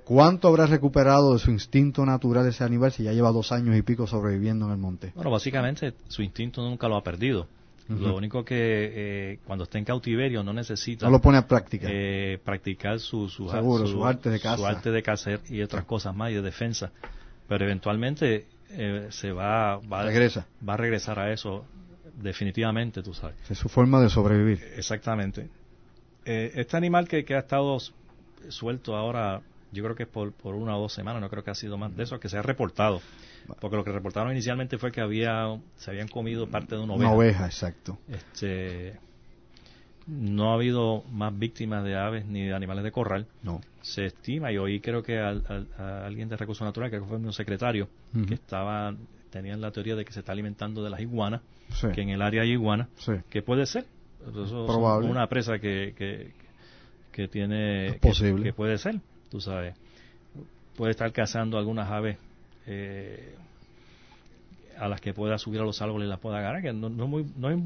¿Cuánto 0.04 0.48
habrá 0.48 0.66
recuperado 0.66 1.34
de 1.34 1.38
su 1.38 1.50
instinto 1.52 2.04
natural 2.04 2.46
ese 2.48 2.64
animal 2.64 2.90
si 2.90 3.04
ya 3.04 3.12
lleva 3.12 3.30
dos 3.30 3.52
años 3.52 3.76
y 3.76 3.82
pico 3.82 4.06
sobreviviendo 4.08 4.66
en 4.66 4.72
el 4.72 4.78
monte? 4.78 5.12
Bueno, 5.14 5.30
básicamente 5.30 5.94
su 6.08 6.22
instinto 6.22 6.62
nunca 6.62 6.88
lo 6.88 6.96
ha 6.96 7.02
perdido. 7.02 7.46
Lo 7.88 8.14
único 8.16 8.44
que 8.44 8.54
eh, 9.32 9.38
cuando 9.44 9.64
está 9.64 9.76
en 9.78 9.84
cautiverio 9.84 10.44
no 10.44 10.52
necesita 10.52 11.06
No 11.06 11.10
lo 11.10 11.20
pone 11.20 11.38
a 11.38 11.46
práctica. 11.48 11.88
eh, 11.90 12.38
practicar 12.44 13.00
su, 13.00 13.28
su, 13.28 13.48
Seguro, 13.48 13.84
su 13.84 14.04
arte 14.06 14.30
de 14.30 14.38
su 14.38 14.64
arte 14.64 14.92
de 14.92 15.02
cacer 15.02 15.40
y 15.48 15.60
otras 15.62 15.84
cosas 15.86 16.14
más 16.14 16.30
y 16.30 16.34
de 16.34 16.42
defensa. 16.42 16.92
Pero 17.48 17.64
eventualmente 17.64 18.46
eh, 18.70 19.08
se 19.10 19.32
va, 19.32 19.78
va, 19.78 20.04
Regresa. 20.04 20.46
va 20.66 20.74
a 20.74 20.76
regresar 20.76 21.18
a 21.18 21.32
eso 21.32 21.64
definitivamente, 22.14 23.02
tú 23.02 23.14
sabes. 23.14 23.36
Es 23.50 23.58
su 23.58 23.68
forma 23.68 24.00
de 24.00 24.08
sobrevivir. 24.08 24.62
Exactamente. 24.76 25.48
Eh, 26.24 26.52
este 26.54 26.76
animal 26.76 27.08
que, 27.08 27.24
que 27.24 27.34
ha 27.34 27.40
estado 27.40 27.78
suelto 28.48 28.96
ahora, 28.96 29.40
yo 29.72 29.82
creo 29.84 29.96
que 29.96 30.02
es 30.04 30.08
por, 30.08 30.32
por 30.32 30.54
una 30.54 30.76
o 30.76 30.82
dos 30.82 30.92
semanas, 30.92 31.20
no 31.20 31.30
creo 31.30 31.42
que 31.42 31.50
ha 31.50 31.54
sido 31.54 31.78
más 31.78 31.96
de 31.96 32.02
eso, 32.02 32.20
que 32.20 32.28
se 32.28 32.36
ha 32.38 32.42
reportado. 32.42 33.00
Porque 33.60 33.76
lo 33.76 33.84
que 33.84 33.90
reportaron 33.90 34.32
inicialmente 34.32 34.78
fue 34.78 34.92
que 34.92 35.00
había 35.00 35.58
se 35.76 35.90
habían 35.90 36.08
comido 36.08 36.48
parte 36.48 36.76
de 36.76 36.82
una 36.82 36.94
oveja. 36.94 37.08
Una 37.08 37.16
oveja, 37.16 37.46
exacto. 37.46 37.98
Este, 38.08 38.98
no 40.10 40.50
ha 40.50 40.54
habido 40.54 41.04
más 41.12 41.36
víctimas 41.38 41.84
de 41.84 41.96
aves 41.96 42.26
ni 42.26 42.44
de 42.46 42.52
animales 42.54 42.84
de 42.84 42.90
corral. 42.92 43.26
No. 43.42 43.60
Se 43.80 44.06
estima, 44.06 44.52
y 44.52 44.58
hoy 44.58 44.80
creo 44.80 45.02
que 45.02 45.18
al- 45.18 45.44
al- 45.48 45.68
a 45.78 46.04
alguien 46.06 46.28
de 46.28 46.36
Recursos 46.36 46.64
Naturales, 46.66 46.90
creo 46.90 47.02
que 47.04 47.08
fue 47.08 47.18
un 47.18 47.32
secretario, 47.32 47.88
que 48.26 48.34
estaba, 48.34 48.94
tenían 49.30 49.60
la 49.60 49.70
teoría 49.70 49.94
de 49.96 50.04
que 50.04 50.12
se 50.12 50.20
está 50.20 50.32
alimentando 50.32 50.82
de 50.82 50.90
las 50.90 51.00
iguanas, 51.00 51.40
Sí. 51.70 51.86
que 51.94 52.02
en 52.02 52.08
el 52.10 52.20
área 52.22 52.42
hay 52.42 52.50
iguanas, 52.52 52.88
Sí. 52.96 53.12
que 53.30 53.42
puede 53.42 53.64
ser. 53.66 53.84
Eso 54.28 54.66
Probable. 54.66 55.08
una 55.08 55.26
presa 55.28 55.58
que, 55.58 55.94
que, 55.96 56.32
que 57.12 57.28
tiene... 57.28 57.86
Es 57.86 57.92
que- 57.94 57.98
posible. 58.00 58.42
Que, 58.44 58.52
puede 58.52 58.76
ser, 58.76 58.96
tú 59.30 59.40
sabes. 59.40 59.74
Puede 60.76 60.90
estar 60.90 61.10
cazando 61.12 61.56
algunas 61.58 61.88
aves 61.90 62.18
eh, 62.66 63.34
a 64.80 64.88
las 64.88 65.00
que 65.00 65.12
pueda 65.14 65.36
subir 65.38 65.60
a 65.60 65.64
los 65.64 65.80
árboles 65.82 66.06
y 66.06 66.10
las 66.10 66.18
pueda 66.18 66.38
agarrar, 66.38 66.62
que 66.62 66.72
no, 66.72 66.88
no 66.88 67.06
muy, 67.06 67.24
no 67.36 67.50
es, 67.50 67.58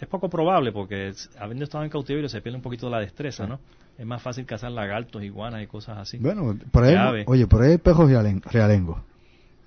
es 0.00 0.08
poco 0.08 0.28
probable 0.30 0.70
porque 0.72 1.08
es- 1.08 1.28
habiendo 1.38 1.64
estado 1.64 1.82
en 1.84 1.90
cautiverio 1.90 2.28
se 2.28 2.40
pierde 2.40 2.56
un 2.56 2.62
poquito 2.62 2.88
la 2.88 3.00
destreza, 3.00 3.46
¿no? 3.46 3.58
Es 3.98 4.06
más 4.06 4.22
fácil 4.22 4.46
cazar 4.46 4.70
lagartos, 4.70 5.22
iguanas 5.22 5.62
y 5.62 5.66
cosas 5.66 5.98
así. 5.98 6.18
Bueno, 6.18 6.56
por 6.70 6.84
ahí, 6.84 6.94
oye, 7.26 7.46
por 7.46 7.62
ahí 7.62 7.72
hay 7.72 7.78
perros 7.78 8.08
realen- 8.10 8.42
realengos. 8.50 8.98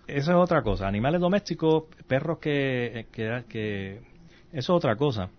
Eso 0.07 0.31
es 0.31 0.37
otra 0.37 0.61
cosa. 0.63 0.87
Animales 0.87 1.21
domésticos, 1.21 1.83
perros 2.07 2.39
que, 2.39 3.05
que, 3.11 3.43
que- 3.47 3.99
eso 4.51 4.73
es 4.73 4.77
otra 4.77 4.95
cosa. 4.95 5.29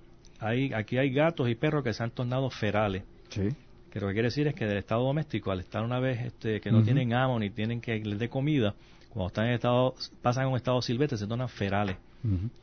Hay, 0.40 0.72
aquí 0.72 0.98
hay 0.98 1.10
gatos 1.12 1.48
y 1.48 1.54
perros 1.54 1.82
que 1.82 1.92
se 1.92 2.02
han 2.02 2.10
tornado 2.10 2.50
ferales. 2.50 3.02
Sí. 3.30 3.48
Que 3.90 4.00
lo 4.00 4.08
que 4.08 4.12
quiere 4.14 4.28
decir 4.28 4.46
es 4.48 4.54
que 4.54 4.66
del 4.66 4.78
estado 4.78 5.02
doméstico, 5.04 5.50
al 5.50 5.60
estar 5.60 5.82
una 5.82 5.98
vez 6.00 6.20
este, 6.26 6.60
que 6.60 6.70
no 6.70 6.82
tienen 6.82 7.14
amo 7.14 7.38
ni 7.38 7.50
tienen 7.50 7.80
que 7.80 7.96
les 8.00 8.18
dé 8.18 8.28
comida, 8.28 8.74
cuando 9.14 9.28
están 9.28 9.46
en 9.46 9.52
estado, 9.54 9.94
pasan 10.22 10.44
a 10.44 10.48
un 10.48 10.56
estado 10.56 10.82
silvestre, 10.82 11.16
se 11.16 11.26
tornan 11.26 11.48
ferales. 11.48 11.96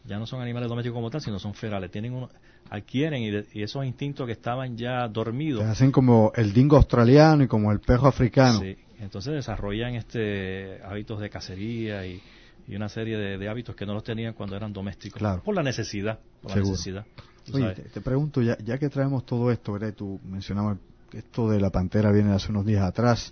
Ya 0.05 0.17
no 0.17 0.25
son 0.25 0.41
animales 0.41 0.67
domésticos 0.69 0.95
como 0.95 1.11
tal, 1.11 1.21
sino 1.21 1.37
son 1.37 1.53
ferales. 1.53 1.91
Tienen 1.91 2.13
uno, 2.13 2.29
adquieren 2.71 3.21
y, 3.21 3.29
de- 3.29 3.45
y 3.53 3.61
esos 3.61 3.85
instintos 3.85 4.25
que 4.25 4.31
estaban 4.31 4.75
ya 4.75 5.07
dormidos. 5.07 5.63
Se 5.63 5.69
hacen 5.69 5.91
como 5.91 6.31
el 6.35 6.51
dingo 6.51 6.77
australiano 6.77 7.43
y 7.43 7.47
como 7.47 7.71
el 7.71 7.79
perro 7.79 8.07
africano. 8.07 8.59
Sí, 8.59 8.75
entonces 8.99 9.33
desarrollan 9.33 9.93
este 9.93 10.79
hábitos 10.83 11.19
de 11.19 11.29
cacería 11.29 12.07
y, 12.07 12.19
y 12.67 12.75
una 12.75 12.89
serie 12.89 13.17
de, 13.17 13.37
de 13.37 13.49
hábitos 13.49 13.75
que 13.75 13.85
no 13.85 13.93
los 13.93 14.03
tenían 14.03 14.33
cuando 14.33 14.55
eran 14.55 14.73
domésticos. 14.73 15.19
Claro. 15.19 15.43
Por 15.43 15.53
la 15.53 15.61
necesidad. 15.61 16.19
Por 16.41 16.49
la 16.51 16.55
Seguro. 16.55 16.71
necesidad. 16.71 17.05
tú 17.45 17.57
Oye, 17.57 17.73
te, 17.75 17.81
te 17.83 18.01
pregunto, 18.01 18.41
ya, 18.41 18.57
ya 18.65 18.79
que 18.79 18.89
traemos 18.89 19.27
todo 19.27 19.51
esto, 19.51 19.73
¿verdad? 19.73 19.93
Tú 19.93 20.19
mencionabas 20.25 20.79
que 21.11 21.19
esto 21.19 21.47
de 21.51 21.59
la 21.61 21.69
pantera 21.69 22.11
viene 22.11 22.29
de 22.29 22.35
hace 22.37 22.49
unos 22.51 22.65
días 22.65 22.83
atrás. 22.83 23.31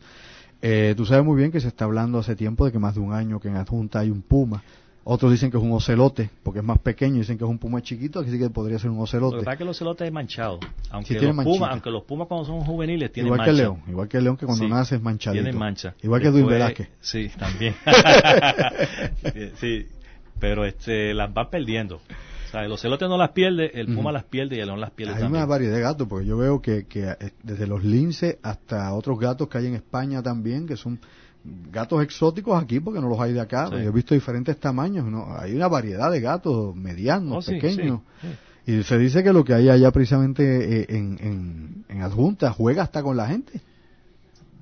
Eh, 0.61 0.93
tú 0.97 1.05
sabes 1.05 1.23
muy 1.23 1.37
bien 1.37 1.51
que 1.51 1.59
se 1.61 1.67
está 1.69 1.85
hablando 1.85 2.19
hace 2.19 2.35
tiempo 2.35 2.65
de 2.65 2.71
que 2.71 2.79
más 2.79 2.95
de 2.95 3.01
un 3.01 3.13
año 3.13 3.39
que 3.39 3.47
en 3.47 3.55
adjunta 3.55 3.99
hay 3.99 4.09
un 4.09 4.21
puma. 4.21 4.61
Otros 5.05 5.31
dicen 5.31 5.49
que 5.49 5.57
es 5.57 5.63
un 5.63 5.71
ocelote, 5.71 6.29
porque 6.43 6.59
es 6.59 6.65
más 6.65 6.77
pequeño, 6.77 7.15
dicen 7.15 7.37
que 7.37 7.43
es 7.43 7.49
un 7.49 7.57
puma 7.57 7.81
chiquito, 7.81 8.19
así 8.19 8.37
que 8.37 8.49
podría 8.49 8.77
ser 8.77 8.91
un 8.91 8.99
ocelote. 8.99 9.37
Lo 9.37 9.41
que 9.41 9.45
pasa 9.45 9.53
es 9.53 9.57
que 9.57 9.63
el 9.63 9.69
ocelote 9.69 10.05
es 10.05 10.11
manchado. 10.11 10.59
Aunque, 10.91 11.15
tiene 11.15 11.33
los 11.33 11.45
pumas, 11.45 11.71
aunque 11.71 11.89
los 11.89 12.03
pumas 12.03 12.27
cuando 12.27 12.45
son 12.45 12.59
juveniles 12.61 13.11
tienen 13.11 13.27
igual 13.27 13.39
mancha. 13.39 13.45
que 13.45 13.51
el 13.51 13.57
león, 13.57 13.81
igual 13.87 14.07
que 14.07 14.17
el 14.17 14.23
león 14.25 14.37
que 14.37 14.45
cuando 14.45 14.65
Sí, 14.65 14.69
nace 14.69 14.95
es 14.97 15.01
manchadito. 15.01 15.41
Tienen 15.41 15.57
mancha. 15.59 15.95
Igual 16.03 16.21
que 16.21 16.29
Después- 16.31 16.53
Velázquez. 16.53 16.89
Sí, 16.99 17.31
también. 17.39 17.73
sí, 19.55 19.87
pero 20.39 20.65
este 20.65 21.13
las 21.13 21.29
va 21.35 21.49
perdiendo. 21.49 22.01
O 22.49 22.51
sea, 22.51 22.65
el 22.65 22.71
ocelote 22.71 23.07
no 23.07 23.17
las 23.17 23.29
pierde, 23.29 23.71
el 23.79 23.93
puma 23.93 24.11
las 24.11 24.23
pierde 24.23 24.55
y 24.57 24.59
el 24.59 24.67
león 24.67 24.81
las 24.81 24.91
pierde 24.91 25.13
Hay 25.13 25.19
también. 25.21 25.43
una 25.43 25.45
variedad 25.45 25.75
de 25.75 25.81
gatos, 25.81 26.07
porque 26.07 26.25
yo 26.25 26.35
veo 26.37 26.61
que, 26.61 26.85
que 26.87 27.03
eh, 27.09 27.31
desde 27.43 27.67
los 27.67 27.83
linces 27.83 28.37
hasta 28.41 28.91
otros 28.93 29.19
gatos 29.19 29.47
que 29.47 29.59
hay 29.59 29.67
en 29.67 29.75
España 29.75 30.23
también, 30.23 30.65
que 30.65 30.75
son 30.75 30.99
gatos 31.71 32.01
exóticos 32.03 32.61
aquí, 32.61 32.79
porque 32.79 32.99
no 32.99 33.07
los 33.07 33.19
hay 33.19 33.33
de 33.33 33.39
acá. 33.41 33.67
Sí. 33.67 33.73
Yo 33.83 33.89
he 33.89 33.91
visto 33.91 34.13
diferentes 34.15 34.59
tamaños, 34.59 35.05
¿no? 35.05 35.27
Hay 35.37 35.53
una 35.55 35.67
variedad 35.67 36.11
de 36.11 36.19
gatos 36.21 36.75
medianos, 36.75 37.37
Oh, 37.37 37.41
sí, 37.41 37.51
pequeños. 37.59 38.01
sí. 38.21 38.27
Y 38.71 38.83
se 38.83 38.97
dice 38.97 39.23
que 39.23 39.31
lo 39.33 39.43
que 39.43 39.53
hay 39.53 39.69
allá 39.69 39.91
precisamente 39.91 40.81
eh, 40.81 40.85
en, 40.89 41.17
en, 41.21 41.85
en 41.87 42.01
adjunta 42.01 42.51
juega 42.51 42.83
hasta 42.83 43.01
con 43.01 43.15
la 43.17 43.27
gente. 43.27 43.61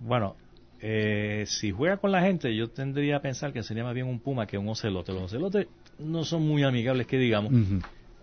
Bueno, 0.05 0.35
eh, 0.81 1.45
si 1.47 1.71
juega 1.71 1.97
con 1.97 2.11
la 2.11 2.21
gente, 2.21 2.55
yo 2.55 2.69
tendría 2.69 3.17
a 3.17 3.21
pensar 3.21 3.51
que 3.53 3.63
sería 3.63 3.83
más 3.83 3.93
bien 3.93 4.07
un 4.07 4.19
puma 4.19 4.45
que 4.45 4.57
un 4.57 4.67
ocelote. 4.69 5.11
Los 5.13 5.23
ocelotes 5.23 5.67
no 5.99 6.23
son 6.23 6.47
muy 6.47 6.63
amigables, 6.63 7.07
que 7.07 7.17
digamos. 7.17 7.51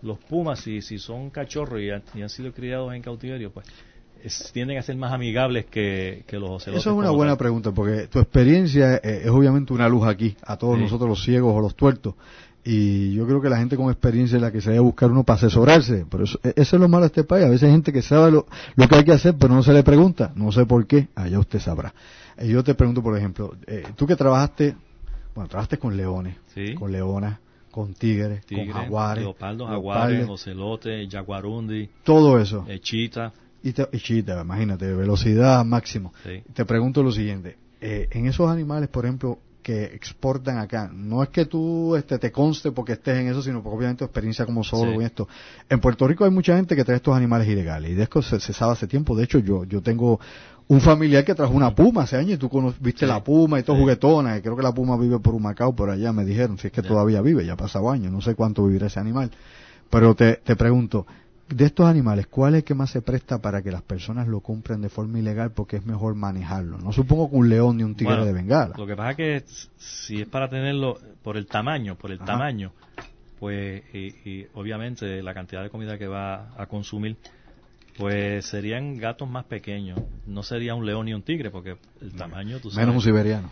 Los 0.01 0.19
pumas, 0.19 0.59
si, 0.59 0.81
si 0.81 0.99
son 0.99 1.29
cachorros 1.29 1.81
y 1.81 1.89
han, 1.89 2.03
y 2.13 2.21
han 2.21 2.29
sido 2.29 2.51
criados 2.53 2.93
en 2.93 3.01
cautiverio, 3.01 3.51
pues 3.51 3.65
es- 4.23 4.51
tienden 4.53 4.77
a 4.77 4.81
ser 4.83 4.95
más 4.97 5.11
amigables 5.11 5.65
que, 5.65 6.23
que 6.27 6.37
los 6.37 6.49
ocelotes. 6.49 6.81
Eso 6.83 6.91
es 6.91 6.97
una 6.97 7.09
buena 7.11 7.31
tal. 7.33 7.39
pregunta, 7.39 7.71
porque 7.71 8.07
tu 8.07 8.19
experiencia 8.19 8.95
eh, 8.97 9.21
es 9.23 9.29
obviamente 9.29 9.73
una 9.73 9.89
luz 9.89 10.05
aquí, 10.07 10.35
a 10.43 10.57
todos 10.57 10.75
Sí. 10.77 10.83
nosotros 10.83 11.09
los 11.09 11.23
ciegos 11.23 11.53
o 11.55 11.59
los 11.61 11.75
tuertos. 11.75 12.13
Y 12.67 13.13
yo 13.13 13.27
creo 13.27 13.41
que 13.41 13.49
la 13.49 13.57
gente 13.57 13.75
con 13.75 13.91
experiencia 13.91 14.37
es 14.37 14.41
la 14.41 14.51
que 14.51 14.59
se 14.59 14.71
debe 14.71 14.81
buscar 14.81 15.11
uno 15.11 15.23
para 15.23 15.37
asesorarse. 15.37 16.05
Pero 16.09 16.23
eso, 16.23 16.39
e- 16.43 16.53
eso 16.55 16.75
es 16.75 16.79
lo 16.81 16.87
malo 16.89 17.01
de 17.01 17.07
este 17.07 17.23
país. 17.23 17.45
A 17.45 17.49
veces 17.49 17.63
hay 17.63 17.71
gente 17.71 17.93
que 17.93 18.01
sabe 18.01 18.31
lo, 18.31 18.47
lo 18.75 18.87
que 18.87 18.95
hay 18.95 19.03
que 19.03 19.11
hacer, 19.11 19.35
pero 19.39 19.53
no 19.53 19.61
se 19.61 19.71
le 19.71 19.83
pregunta. 19.83 20.31
No 20.35 20.51
sé 20.51 20.65
por 20.65 20.87
qué. 20.87 21.07
Allá 21.15 21.37
usted 21.39 21.59
sabrá. 21.59 21.93
Y 22.41 22.49
yo 22.49 22.63
te 22.63 22.73
pregunto, 22.75 23.01
por 23.01 23.17
ejemplo, 23.17 23.55
eh, 23.67 23.83
tú 23.95 24.05
que 24.05 24.15
trabajaste, 24.15 24.75
bueno, 25.33 25.47
trabajaste 25.47 25.77
con 25.77 25.95
leones, 25.95 26.35
Sí. 26.53 26.73
con 26.75 26.91
leonas, 26.91 27.39
con 27.71 27.93
tigres, 27.93 28.45
Tigre, 28.45 28.71
con 28.71 28.81
jaguares, 28.81 29.23
leopardos, 29.23 29.67
jaguares, 29.69 30.27
ocelotes, 30.29 31.09
jaguarundi, 31.11 31.89
todo 32.03 32.39
eso. 32.39 32.65
eh, 32.67 32.79
chita. 32.79 33.33
Y, 33.63 33.73
te, 33.73 33.87
y 33.91 33.97
chita, 33.99 34.39
imagínate, 34.41 34.93
velocidad 34.93 35.65
máximo. 35.65 36.13
Sí. 36.23 36.41
Te 36.53 36.65
pregunto 36.65 37.01
lo 37.03 37.11
siguiente, 37.11 37.57
eh, 37.81 38.07
en 38.11 38.27
esos 38.27 38.49
animales, 38.49 38.89
por 38.89 39.05
ejemplo, 39.05 39.39
que 39.63 39.85
exportan 39.85 40.59
acá, 40.59 40.91
no 40.93 41.23
es 41.23 41.29
que 41.29 41.45
tú 41.47 41.95
este, 41.95 42.19
te 42.19 42.31
conste 42.31 42.71
porque 42.71 42.93
estés 42.93 43.17
en 43.17 43.27
eso, 43.29 43.41
sino 43.41 43.63
porque 43.63 43.77
obviamente 43.77 43.99
tu 43.99 44.05
experiencia 44.05 44.45
como 44.45 44.63
solo 44.63 44.91
Sí. 44.91 44.97
en 44.97 45.01
esto. 45.01 45.27
En 45.67 45.79
Puerto 45.81 46.07
Rico 46.07 46.23
hay 46.23 46.29
mucha 46.29 46.55
gente 46.55 46.75
que 46.75 46.83
trae 46.85 46.97
estos 46.97 47.15
animales 47.15 47.47
ilegales 47.47 47.89
y 47.89 47.95
de 47.95 48.03
esto 48.03 48.21
se, 48.21 48.39
se 48.39 48.53
sabe 48.53 48.73
hace 48.73 48.85
tiempo. 48.85 49.15
De 49.17 49.23
hecho, 49.23 49.39
yo 49.39 49.63
yo 49.63 49.81
tengo 49.81 50.19
un 50.67 50.81
familiar 50.81 51.23
que 51.23 51.35
trajo 51.35 51.53
una 51.53 51.75
puma 51.75 52.03
hace 52.03 52.17
años 52.17 52.33
y 52.33 52.37
tú 52.37 52.49
viste 52.79 53.01
Sí. 53.01 53.05
la 53.05 53.23
puma 53.23 53.59
y 53.59 53.63
todo 53.63 53.75
Sí. 53.75 53.81
juguetona, 53.83 54.37
y 54.37 54.41
creo 54.41 54.55
que 54.55 54.63
la 54.63 54.73
puma 54.73 54.97
vive 54.97 55.19
por 55.19 55.35
Humacao, 55.35 55.75
por 55.75 55.89
allá 55.89 56.11
me 56.11 56.25
dijeron, 56.25 56.57
si 56.57 56.67
es 56.67 56.73
que 56.73 56.81
todavía 56.81 57.21
vive, 57.21 57.45
ya 57.45 57.53
ha 57.53 57.57
pasado 57.57 57.91
años, 57.91 58.11
no 58.11 58.21
sé 58.21 58.35
cuánto 58.35 58.65
vivirá 58.65 58.87
ese 58.87 58.99
animal. 58.99 59.31
Pero 59.91 60.15
te, 60.15 60.37
te 60.37 60.55
pregunto, 60.55 61.05
de 61.47 61.65
estos 61.65 61.85
animales, 61.85 62.25
¿cuál 62.25 62.55
es 62.55 62.59
el 62.59 62.63
que 62.63 62.73
más 62.73 62.89
se 62.89 63.03
presta 63.03 63.39
para 63.39 63.61
que 63.61 63.71
las 63.71 63.83
personas 63.83 64.27
lo 64.27 64.39
compren 64.39 64.81
de 64.81 64.89
forma 64.89 65.19
ilegal 65.19 65.51
porque 65.51 65.77
es 65.77 65.85
mejor 65.85 66.15
manejarlo? 66.15 66.79
No 66.79 66.91
supongo 66.91 67.29
que 67.29 67.35
un 67.35 67.49
león 67.49 67.77
ni 67.77 67.83
un 67.83 67.93
tigre 67.93 68.15
Bueno, 68.15 68.25
de 68.25 68.33
bengala. 68.33 68.75
Lo 68.75 68.87
que 68.87 68.95
pasa 68.95 69.11
es 69.11 69.17
que 69.17 69.43
si 69.77 70.21
es 70.21 70.27
para 70.27 70.49
tenerlo 70.49 70.97
por 71.21 71.37
el 71.37 71.45
tamaño, 71.45 71.95
por 71.95 72.09
el 72.11 72.17
Ajá. 72.17 72.25
tamaño, 72.25 72.71
pues 73.39 73.83
y, 73.93 74.15
y 74.27 74.47
obviamente 74.55 75.21
la 75.21 75.35
cantidad 75.35 75.61
de 75.61 75.69
comida 75.69 75.99
que 75.99 76.07
va 76.07 76.49
a 76.57 76.65
consumir, 76.65 77.17
pues 77.97 78.45
serían 78.45 78.97
gatos 78.97 79.29
más 79.29 79.45
pequeños. 79.45 79.99
No 80.25 80.43
sería 80.43 80.75
un 80.75 80.85
león 80.85 81.05
ni 81.05 81.13
un 81.13 81.21
tigre 81.23 81.49
porque 81.51 81.77
el 82.01 82.13
tamaño, 82.15 82.59
tú 82.59 82.69
sabes, 82.69 82.85
Menos 82.87 82.95
un 82.95 83.01
siberiano. 83.01 83.49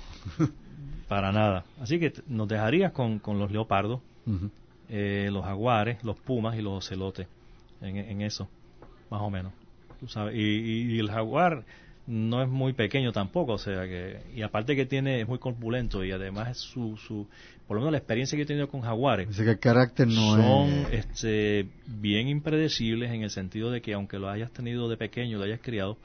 para 1.08 1.32
nada. 1.32 1.66
Así 1.80 2.00
que 2.00 2.14
nos 2.28 2.48
dejarías 2.48 2.92
con, 2.92 3.20
con 3.20 3.40
los 3.40 3.52
leopardos, 3.52 4.02
eh, 4.90 5.30
los 5.32 5.44
jaguares, 5.46 6.04
los 6.04 6.18
pumas 6.18 6.58
y 6.58 6.62
los 6.62 6.74
ocelotes 6.86 7.28
en, 7.82 7.98
en 7.98 8.22
eso, 8.22 8.48
más 9.10 9.22
o 9.22 9.30
menos. 9.30 9.54
Tú 10.00 10.08
sabes, 10.08 10.36
y, 10.36 10.40
y- 10.42 10.96
y 10.96 11.00
el 11.00 11.10
jaguar 11.10 11.64
no 12.06 12.42
es 12.44 12.50
muy 12.50 12.74
pequeño 12.74 13.14
tampoco, 13.14 13.54
o 13.54 13.58
sea 13.58 13.84
que, 13.86 14.20
y 14.36 14.42
aparte 14.42 14.76
que 14.76 14.86
tiene, 14.86 15.22
es 15.22 15.28
muy 15.28 15.40
corpulento 15.40 16.04
y 16.04 16.12
además 16.12 16.50
es 16.52 16.58
su, 16.58 16.98
su, 16.98 17.28
por 17.74 17.80
lo 17.80 17.86
menos 17.86 17.94
la 17.94 17.98
experiencia 17.98 18.36
que 18.36 18.44
he 18.44 18.46
tenido 18.46 18.68
con 18.68 18.82
jaguares, 18.82 19.28
Dice 19.30 19.44
que 19.44 19.50
el 19.50 19.60
carácter 19.60 20.08
no 20.08 20.36
son 20.36 20.70
es... 20.92 21.08
este, 21.08 21.68
bien 21.88 22.28
impredecibles 22.28 23.10
en 23.12 23.24
el 23.24 23.32
sentido 23.32 23.72
de 23.72 23.82
que 23.82 23.96
aunque 23.96 24.20
lo 24.20 24.30
hayas 24.30 24.52
tenido 24.52 24.88
de 24.90 24.96
pequeño, 24.96 25.40
lo 25.40 25.46
hayas 25.46 25.60
criado, 25.60 25.98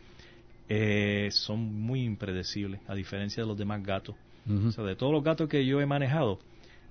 eh, 0.70 1.28
son 1.30 1.82
muy 1.82 2.04
impredecibles, 2.04 2.80
a 2.88 2.94
diferencia 2.94 3.42
de 3.42 3.46
los 3.46 3.58
demás 3.58 3.82
gatos. 3.82 4.16
O 4.48 4.72
sea, 4.72 4.82
de 4.82 4.96
todos 4.96 5.12
los 5.12 5.22
gatos 5.22 5.46
que 5.46 5.66
yo 5.66 5.82
he 5.82 5.84
manejado, 5.84 6.38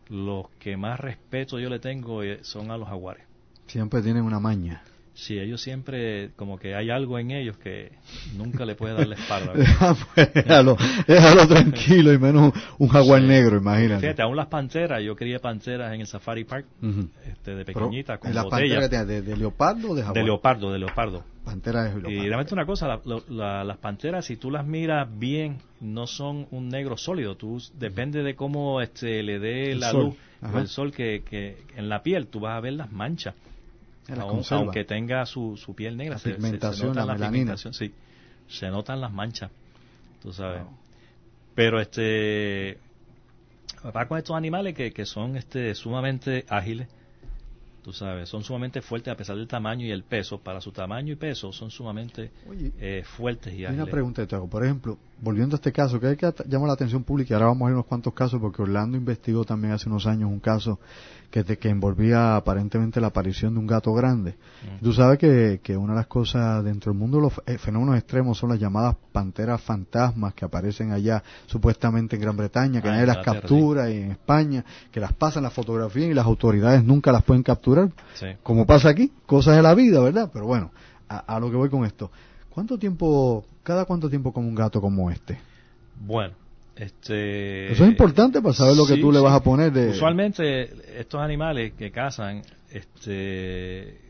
los 0.10 0.48
que 0.60 0.78
más 0.78 1.00
respeto 1.00 1.58
yo 1.58 1.72
le 1.72 1.80
tengo 1.80 2.22
eh, 2.22 2.44
son 2.44 2.70
a 2.70 2.78
los 2.78 2.88
jaguares. 2.88 3.26
Siempre 3.66 4.04
tienen 4.04 4.22
una 4.22 4.40
maña. 4.40 4.84
Sí, 5.20 5.40
ellos 5.40 5.60
siempre, 5.62 6.30
como 6.36 6.60
que 6.60 6.76
hay 6.76 6.92
algo 6.92 7.18
en 7.18 7.32
ellos 7.32 7.58
que 7.58 7.92
nunca 8.36 8.66
le 8.66 8.76
puede 8.76 8.94
dar 8.94 9.08
la 9.08 9.16
espalda. 9.16 9.52
Deja, 9.56 9.96
pues, 10.14 10.32
déjalo, 10.32 10.78
déjalo 11.08 11.48
tranquilo 11.48 12.14
y 12.14 12.20
menos 12.20 12.54
un, 12.78 12.88
jaguar 12.88 13.22
Sí. 13.22 13.28
negro, 13.28 13.58
imagínate. 13.58 14.02
Fíjate, 14.02 14.22
aún 14.22 14.36
las 14.36 14.46
panteras, 14.46 15.02
yo 15.04 15.16
crié 15.16 15.40
panteras 15.40 15.92
en 15.96 16.02
el 16.02 16.06
Safari 16.08 16.44
Park, 16.44 16.68
este, 17.26 17.56
de 17.56 17.66
Pero, 17.66 17.80
pequeñitas, 17.80 18.20
con 18.20 18.32
¿La 18.36 18.44
botella. 18.44 18.76
pantera 18.76 18.82
que 18.82 18.90
tiene, 18.90 19.06
de, 19.06 19.22
de 19.24 19.38
leopardo 19.38 19.90
o 19.90 19.96
de 19.96 20.02
jaguar? 20.04 20.16
De 20.20 20.24
leopardo, 20.24 20.72
de 20.72 20.78
leopardo. 20.80 21.24
Pantera 21.44 21.84
de 21.86 21.90
leopardo. 21.94 22.12
Y 22.12 22.20
realmente 22.28 22.54
una 22.54 22.66
cosa, 22.68 23.00
la- 23.28 23.64
las 23.64 23.78
panteras, 23.78 24.24
si 24.24 24.36
tú 24.38 24.52
las 24.52 24.68
miras 24.68 25.08
bien, 25.18 25.58
no 25.82 26.06
son 26.06 26.46
un 26.52 26.70
negro 26.70 26.96
sólido. 26.96 27.36
Tú 27.36 27.60
depende 27.80 28.22
de 28.22 28.36
cómo 28.36 28.82
este 28.82 29.24
le 29.24 29.40
dé 29.40 29.72
El 29.72 29.80
la 29.80 29.90
sol. 29.90 30.04
luz 30.04 30.16
Ajá. 30.44 30.58
o 30.58 30.60
el 30.60 30.68
sol 30.68 30.92
que, 30.92 31.24
que 31.28 31.58
en 31.76 31.90
la 31.90 32.04
piel 32.04 32.28
tú 32.28 32.40
vas 32.40 32.56
a 32.56 32.60
ver 32.60 32.74
las 32.74 32.92
manchas. 32.92 33.34
Aunque 34.52 34.84
tenga 34.86 35.26
su, 35.26 35.58
su 35.58 35.74
piel 35.76 35.98
negra, 35.98 36.16
La 36.16 36.20
se, 36.20 36.30
se- 36.30 36.36
se 36.36 36.42
pigmentación, 36.42 36.88
notan 36.90 37.08
la 37.08 37.16
pigmentación, 37.16 37.74
sí, 37.74 37.94
se 38.48 38.70
notan 38.70 39.02
las 39.02 39.12
manchas, 39.12 39.52
tú 40.22 40.32
sabes. 40.34 40.64
Wow. 40.64 40.78
Pero 41.56 41.82
este, 41.82 42.78
va 43.96 44.08
con 44.08 44.18
estos 44.18 44.36
animales 44.36 44.74
que, 44.76 44.92
que 44.94 45.06
son 45.06 45.36
este 45.36 45.74
sumamente 45.76 46.46
ágiles, 46.50 46.88
tú 47.84 47.92
sabes, 47.94 48.30
son 48.30 48.44
sumamente 48.44 48.82
fuertes 48.82 49.12
a 49.14 49.18
pesar 49.18 49.36
del 49.36 49.48
tamaño 49.48 49.86
y 49.86 49.92
el 49.92 50.04
peso. 50.04 50.38
Para 50.40 50.62
su 50.62 50.72
tamaño 50.72 51.14
y 51.14 51.16
peso 51.16 51.52
son 51.52 51.72
sumamente 51.72 52.32
Oye, 52.50 52.72
eh, 52.80 53.04
fuertes 53.06 53.54
y 53.54 53.58
Hay 53.60 53.66
ágiles. 53.66 53.84
una 53.84 53.92
pregunta 53.92 54.22
que 54.22 54.28
te 54.28 54.36
hago. 54.36 54.48
Por 54.48 54.64
ejemplo, 54.64 54.98
volviendo 55.22 55.56
a 55.56 55.58
este 55.58 55.72
caso, 55.72 56.00
que 56.00 56.08
hay 56.08 56.16
que 56.16 56.26
at- 56.28 56.46
llama 56.48 56.68
la 56.68 56.74
atención 56.74 57.04
pública, 57.04 57.32
y 57.32 57.36
ahora 57.36 57.48
vamos 57.48 57.64
a 57.64 57.66
ver 57.66 57.74
unos 57.76 57.86
cuantos 57.86 58.14
casos, 58.14 58.40
porque 58.40 58.62
Orlando 58.62 58.98
investigó 58.98 59.44
también 59.46 59.74
hace 59.74 59.90
unos 59.90 60.06
años 60.06 60.30
un 60.30 60.40
caso 60.40 60.80
que, 61.32 61.44
te- 61.44 61.58
que 61.58 61.70
envolvía 61.70 62.36
aparentemente 62.38 63.02
la 63.02 63.08
aparición 63.08 63.54
de 63.54 63.60
un 63.60 63.68
gato 63.68 63.92
grande. 63.94 64.36
Mm. 64.80 64.84
Tú 64.84 64.94
sabes 64.94 65.18
que, 65.20 65.60
que 65.62 65.76
una 65.76 65.94
de 65.94 65.98
las 66.00 66.08
cosas 66.08 66.64
dentro 66.64 66.92
del 66.92 67.00
mundo 67.00 67.18
de 67.18 67.24
los 67.24 67.34
eh, 67.46 67.58
fenómenos 67.58 67.98
extremos 67.98 68.38
son 68.38 68.50
las 68.50 68.60
llamadas 68.60 68.96
panteras 69.12 69.60
fantasmas 69.62 70.34
que 70.34 70.46
aparecen 70.46 70.92
allá 70.92 71.22
supuestamente 71.48 72.16
en 72.16 72.22
Gran 72.22 72.38
Bretaña, 72.38 72.82
que 72.82 72.88
Ah, 72.88 72.92
nadie 72.94 73.08
las 73.08 73.18
captura, 73.26 73.90
y 73.90 73.98
en 73.98 74.12
España, 74.12 74.64
que 74.92 75.00
las 75.00 75.14
pasan 75.14 75.44
las 75.44 75.54
fotografías 75.54 76.10
y 76.10 76.14
las 76.14 76.26
autoridades 76.26 76.84
nunca 76.84 77.12
las 77.12 77.24
pueden 77.24 77.44
capturar 77.44 77.90
Sí. 78.14 78.28
como 78.44 78.66
pasa 78.66 78.90
aquí, 78.90 79.12
cosas 79.26 79.56
de 79.56 79.62
la 79.64 79.74
vida, 79.74 80.00
¿verdad? 80.00 80.30
Pero 80.32 80.46
bueno, 80.46 80.72
a, 81.10 81.18
a 81.36 81.40
lo 81.40 81.50
que 81.50 81.56
voy 81.58 81.70
con 81.70 81.86
esto. 81.86 82.12
¿Cuánto 82.58 82.80
tiempo, 82.80 83.46
cada 83.62 83.86
cuánto 83.86 84.10
tiempo 84.10 84.34
come 84.34 84.48
un 84.48 84.56
gato 84.56 84.82
como 84.82 85.12
este? 85.12 85.38
Bueno, 86.00 86.34
este... 86.76 87.72
Eso 87.72 87.84
es 87.84 87.92
importante 87.92 88.42
para 88.42 88.56
saber 88.56 88.76
lo 88.76 88.88
que 88.88 88.96
sí, 88.96 89.00
tú 89.00 89.12
le 89.12 89.20
vas 89.20 89.36
a 89.36 89.44
poner 89.44 89.72
de... 89.72 89.90
Usualmente 89.90 91.00
estos 91.00 91.22
animales 91.22 91.74
que 91.74 91.92
cazan, 91.92 92.42
este, 92.72 94.02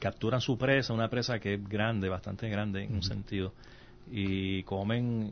capturan 0.00 0.40
su 0.40 0.58
presa, 0.58 0.94
una 0.94 1.08
presa 1.08 1.38
que 1.38 1.54
es 1.54 1.68
grande, 1.68 2.08
bastante 2.08 2.48
grande 2.48 2.82
en 2.82 2.94
un 2.96 3.04
sentido, 3.04 3.52
y 4.10 4.64
comen 4.64 5.30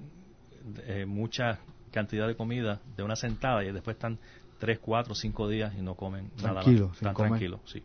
eh, 0.86 1.04
mucha 1.06 1.58
cantidad 1.90 2.28
de 2.28 2.36
comida 2.36 2.80
de 2.96 3.02
una 3.02 3.16
sentada 3.16 3.64
y 3.64 3.72
después 3.72 3.96
están 3.96 4.16
3, 4.60 4.78
4, 4.78 5.16
5 5.16 5.48
días 5.48 5.74
y 5.76 5.82
no 5.82 5.96
comen 5.96 6.30
nada 6.36 6.62
Tranquilo, 6.62 6.86
más. 6.86 6.98
sin 6.98 7.08
Están 7.08 7.14
comer. 7.14 7.30
tranquilos, 7.30 7.60
sí. 7.64 7.82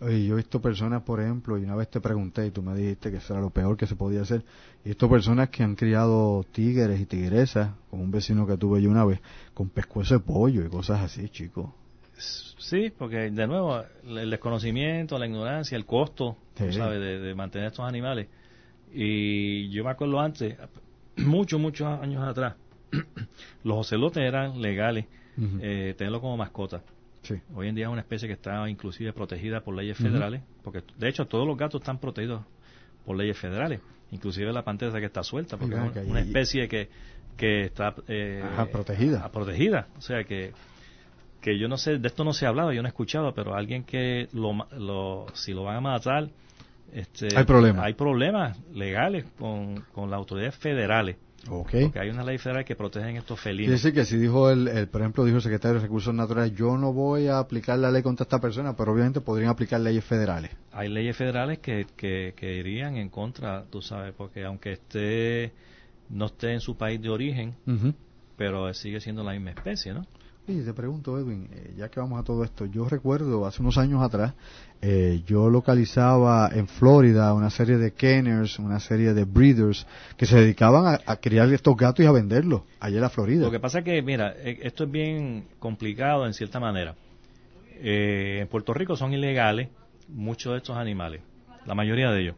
Oye, 0.00 0.24
yo 0.26 0.34
he 0.34 0.36
visto 0.38 0.60
personas, 0.60 1.02
por 1.02 1.20
ejemplo, 1.20 1.56
y 1.58 1.64
una 1.64 1.76
vez 1.76 1.88
te 1.88 2.00
pregunté 2.00 2.46
y 2.46 2.50
tú 2.50 2.62
me 2.62 2.74
dijiste 2.74 3.10
que 3.10 3.18
eso 3.18 3.32
era 3.32 3.42
lo 3.42 3.50
peor 3.50 3.76
que 3.76 3.86
se 3.86 3.96
podía 3.96 4.22
hacer, 4.22 4.42
y 4.84 4.88
he 4.88 4.90
visto 4.90 5.08
personas 5.08 5.48
que 5.50 5.62
han 5.62 5.76
criado 5.76 6.44
tigres 6.52 7.00
y 7.00 7.06
tigresas, 7.06 7.70
como 7.90 8.02
un 8.02 8.10
vecino 8.10 8.46
que 8.46 8.56
tuve 8.56 8.82
yo 8.82 8.90
una 8.90 9.04
vez, 9.04 9.20
con 9.54 9.68
pescuezo 9.70 10.14
de 10.14 10.20
pollo 10.20 10.64
y 10.64 10.68
cosas 10.68 11.00
así, 11.00 11.28
chicos. 11.28 11.70
Sí, 12.16 12.92
porque 12.96 13.30
de 13.30 13.46
nuevo, 13.46 13.82
el 14.06 14.30
desconocimiento, 14.30 15.18
la 15.18 15.26
ignorancia, 15.26 15.76
el 15.76 15.84
costo, 15.86 16.36
Sí. 16.56 16.72
sabes, 16.72 17.00
de, 17.00 17.18
de 17.18 17.34
mantener 17.34 17.68
estos 17.68 17.86
animales. 17.86 18.28
Y 18.92 19.68
yo 19.70 19.84
me 19.84 19.90
acuerdo 19.90 20.20
antes, 20.20 20.56
muchos, 21.16 21.60
muchos 21.60 21.86
años 21.86 22.22
atrás, 22.22 22.54
los 23.64 23.78
ocelotes 23.78 24.22
eran 24.22 24.60
legales 24.60 25.06
eh, 25.60 25.94
tenerlo 25.98 26.20
como 26.20 26.36
mascota. 27.32 27.54
Hoy 27.54 27.68
en 27.68 27.74
día 27.74 27.86
es 27.86 27.92
una 27.92 28.00
especie 28.00 28.28
que 28.28 28.34
está 28.34 28.68
inclusive 28.68 29.12
protegida 29.12 29.60
por 29.60 29.74
leyes 29.74 29.96
federales, 29.96 30.42
porque 30.62 30.82
de 30.96 31.08
hecho 31.08 31.26
todos 31.26 31.46
los 31.46 31.56
gatos 31.56 31.80
están 31.80 31.98
protegidos 31.98 32.44
por 33.04 33.16
leyes 33.16 33.38
federales, 33.38 33.80
inclusive 34.10 34.52
la 34.52 34.62
pantera 34.62 34.98
que 34.98 35.06
está 35.06 35.22
suelta, 35.22 35.56
porque 35.56 35.76
es 35.76 36.06
una 36.06 36.20
especie 36.20 36.68
que, 36.68 36.88
que 37.36 37.62
está 37.62 37.94
eh, 38.08 38.42
protegida. 38.70 39.30
protegida. 39.30 39.88
O 39.96 40.00
sea 40.00 40.24
que, 40.24 40.52
que 41.40 41.58
yo 41.58 41.68
no 41.68 41.76
sé, 41.76 41.98
de 41.98 42.08
esto 42.08 42.24
no 42.24 42.32
se 42.32 42.46
ha 42.46 42.48
hablado, 42.48 42.72
yo 42.72 42.82
no 42.82 42.88
he 42.88 42.90
escuchado, 42.90 43.34
pero 43.34 43.54
alguien 43.54 43.84
que 43.84 44.28
lo, 44.32 44.66
lo 44.76 45.26
si 45.34 45.52
lo 45.52 45.64
van 45.64 45.76
a 45.76 45.80
matar, 45.80 46.30
este, 46.92 47.28
hay 47.36 47.44
problemas. 47.44 47.84
Hay 47.84 47.94
problemas 47.94 48.58
legales 48.72 49.24
con, 49.38 49.80
con 49.92 50.10
las 50.10 50.18
autoridades 50.18 50.56
federales 50.56 51.16
Okay. 51.48 51.84
Porque 51.84 52.00
hay 52.00 52.10
una 52.10 52.24
ley 52.24 52.38
federal 52.38 52.64
que 52.64 52.74
protege 52.74 53.16
estos 53.16 53.40
felinos. 53.40 53.80
Quiere 53.80 53.94
que 53.94 54.04
si 54.04 54.16
dijo 54.16 54.50
el, 54.50 54.88
por 54.88 55.02
ejemplo, 55.02 55.24
dijo 55.24 55.36
el 55.36 55.42
secretario 55.42 55.76
de 55.76 55.82
Recursos 55.82 56.14
Naturales, 56.14 56.54
yo 56.54 56.76
no 56.78 56.92
voy 56.92 57.26
a 57.26 57.38
aplicar 57.38 57.78
la 57.78 57.90
ley 57.90 58.02
contra 58.02 58.24
esta 58.24 58.40
persona, 58.40 58.76
pero 58.76 58.92
obviamente 58.92 59.20
podrían 59.20 59.50
aplicar 59.50 59.80
leyes 59.80 60.04
federales. 60.04 60.50
Hay 60.72 60.88
leyes 60.88 61.16
federales 61.16 61.58
que, 61.58 61.86
que, 61.96 62.56
irían 62.56 62.96
en 62.96 63.10
contra, 63.10 63.64
tú 63.64 63.82
sabes, 63.82 64.14
porque 64.16 64.44
aunque 64.44 64.72
esté 64.72 65.52
no 66.08 66.26
esté 66.26 66.52
en 66.52 66.60
su 66.60 66.76
país 66.76 67.00
de 67.00 67.08
origen, 67.08 67.54
pero 68.36 68.72
sigue 68.74 69.00
siendo 69.00 69.22
la 69.24 69.32
misma 69.32 69.50
especie, 69.50 69.92
¿no? 69.92 70.06
Y 70.46 70.60
te 70.60 70.74
pregunto, 70.74 71.18
Edwin, 71.18 71.48
eh, 71.52 71.74
ya 71.78 71.88
que 71.88 72.00
vamos 72.00 72.20
a 72.20 72.22
todo 72.22 72.44
esto, 72.44 72.66
yo 72.66 72.86
recuerdo 72.86 73.46
hace 73.46 73.62
unos 73.62 73.78
años 73.78 74.02
atrás, 74.02 74.34
eh, 74.86 75.22
yo 75.26 75.48
localizaba 75.48 76.50
en 76.52 76.68
Florida 76.68 77.32
una 77.32 77.48
serie 77.48 77.78
de 77.78 77.94
kenners, 77.94 78.58
una 78.58 78.78
serie 78.80 79.14
de 79.14 79.24
breeders 79.24 79.86
que 80.18 80.26
se 80.26 80.36
dedicaban 80.36 81.00
a, 81.06 81.16
criar 81.16 81.50
estos 81.54 81.74
gatos 81.74 82.04
y 82.04 82.06
a 82.06 82.12
venderlos 82.12 82.64
allá 82.80 82.96
en 82.96 83.00
la 83.00 83.08
Florida. 83.08 83.46
Lo 83.46 83.50
que 83.50 83.60
pasa 83.60 83.78
es 83.78 83.84
que, 83.86 84.02
mira, 84.02 84.34
e, 84.36 84.58
esto 84.60 84.84
es 84.84 84.90
bien 84.90 85.46
complicado 85.58 86.26
en 86.26 86.34
cierta 86.34 86.60
manera. 86.60 86.96
Eh, 87.76 88.40
en 88.42 88.48
Puerto 88.48 88.74
Rico 88.74 88.94
son 88.94 89.14
ilegales 89.14 89.70
muchos 90.08 90.52
de 90.52 90.58
estos 90.58 90.76
animales, 90.76 91.22
la 91.64 91.74
mayoría 91.74 92.10
de 92.10 92.20
ellos. 92.20 92.36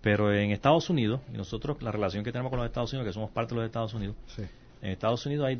Pero 0.00 0.32
en 0.32 0.52
Estados 0.52 0.88
Unidos, 0.90 1.22
y 1.34 1.36
nosotros 1.36 1.82
la 1.82 1.90
relación 1.90 2.22
que 2.22 2.30
tenemos 2.30 2.50
con 2.50 2.60
los 2.60 2.66
Estados 2.66 2.92
Unidos, 2.92 3.08
que 3.08 3.14
somos 3.14 3.30
parte 3.30 3.54
de 3.54 3.62
los 3.62 3.66
Estados 3.66 3.94
Unidos, 3.94 4.14
en 4.80 4.90
Estados 4.90 5.26
Unidos 5.26 5.48
hay 5.48 5.56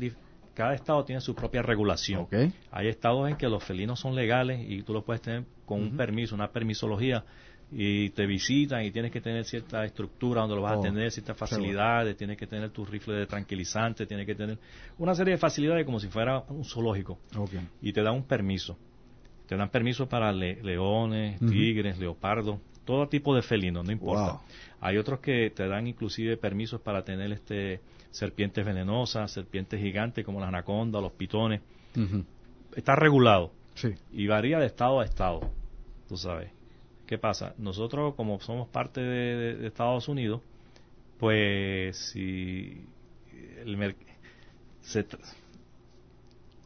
cada 0.53 0.73
estado 0.73 1.05
tiene 1.05 1.21
su 1.21 1.35
propia 1.35 1.61
regulación. 1.61 2.27
Hay 2.71 2.87
estados 2.87 3.29
en 3.29 3.37
que 3.37 3.47
los 3.47 3.63
felinos 3.63 3.99
son 3.99 4.13
legales 4.13 4.59
y 4.67 4.81
tú 4.83 4.93
los 4.93 5.05
puedes 5.05 5.21
tener 5.21 5.45
con 5.69 5.81
un 5.81 5.95
permiso, 5.95 6.33
una 6.33 6.47
permisología, 6.47 7.23
y 7.71 8.09
te 8.09 8.25
visitan 8.25 8.83
y 8.83 8.91
tienes 8.91 9.11
que 9.11 9.21
tener 9.21 9.45
cierta 9.45 9.85
estructura 9.85 10.41
donde 10.41 10.55
lo 10.55 10.63
vas 10.63 10.73
a 10.73 10.79
oh, 10.79 10.81
tener, 10.81 11.11
ciertas 11.11 11.37
facilidades, 11.37 12.17
tienes 12.17 12.35
que 12.35 12.47
tener 12.47 12.71
tu 12.71 12.83
rifle 12.83 13.13
de 13.13 13.27
tranquilizante, 13.27 14.07
tienes 14.07 14.25
que 14.25 14.33
tener 14.33 14.57
una 14.97 15.13
serie 15.13 15.33
de 15.33 15.37
facilidades 15.37 15.85
como 15.85 15.99
si 15.99 16.07
fuera 16.07 16.39
un 16.49 16.65
zoológico. 16.65 17.19
Y 17.81 17.93
te 17.93 18.01
dan 18.01 18.15
un 18.15 18.23
permiso. 18.23 18.75
Te 19.47 19.55
dan 19.55 19.69
permiso 19.69 20.09
para 20.09 20.31
leones, 20.31 21.39
tigres, 21.39 21.99
leopardos, 21.99 22.59
todo 22.85 23.07
tipo 23.07 23.35
de 23.35 23.43
felinos, 23.43 23.85
no 23.85 23.91
importa. 23.91 24.39
Hay 24.81 24.97
otros 24.97 25.19
que 25.19 25.51
te 25.51 25.67
dan 25.67 25.85
inclusive 25.85 26.37
permisos 26.37 26.81
para 26.81 27.03
tener 27.03 27.31
este 27.31 27.81
serpientes 28.09 28.65
venenosas, 28.65 29.31
serpientes 29.31 29.79
gigantes 29.79 30.25
como 30.25 30.39
las 30.39 30.49
anacondas, 30.49 31.01
los 31.01 31.11
pitones. 31.11 31.61
Está 32.75 32.95
regulado. 32.95 33.51
Sí. 33.75 33.89
Y 34.11 34.27
varía 34.27 34.59
de 34.59 34.65
estado 34.65 34.99
a 34.99 35.05
estado. 35.05 35.41
Tú 36.09 36.17
sabes. 36.17 36.51
¿Qué 37.05 37.17
pasa? 37.17 37.53
Nosotros, 37.57 38.15
como 38.15 38.39
somos 38.41 38.67
parte 38.67 38.99
de, 38.99 39.67
Estados 39.67 40.07
Unidos, 40.07 40.41
pues 41.19 41.97
si 41.97 42.85
el 43.63 43.95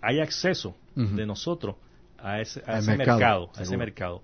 hay 0.02 0.20
acceso 0.20 0.76
de 0.96 1.26
nosotros 1.26 1.76
a 2.18 2.40
ese, 2.40 2.62
mercado, 2.98 3.50
a 3.56 3.62
ese 3.62 3.78
mercado. 3.78 4.22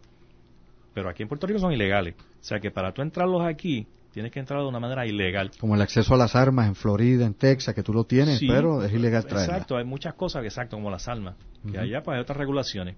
Pero 0.94 1.10
aquí 1.10 1.24
en 1.24 1.30
Puerto 1.30 1.48
Rico 1.48 1.60
son 1.60 1.74
ilegales. 1.74 2.16
O 2.16 2.44
sea 2.44 2.60
que 2.60 2.72
para 2.72 2.94
tú 2.94 3.02
entrarlos 3.02 3.42
aquí, 3.46 3.88
tienes 4.12 4.32
que 4.32 4.40
entrar 4.40 4.62
de 4.62 4.68
una 4.68 4.80
manera 4.80 5.06
ilegal. 5.06 5.52
Como 5.60 5.76
el 5.76 5.82
acceso 5.82 6.14
a 6.14 6.18
las 6.18 6.36
armas 6.36 6.68
en 6.68 6.76
Florida, 6.76 7.26
en 7.26 7.34
Texas, 7.34 7.76
que 7.76 7.84
tú 7.84 7.94
lo 7.94 8.06
tienes, 8.06 8.40
pero 8.46 8.84
es 8.84 8.94
ilegal 8.94 9.26
traerlas. 9.26 9.50
Exacto, 9.50 9.78
hay 9.78 9.86
muchas 9.86 10.14
cosas, 10.16 10.44
exacto, 10.44 10.78
como 10.78 10.90
las 10.90 11.08
armas, 11.08 11.36
que 11.70 11.78
allá 11.78 12.02
pues 12.04 12.16
hay 12.16 12.22
otras 12.22 12.38
regulaciones. 12.38 12.96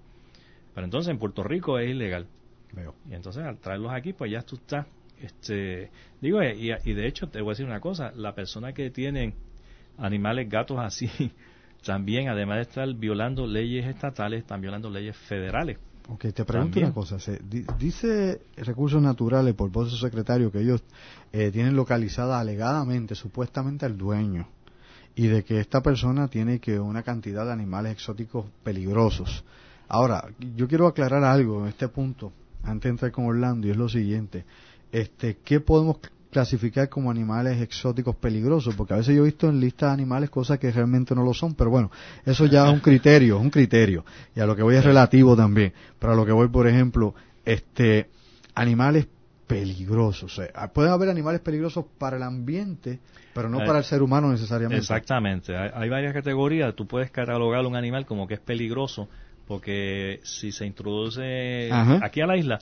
Pero 0.74 0.86
entonces 0.86 1.12
en 1.12 1.20
Puerto 1.20 1.44
Rico 1.44 1.80
es 1.80 1.90
ilegal. 1.90 2.28
Veo. 2.74 2.96
Y 3.10 3.14
entonces 3.14 3.44
al 3.44 3.58
traerlos 3.58 3.92
aquí, 3.92 4.14
pues 4.14 4.32
ya 4.32 4.42
tú 4.42 4.56
estás, 4.56 4.88
este, 5.20 5.92
digo, 6.22 6.42
y, 6.42 6.72
y 6.72 6.94
de 6.94 7.08
hecho 7.08 7.28
te 7.28 7.42
voy 7.42 7.50
a 7.50 7.54
decir 7.54 7.66
una 7.66 7.80
cosa, 7.80 8.12
la 8.16 8.34
persona 8.34 8.74
que 8.74 8.90
tiene 8.90 9.34
animales, 9.98 10.50
gatos 10.50 10.78
así, 10.80 11.10
también 11.86 12.30
además 12.30 12.58
de 12.58 12.62
estar 12.64 12.94
violando 12.96 13.46
leyes 13.46 13.86
estatales, 13.86 14.42
están 14.42 14.62
violando 14.62 14.90
leyes 14.90 15.16
federales. 15.18 15.78
Ok, 16.10 16.26
te 16.34 16.46
pregunto 16.46 16.80
una 16.80 16.94
cosa. 16.94 17.20
Se, 17.20 17.40
dice 17.78 18.42
Recursos 18.58 19.02
Naturales 19.02 19.54
por 19.54 19.70
voz 19.70 19.86
de 19.86 19.92
su 19.92 19.98
secretario 19.98 20.52
que 20.52 20.60
ellos 20.60 20.84
eh, 21.32 21.52
tienen 21.52 21.76
localizada 21.76 22.40
alegadamente, 22.40 23.16
supuestamente 23.16 23.86
al 23.86 23.98
dueño, 23.98 24.48
y 25.16 25.28
de 25.28 25.44
que 25.44 25.60
esta 25.60 25.82
persona 25.82 26.28
tiene 26.28 26.60
que 26.60 26.80
una 26.80 27.04
cantidad 27.04 27.46
de 27.46 27.54
animales 27.54 27.94
exóticos 27.94 28.46
peligrosos. 28.64 29.44
Ahora, 29.94 30.30
yo 30.56 30.70
quiero 30.70 30.88
aclarar 30.88 31.22
algo 31.26 31.64
en 31.64 31.68
este 31.68 31.89
punto, 31.89 32.32
antes 32.64 32.84
de 32.84 32.89
entrar 32.92 33.12
con 33.12 33.26
Orlando, 33.26 33.68
y 33.68 33.72
es 33.72 33.78
lo 33.78 33.89
siguiente. 33.89 34.46
Este, 34.89 35.39
¿Qué 35.44 35.60
podemos 35.60 35.98
clasificar 36.32 36.88
como 36.88 37.12
animales 37.12 37.62
exóticos 37.62 38.16
peligrosos, 38.16 38.74
porque 38.76 38.94
a 38.94 38.98
veces 38.98 39.14
yo 39.14 39.24
he 39.24 39.26
visto 39.26 39.50
en 39.50 39.60
listas 39.60 39.89
de 39.89 39.94
animales 39.96 40.30
cosas 40.30 40.60
que 40.60 40.72
realmente 40.72 41.14
no 41.14 41.26
lo 41.26 41.34
son, 41.34 41.56
pero 41.56 41.72
bueno, 41.72 41.92
eso 42.26 42.46
ya 42.46 42.68
es 42.68 42.74
un 42.74 42.80
criterio, 42.80 43.36
es 43.36 43.42
un 43.42 43.50
criterio, 43.50 44.06
y 44.34 44.39
a 44.39 44.46
lo 44.46 44.56
que 44.56 44.64
voy 44.64 44.78
es 44.78 44.86
relativo 44.86 45.36
también, 45.36 45.74
pero 46.00 46.14
a 46.14 46.16
lo 46.16 46.26
que 46.26 46.32
voy, 46.32 46.48
por 46.48 46.70
ejemplo, 46.70 47.14
este, 47.44 48.10
animales 48.56 49.10
peligrosos, 49.46 50.39
o 50.39 50.42
sea, 50.42 50.72
pueden 50.72 50.94
haber 50.94 51.10
animales 51.10 51.42
peligrosos 51.42 51.84
para 51.98 52.16
el 52.16 52.24
ambiente, 52.24 53.02
pero 53.34 53.50
no 53.50 53.62
eh, 53.62 53.68
para 53.68 53.80
el 53.80 53.84
ser 53.84 54.02
humano 54.02 54.32
necesariamente. 54.32 54.80
Exactamente, 54.80 55.58
hay, 55.58 55.89
varias 55.89 56.14
categorías, 56.14 56.74
tú 56.76 56.88
puedes 56.88 57.12
catalogar 57.12 57.66
un 57.66 57.76
animal 57.76 58.06
como 58.06 58.26
que 58.26 58.36
es 58.36 58.39
peligroso, 58.39 59.10
porque 59.52 60.22
si 60.24 60.54
se 60.54 60.66
introduce 60.66 61.70
aquí 62.02 62.22
a 62.22 62.26
la 62.26 62.38
isla, 62.38 62.60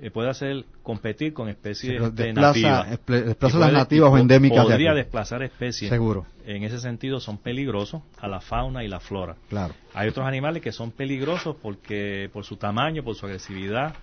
eh, 0.00 0.12
puede 0.12 0.30
hacer 0.30 0.66
competir 0.84 1.32
con 1.32 1.48
especies 1.48 2.14
de 2.14 2.32
nativas. 2.32 2.96
Desplaza 3.08 3.58
las 3.58 3.72
nativas 3.72 4.12
o 4.12 4.18
endémicas. 4.18 4.64
Podría 4.64 4.94
desplazar 4.94 5.42
especies. 5.42 5.90
Seguro. 5.90 6.26
En 6.46 6.62
ese 6.62 6.78
sentido 6.78 7.18
son 7.18 7.38
peligrosos 7.38 8.02
a 8.20 8.28
la 8.28 8.40
fauna 8.40 8.84
y 8.84 8.88
la 8.88 9.00
flora. 9.00 9.34
Claro. 9.48 9.74
Hay 9.94 10.08
otros 10.10 10.28
animales 10.28 10.62
que 10.62 10.70
son 10.70 10.92
peligrosos 10.92 11.56
porque 11.60 12.30
por 12.32 12.44
su 12.44 12.54
tamaño, 12.54 13.02
por 13.02 13.16
su 13.16 13.26
agresividad, 13.26 13.96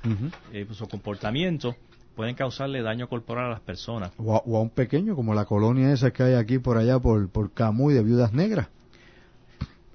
eh, 0.52 0.66
por 0.66 0.76
su 0.76 0.90
comportamiento, 0.90 1.74
pueden 2.18 2.36
causarle 2.36 2.82
daño 2.82 3.08
corporal 3.08 3.46
a 3.46 3.50
las 3.52 3.62
personas. 3.62 4.12
O 4.18 4.36
a, 4.36 4.62
un 4.62 4.72
pequeño, 4.72 5.16
como 5.16 5.34
la 5.34 5.46
colonia 5.46 5.94
esa 5.94 6.12
que 6.12 6.22
hay 6.22 6.34
aquí 6.34 6.60
por 6.60 6.76
allá 6.76 7.00
por, 7.00 7.30
por 7.30 7.54
Camuy 7.54 7.94
de 7.94 8.04
viudas 8.04 8.34
negras. 8.34 8.68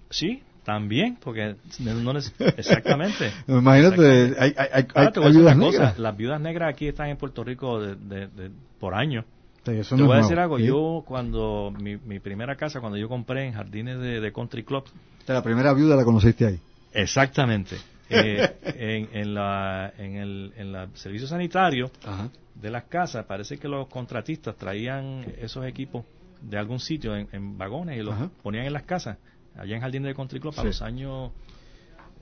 Sí, 0.09 0.43
también, 0.65 1.17
porque 1.23 1.57
no 1.81 2.13
exactamente. 2.57 3.33
Imagínate, 3.49 4.35
hay, 4.39 4.55
hay, 4.95 5.33
viudas 5.33 5.57
negras. 5.57 5.99
Las 5.99 6.17
viudas 6.17 6.41
negras 6.41 6.73
aquí 6.73 6.89
están 6.89 7.09
en 7.09 7.17
Puerto 7.17 7.45
Rico 7.45 7.81
de, 7.81 8.51
por 8.79 8.95
años. 8.95 9.25
te 9.65 9.83
voy 9.95 10.17
a 10.17 10.21
decir 10.21 10.39
algo, 10.39 10.59
yo 10.59 11.03
cuando, 11.07 11.73
mi, 11.81 11.97
mi, 11.97 12.21
primera 12.21 12.57
casa, 12.57 12.81
cuando 12.81 12.99
yo 12.99 13.09
compré 13.09 13.47
en 13.47 13.55
jardines 13.55 13.99
de, 13.99 14.33
Country 14.33 14.65
Club. 14.65 14.85
la 15.27 15.43
primera 15.43 15.73
viuda 15.73 15.97
la 15.97 16.05
conociste 16.05 16.47
ahí. 16.47 16.61
Exactamente. 16.93 17.77
Eh, 18.13 18.57
en, 18.65 19.09
en, 19.13 19.35
la, 19.35 19.93
en, 19.97 20.17
el, 20.17 20.53
en 20.57 20.75
el 20.75 20.89
servicio 20.95 21.29
sanitario 21.29 21.93
de 22.57 22.69
las 22.69 22.87
casas, 22.87 23.25
parece 23.25 23.57
que 23.57 23.69
los 23.69 23.87
contratistas 23.87 24.57
traían 24.57 25.25
esos 25.41 25.65
equipos 25.65 26.05
de 26.43 26.59
algún 26.59 26.81
sitio 26.81 27.15
en, 27.15 27.57
vagones 27.57 27.99
y 27.99 28.03
los 28.03 28.17
ponían 28.43 28.67
en 28.67 28.73
las 28.73 28.83
casas 28.83 29.17
allá 29.57 29.76
en 29.76 29.80
Jardín 29.80 30.03
de 30.03 30.14
Country 30.14 30.40
Club, 30.40 30.55
a 30.57 30.64
los 30.64 30.82
años, 30.82 31.32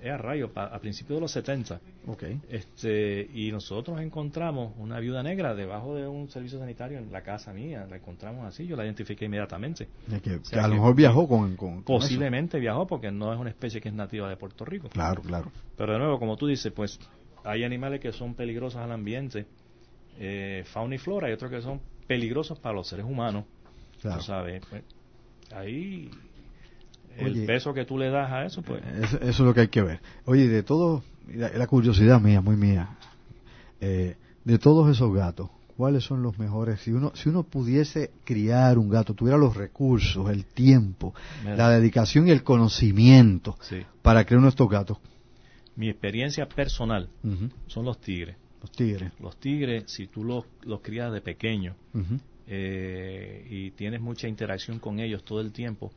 a 0.07 0.17
rayo, 0.17 0.51
a 0.55 0.79
principios 0.79 1.17
de 1.17 1.21
los 1.21 1.33
70. 1.33 1.81
Okay. 2.07 2.41
Este, 2.49 3.29
y 3.35 3.51
nosotros 3.51 4.01
encontramos 4.01 4.73
una 4.79 5.01
viuda 5.01 5.23
negra 5.23 5.55
debajo 5.55 5.95
de 5.97 6.07
un 6.07 6.29
servicio 6.31 6.59
sanitario 6.59 6.99
en 6.99 7.11
la 7.13 7.23
casa 7.23 7.53
mía, 7.53 7.87
la 7.89 7.97
encontramos 7.97 8.47
así, 8.47 8.67
yo 8.67 8.77
la 8.77 8.85
identifiqué 8.85 9.25
inmediatamente. 9.25 9.89
Que, 10.23 10.59
a 10.59 10.69
lo 10.69 10.75
mejor 10.75 10.95
viajó 10.95 11.29
con... 11.29 11.57
con, 11.57 11.83
posiblemente 11.83 12.59
viajó 12.61 12.87
porque 12.87 13.11
no 13.11 13.33
es 13.33 13.39
una 13.39 13.51
especie 13.51 13.81
que 13.81 13.89
es 13.89 13.95
nativa 13.95 14.29
de 14.29 14.37
Puerto 14.37 14.65
Rico. 14.65 14.89
Claro, 14.89 15.23
claro. 15.23 15.51
Pero 15.77 15.93
de 15.93 15.99
nuevo, 15.99 16.19
como 16.19 16.37
tú 16.37 16.47
dices, 16.47 16.73
pues 16.73 16.99
hay 17.45 17.65
animales 17.65 18.01
que 18.01 18.13
son 18.13 18.35
peligrosos 18.35 18.81
al 18.81 18.93
ambiente, 18.93 19.47
eh, 20.19 20.65
fauna 20.67 20.95
y 20.95 20.99
flora, 20.99 21.29
y 21.29 21.33
otros 21.33 21.51
que 21.51 21.61
son 21.61 21.81
peligrosos 22.07 22.59
para 22.59 22.75
los 22.75 22.89
seres 22.89 23.05
humanos. 23.05 23.45
Claro. 24.01 24.23
sabes, 24.23 24.63
pues, 24.71 24.85
ahí 25.53 26.09
el 27.19 27.47
peso 27.47 27.75
que 27.75 27.85
tú 27.85 27.99
le 27.99 28.11
das 28.11 28.31
a 28.31 28.45
eso, 28.45 28.63
pues. 28.63 28.83
Eso, 29.03 29.19
es 29.21 29.39
lo 29.41 29.55
que 29.55 29.61
hay 29.63 29.69
que 29.69 29.83
ver. 29.83 30.01
Oye, 30.25 30.49
de 30.49 30.63
todo, 30.63 31.03
la, 31.35 31.67
curiosidad 31.67 32.21
mía, 32.21 32.41
muy 32.41 32.57
mía, 32.57 32.97
eh, 33.81 34.17
de 34.45 34.59
todos 34.59 34.91
esos 34.91 35.13
gatos, 35.15 35.51
¿cuáles 35.77 36.05
son 36.05 36.23
los 36.23 36.39
mejores? 36.39 36.81
Si 36.81 36.91
uno, 36.91 37.13
si 37.15 37.29
uno 37.29 37.45
pudiese 37.45 38.11
criar 38.25 38.79
un 38.79 38.89
gato, 38.89 39.15
tuviera 39.15 39.39
los 39.39 39.57
recursos, 39.57 40.29
el 40.31 40.45
tiempo, 40.45 41.15
la 41.45 41.71
dedicación 41.71 42.29
y 42.29 42.31
el 42.31 42.43
conocimiento 42.43 43.57
para 44.03 44.25
crear 44.25 44.39
uno 44.39 44.47
de 44.47 44.51
estos 44.51 44.69
gatos. 44.69 44.99
Mi 45.77 45.89
experiencia 45.89 46.49
personal 46.49 47.09
son 47.69 47.85
los 47.85 48.01
tigres. 48.01 48.37
Los 48.61 48.73
tigres. 48.73 49.13
Los 49.21 49.37
tigres, 49.39 49.85
si 49.87 50.09
tú 50.09 50.25
los, 50.25 50.45
los 50.63 50.81
crías 50.81 51.13
de 51.13 51.21
pequeño 51.21 51.77
eh, 52.49 53.47
y 53.49 53.71
tienes 53.73 54.01
mucha 54.01 54.27
interacción 54.27 54.81
con 54.81 54.99
ellos 54.99 55.25
todo 55.25 55.41
el 55.41 55.53
tiempo, 55.53 55.93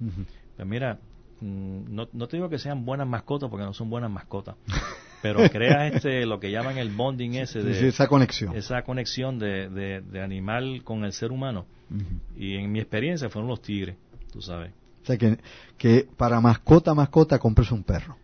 pues 0.56 0.68
mira, 0.68 1.00
no, 1.42 2.08
no 2.12 2.28
te 2.28 2.38
digo 2.38 2.50
que 2.50 2.60
sean 2.60 2.86
buenas 2.86 3.08
mascotas 3.08 3.50
porque 3.50 3.66
no 3.66 3.74
son 3.74 3.90
buenas 3.90 4.12
mascotas, 4.12 4.56
pero 5.22 5.50
creas 5.50 5.96
este 5.96 6.26
lo 6.26 6.40
que 6.40 6.52
llaman 6.52 6.78
el 6.78 6.92
bonding 6.92 7.36
ese 7.36 7.64
de 7.64 7.88
esa 7.88 8.08
conexión. 8.08 8.56
esa 8.56 8.84
conexión 8.84 9.40
de, 9.40 9.70
de, 9.70 10.22
animal 10.22 10.84
con 10.84 11.04
el 11.04 11.14
ser 11.14 11.32
humano. 11.32 11.66
Y 12.38 12.56
en 12.56 12.72
mi 12.72 12.80
experiencia 12.80 13.30
fueron 13.30 13.50
los 13.50 13.62
tigres 13.62 13.98
tú 14.32 14.42
sabes. 14.42 14.72
O 15.04 15.06
sea 15.06 15.18
que, 15.18 15.38
que 15.78 16.08
para 16.16 16.40
mascota 16.40 16.94
mascota 16.94 17.40
compres 17.40 17.72
un 17.72 17.84
perro. 17.84 18.16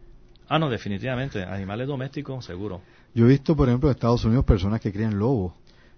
Ah 0.47 0.59
no 0.59 0.69
definitivamente 0.69 1.43
animales 1.43 1.87
domésticos 1.87 2.45
seguro. 2.45 2.81
Yo 3.13 3.25
he 3.25 3.29
visto 3.29 3.55
por 3.55 3.67
ejemplo 3.67 3.89
en 3.89 3.95
Estados 3.95 4.23
Unidos 4.23 4.45
personas 4.45 4.79
que 4.79 4.93
crían 4.93 5.17
lobos 5.17 5.53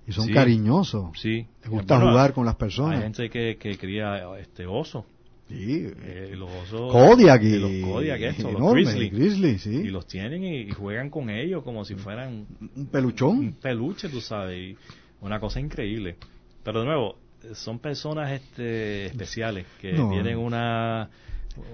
y 0.07 0.13
son 0.13 0.27
cariñosos. 0.29 1.11
sí. 1.19 1.45
Les 1.61 1.69
gusta 1.69 1.99
jugar 1.99 2.33
con 2.33 2.45
las 2.45 2.55
personas. 2.55 2.95
hay 2.95 3.03
gente 3.03 3.29
que, 3.29 3.57
que 3.57 3.77
cría 3.77 4.37
este 4.39 4.65
oso 4.65 5.05
Sí, 5.49 5.91
eh, 6.03 6.35
los 6.37 6.49
osos, 6.51 6.91
Kodiak 6.91 7.41
y, 7.41 7.57
los 7.57 7.91
Kodiak 7.91 8.21
estos, 8.21 8.53
los 8.53 8.73
Grizzly, 8.73 9.57
sí. 9.57 9.77
y 9.77 9.87
los 9.87 10.05
tienen 10.05 10.43
y, 10.43 10.69
juegan 10.69 11.09
con 11.09 11.31
ellos 11.31 11.63
como 11.63 11.83
si 11.85 11.95
fueran 11.95 12.45
un 12.75 12.85
peluchón, 12.85 13.39
un 13.39 13.53
peluche, 13.53 14.09
tú 14.09 14.21
sabes, 14.21 14.57
y 14.57 14.77
una 15.21 15.39
cosa 15.39 15.59
increíble. 15.59 16.17
Pero 16.63 16.81
de 16.81 16.85
nuevo, 16.85 17.17
son 17.55 17.79
personas 17.79 18.31
este, 18.31 19.07
especiales 19.07 19.65
que 19.81 19.93
tienen 19.93 20.37
una 20.37 21.09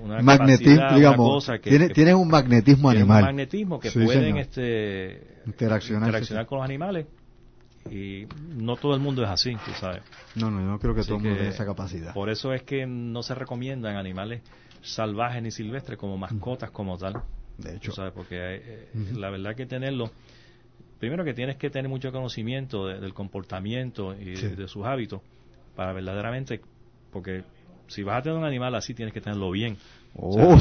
una 0.01 0.21
magnetismo, 0.21 0.95
digamos, 0.95 1.51
que, 1.61 1.89
tienen 1.89 2.15
un 2.15 2.29
magnetismo 2.29 2.89
animal. 2.89 3.23
Un 3.23 3.25
magnetismo 3.27 3.79
que 3.79 3.91
pueden 3.91 4.37
este, 4.37 5.41
interaccionar, 5.45 6.07
interaccionar 6.07 6.45
con 6.45 6.59
los 6.59 6.65
animales 6.65 7.07
y 7.89 8.25
no 8.55 8.75
todo 8.77 8.93
el 8.95 8.99
mundo 8.99 9.23
es 9.23 9.29
así, 9.29 9.55
tú 9.65 9.71
sabes. 9.79 10.01
No, 10.35 10.49
no, 10.49 10.73
yo 10.73 10.79
creo 10.79 10.95
que 10.95 11.03
todo 11.03 11.17
el 11.17 11.21
mundo 11.21 11.37
tiene 11.37 11.49
esa 11.49 11.65
capacidad. 11.65 12.13
Por 12.13 12.29
eso 12.29 12.53
es 12.53 12.63
que 12.63 12.85
no 12.85 13.21
se 13.23 13.35
recomiendan 13.35 13.95
animales 13.95 14.41
salvajes 14.81 15.41
ni 15.41 15.51
silvestres 15.51 15.97
como 15.97 16.17
mascotas 16.17 16.71
como 16.71 16.97
tal. 16.97 17.21
De 17.57 17.75
hecho. 17.75 17.91
¿sabes? 17.91 18.11
Porque 18.13 18.37
eh, 18.39 18.89
la 19.13 19.29
verdad 19.29 19.55
que 19.55 19.65
tenerlo, 19.65 20.11
primero 20.99 21.23
que 21.23 21.33
tienes 21.33 21.57
que 21.57 21.69
tener 21.69 21.89
mucho 21.89 22.11
conocimiento 22.11 22.87
del 22.87 23.13
comportamiento 23.13 24.13
y 24.13 24.33
de, 24.33 24.67
sus 24.67 24.85
hábitos 24.85 25.21
para 25.75 25.93
verdaderamente, 25.93 26.61
porque 27.11 27.43
si 27.87 28.03
vas 28.03 28.19
a 28.19 28.21
tener 28.23 28.37
un 28.37 28.45
animal 28.45 28.75
así 28.75 28.93
tienes 28.93 29.13
que 29.13 29.21
tenerlo 29.21 29.51
bien. 29.51 29.77
Oh, 30.17 30.57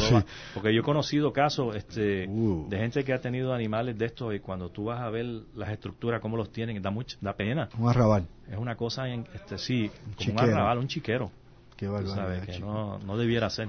porque 0.53 0.75
yo 0.75 0.81
he 0.81 0.83
conocido 0.83 1.33
casos 1.33 1.77
este, 1.77 2.27
uh. 2.29 2.67
de 2.69 2.77
gente 2.77 3.05
que 3.05 3.13
ha 3.13 3.21
tenido 3.21 3.53
animales 3.55 3.97
de 3.97 4.07
estos 4.07 4.35
y 4.35 4.41
cuando 4.41 4.71
tú 4.71 4.85
vas 4.85 5.01
a 5.01 5.09
ver 5.11 5.27
las 5.55 5.71
estructuras, 5.71 6.21
cómo 6.21 6.37
los 6.37 6.51
tienen, 6.51 6.83
da, 6.83 6.91
mucha, 6.91 7.17
da 7.21 7.35
pena. 7.35 7.69
Un 7.79 7.89
arrabal. 7.89 8.27
Es 8.51 8.59
una 8.59 8.77
cosa, 8.77 9.09
en, 9.09 9.25
este, 9.33 9.59
sí, 9.59 9.91
como 10.19 10.33
un 10.33 10.41
arrabal, 10.41 10.79
un 10.79 10.89
chiquero. 10.89 11.31
Qué 11.77 11.89
sabes, 12.07 12.47
que 12.47 12.61
no, 12.61 12.99
no, 13.01 13.17
debiera 13.17 13.51
ser. 13.51 13.69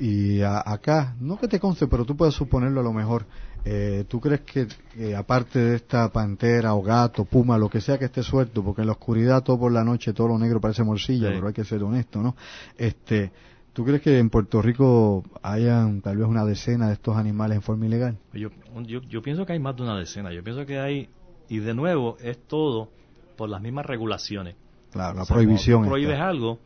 Y 0.00 0.42
acá, 0.42 1.14
no 1.20 1.38
que 1.38 1.46
te 1.46 1.60
conste, 1.60 1.86
pero 1.86 2.04
tú 2.04 2.16
puedes 2.16 2.34
suponerlo 2.34 2.80
a 2.80 2.84
lo 2.84 2.92
mejor. 2.92 3.24
Eh, 3.64 4.04
¿Tú 4.08 4.20
crees 4.20 4.40
que, 4.40 4.66
aparte 5.14 5.58
de 5.60 5.76
esta 5.76 6.08
pantera 6.10 6.74
o 6.74 6.82
gato, 6.82 7.24
puma, 7.24 7.56
lo 7.56 7.68
que 7.68 7.80
sea 7.80 7.98
que 7.98 8.06
esté 8.06 8.22
suelto, 8.22 8.64
porque 8.64 8.82
en 8.82 8.88
la 8.88 8.94
oscuridad 8.94 9.42
todo 9.42 9.58
por 9.58 9.72
la 9.72 9.84
noche, 9.84 10.12
todo 10.12 10.28
lo 10.28 10.38
negro 10.38 10.60
parece 10.60 10.82
morcilla, 10.82 11.28
pero 11.28 11.48
hay 11.48 11.52
que 11.52 11.64
ser 11.64 11.82
honesto, 11.82 12.20
¿no? 12.20 12.36
Este, 12.76 13.30
¿Tú 13.76 13.84
crees 13.84 14.00
que 14.00 14.18
en 14.18 14.30
Puerto 14.30 14.62
Rico 14.62 15.22
hayan 15.42 16.00
tal 16.00 16.16
vez 16.16 16.26
una 16.26 16.46
decena 16.46 16.86
de 16.86 16.94
estos 16.94 17.14
animales 17.14 17.56
en 17.56 17.62
forma 17.62 17.84
ilegal? 17.84 18.16
Yo, 18.32 18.48
yo, 18.86 19.20
pienso 19.20 19.44
que 19.44 19.52
hay 19.52 19.58
más 19.58 19.76
de 19.76 19.82
una 19.82 19.98
decena. 19.98 20.32
Yo 20.32 20.42
pienso 20.42 20.64
que 20.64 20.78
hay, 20.78 21.10
y 21.50 21.58
de 21.58 21.74
nuevo, 21.74 22.16
es 22.22 22.38
todo 22.48 22.88
por 23.36 23.50
las 23.50 23.60
mismas 23.60 23.84
regulaciones. 23.84 24.56
Claro, 24.92 25.18
la 25.18 25.26
prohibición. 25.26 25.82
Si 25.82 25.90
prohíbes 25.90 26.18
algo, 26.18 26.58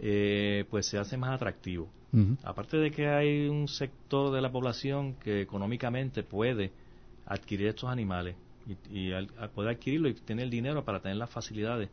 eh, 0.00 0.64
pues 0.68 0.86
se 0.86 0.98
hace 0.98 1.16
más 1.16 1.30
atractivo. 1.30 1.88
Aparte 2.42 2.76
de 2.76 2.90
que 2.90 3.06
hay 3.06 3.46
un 3.46 3.68
sector 3.68 4.34
de 4.34 4.40
la 4.40 4.50
población 4.50 5.14
que 5.14 5.40
económicamente 5.40 6.24
puede 6.24 6.72
adquirir 7.26 7.68
estos 7.68 7.88
animales 7.88 8.34
y, 8.90 9.12
al, 9.12 9.28
poder 9.54 9.76
adquirirlo 9.76 10.08
y 10.08 10.14
tener 10.14 10.46
el 10.46 10.50
dinero 10.50 10.84
para 10.84 10.98
tener 10.98 11.18
las 11.18 11.30
facilidades 11.30 11.88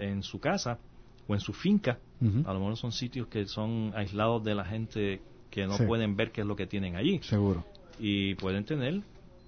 en 0.00 0.24
su 0.24 0.40
casa 0.40 0.80
o 1.28 1.34
en 1.34 1.40
su 1.40 1.52
finca, 1.52 1.98
a 2.44 2.52
lo 2.52 2.60
mejor 2.60 2.76
son 2.76 2.92
sitios 2.92 3.26
que 3.28 3.46
son 3.46 3.92
aislados 3.94 4.42
de 4.44 4.54
la 4.54 4.64
gente 4.64 5.20
que 5.50 5.66
no 5.66 5.76
pueden 5.78 6.16
ver 6.16 6.32
qué 6.32 6.40
es 6.40 6.46
lo 6.46 6.56
que 6.56 6.66
tienen 6.66 6.96
allí. 6.96 7.20
Seguro. 7.22 7.64
Y 7.98 8.34
pueden 8.34 8.64
tener 8.64 9.02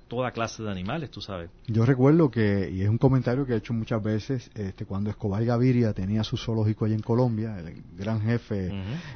toda 0.08 0.30
clase 0.30 0.62
de 0.62 0.70
animales, 0.70 1.10
tú 1.10 1.20
sabes. 1.20 1.50
Yo 1.66 1.84
recuerdo 1.84 2.30
que, 2.30 2.70
y 2.70 2.82
es 2.82 2.88
un 2.88 2.98
comentario 2.98 3.44
que 3.44 3.54
he 3.54 3.56
hecho 3.56 3.72
muchas 3.72 4.02
veces, 4.02 4.50
este, 4.54 4.84
cuando 4.84 5.10
Escobar 5.10 5.44
Gaviria 5.44 5.92
tenía 5.92 6.22
su 6.22 6.36
zoológico 6.36 6.84
allí 6.84 6.94
en 6.94 7.02
Colombia, 7.02 7.58
el 7.58 7.82
gran 7.96 8.20
jefe, 8.20 8.72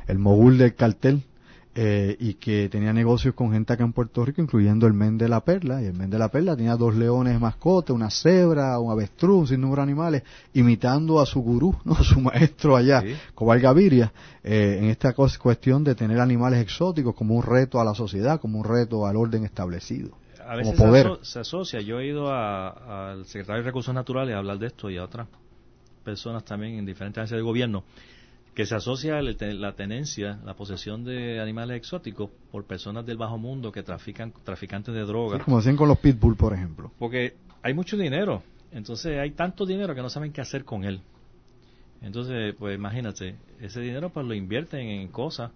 el 0.09 0.19
mogul 0.19 0.59
del 0.59 0.75
cartel, 0.75 1.23
eh, 1.75 2.17
y 2.19 2.35
que 2.35 2.69
tenía 2.69 2.93
negocios 2.93 3.35
con 3.35 3.53
gente 3.53 3.73
acá 3.73 3.85
en 3.85 3.93
Puerto 3.93 4.25
Rico, 4.25 4.43
incluyendo 4.43 4.89
el 4.89 4.93
Men 4.93 5.17
de 5.19 5.29
la 5.29 5.45
Perla, 5.45 5.81
y 5.81 5.87
el 5.87 5.95
Men 5.95 6.11
de 6.11 6.19
la 6.19 6.29
Perla 6.29 6.57
tenía 6.57 6.75
dos 6.77 6.97
leones 6.97 7.39
mascotas, 7.41 7.95
una 7.95 8.11
cebra, 8.11 8.79
un 8.81 8.91
avestruz, 8.91 9.39
un 9.39 9.47
sinnúmero 9.47 9.77
de 9.77 9.83
animales, 9.83 10.23
imitando 10.53 11.21
a 11.21 11.27
su 11.27 11.41
gurú, 11.41 11.77
¿no? 11.85 11.95
a 11.95 12.03
su 12.03 12.21
maestro 12.21 12.77
allá, 12.77 13.05
Cobal 13.35 13.61
Gaviria, 13.61 14.13
eh, 14.43 14.79
en 14.81 14.87
esta 14.87 15.13
cuestión 15.13 15.85
de 15.85 15.95
tener 15.95 16.19
animales 16.19 16.61
exóticos 16.61 17.15
como 17.15 17.37
un 17.37 17.43
reto 17.43 17.81
a 17.81 17.85
la 17.85 17.95
sociedad, 17.95 18.41
como 18.41 18.59
un 18.59 18.65
reto 18.65 19.07
al 19.07 19.17
orden 19.17 19.45
establecido. 19.45 20.19
A 20.45 20.57
veces 20.57 20.77
poder. 20.77 21.19
Se, 21.23 21.39
asocia, 21.39 21.81
yo 21.81 22.01
he 22.01 22.09
ido 22.09 22.33
al 22.33 23.25
secretario 23.27 23.63
de 23.63 23.69
Recursos 23.69 23.95
Naturales 23.95 24.35
a 24.35 24.39
hablar 24.39 24.59
de 24.59 24.67
esto 24.67 24.91
y 24.91 24.97
a 24.97 25.05
otras 25.05 25.29
personas 26.03 26.45
también 26.45 26.75
en 26.75 26.85
diferentes 26.85 27.19
agencias 27.19 27.39
de 27.39 27.43
gobierno, 27.43 27.85
que 28.55 28.67
se 28.67 28.75
asocia 28.75 29.21
la 29.23 29.73
tenencia, 29.73 30.39
la 30.45 30.55
posesión 30.55 31.05
de 31.05 31.41
animales 31.41 31.77
exóticos 31.77 32.31
por 32.51 32.65
personas 32.65 33.07
del 33.07 33.17
bajo 33.17 33.39
mundo 33.39 33.71
que 33.71 33.83
trafican, 33.83 34.33
traficantes 34.45 34.95
de 34.95 35.03
drogas. 35.03 35.43
como 35.43 35.59
hacen 35.59 35.77
con 35.77 35.89
los 35.89 35.99
pitbull, 35.99 36.37
por 36.37 36.53
ejemplo. 36.53 36.91
Porque 36.99 37.37
hay 37.63 37.75
mucho 37.75 37.97
dinero, 37.97 38.43
entonces 38.73 39.19
hay 39.19 39.31
tanto 39.33 39.65
dinero 39.67 39.95
que 39.95 40.03
no 40.03 40.11
saben 40.11 40.33
qué 40.33 40.41
hacer 40.41 40.65
con 40.65 40.85
él. 40.85 41.01
Entonces, 42.03 42.55
pues 42.59 42.75
imagínate, 42.75 43.37
ese 43.61 43.81
dinero 43.81 44.11
pues 44.11 44.27
lo 44.27 44.35
invierten 44.35 44.81
en 44.81 45.09
cosas 45.09 45.51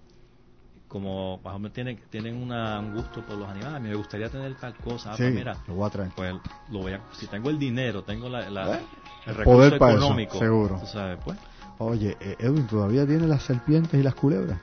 como 0.89 1.39
bajo 1.39 1.59
tienen 1.71 1.99
tienen 2.09 2.41
una, 2.41 2.79
un 2.79 2.95
gusto 2.95 3.21
por 3.27 3.37
los 3.37 3.49
animales, 3.49 3.83
me 3.83 3.95
gustaría 3.97 4.29
tener 4.29 4.55
tal 4.55 4.77
cosa, 4.77 5.15
ah, 5.15 5.17
pues 5.17 5.35
mira, 5.35 5.57
lo 5.67 5.75
voy 5.75 5.87
a 5.89 5.91
traer. 5.91 6.13
Pues 6.15 6.35
lo 6.71 6.79
voy 6.81 6.93
a, 6.93 7.01
si 7.13 7.27
tengo 7.27 7.51
el 7.51 7.59
dinero, 7.59 8.05
tengo 8.05 8.29
la, 8.29 8.49
la 8.49 8.77
eh, 8.77 8.81
el, 9.27 9.35
recurso 9.35 9.75
económico, 9.75 10.39
seguro. 10.39 10.79
Tú 10.79 10.87
sabes, 10.87 11.19
pues 11.25 11.37
Oye, 11.79 12.17
eh, 12.21 12.37
Edwin, 12.39 12.67
¿todavía 12.67 13.07
tiene 13.07 13.27
las 13.27 13.43
serpientes 13.43 13.95
y 13.95 14.03
las 14.03 14.15
culebras? 14.15 14.59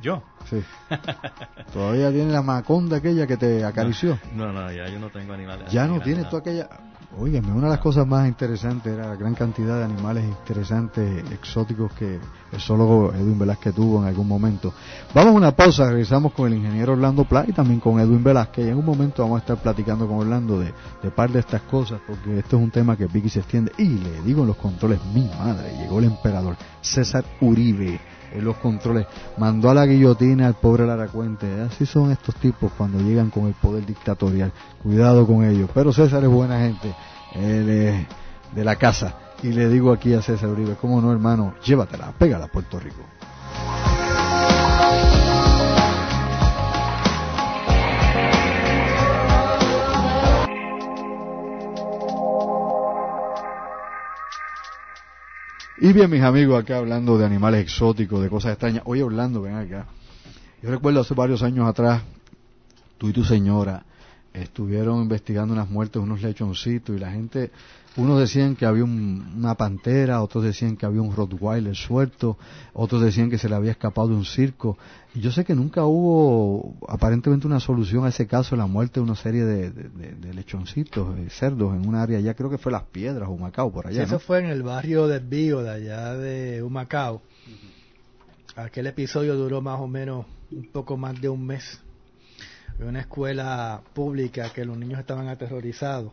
¿Yo? 0.00 0.22
Sí. 0.48 0.62
¿Todavía 1.72 2.10
tiene 2.10 2.32
la 2.32 2.42
maconda 2.42 2.98
aquella 2.98 3.26
que 3.26 3.36
te 3.36 3.64
acarició? 3.64 4.18
No, 4.34 4.52
no, 4.52 4.70
ya 4.70 4.88
yo 4.88 4.98
no 4.98 5.10
tengo 5.10 5.32
animales. 5.32 5.70
¿Ya 5.72 5.86
no 5.86 6.00
tienes 6.00 6.28
tú 6.28 6.36
aquella...? 6.36 6.68
Óigame, 7.16 7.52
una 7.52 7.64
de 7.64 7.70
las 7.70 7.80
cosas 7.80 8.06
más 8.06 8.28
interesantes 8.28 8.92
era 8.92 9.08
la 9.08 9.16
gran 9.16 9.34
cantidad 9.34 9.78
de 9.78 9.84
animales 9.84 10.24
interesantes, 10.24 11.24
exóticos 11.32 11.90
que 11.94 12.20
el 12.52 12.60
zoólogo 12.60 13.14
Edwin 13.14 13.38
Velázquez 13.38 13.74
tuvo 13.74 14.02
en 14.02 14.08
algún 14.08 14.28
momento. 14.28 14.74
Vamos 15.14 15.32
a 15.32 15.36
una 15.36 15.56
pausa, 15.56 15.88
regresamos 15.88 16.34
con 16.34 16.48
el 16.48 16.58
ingeniero 16.58 16.92
Orlando 16.92 17.24
Pla 17.24 17.46
y 17.48 17.52
también 17.52 17.80
con 17.80 17.98
Edwin 17.98 18.22
Velázquez. 18.22 18.66
Y 18.66 18.68
en 18.68 18.76
un 18.76 18.84
momento 18.84 19.22
vamos 19.22 19.36
a 19.36 19.40
estar 19.40 19.56
platicando 19.56 20.06
con 20.06 20.18
Orlando 20.18 20.60
de, 20.60 20.72
par 21.10 21.30
de 21.30 21.40
estas 21.40 21.62
cosas 21.62 21.98
porque 22.06 22.40
esto 22.40 22.58
es 22.58 22.62
un 22.62 22.70
tema 22.70 22.94
que 22.94 23.06
Vicky 23.06 23.30
se 23.30 23.40
extiende. 23.40 23.72
Y 23.78 23.88
le 23.88 24.20
digo 24.22 24.42
en 24.42 24.48
los 24.48 24.56
controles, 24.56 25.00
mi 25.14 25.28
madre, 25.38 25.76
llegó 25.78 26.00
el 26.00 26.04
emperador 26.04 26.56
César 26.82 27.24
Uribe 27.40 27.98
en 28.32 28.44
los 28.44 28.56
controles, 28.56 29.06
mandó 29.36 29.70
a 29.70 29.74
la 29.74 29.86
guillotina 29.86 30.46
al 30.46 30.54
pobre 30.54 30.86
Laracuente. 30.86 31.60
Así 31.60 31.86
son 31.86 32.10
estos 32.10 32.34
tipos 32.36 32.72
cuando 32.76 33.00
llegan 33.00 33.30
con 33.30 33.46
el 33.46 33.54
poder 33.54 33.86
dictatorial. 33.86 34.52
Cuidado 34.82 35.26
con 35.26 35.44
ellos. 35.44 35.70
Pero 35.72 35.92
César 35.92 36.22
es 36.22 36.30
buena 36.30 36.60
gente, 36.60 36.94
de 37.34 38.64
la 38.64 38.76
casa. 38.76 39.14
Y 39.42 39.48
le 39.48 39.68
digo 39.68 39.92
aquí 39.92 40.14
a 40.14 40.22
César 40.22 40.48
Uribe, 40.48 40.74
¿cómo 40.80 41.00
no, 41.00 41.12
hermano? 41.12 41.54
Llévatela, 41.64 42.12
pégala 42.18 42.46
a 42.46 42.48
Puerto 42.48 42.80
Rico. 42.80 43.02
Y 55.80 55.92
bien, 55.92 56.10
mis 56.10 56.22
amigos, 56.22 56.60
acá 56.60 56.78
hablando 56.78 57.16
de 57.18 57.24
animales 57.24 57.62
exóticos, 57.62 58.20
de 58.20 58.28
cosas 58.28 58.52
extrañas. 58.52 58.82
Oye, 58.86 59.04
Orlando, 59.04 59.42
ven 59.42 59.54
acá. 59.54 59.86
Yo 60.60 60.70
recuerdo 60.70 61.00
hace 61.00 61.14
varios 61.14 61.40
años 61.44 61.68
atrás, 61.68 62.02
tú 62.98 63.10
y 63.10 63.12
tu 63.12 63.22
señora 63.22 63.84
estuvieron 64.32 65.00
investigando 65.02 65.54
unas 65.54 65.70
muertes, 65.70 66.02
unos 66.02 66.20
lechoncitos, 66.20 66.96
y 66.96 66.98
la 66.98 67.12
gente 67.12 67.52
unos 67.98 68.20
decían 68.20 68.54
que 68.54 68.64
había 68.64 68.84
una 68.84 69.56
pantera, 69.56 70.22
otros 70.22 70.44
decían 70.44 70.76
que 70.76 70.86
había 70.86 71.02
un 71.02 71.14
Rottweiler 71.14 71.74
suelto, 71.74 72.38
otros 72.72 73.02
decían 73.02 73.28
que 73.28 73.38
se 73.38 73.48
le 73.48 73.56
había 73.56 73.72
escapado 73.72 74.08
de 74.08 74.14
un 74.14 74.24
circo. 74.24 74.78
Y 75.14 75.20
yo 75.20 75.32
sé 75.32 75.44
que 75.44 75.54
nunca 75.54 75.84
hubo 75.84 76.76
aparentemente 76.88 77.48
una 77.48 77.58
solución 77.58 78.04
a 78.04 78.10
ese 78.10 78.28
caso 78.28 78.54
la 78.54 78.66
muerte 78.66 79.00
de 79.00 79.04
una 79.04 79.16
serie 79.16 79.44
de, 79.44 79.70
de, 79.70 80.32
lechoncitos, 80.32 81.16
de 81.16 81.28
cerdos 81.28 81.74
en 81.74 81.88
un 81.88 81.96
área 81.96 82.20
ya 82.20 82.34
creo 82.34 82.48
que 82.48 82.58
fue 82.58 82.70
Las 82.70 82.84
Piedras, 82.84 83.28
Humacao, 83.28 83.72
por 83.72 83.88
allá. 83.88 84.04
Eso 84.04 84.20
fue 84.20 84.38
en 84.38 84.46
el 84.46 84.62
barrio 84.62 85.08
de 85.08 85.18
Bío, 85.18 85.62
de 85.62 85.70
allá 85.70 86.14
de 86.14 86.62
Humacao. 86.62 87.20
Aquel 88.54 88.86
episodio 88.86 89.34
duró 89.34 89.60
más 89.60 89.80
o 89.80 89.88
menos 89.88 90.24
un 90.52 90.68
poco 90.70 90.96
más 90.96 91.20
de 91.20 91.28
un 91.28 91.44
mes. 91.44 91.80
En 92.78 92.86
una 92.86 93.00
escuela 93.00 93.80
pública 93.92 94.50
que 94.50 94.64
los 94.64 94.78
niños 94.78 95.00
estaban 95.00 95.26
aterrorizados 95.26 96.12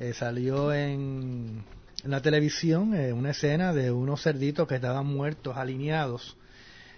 eh, 0.00 0.14
salió 0.14 0.72
en, 0.72 1.62
la 2.04 2.22
televisión 2.22 2.94
eh, 2.94 3.12
una 3.12 3.32
escena 3.32 3.74
de 3.74 3.92
unos 3.92 4.22
cerditos 4.22 4.66
que 4.66 4.76
estaban 4.76 5.04
muertos, 5.04 5.58
alineados. 5.58 6.38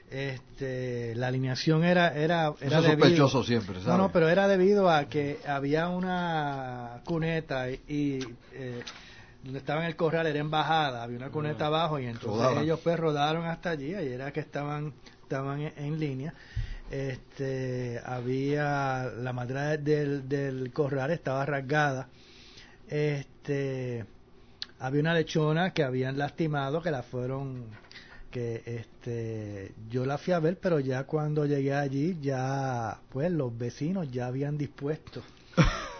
Este, 0.08 1.14
la 1.16 1.28
alineación 1.28 1.84
era 1.84 2.14
era 2.14 2.52
era 2.60 2.82
sospechoso 2.82 3.42
siempre 3.44 3.78
no 3.86 3.96
no 3.96 4.12
pero 4.12 4.28
era 4.28 4.46
debido 4.46 4.90
a 4.90 5.06
que 5.06 5.38
había 5.46 5.88
una 5.88 7.00
cuneta 7.06 7.70
y, 7.70 8.18
eh, 8.52 8.82
donde 9.42 9.58
estaba 9.58 9.80
en 9.80 9.86
el 9.86 9.96
corral 9.96 10.26
era 10.26 10.38
embajada 10.38 11.02
había 11.02 11.16
una 11.16 11.30
cuneta 11.30 11.68
abajo 11.68 11.98
y 11.98 12.04
entonces 12.04 12.62
ellos 12.62 12.78
pues 12.84 12.98
rodaron 12.98 13.46
hasta 13.46 13.70
allí 13.70 13.92
y 13.92 13.94
era 13.94 14.30
que 14.34 14.40
estaban 14.40 14.92
estaban 15.22 15.62
en, 15.62 15.98
línea. 15.98 16.34
Este 16.90 17.98
había 18.04 19.04
la 19.04 19.32
madera 19.32 19.78
del, 19.78 20.28
del 20.28 20.70
corral 20.74 21.10
estaba 21.10 21.46
rasgada 21.46 22.10
este 22.92 24.04
había 24.78 25.00
una 25.00 25.14
lechona 25.14 25.72
que 25.72 25.82
habían 25.82 26.18
lastimado 26.18 26.82
que 26.82 26.90
la 26.90 27.02
fueron 27.02 27.64
que 28.30 28.62
este 28.66 29.72
yo 29.88 30.04
la 30.04 30.18
fui 30.18 30.34
a 30.34 30.40
ver 30.40 30.58
pero 30.60 30.78
ya 30.78 31.04
cuando 31.04 31.46
llegué 31.46 31.72
allí 31.72 32.18
ya 32.20 32.98
pues 33.08 33.32
los 33.32 33.56
vecinos 33.56 34.12
ya 34.12 34.26
habían 34.26 34.58
dispuesto 34.58 35.22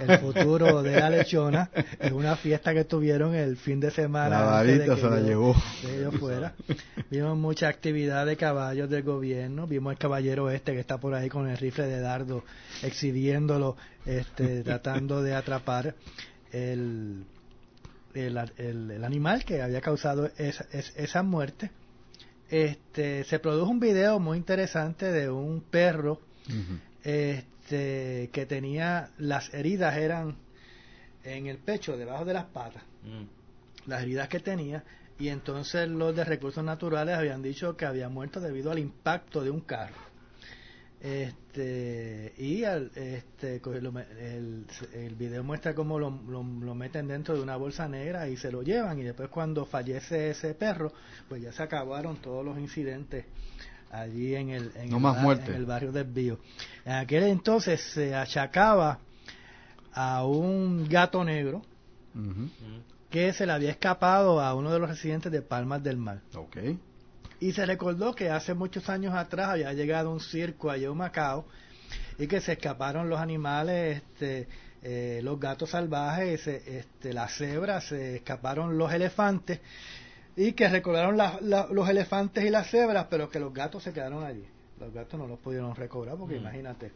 el 0.01 0.19
futuro 0.21 0.83
de 0.83 1.01
la 1.01 1.09
lechona 1.09 1.71
en 1.99 2.13
una 2.13 2.37
fiesta 2.37 2.75
que 2.75 2.85
tuvieron 2.85 3.35
el 3.35 3.57
fin 3.57 3.81
de 3.81 3.91
semana 3.91 4.41
la 4.41 4.45
varita 4.45 4.97
se 4.97 5.09
la 5.09 5.21
llevó. 5.21 5.55
fuera. 6.19 6.55
Vimos 7.11 7.39
mucha 7.39 7.69
actividad 7.69 8.27
de 8.27 8.37
caballos 8.37 8.91
del 8.91 9.03
gobierno 9.03 9.67
vimos 9.67 9.93
el 9.93 9.99
caballero 9.99 10.51
este 10.51 10.73
que 10.73 10.81
está 10.81 10.99
por 10.99 11.15
ahí 11.15 11.31
con 11.31 11.49
el 11.49 11.57
rifle 11.57 11.87
de 11.87 12.01
dardo 12.01 12.45
exhibiéndolo 12.83 13.79
este 14.05 14.63
tratando 14.63 15.23
de 15.23 15.35
atrapar 15.35 15.95
el, 16.53 17.25
el, 18.15 19.05
animal 19.05 19.45
que 19.45 19.63
había 19.63 19.81
causado 19.81 20.31
esa, 20.37 20.67
esa 20.73 21.23
muerte. 21.23 21.71
Este, 22.51 23.25
se 23.25 23.39
produjo 23.39 23.71
un 23.71 23.81
video 23.81 24.19
muy 24.19 24.37
interesante 24.37 25.11
de 25.11 25.31
un 25.31 25.63
perro 25.63 26.21
este, 27.03 28.29
que 28.31 28.47
tenía 28.47 29.11
las 29.19 29.53
heridas 29.55 29.97
eran 29.97 30.37
en 31.25 31.47
el 31.47 31.59
pecho, 31.59 31.97
debajo 31.97 32.25
de 32.25 32.35
las 32.35 32.45
patas, 32.47 32.83
mm. 33.05 33.89
las 33.89 34.03
heridas 34.03 34.29
que 34.29 34.41
tenía, 34.41 34.85
y 35.19 35.29
entonces 35.29 35.89
los 35.89 36.15
de 36.15 36.25
recursos 36.25 36.63
naturales 36.63 37.17
habían 37.17 37.43
dicho 37.43 37.77
que 37.77 37.87
había 37.87 38.09
muerto 38.09 38.41
debido 38.41 38.71
al 38.71 38.79
impacto 38.79 39.43
de 39.43 39.51
un 39.51 39.61
carro 39.61 40.12
este 41.03 42.33
y 42.39 42.63
al, 42.63 42.93
este 42.95 43.57
el, 43.57 44.67
el, 44.95 45.15
video 45.17 45.43
muestra 45.43 45.75
cómo 45.75 45.99
lo, 45.99 46.11
lo, 46.11 46.75
meten 46.77 47.09
dentro 47.09 47.35
de 47.35 47.43
una 47.43 47.57
bolsa 47.57 47.89
negra 47.89 48.29
y 48.29 48.37
se 48.37 48.53
lo 48.53 48.63
llevan 48.63 49.01
y 49.01 49.03
después 49.03 49.29
cuando 49.29 49.67
fallece 49.67 50.31
ese 50.31 50.55
perro 50.55 50.93
pues 51.29 51.43
ya 51.43 51.51
se 51.51 51.61
acabaron 51.61 52.19
todos 52.19 52.45
los 52.45 52.57
incidentes 52.57 53.25
allí 53.91 54.37
en 54.37 54.51
el, 54.51 54.71
en, 54.77 54.93
el, 54.93 55.67
barrio 55.67 55.91
del 55.91 56.05
Bío. 56.05 56.39
En 56.85 56.93
aquel 56.93 57.25
entonces 57.25 57.81
se 57.81 58.15
achacaba 58.15 59.01
a 59.93 60.25
un 60.25 60.89
gato 60.89 61.25
negro 61.25 61.63
que 63.11 63.33
se 63.33 63.45
le 63.45 63.53
había 63.53 63.71
escapado 63.71 64.41
a 64.41 64.55
uno 64.55 64.73
de 64.73 64.79
los 64.79 64.89
residentes 64.89 65.33
de 65.33 65.43
Palmas 65.43 65.83
del 65.83 65.97
Mar. 65.97 66.21
Okay 66.33 66.79
y 67.43 67.53
se 67.53 67.67
recordó 67.67 68.15
que 68.15 68.31
hace 68.31 68.55
muchos 68.55 68.89
años 68.89 69.15
atrás 69.15 69.49
había 69.49 69.73
llegado 69.73 70.13
un 70.13 70.21
circo 70.21 70.71
allá 70.71 70.87
en 70.87 70.97
Macao 70.97 71.45
y 72.17 72.29
que 72.29 72.41
se 72.41 72.53
escaparon 72.53 73.09
los 73.09 73.19
animales, 73.19 73.97
este, 73.97 74.47
eh, 74.81 75.21
los 75.25 75.41
gatos 75.41 75.71
salvajes, 75.71 76.47
este, 76.47 77.13
las 77.13 77.37
cebras, 77.37 77.89
se 77.89 78.15
escaparon 78.17 78.79
los 78.79 78.93
elefantes 78.93 79.59
y 80.37 80.53
que 80.53 80.69
recordaron 80.69 81.19
los 81.73 81.89
elefantes 81.89 82.45
y 82.45 82.51
las 82.51 82.71
cebras, 82.71 83.09
pero 83.11 83.29
que 83.29 83.41
los 83.41 83.53
gatos 83.53 83.83
se 83.83 83.93
quedaron 83.93 84.23
allí. 84.23 84.47
Los 84.79 84.95
gatos 84.95 85.19
no 85.19 85.27
los 85.27 85.41
pudieron 85.41 85.75
recobrar 85.75 86.17
porque 86.17 86.37
mm. 86.37 86.43
imagínate, 86.43 86.93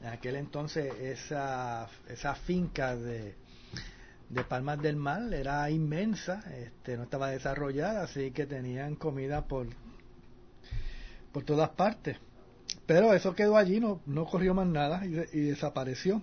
en 0.00 0.08
aquel 0.08 0.36
entonces 0.36 0.94
esa, 0.98 1.86
esa 2.08 2.34
finca 2.36 2.96
de, 2.96 3.34
de 4.30 4.44
Palmas 4.44 4.80
del 4.80 4.96
Mar 4.96 5.34
era 5.34 5.68
inmensa, 5.68 6.40
este, 6.56 6.96
no 6.96 7.02
estaba 7.02 7.28
desarrollada, 7.28 8.04
así 8.04 8.30
que 8.30 8.46
tenían 8.46 8.94
comida 8.94 9.46
por 9.46 9.66
por 11.32 11.44
todas 11.44 11.70
partes. 11.70 12.18
Pero 12.86 13.12
eso 13.14 13.34
quedó 13.34 13.56
allí, 13.56 13.80
no, 13.80 14.00
no 14.06 14.24
corrió 14.26 14.54
más 14.54 14.66
nada 14.66 15.04
y, 15.04 15.40
desapareció 15.40 16.22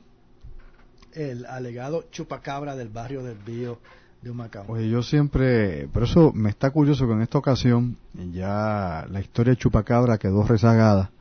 el 1.14 1.45
alegado 1.45 2.05
chupacabra 2.12 2.76
del 2.76 2.89
barrio 2.89 3.24
del 3.24 3.38
Bío 3.38 3.80
de 4.22 4.32
Humacao. 4.32 4.66
Oye, 4.68 4.89
yo 4.89 5.01
siempre, 5.01 5.88
por 5.88 6.03
eso 6.03 6.32
me 6.34 6.49
está 6.49 6.72
curioso 6.72 7.08
que 7.08 7.14
en 7.14 7.22
esta 7.22 7.38
ocasión 7.38 7.97
ya 8.32 9.05
la 9.10 9.20
historia 9.20 9.51
de 9.51 9.58
chupacabra 9.58 10.18
quedó 10.18 10.43
rezagada 10.43 11.12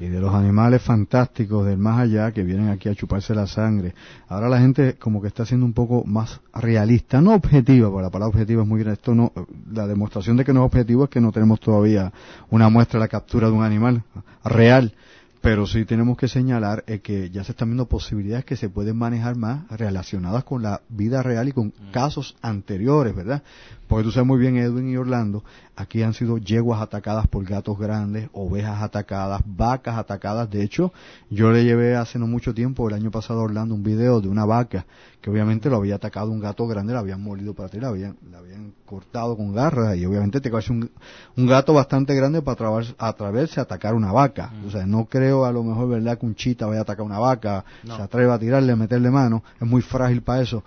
y 0.00 0.08
de 0.08 0.18
los 0.18 0.34
animales 0.34 0.82
fantásticos 0.82 1.66
del 1.66 1.76
más 1.76 2.00
allá 2.00 2.32
que 2.32 2.42
vienen 2.42 2.70
aquí 2.70 2.88
a 2.88 2.94
chuparse 2.94 3.34
la 3.34 3.46
sangre. 3.46 3.94
Ahora 4.28 4.48
la 4.48 4.58
gente 4.58 4.94
como 4.94 5.20
que 5.20 5.28
está 5.28 5.44
siendo 5.44 5.66
un 5.66 5.74
poco 5.74 6.04
más 6.04 6.40
realista, 6.54 7.20
no 7.20 7.34
objetiva, 7.34 7.90
porque 7.90 8.04
la 8.04 8.10
palabra 8.10 8.34
objetiva 8.34 8.62
es 8.62 8.68
muy 8.68 8.80
grande. 8.80 8.94
Esto 8.94 9.14
no, 9.14 9.32
la 9.70 9.86
demostración 9.86 10.38
de 10.38 10.44
que 10.44 10.54
no 10.54 10.60
es 10.60 10.66
objetivo 10.66 11.04
es 11.04 11.10
que 11.10 11.20
no 11.20 11.32
tenemos 11.32 11.60
todavía 11.60 12.10
una 12.48 12.70
muestra 12.70 12.98
de 12.98 13.04
la 13.04 13.08
captura 13.08 13.48
de 13.48 13.52
un 13.52 13.62
animal 13.62 14.02
real 14.42 14.94
pero 15.40 15.66
sí 15.66 15.84
tenemos 15.84 16.18
que 16.18 16.28
señalar 16.28 16.84
eh, 16.86 17.00
que 17.00 17.30
ya 17.30 17.44
se 17.44 17.52
están 17.52 17.68
viendo 17.68 17.86
posibilidades 17.86 18.44
que 18.44 18.56
se 18.56 18.68
pueden 18.68 18.96
manejar 18.96 19.36
más 19.36 19.66
relacionadas 19.70 20.44
con 20.44 20.62
la 20.62 20.82
vida 20.88 21.22
real 21.22 21.48
y 21.48 21.52
con 21.52 21.68
mm. 21.68 21.92
casos 21.92 22.36
anteriores, 22.42 23.14
¿verdad? 23.14 23.42
Porque 23.90 24.04
tú 24.04 24.12
sabes 24.12 24.28
muy 24.28 24.38
bien, 24.38 24.56
Edwin 24.56 24.88
y 24.88 24.96
Orlando, 24.96 25.42
aquí 25.74 26.04
han 26.04 26.14
sido 26.14 26.38
yeguas 26.38 26.80
atacadas 26.80 27.26
por 27.26 27.44
gatos 27.44 27.76
grandes, 27.76 28.30
ovejas 28.32 28.80
atacadas, 28.80 29.42
vacas 29.44 29.98
atacadas. 29.98 30.48
De 30.48 30.62
hecho, 30.62 30.92
yo 31.28 31.50
le 31.50 31.64
llevé 31.64 31.96
hace 31.96 32.16
no 32.16 32.28
mucho 32.28 32.54
tiempo, 32.54 32.88
el 32.88 32.94
año 32.94 33.10
pasado 33.10 33.40
a 33.40 33.42
Orlando, 33.42 33.74
un 33.74 33.82
video 33.82 34.20
de 34.20 34.28
una 34.28 34.44
vaca 34.44 34.86
que 35.20 35.28
obviamente 35.28 35.68
lo 35.68 35.78
había 35.78 35.96
atacado 35.96 36.30
un 36.30 36.38
gato 36.38 36.68
grande, 36.68 36.92
la 36.92 37.00
habían 37.00 37.20
molido 37.20 37.52
para 37.52 37.68
ti, 37.68 37.80
la 37.80 37.88
habían, 37.88 38.16
la 38.30 38.38
habían 38.38 38.72
cortado 38.86 39.36
con 39.36 39.52
garras 39.52 39.96
y 39.96 40.06
obviamente 40.06 40.40
te 40.40 40.52
cae 40.52 40.62
un, 40.70 40.88
un 41.36 41.46
gato 41.48 41.74
bastante 41.74 42.14
grande 42.14 42.42
para 42.42 42.70
atreverse 42.96 43.58
a 43.58 43.64
atacar 43.64 43.96
una 43.96 44.12
vaca. 44.12 44.52
Mm. 44.52 44.66
O 44.68 44.70
sea, 44.70 44.86
no 44.86 45.06
creo 45.06 45.44
a 45.44 45.50
lo 45.50 45.64
mejor, 45.64 45.88
¿verdad?, 45.88 46.16
que 46.16 46.26
un 46.26 46.36
chita 46.36 46.64
vaya 46.66 46.78
a 46.78 46.82
atacar 46.82 47.04
una 47.04 47.18
vaca, 47.18 47.64
se 47.84 48.00
atreva 48.00 48.34
a 48.34 48.38
tirarle, 48.38 48.70
a 48.70 48.76
meterle 48.76 49.10
mano, 49.10 49.42
es 49.60 49.66
muy 49.66 49.82
frágil 49.82 50.22
para 50.22 50.42
eso 50.42 50.62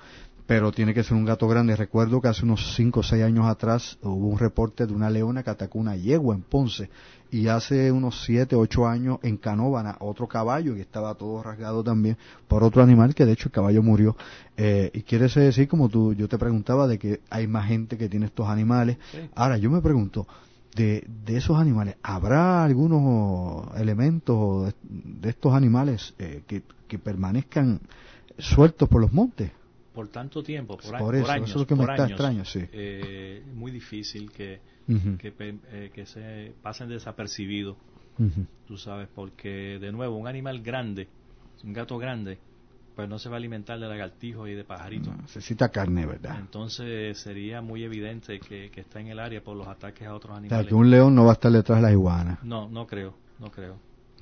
pero 0.53 0.71
tiene 0.71 0.93
que 0.93 1.03
ser 1.03 1.17
un 1.17 1.25
gato 1.25 1.47
grande. 1.47 1.75
Recuerdo 1.75 2.21
que 2.21 2.27
hace 2.27 2.45
unos 2.45 2.75
5 2.75 2.99
o 2.99 3.01
6 3.01 3.23
años 3.23 3.47
atrás 3.47 3.97
hubo 4.03 4.27
un 4.27 4.37
reporte 4.37 4.85
de 4.85 4.93
una 4.93 5.09
leona 5.09 5.41
que 5.41 5.49
atacó 5.49 5.79
una 5.79 5.95
yegua 5.95 6.35
en 6.35 6.43
Ponce 6.43 6.91
y 7.31 7.47
hace 7.47 7.91
unos 7.91 8.23
7 8.25 8.55
o 8.55 8.59
8 8.59 8.87
años 8.87 9.17
en 9.23 9.37
Canóvana 9.37 9.97
otro 9.99 10.27
caballo 10.27 10.77
y 10.77 10.81
estaba 10.81 11.15
todo 11.15 11.41
rasgado 11.41 11.83
también 11.83 12.19
por 12.47 12.63
otro 12.63 12.83
animal 12.83 13.15
que 13.15 13.25
de 13.25 13.31
hecho 13.31 13.47
el 13.47 13.51
caballo 13.51 13.81
murió. 13.81 14.15
Eh, 14.55 14.91
y 14.93 15.01
quiere 15.01 15.27
decir, 15.27 15.67
como 15.67 15.89
tú, 15.89 16.13
yo 16.13 16.27
te 16.27 16.37
preguntaba, 16.37 16.85
de 16.85 16.99
que 16.99 17.21
hay 17.31 17.47
más 17.47 17.67
gente 17.67 17.97
que 17.97 18.07
tiene 18.07 18.27
estos 18.27 18.47
animales. 18.47 18.99
Ahora, 19.33 19.57
yo 19.57 19.71
me 19.71 19.81
pregunto, 19.81 20.27
de, 20.75 21.03
de 21.25 21.37
esos 21.37 21.57
animales, 21.57 21.95
¿habrá 22.03 22.63
algunos 22.63 23.75
elementos 23.75 24.71
de, 24.83 25.29
estos 25.29 25.55
animales 25.55 26.13
eh, 26.19 26.43
que, 26.45 26.61
que 26.87 26.99
permanezcan 26.99 27.81
sueltos 28.37 28.87
por 28.87 29.01
los 29.01 29.11
montes? 29.11 29.49
Por 29.93 30.07
tanto 30.09 30.41
tiempo, 30.41 30.77
por, 30.77 30.97
por, 30.97 31.15
eso, 31.15 31.31
años, 31.31 31.49
eso 31.49 31.59
es 31.59 31.61
lo 31.61 31.67
que 31.67 31.75
me 31.75 31.83
está 31.83 32.07
extraño, 32.07 32.45
sí. 32.45 32.61
Eh, 32.71 33.43
muy 33.53 33.71
difícil 33.71 34.31
que, 34.31 34.59
que, 35.19 35.33
eh, 35.39 35.91
que, 35.93 36.05
se 36.05 36.53
pasen 36.61 36.89
desapercibidos, 36.89 37.77
tú 38.67 38.77
sabes, 38.77 39.07
porque 39.13 39.77
de 39.79 39.91
nuevo, 39.91 40.17
un 40.17 40.27
animal 40.27 40.61
grande, 40.61 41.07
un 41.63 41.73
gato 41.73 41.97
grande, 41.97 42.39
pues 42.95 43.09
no 43.09 43.19
se 43.19 43.29
va 43.29 43.35
a 43.35 43.37
alimentar 43.37 43.79
de 43.79 43.87
lagartijos 43.87 44.49
y 44.49 44.53
de 44.53 44.63
pajaritos. 44.63 45.15
necesita 45.17 45.69
carne, 45.69 46.05
¿verdad? 46.05 46.37
Entonces 46.39 47.17
sería 47.17 47.61
muy 47.61 47.83
evidente 47.83 48.39
que, 48.39 48.69
que, 48.71 48.81
está 48.81 48.99
en 48.99 49.07
el 49.07 49.19
área 49.19 49.43
por 49.43 49.55
los 49.55 49.67
ataques 49.67 50.07
a 50.07 50.13
otros 50.13 50.37
animales. 50.37 50.59
O 50.59 50.61
sea, 50.61 50.69
que 50.69 50.75
un 50.75 50.89
león 50.89 51.15
no 51.15 51.25
va 51.25 51.31
a 51.31 51.33
estar 51.33 51.51
detrás 51.51 51.79
de 51.79 51.83
la 51.83 51.91
iguana. 51.91 52.39
No, 52.43 52.69
no 52.69 52.85
creo, 52.85 53.15
no 53.39 53.49
creo. 53.51 53.77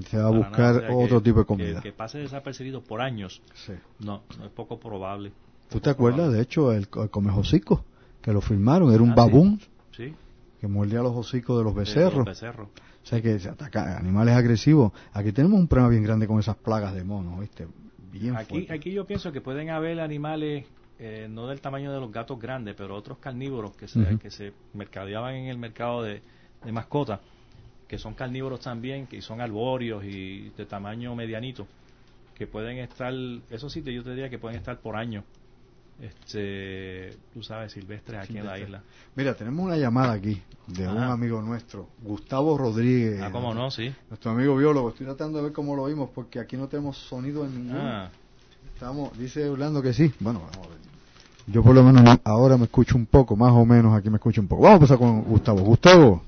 Se 0.09 0.17
va 0.17 0.28
a 0.28 0.32
buscar 0.32 0.88
otro 0.89 1.22
tipo 1.22 1.39
de 1.39 1.45
comida. 1.45 1.82
Que, 1.82 1.91
pase 1.91 2.19
desapercibido 2.19 2.82
por 2.82 3.01
años. 3.01 3.41
Sí. 3.53 3.74
No, 3.99 4.24
no 4.38 4.45
es 4.45 4.51
poco 4.51 4.80
probable. 4.80 5.32
¿Tú 5.72 5.80
te 5.80 5.89
acuerdas? 5.89 6.32
De 6.34 6.41
hecho, 6.41 6.72
el, 6.74 6.88
el 6.95 7.09
comejocico, 7.09 7.86
que 8.22 8.32
lo 8.34 8.41
firmaron, 8.41 8.93
era 8.93 9.01
un 9.01 9.11
Ah, 9.11 9.13
sí. 9.15 9.19
babún 9.19 9.59
Sí, 9.95 10.13
que 10.59 10.67
mordía 10.67 10.99
los 11.01 11.15
hocicos 11.15 11.57
de 11.57 11.63
los 11.63 11.74
de 11.74 11.80
becerros. 11.80 12.15
los 12.17 12.26
becerros. 12.26 12.67
O 13.03 13.05
sea 13.05 13.22
que 13.22 13.39
se 13.39 13.49
ataca 13.49 13.97
animales 13.97 14.36
agresivos. 14.36 14.91
Aquí 15.13 15.32
tenemos 15.32 15.59
un 15.59 15.67
problema 15.67 15.89
bien 15.89 16.03
grande 16.03 16.28
con 16.28 16.39
esas 16.39 16.55
plagas 16.57 16.93
de 16.93 17.03
monos, 17.03 17.39
¿viste? 17.39 17.67
Bien 18.11 18.36
Aquí, 18.36 18.49
fuerte. 18.49 18.74
aquí 18.74 18.91
yo 18.91 19.05
pienso 19.05 19.32
que 19.32 19.41
pueden 19.41 19.69
haber 19.69 19.99
animales, 20.01 20.65
eh, 20.99 21.28
no 21.30 21.47
del 21.47 21.61
tamaño 21.61 21.91
de 21.91 21.99
los 21.99 22.11
gatos 22.11 22.38
grandes, 22.39 22.76
pero 22.78 22.95
otros 22.95 23.17
carnívoros 23.17 23.76
que 23.76 23.88
se, 23.88 24.19
que 24.19 24.30
se 24.30 24.53
mercadeaban 24.74 25.34
en 25.36 25.47
el 25.47 25.57
mercado 25.57 26.03
de, 26.03 26.22
de 26.63 26.72
mascotas, 26.72 27.22
que 27.88 27.97
son 27.97 28.13
carnívoros 28.13 28.59
también, 28.59 29.07
que 29.07 29.22
son 29.22 29.41
arbóreos 29.41 30.03
y 30.03 30.49
de 30.55 30.65
tamaño 30.65 31.15
medianito, 31.15 31.65
que 32.36 32.45
pueden 32.47 32.78
estar, 32.80 33.13
esos 33.49 33.72
sitios 33.74 33.95
yo 33.95 34.03
te 34.03 34.11
diría 34.11 34.30
que 34.30 34.38
pueden 34.38 34.57
estar 34.59 34.80
por 34.80 34.95
año, 34.95 35.24
este, 36.00 37.18
tú 37.34 37.44
sabes, 37.44 37.72
silvestres 37.74 38.20
aquí 38.22 38.38
en 38.38 38.46
la 38.46 38.60
isla. 38.60 38.82
Mira, 39.16 39.34
tenemos 39.36 39.66
una 39.66 39.78
llamada 39.78 40.14
aquí 40.14 40.42
de 40.68 40.88
un 40.88 40.98
amigo 40.98 41.42
nuestro, 41.42 41.88
Gustavo 42.02 42.58
Rodríguez. 42.58 43.22
Ah, 43.22 43.32
cómo 43.32 43.54
no, 43.54 43.70
sí. 43.72 43.94
Nuestro 44.10 44.32
amigo 44.32 44.56
biólogo. 44.56 44.89
Estoy 44.89 45.06
tratando 45.08 45.38
de 45.39 45.46
ver 45.46 45.54
cómo 45.54 45.76
lo 45.76 45.84
oímos 45.84 46.10
porque 46.14 46.39
aquí 46.39 46.58
no 46.58 46.68
tenemos 46.68 46.98
sonido 46.98 47.46
en 47.46 47.56
ningún. 47.56 47.78
Ah, 47.82 48.10
Estamos, 48.74 49.16
dice 49.18 49.48
Orlando 49.48 49.82
que 49.82 49.94
sí. 49.94 50.12
Bueno, 50.20 50.39
vamos 50.39 50.58
a 50.68 50.70
ver. 50.70 50.78
Yo 51.48 51.62
por 51.64 51.76
lo 51.76 51.84
menos 51.84 52.04
no- 52.04 52.20
ahora 52.24 52.58
me 52.58 52.64
escucho 52.66 52.96
un 52.98 53.06
poco, 53.06 53.36
más 53.36 53.52
o 53.52 53.66
menos 53.66 53.96
aquí 53.96 54.10
me 54.10 54.16
escucho 54.18 54.42
un 54.42 54.48
poco. 54.48 54.64
Vamos 54.64 54.74
a 54.74 54.78
empezar 54.78 54.98
con 54.98 55.22
Gustavo. 55.24 55.62
Gustavo. 55.62 56.24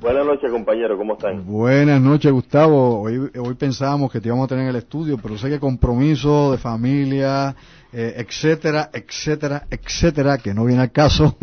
Buenas 0.00 0.24
noches, 0.24 0.48
compañero, 0.52 0.96
¿cómo 0.96 1.14
están? 1.14 1.44
Buenas 1.44 2.00
noches, 2.00 2.30
Gustavo. 2.30 3.00
Hoy, 3.00 3.18
hoy 3.36 3.54
pensábamos 3.54 4.12
que 4.12 4.20
te 4.20 4.28
íbamos 4.28 4.44
a 4.44 4.48
tener 4.48 4.62
en 4.62 4.70
el 4.70 4.76
estudio, 4.76 5.18
pero 5.20 5.36
sé 5.36 5.50
que 5.50 5.58
compromiso 5.58 6.52
de 6.52 6.58
familia, 6.58 7.56
eh, 7.92 8.14
etcétera, 8.16 8.90
etcétera, 8.92 9.66
etcétera, 9.68 10.38
que 10.38 10.54
no 10.54 10.66
viene 10.66 10.82
al 10.82 10.92
caso, 10.92 11.36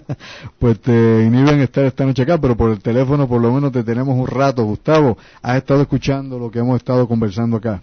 pues 0.58 0.80
te 0.80 1.24
inhiben 1.24 1.60
estar 1.60 1.86
esta 1.86 2.04
noche 2.04 2.24
acá, 2.24 2.36
pero 2.36 2.54
por 2.54 2.70
el 2.70 2.82
teléfono 2.82 3.26
por 3.26 3.40
lo 3.40 3.50
menos 3.50 3.72
te 3.72 3.82
tenemos 3.82 4.14
un 4.14 4.26
rato. 4.26 4.64
Gustavo, 4.64 5.16
has 5.40 5.56
estado 5.56 5.80
escuchando 5.80 6.38
lo 6.38 6.50
que 6.50 6.58
hemos 6.58 6.76
estado 6.76 7.08
conversando 7.08 7.56
acá. 7.56 7.80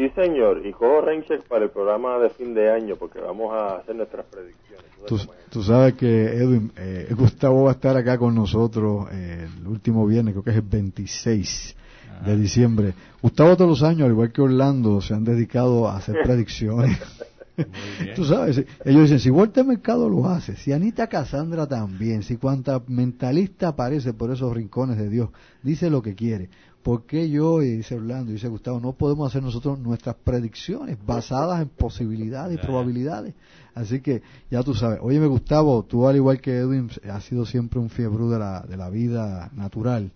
Sí, 0.00 0.08
señor, 0.14 0.64
y 0.64 0.72
cojo 0.72 1.02
Raincheck 1.02 1.42
para 1.46 1.66
el 1.66 1.70
programa 1.70 2.18
de 2.18 2.30
fin 2.30 2.54
de 2.54 2.70
año 2.70 2.96
porque 2.96 3.20
vamos 3.20 3.52
a 3.52 3.76
hacer 3.76 3.94
nuestras 3.94 4.24
predicciones. 4.24 4.86
Tú, 5.06 5.18
sabes 5.62 5.92
tú 5.92 5.98
que 5.98 6.24
Edwin, 6.38 6.72
eh, 6.78 7.06
Gustavo 7.14 7.64
va 7.64 7.72
a 7.72 7.74
estar 7.74 7.94
acá 7.98 8.16
con 8.16 8.34
nosotros 8.34 9.08
eh, 9.12 9.46
el 9.60 9.66
último 9.66 10.06
viernes, 10.06 10.32
creo 10.32 10.42
que 10.42 10.50
es 10.52 10.56
el 10.56 10.62
26 10.62 11.76
de 12.24 12.36
diciembre. 12.38 12.94
Gustavo 13.20 13.54
todos 13.58 13.68
los 13.68 13.82
años, 13.82 14.06
al 14.06 14.12
igual 14.12 14.32
que 14.32 14.40
Orlando, 14.40 15.02
se 15.02 15.12
han 15.12 15.22
dedicado 15.22 15.86
a 15.86 15.98
hacer 15.98 16.16
predicciones. 16.24 16.98
Tú 18.16 18.24
sabes, 18.24 18.64
ellos 18.86 19.02
dicen, 19.02 19.20
si 19.20 19.28
Walter 19.28 19.66
Mercado 19.66 20.08
lo 20.08 20.26
hace, 20.26 20.56
si 20.56 20.72
Anita 20.72 21.08
Cassandra 21.08 21.66
también, 21.66 22.22
si 22.22 22.38
cuanta 22.38 22.82
mentalista 22.86 23.68
aparece 23.68 24.14
por 24.14 24.30
esos 24.30 24.50
rincones 24.54 24.96
de 24.96 25.10
Dios, 25.10 25.28
dice 25.62 25.90
lo 25.90 26.00
que 26.00 26.14
quiere. 26.14 26.48
¿Por 26.82 27.04
qué 27.04 27.28
yo, 27.28 27.62
y 27.62 27.76
dice 27.76 27.94
Orlando, 27.94 28.30
y 28.30 28.34
dice 28.34 28.48
Gustavo, 28.48 28.80
no 28.80 28.92
podemos 28.92 29.28
hacer 29.28 29.42
nosotros 29.42 29.78
nuestras 29.78 30.16
predicciones 30.16 30.96
basadas 31.04 31.60
en 31.60 31.68
posibilidades 31.68 32.58
y 32.58 32.66
probabilidades? 32.66 33.34
Así 33.74 34.00
que 34.00 34.22
ya 34.50 34.62
tú 34.62 34.74
sabes. 34.74 34.98
Óyeme, 35.02 35.26
Gustavo, 35.26 35.82
tú 35.84 36.08
al 36.08 36.16
igual 36.16 36.40
que 36.40 36.56
Edwin, 36.56 36.90
has 37.10 37.24
sido 37.24 37.44
siempre 37.44 37.78
un 37.78 37.90
fiebre 37.90 38.24
de 38.24 38.38
la, 38.38 38.62
de 38.62 38.76
la 38.78 38.88
vida 38.88 39.50
natural. 39.54 40.10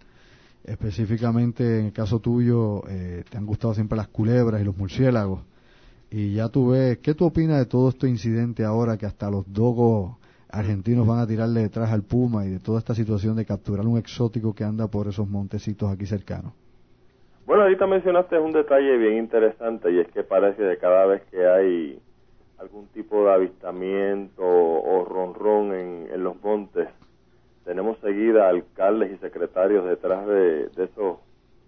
Específicamente 0.64 1.80
en 1.80 1.86
el 1.86 1.92
caso 1.92 2.20
tuyo, 2.20 2.82
eh, 2.88 3.24
te 3.28 3.36
han 3.36 3.44
gustado 3.44 3.74
siempre 3.74 3.98
las 3.98 4.08
culebras 4.08 4.62
y 4.62 4.64
los 4.64 4.76
murciélagos. 4.76 5.40
Y 6.10 6.32
ya 6.32 6.48
tú 6.48 6.68
ves, 6.68 6.98
¿qué 6.98 7.12
tú 7.12 7.26
opinas 7.26 7.58
de 7.58 7.66
todo 7.66 7.90
este 7.90 8.08
incidente 8.08 8.64
ahora 8.64 8.96
que 8.96 9.04
hasta 9.04 9.28
los 9.30 9.44
dogos 9.52 10.16
argentinos 10.54 11.06
van 11.06 11.18
a 11.18 11.26
tirarle 11.26 11.60
detrás 11.60 11.92
al 11.92 12.02
puma 12.02 12.46
y 12.46 12.50
de 12.50 12.60
toda 12.60 12.78
esta 12.78 12.94
situación 12.94 13.36
de 13.36 13.44
capturar 13.44 13.86
un 13.86 13.98
exótico 13.98 14.54
que 14.54 14.64
anda 14.64 14.86
por 14.86 15.08
esos 15.08 15.28
montecitos 15.28 15.90
aquí 15.90 16.06
cercanos? 16.06 16.52
Bueno, 17.46 17.64
ahorita 17.64 17.86
mencionaste 17.86 18.38
un 18.38 18.52
detalle 18.52 18.96
bien 18.96 19.18
interesante 19.18 19.92
y 19.92 20.00
es 20.00 20.08
que 20.08 20.22
parece 20.22 20.62
que 20.62 20.78
cada 20.78 21.04
vez 21.06 21.22
que 21.30 21.46
hay 21.46 21.98
algún 22.58 22.86
tipo 22.88 23.24
de 23.24 23.32
avistamiento 23.32 24.42
o 24.42 25.04
ronrón 25.04 25.74
en, 25.74 26.08
en 26.12 26.24
los 26.24 26.40
montes, 26.42 26.88
tenemos 27.64 27.98
seguida 27.98 28.48
alcaldes 28.48 29.12
y 29.12 29.18
secretarios 29.18 29.84
detrás 29.84 30.26
de, 30.26 30.68
de 30.68 30.84
esos, 30.84 31.18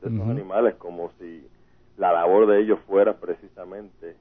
de 0.00 0.14
esos 0.14 0.28
animales 0.28 0.76
como 0.76 1.10
si 1.18 1.46
la 1.98 2.12
labor 2.12 2.46
de 2.46 2.60
ellos 2.60 2.78
fuera 2.86 3.14
precisamente 3.14 4.14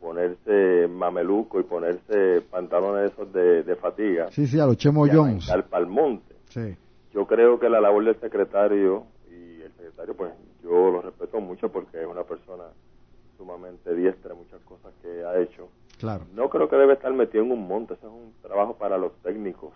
ponerse 0.00 0.88
mameluco 0.88 1.60
y 1.60 1.64
ponerse 1.64 2.40
pantalones 2.50 3.12
esos 3.12 3.32
de, 3.32 3.62
de 3.62 3.76
fatiga 3.76 4.30
Sí, 4.30 4.46
sí, 4.46 4.58
a 4.60 4.66
los 4.66 4.76
Chemo 4.76 5.06
Jones. 5.10 5.50
pa'l 5.70 5.86
monte. 5.86 6.34
Sí. 6.50 6.76
Yo 7.12 7.26
creo 7.26 7.58
que 7.58 7.68
la 7.68 7.80
labor 7.80 8.04
del 8.04 8.18
secretario 8.20 9.04
y 9.30 9.62
el 9.62 9.72
secretario, 9.72 10.14
pues 10.14 10.32
yo 10.62 10.90
lo 10.90 11.02
respeto 11.02 11.40
mucho 11.40 11.68
porque 11.70 12.00
es 12.00 12.06
una 12.06 12.22
persona 12.24 12.64
sumamente 13.36 13.94
diestra 13.94 14.32
en 14.32 14.38
muchas 14.38 14.60
cosas 14.62 14.92
que 15.02 15.24
ha 15.24 15.38
hecho. 15.40 15.68
Claro. 15.98 16.24
No 16.34 16.48
creo 16.48 16.68
que 16.68 16.76
debe 16.76 16.92
estar 16.94 17.12
metido 17.12 17.44
en 17.44 17.52
un 17.52 17.66
monte, 17.66 17.94
eso 17.94 18.06
es 18.06 18.12
un 18.12 18.32
trabajo 18.42 18.74
para 18.76 18.98
los 18.98 19.12
técnicos 19.22 19.72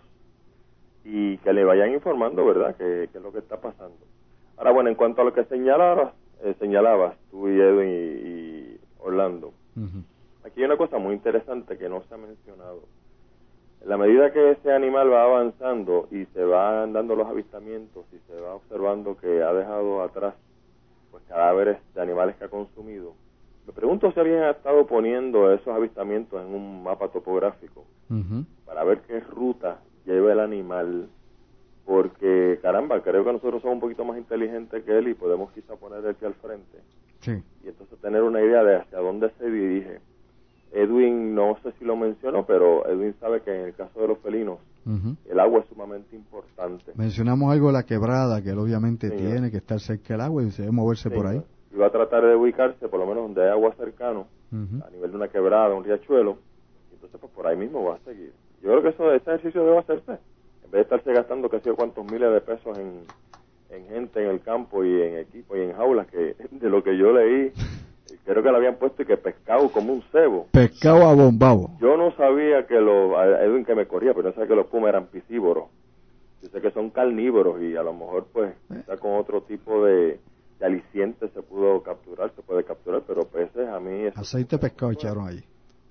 y 1.03 1.37
que 1.39 1.51
le 1.51 1.65
vayan 1.65 1.91
informando, 1.91 2.45
¿verdad?, 2.45 2.75
qué 2.77 3.09
qué 3.11 3.17
es 3.17 3.23
lo 3.23 3.31
que 3.33 3.39
está 3.39 3.57
pasando. 3.57 3.97
Ahora, 4.57 4.71
bueno, 4.71 4.89
en 4.89 4.95
cuanto 4.95 5.21
a 5.21 5.25
lo 5.25 5.33
que 5.33 5.43
señalabas, 5.45 6.13
eh, 6.43 6.55
señalabas 6.59 7.15
tú 7.29 7.49
y 7.49 7.59
Edwin 7.59 7.89
y, 7.89 7.93
y 8.29 8.79
Orlando, 8.99 9.47
Ujú. 9.75 10.03
Aquí 10.43 10.59
hay 10.59 10.65
una 10.65 10.77
cosa 10.77 10.97
muy 10.97 11.13
interesante 11.13 11.77
que 11.77 11.87
no 11.89 12.01
se 12.03 12.13
ha 12.13 12.17
mencionado. 12.17 12.81
En 13.81 13.89
la 13.89 13.97
medida 13.97 14.31
que 14.31 14.51
ese 14.51 14.71
animal 14.71 15.11
va 15.11 15.23
avanzando 15.23 16.07
y 16.11 16.25
se 16.27 16.43
van 16.43 16.93
dando 16.93 17.15
los 17.15 17.27
avistamientos 17.27 18.05
y 18.13 18.17
se 18.27 18.39
va 18.39 18.55
observando 18.55 19.17
que 19.17 19.41
ha 19.43 19.53
dejado 19.53 20.01
atrás 20.03 20.35
pues 21.11 21.23
cadáveres 21.25 21.77
de 21.93 22.01
animales 22.01 22.35
que 22.37 22.45
ha 22.45 22.49
consumido, 22.49 23.13
me 23.67 23.73
pregunto 23.73 24.11
si 24.11 24.19
alguien 24.19 24.39
ha 24.43 24.51
estado 24.51 24.85
poniendo 24.87 25.51
esos 25.53 25.67
avistamientos 25.67 26.41
en 26.41 26.53
un 26.53 26.83
mapa 26.83 27.07
topográfico 27.09 27.85
para 28.65 28.83
ver 28.83 29.01
qué 29.01 29.19
ruta 29.21 29.79
lleva 30.05 30.31
el 30.33 30.39
animal, 30.39 31.07
porque 31.85 32.59
caramba, 32.61 33.01
creo 33.01 33.23
que 33.23 33.33
nosotros 33.33 33.61
somos 33.61 33.75
un 33.75 33.81
poquito 33.81 34.05
más 34.05 34.17
inteligentes 34.17 34.83
que 34.83 34.97
él 34.97 35.07
y 35.09 35.13
podemos 35.13 35.51
quizá 35.51 35.75
poner 35.75 36.05
aquí 36.07 36.25
al 36.25 36.33
frente 36.35 36.79
Sí. 37.21 37.41
y 37.63 37.67
entonces 37.69 37.97
tener 37.99 38.21
una 38.23 38.41
idea 38.41 38.63
de 38.63 38.75
hacia 38.77 38.97
dónde 38.99 39.29
se 39.37 39.49
dirige. 39.49 39.99
Edwin 40.73 41.35
no 41.35 41.55
sé 41.61 41.71
si 41.77 41.85
lo 41.85 41.95
mencionó, 41.95 42.45
pero 42.45 42.87
Edwin 42.87 43.13
sabe 43.19 43.41
que 43.41 43.53
en 43.53 43.67
el 43.67 43.75
caso 43.75 44.01
de 44.01 44.07
los 44.07 44.17
felinos 44.19 44.57
Ujú. 44.85 45.15
el 45.29 45.39
agua 45.39 45.59
es 45.59 45.67
sumamente 45.67 46.15
importante. 46.15 46.91
Mencionamos 46.95 47.53
algo 47.53 47.67
de 47.67 47.73
la 47.73 47.83
quebrada, 47.83 48.41
que 48.41 48.49
él 48.49 48.59
obviamente 48.59 49.09
Señor. 49.09 49.31
tiene 49.31 49.51
que 49.51 49.57
estar 49.57 49.79
cerca 49.79 50.15
del 50.15 50.21
agua 50.21 50.43
y 50.43 50.51
se 50.51 50.63
debe 50.63 50.73
moverse 50.73 51.09
por 51.11 51.27
ahí. 51.27 51.41
Y 51.71 51.77
va 51.77 51.87
a 51.87 51.91
tratar 51.91 52.25
de 52.25 52.35
ubicarse 52.35 52.87
por 52.87 52.99
lo 52.99 53.05
menos 53.05 53.23
donde 53.23 53.43
hay 53.43 53.49
agua 53.49 53.73
cercano, 53.77 54.27
Ujú. 54.51 54.83
a 54.85 54.89
nivel 54.89 55.11
de 55.11 55.17
una 55.17 55.27
quebrada, 55.27 55.73
un 55.75 55.83
riachuelo, 55.83 56.39
y 56.91 56.95
entonces 56.95 57.19
pues 57.19 57.31
por 57.31 57.47
ahí 57.47 57.55
mismo 57.55 57.83
va 57.85 57.95
a 57.95 57.99
seguir. 57.99 58.33
Yo 58.61 58.69
creo 58.69 58.81
que 58.81 58.89
eso, 58.89 59.13
ese 59.13 59.29
ejercicio 59.29 59.63
debe 59.63 59.77
hacerse, 59.77 60.11
en 60.11 60.71
vez 60.71 60.71
de 60.71 60.81
estarse 60.81 61.13
gastando 61.13 61.49
yo 61.63 61.75
cuántos 61.75 62.03
miles 62.03 62.31
de 62.31 62.41
pesos 62.41 62.77
en, 62.77 63.01
en 63.69 63.87
gente 63.87 64.23
en 64.23 64.29
el 64.29 64.41
campo 64.41 64.83
y 64.83 65.01
en 65.01 65.17
equipo 65.19 65.55
y 65.55 65.61
en 65.61 65.73
jaulas, 65.73 66.07
que 66.07 66.35
de 66.51 66.69
lo 66.69 66.83
que 66.83 66.97
yo 66.97 67.13
leí, 67.13 67.51
creo 68.25 68.43
que 68.43 68.51
le 68.51 68.57
habían 68.57 68.75
puesto 68.75 69.03
y 69.03 69.05
que 69.05 69.17
pescado 69.17 69.69
como 69.71 69.93
un 69.93 70.03
cebo. 70.11 70.47
Pescado 70.51 71.07
a 71.07 71.13
bombabo. 71.13 71.77
Yo 71.79 71.97
no 71.97 72.15
sabía 72.15 72.65
que 72.67 72.79
los, 72.79 73.11
Edwin 73.41 73.65
que 73.65 73.75
me 73.75 73.85
corría, 73.87 74.13
pero 74.13 74.29
no 74.29 74.33
sabía 74.33 74.49
que 74.49 74.55
los 74.55 74.67
pumas 74.67 74.89
eran 74.89 75.07
piscívoros. 75.07 75.65
Yo 76.41 76.49
sé 76.49 76.61
que 76.61 76.71
son 76.71 76.89
carnívoros 76.89 77.61
y 77.61 77.75
a 77.75 77.83
lo 77.83 77.93
mejor 77.93 78.27
pues 78.31 78.53
quizá 78.67 78.97
con 78.97 79.15
otro 79.15 79.41
tipo 79.43 79.85
de, 79.85 80.19
de 80.59 80.65
aliciente 80.65 81.29
se 81.29 81.41
pudo 81.41 81.81
capturar, 81.83 82.31
se 82.35 82.41
puede 82.41 82.63
capturar, 82.63 83.01
pero 83.07 83.23
peces 83.27 83.67
a 83.67 83.79
mí... 83.79 84.07
Aceite 84.15 84.57
pescado 84.57 84.91
echaron 84.91 85.27
allí. 85.27 85.43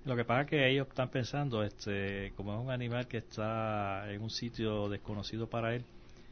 Lo 0.04 0.16
que 0.16 0.24
pasa 0.24 0.42
es 0.42 0.46
que 0.48 0.68
ellos 0.68 0.88
están 0.88 1.10
pensando, 1.10 1.62
este, 1.62 2.32
como 2.36 2.54
es 2.54 2.60
un 2.60 2.70
animal 2.70 3.06
que 3.06 3.18
está 3.18 4.10
en 4.12 4.20
un 4.20 4.30
sitio 4.30 4.88
desconocido 4.88 5.46
para 5.46 5.74
él, 5.74 5.84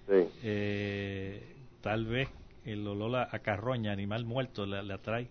Sí, 0.08 0.26
eh, 0.42 1.40
tal 1.82 2.04
vez 2.04 2.28
el 2.64 2.84
olor 2.86 3.14
a, 3.14 3.28
a 3.30 3.38
carroña, 3.38 3.92
animal 3.92 4.24
muerto, 4.24 4.66
le, 4.66 4.82
le 4.82 4.94
atrae. 4.94 5.28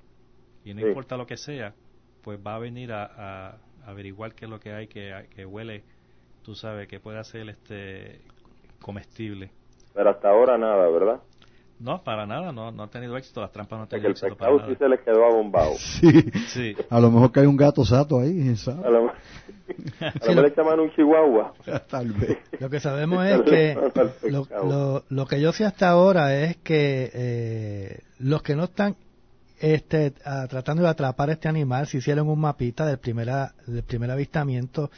Y 0.65 0.73
no 0.73 0.81
Sí. 0.81 0.87
importa 0.87 1.17
lo 1.17 1.25
que 1.25 1.37
sea, 1.37 1.73
pues 2.21 2.39
va 2.45 2.55
a 2.55 2.59
venir 2.59 2.91
a, 2.91 3.05
a 3.05 3.57
averiguar 3.85 4.33
qué 4.35 4.45
es 4.45 4.51
lo 4.51 4.59
que 4.59 4.73
hay 4.73 4.87
que, 4.87 5.27
que 5.35 5.45
huele, 5.45 5.83
tú 6.43 6.53
sabes, 6.55 6.87
que 6.87 6.99
puede 6.99 7.23
ser 7.23 7.49
este 7.49 8.21
comestible. 8.81 9.51
pero 9.93 10.09
hasta 10.11 10.29
ahora 10.29 10.57
nada, 10.57 10.87
¿verdad? 10.89 11.19
No, 11.79 12.03
para 12.03 12.25
nada, 12.25 12.51
no, 12.51 12.71
no 12.73 12.83
ha 12.83 12.87
tenido 12.89 13.15
éxito, 13.15 13.39
las 13.39 13.51
trampas 13.53 13.77
no 13.77 13.83
han 13.83 13.89
tenido 13.89 14.07
el 14.07 14.11
éxito 14.11 14.35
para 14.35 14.51
pescado 14.51 14.67
sí 14.67 14.73
nada. 14.73 14.77
se 14.77 14.89
les 14.89 14.99
quedó 15.01 15.25
abombado. 15.25 15.71
Sí. 15.77 16.31
Sí, 16.47 16.75
A 16.89 16.99
lo 16.99 17.09
mejor 17.09 17.31
que 17.31 17.39
hay 17.39 17.45
un 17.45 17.55
gato 17.55 17.85
sato 17.85 18.19
ahí. 18.19 18.53
A 18.83 18.89
lo, 18.89 19.07
a 19.09 19.11
lo 19.11 19.11
mejor 20.27 20.43
le 20.43 20.55
llaman 20.55 20.79
un 20.81 20.91
chihuahua. 20.91 21.53
Tal 21.89 22.11
vez. 22.11 22.37
Lo 22.59 22.69
que 22.69 22.79
sabemos 22.81 23.25
es 23.25 23.41
que 23.43 23.77
lo, 24.29 24.45
lo- 24.67 25.03
lo 25.09 25.25
que 25.25 25.39
yo 25.39 25.53
sé 25.53 25.63
hasta 25.65 25.89
ahora 25.89 26.35
es 26.35 26.57
que 26.57 27.11
eh, 27.13 27.99
los 28.19 28.41
que 28.43 28.55
no 28.57 28.65
están 28.65 28.97
este, 29.59 30.11
tratando 30.11 30.83
de 30.83 30.89
atrapar 30.89 31.29
a 31.29 31.33
este 31.33 31.49
animal, 31.49 31.87
se 31.87 31.97
hicieron 31.97 32.29
un 32.29 32.39
mapita 32.39 32.85
del, 32.85 32.97
primera, 32.97 33.53
del 33.67 33.83
primer 33.83 34.09
avistamiento 34.11 34.89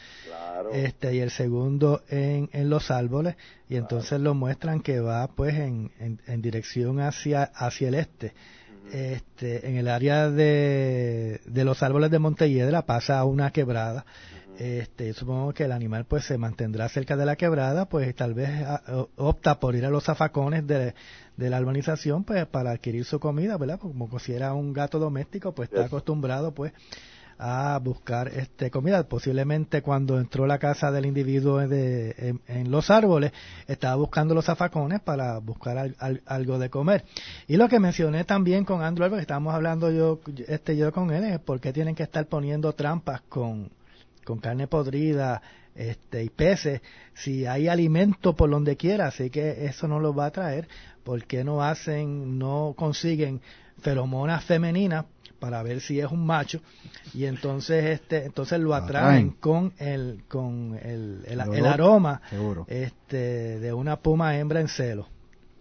este, 0.72 1.16
y 1.16 1.20
el 1.20 1.32
segundo 1.32 2.04
en, 2.10 2.50
en 2.54 2.70
los 2.70 2.92
árboles 2.92 3.36
y 3.68 3.76
entonces 3.78 4.20
lo 4.20 4.34
muestran 4.34 4.82
que 4.82 5.00
va 5.00 5.28
pues 5.28 5.56
en, 5.56 5.92
en, 6.00 6.42
dirección 6.42 7.00
hacia, 7.00 7.44
hacia 7.44 7.88
el 7.88 7.96
este. 7.96 8.34
Este, 8.92 9.70
en 9.70 9.78
el 9.78 9.88
área 9.88 10.30
de, 10.30 11.40
de 11.46 11.64
los 11.64 11.82
árboles 11.82 12.12
de 12.12 12.20
Montelledra 12.20 12.82
pasa 12.82 13.24
una 13.24 13.52
quebrada 13.52 14.06
este, 14.58 15.14
supongo 15.14 15.54
que 15.54 15.64
el 15.64 15.72
animal 15.72 16.06
pues 16.06 16.26
se 16.26 16.38
mantendrá 16.38 16.88
cerca 16.90 17.16
de 17.16 17.26
la 17.26 17.36
quebrada, 17.36 17.88
pues 17.90 18.14
tal 18.16 18.34
vez 18.34 18.50
ah, 18.66 19.08
opta 19.16 19.60
por 19.60 19.76
ir 19.76 19.86
a 19.86 19.90
los 19.90 20.04
zafacones 20.04 20.68
de, 20.68 20.94
la 21.38 21.60
urbanización 21.60 22.24
pues 22.24 22.46
para 22.46 22.72
adquirir 22.72 23.06
su 23.06 23.20
comida, 23.20 23.58
¿verdad? 23.58 23.80
Como 23.80 24.20
si 24.20 24.34
era 24.34 24.54
un 24.54 24.74
gato 24.74 25.00
doméstico, 25.00 25.54
pues 25.54 25.70
está 25.70 25.86
acostumbrado 25.86 26.54
pues 26.54 26.74
a 27.40 27.80
buscar 27.80 28.28
este 28.28 28.70
comida. 28.70 29.04
Posiblemente 29.08 29.82
cuando 29.82 30.20
entró 30.20 30.44
a 30.44 30.48
la 30.48 30.60
casa 30.60 30.92
del 30.92 31.08
individuo 31.08 31.68
de, 31.68 32.36
en, 32.48 32.70
los 32.70 32.92
árboles, 32.92 33.32
estaba 33.68 33.96
buscando 33.96 34.36
los 34.36 34.46
zafacones 34.46 35.00
para 35.00 35.40
buscar 35.40 35.92
algo 36.28 36.60
de 36.60 36.70
comer. 36.70 37.04
Y 37.48 37.58
lo 37.58 37.68
que 37.68 37.80
mencioné 37.80 38.26
también 38.26 38.64
con 38.64 38.84
Andrew, 38.84 39.10
que 39.10 39.22
estábamos 39.22 39.56
hablando 39.56 39.90
yo, 39.90 40.20
este, 40.48 40.78
yo 40.78 40.92
con 40.92 41.10
él, 41.10 41.24
es 41.24 41.40
por 41.40 41.60
qué 41.60 41.74
tienen 41.74 41.96
que 41.96 42.04
estar 42.04 42.28
poniendo 42.28 42.74
trampas 42.74 43.22
con, 43.22 43.72
con 44.26 44.40
carne 44.40 44.68
podrida 44.68 45.42
este, 45.76 46.24
y 46.24 46.30
peces, 46.30 46.82
si 47.14 47.46
hay 47.46 47.68
alimento 47.68 48.36
por 48.36 48.50
donde 48.50 48.76
quiera, 48.76 49.08
así 49.08 49.30
que 49.30 49.66
eso 49.66 49.88
no 49.88 50.00
lo 50.00 50.14
va 50.14 50.26
a 50.26 50.32
traer, 50.32 50.68
¿por 51.04 51.24
qué 51.26 51.44
no 51.44 51.64
hacen, 51.64 52.38
no 52.38 52.74
consiguen 52.78 53.42
feromonas 53.82 54.44
femeninas 54.44 55.06
para 55.40 55.64
ver 55.64 55.82
si 55.82 56.00
es 56.00 56.12
un 56.12 56.24
macho 56.24 56.62
y 57.16 57.26
entonces 57.26 57.84
este 57.86 58.26
entonces 58.26 58.60
lo 58.60 58.76
atraen 58.76 59.32
con 59.32 59.74
el 59.80 60.24
con 60.28 60.78
el, 60.84 61.24
el, 61.26 61.66
aroma 61.66 62.22
este 62.68 63.60
de 63.60 63.74
una 63.74 63.98
puma 63.98 64.38
hembra 64.38 64.62
en 64.62 64.68
celo. 64.68 65.08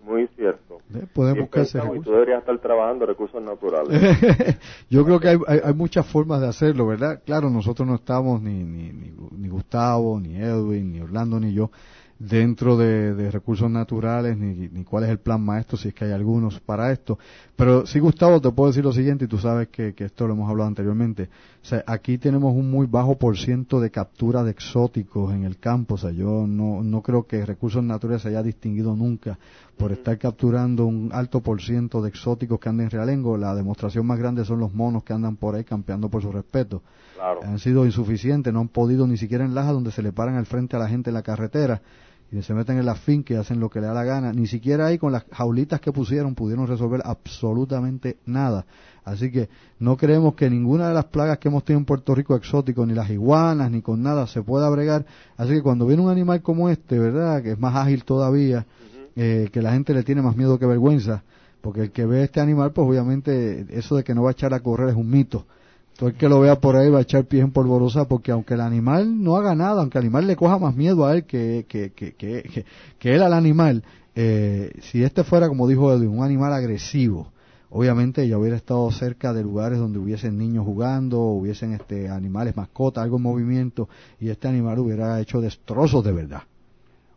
Muy 0.05 0.29
cierto. 0.37 0.70
Podemos 1.13 1.49
buscar 1.51 1.97
Y 1.97 2.01
tú 2.01 2.11
deberías 2.11 2.41
estar 2.41 2.59
trabajando 2.59 3.07
recursos 3.07 3.41
naturales. 3.43 4.19
Yo 4.91 5.05
creo 5.05 5.21
que 5.21 5.29
hay, 5.29 5.39
hay, 5.65 5.75
muchas 5.75 6.07
formas 6.07 6.41
de 6.41 6.49
hacerlo, 6.49 6.87
¿verdad? 6.87 7.23
Claro, 7.25 7.49
nosotros 7.49 7.87
no 7.87 7.95
estamos, 7.97 8.43
ni, 8.43 8.65
ni, 8.65 8.93
ni, 8.93 9.49
Gustavo, 9.49 10.19
ni 10.19 10.37
Edwin, 10.37 10.93
ni 10.93 11.01
Orlando, 11.01 11.39
ni 11.39 11.53
yo, 11.53 11.71
dentro 12.19 12.77
de, 12.77 13.31
recursos 13.31 13.71
naturales, 13.71 14.37
ni, 14.37 14.69
ni, 14.69 14.85
cuál 14.85 15.05
es 15.05 15.11
el 15.11 15.19
plan 15.19 15.41
maestro, 15.41 15.79
si 15.79 15.89
es 15.89 15.95
que 15.95 16.05
hay 16.05 16.13
algunos 16.13 16.59
para 16.61 16.91
esto. 16.91 17.19
Pero 17.55 17.87
sí, 17.87 18.01
Gustavo, 18.01 18.41
te 18.41 18.51
puedo 18.51 18.71
decir 18.71 18.85
lo 18.85 18.93
siguiente, 18.93 19.27
y 19.27 19.29
tú 19.29 19.39
sabes 19.39 19.69
que, 19.69 19.95
que 19.95 20.05
esto 20.05 20.27
lo 20.27 20.35
hemos 20.35 20.51
hablado 20.51 20.69
anteriormente. 20.69 21.29
O 21.63 21.67
sea, 21.67 21.85
aquí 21.87 22.19
tenemos 22.19 22.55
un 22.55 22.71
muy 22.71 22.87
bajo 22.87 23.17
por 23.17 23.39
ciento 23.39 23.81
de 23.81 23.91
captura 23.91 24.43
de 24.43 24.51
exóticos 24.51 25.33
en 25.33 25.45
el 25.45 25.59
campo. 25.59 25.95
O 25.95 25.99
sea, 25.99 26.11
yo 26.11 26.47
no, 26.47 26.83
no 26.83 27.03
creo 27.03 27.27
que 27.27 27.45
recursos 27.47 27.85
naturales 27.85 28.23
se 28.23 28.29
haya 28.29 28.43
distinguido 28.43 28.97
nunca 28.97 29.39
por 29.81 29.93
estar 29.93 30.19
capturando 30.19 30.85
un 30.85 31.09
alto 31.11 31.41
por 31.41 31.63
ciento 31.63 32.03
de 32.03 32.11
exóticos 32.11 32.61
que 32.61 32.69
andan 32.69 32.85
en 32.85 32.91
realengo. 32.91 33.39
La 33.39 33.55
demostración 33.55 34.07
más 34.07 34.19
grande 34.19 34.45
son 34.45 34.61
los 34.61 34.75
monos 34.75 35.05
que 35.05 35.15
andan 35.15 35.37
por 35.37 35.55
ahí 35.55 35.65
campeando 35.65 36.11
por 36.11 36.21
su 36.21 36.31
respeto. 36.31 36.83
Han 37.43 37.59
sido 37.59 37.87
insuficientes, 37.87 38.53
no 38.53 38.61
han 38.61 38.69
podido 38.69 39.07
ni 39.07 39.17
siquiera 39.17 39.43
en 39.43 39.55
Laja, 39.55 39.73
donde 39.73 39.91
se 39.91 40.03
le 40.03 40.13
paran 40.13 40.37
al 40.37 40.45
frente 40.45 40.77
a 40.77 40.79
la 40.79 40.87
gente 40.87 41.09
en 41.09 41.15
la 41.15 41.23
carretera 41.23 41.81
y 42.31 42.43
se 42.43 42.53
meten 42.53 42.79
en 42.79 42.85
la 42.85 42.95
finca 42.95 43.35
y 43.35 43.37
hacen 43.39 43.59
lo 43.59 43.71
que 43.71 43.81
le 43.81 43.87
da 43.87 43.95
la 43.95 44.05
gana. 44.05 44.35
Ni 44.35 44.47
siquiera 44.47 44.87
ahí 44.87 44.99
con 44.99 45.13
las 45.13 45.25
jaulitas 45.33 45.81
que 45.81 45.93
pusieron 45.93 46.35
pudieron 46.35 46.67
resolver 46.67 47.01
absolutamente 47.03 48.19
nada. 48.27 48.67
Así 49.03 49.33
que 49.33 49.49
no 49.79 49.97
creemos 49.97 50.35
que 50.35 50.51
ninguna 50.51 50.89
de 50.89 50.95
las 50.95 51.07
plagas 51.07 51.39
que 51.39 51.49
hemos 51.49 51.65
tenido 51.65 51.81
en 51.81 51.87
Puerto 51.87 52.15
Rico 52.15 52.37
exóticos, 52.37 52.87
ni 52.87 52.93
las 52.93 53.09
iguanas, 53.09 53.71
ni 53.71 53.81
con 53.81 54.03
nada, 54.03 54.27
se 54.27 54.43
pueda 54.43 54.69
bregar. 54.69 55.07
Así 55.39 55.55
que 55.55 55.63
cuando 55.63 55.87
viene 55.87 56.03
un 56.03 56.11
animal 56.11 56.43
como 56.43 56.69
este, 56.69 56.99
¿verdad? 56.99 57.43
Que 57.43 57.53
es 57.53 57.59
más 57.59 57.75
ágil 57.75 58.05
todavía, 58.05 58.67
eh, 59.23 59.51
que 59.53 59.61
la 59.61 59.73
gente 59.73 59.93
le 59.93 60.03
tiene 60.03 60.23
más 60.23 60.35
miedo 60.35 60.59
que 60.59 60.65
vergüenza, 60.65 61.23
porque 61.61 61.83
el 61.83 61.91
que 61.91 62.07
ve 62.07 62.23
este 62.25 62.41
animal, 62.41 62.73
pues 62.73 62.89
obviamente 62.89 63.67
eso 63.69 63.95
de 63.95 64.03
que 64.03 64.15
no 64.15 64.23
va 64.23 64.31
a 64.31 64.33
echar 64.33 64.55
a 64.55 64.61
correr 64.61 64.89
es 64.89 64.95
un 64.95 65.11
mito. 65.11 65.45
Todo 65.99 66.09
el 66.09 66.15
que 66.15 66.27
lo 66.27 66.41
vea 66.41 66.59
por 66.59 66.75
ahí 66.75 66.89
va 66.89 67.01
a 67.01 67.03
echar 67.03 67.27
pies 67.27 67.45
en 67.45 67.51
polvorosa, 67.51 68.09
porque 68.09 68.33
aunque 68.33 68.55
el 68.55 68.63
animal 68.63 69.23
no 69.23 69.37
haga 69.37 69.55
nada, 69.55 69.83
aunque 69.83 69.99
el 69.99 70.05
animal 70.05 70.27
le 70.27 70.37
coja 70.37 70.59
más 70.59 70.75
miedo 70.75 71.05
a 71.05 71.15
él 71.15 71.25
que, 71.25 71.67
que, 71.69 71.91
que, 71.91 72.15
que, 72.99 73.15
él 73.15 73.23
al 73.23 73.35
animal, 73.35 73.85
eh, 74.15 74.73
si 74.81 75.03
este 75.03 75.23
fuera, 75.23 75.49
como 75.49 75.69
dijo 75.69 75.93
Edwin, 75.93 76.09
un 76.09 76.25
animal 76.25 76.55
agresivo, 76.55 77.31
obviamente 77.69 78.27
ya 78.27 78.39
hubiera 78.39 78.57
estado 78.57 78.91
cerca 78.91 79.35
de 79.35 79.43
lugares 79.43 79.79
donde 79.79 79.99
hubiesen 79.99 80.39
niños 80.39 80.65
jugando, 80.65 81.21
hubiesen 81.21 81.75
este 81.75 82.09
animales 82.09 82.57
mascotas, 82.57 83.05
algo 83.05 83.19
en 83.19 83.25
movimiento, 83.25 83.91
y 84.19 84.31
este 84.31 84.49
animal 84.49 84.79
hubiera 84.79 85.21
hecho 85.21 85.43
destrozos 85.43 86.03
de 86.03 86.13
verdad. 86.13 86.41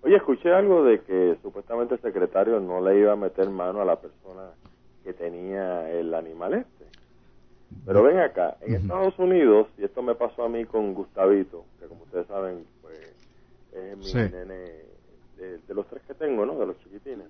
Oye, 0.03 0.17
escuché 0.17 0.51
algo 0.51 0.83
de 0.83 0.99
que 1.01 1.37
supuestamente 1.41 1.95
el 1.95 2.01
secretario 2.01 2.59
no 2.59 2.81
le 2.81 2.99
iba 2.99 3.13
a 3.13 3.15
meter 3.15 3.49
mano 3.49 3.81
a 3.81 3.85
la 3.85 3.95
persona 3.95 4.51
que 5.03 5.13
tenía 5.13 5.89
el 5.89 6.13
animal 6.13 6.55
este. 6.55 6.85
Pero 7.85 8.03
ven 8.03 8.19
acá, 8.19 8.57
en 8.61 8.75
Estados 8.75 9.17
Unidos, 9.17 9.67
y 9.77 9.85
esto 9.85 10.01
me 10.01 10.13
pasó 10.13 10.43
a 10.43 10.49
mí 10.49 10.65
con 10.65 10.93
Gustavito, 10.93 11.65
que 11.79 11.87
como 11.87 12.03
ustedes 12.03 12.27
saben, 12.27 12.65
pues 12.81 13.15
es 13.71 13.97
mi 13.97 14.13
nene 14.13 14.55
de, 15.37 15.73
los 15.73 15.87
tres 15.87 16.03
que 16.03 16.13
tengo, 16.13 16.45
¿no? 16.45 16.59
De 16.59 16.65
los 16.65 16.77
chiquitines. 16.79 17.27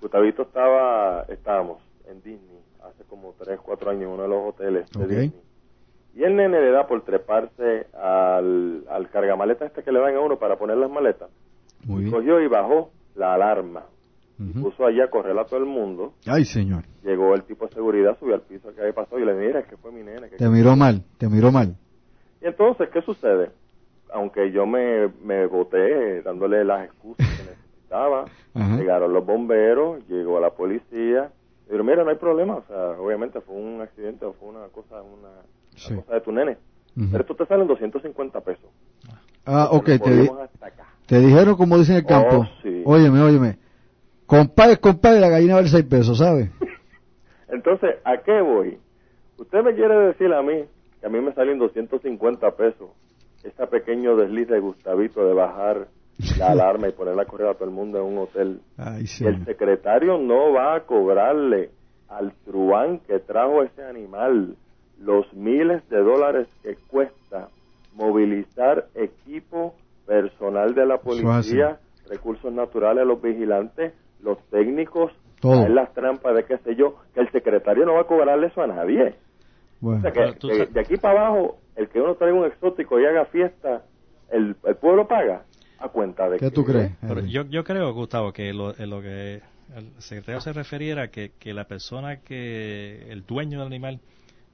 Gustavito 0.00 0.42
estaba, 0.42 1.26
estábamos 1.28 1.82
en 2.06 2.22
Disney 2.22 2.58
hace 2.84 3.04
como 3.04 3.34
tres, 3.38 3.60
cuatro 3.60 3.90
años 3.90 4.04
en 4.04 4.08
uno 4.08 4.22
de 4.22 4.28
los 4.28 4.48
hoteles 4.48 4.90
de 4.92 5.06
Disney. 5.06 5.42
Y 6.14 6.24
el 6.24 6.34
nene 6.36 6.60
le 6.60 6.70
da 6.70 6.86
por 6.86 7.04
treparse 7.04 7.86
al, 7.92 8.84
al 8.88 9.10
cargamaleta 9.10 9.66
este 9.66 9.82
que 9.82 9.92
le 9.92 10.00
dan 10.00 10.14
a 10.14 10.20
uno 10.20 10.38
para 10.38 10.56
poner 10.56 10.78
las 10.78 10.90
maletas. 10.90 11.28
Muy 11.86 12.10
Cogió 12.10 12.40
y 12.40 12.48
bajó 12.48 12.90
la 13.14 13.34
alarma. 13.34 13.84
Puso 14.60 14.84
allá 14.84 15.04
a 15.04 15.10
correr 15.10 15.38
a 15.38 15.46
todo 15.46 15.60
el 15.60 15.64
mundo. 15.64 16.12
Ay, 16.26 16.44
señor. 16.44 16.84
Llegó 17.02 17.34
el 17.34 17.44
tipo 17.44 17.66
de 17.66 17.74
seguridad, 17.74 18.18
subió 18.20 18.34
al 18.34 18.42
piso 18.42 18.74
que 18.74 18.82
había 18.82 18.92
pasado 18.92 19.18
y 19.18 19.24
le 19.24 19.32
mira, 19.32 19.60
es 19.60 19.66
que 19.66 19.78
fue 19.78 19.90
mi 19.92 20.02
nene. 20.02 20.28
te 20.28 20.48
miró 20.48 20.76
mal, 20.76 21.02
te 21.16 21.26
miró 21.28 21.50
mal. 21.50 21.74
Y 22.42 22.46
entonces, 22.46 22.90
¿qué 22.90 23.00
sucede? 23.00 23.50
Aunque 24.12 24.52
yo 24.52 24.66
me, 24.66 25.08
me 25.24 25.46
boté 25.46 26.20
dándole 26.20 26.64
las 26.64 26.84
excusas 26.84 27.26
que 27.26 27.44
necesitaba, 27.44 28.26
llegaron 28.78 29.14
los 29.14 29.24
bomberos, 29.24 30.06
llegó 30.06 30.38
la 30.38 30.50
policía, 30.50 31.30
pero 31.66 31.82
mira, 31.82 32.04
no 32.04 32.10
hay 32.10 32.16
problema, 32.16 32.56
o 32.56 32.64
sea, 32.68 32.90
obviamente 33.00 33.40
fue 33.40 33.56
un 33.56 33.80
accidente 33.80 34.26
o 34.26 34.34
fue 34.34 34.50
una 34.50 34.66
cosa, 34.68 35.02
una, 35.02 35.96
cosa 35.96 36.14
de 36.14 36.20
tu 36.20 36.32
nene. 36.32 36.58
Pero 36.94 37.20
esto 37.20 37.34
te 37.34 37.46
salen 37.46 37.66
250 37.66 38.40
pesos. 38.40 38.70
Ah, 39.44 39.68
ok, 39.70 39.84
te, 39.84 40.30
te 41.06 41.18
dijeron 41.20 41.56
como 41.56 41.78
dicen 41.78 41.96
en 41.96 42.00
el 42.02 42.06
campo. 42.06 42.38
Oh, 42.38 42.62
sí. 42.62 42.82
Óyeme, 42.84 43.20
óyeme. 43.20 43.58
Compadre, 44.26 44.78
compadre, 44.78 45.20
la 45.20 45.28
gallina 45.28 45.54
vale 45.54 45.68
6 45.68 45.84
pesos, 45.84 46.18
¿sabe? 46.18 46.50
Entonces, 47.48 47.96
¿a 48.04 48.18
qué 48.18 48.40
voy? 48.40 48.78
Usted 49.38 49.62
me 49.62 49.74
quiere 49.74 49.96
decir 50.08 50.32
a 50.32 50.42
mí 50.42 50.64
que 51.00 51.06
a 51.06 51.08
mí 51.08 51.20
me 51.20 51.32
salen 51.34 51.58
250 51.58 52.50
pesos 52.56 52.90
este 53.46 53.66
pequeño 53.68 54.16
desliz 54.16 54.48
de 54.48 54.58
Gustavito 54.58 55.24
de 55.24 55.34
bajar 55.34 55.88
la 56.38 56.46
alarma 56.50 56.88
y 56.88 56.92
ponerla 56.92 57.22
a 57.22 57.26
correr 57.26 57.48
a 57.48 57.54
todo 57.54 57.66
el 57.66 57.74
mundo 57.74 57.98
en 57.98 58.04
un 58.04 58.18
hotel. 58.18 58.60
el 58.76 59.44
secretario 59.44 60.18
no 60.18 60.52
va 60.52 60.74
a 60.74 60.80
cobrarle 60.80 61.70
al 62.08 62.32
truán 62.44 63.00
que 63.00 63.18
trajo 63.20 63.62
ese 63.62 63.84
animal 63.84 64.56
los 65.00 65.32
miles 65.34 65.88
de 65.88 65.98
dólares 65.98 66.48
que 66.62 66.76
cuesta 66.88 67.48
movilizar 67.94 68.86
equipo 68.94 69.74
personal 70.06 70.74
de 70.74 70.86
la 70.86 70.98
policía, 70.98 71.78
recursos 72.08 72.52
naturales 72.52 73.02
a 73.02 73.04
los 73.04 73.20
vigilantes, 73.20 73.92
los 74.22 74.38
técnicos, 74.50 75.12
en 75.42 75.74
las 75.74 75.92
trampas 75.92 76.34
de 76.34 76.44
qué 76.44 76.58
sé 76.58 76.74
yo, 76.74 76.96
que 77.14 77.20
el 77.20 77.30
secretario 77.30 77.84
no 77.84 77.94
va 77.94 78.02
a 78.02 78.06
cobrarle 78.06 78.48
eso 78.48 78.62
a 78.62 78.66
nadie. 78.66 79.14
O 79.82 80.00
sea 80.00 80.10
que, 80.10 80.20
de, 80.72 80.80
aquí 80.80 80.96
para 80.96 81.26
abajo, 81.26 81.58
el 81.76 81.88
que 81.88 82.00
uno 82.00 82.14
traiga 82.14 82.36
un 82.36 82.46
exótico 82.46 82.98
y 82.98 83.04
haga 83.04 83.26
fiesta, 83.26 83.82
el, 84.30 84.56
pueblo 84.80 85.06
paga 85.06 85.44
a 85.78 85.88
cuenta 85.88 86.28
de 86.28 86.38
¿Qué 86.38 86.50
tú 86.50 86.64
crees? 86.64 86.92
yo, 87.28 87.44
yo 87.44 87.62
creo, 87.62 87.92
Gustavo, 87.92 88.32
que 88.32 88.52
lo, 88.52 88.72
lo 88.72 89.02
que 89.02 89.42
el 89.76 89.90
secretario 89.98 90.40
se 90.40 90.52
refiriera 90.52 91.08
que, 91.08 91.32
que 91.38 91.52
la 91.52 91.64
persona 91.64 92.20
que, 92.20 93.10
el 93.10 93.26
dueño 93.26 93.58
del 93.58 93.66
animal 93.66 94.00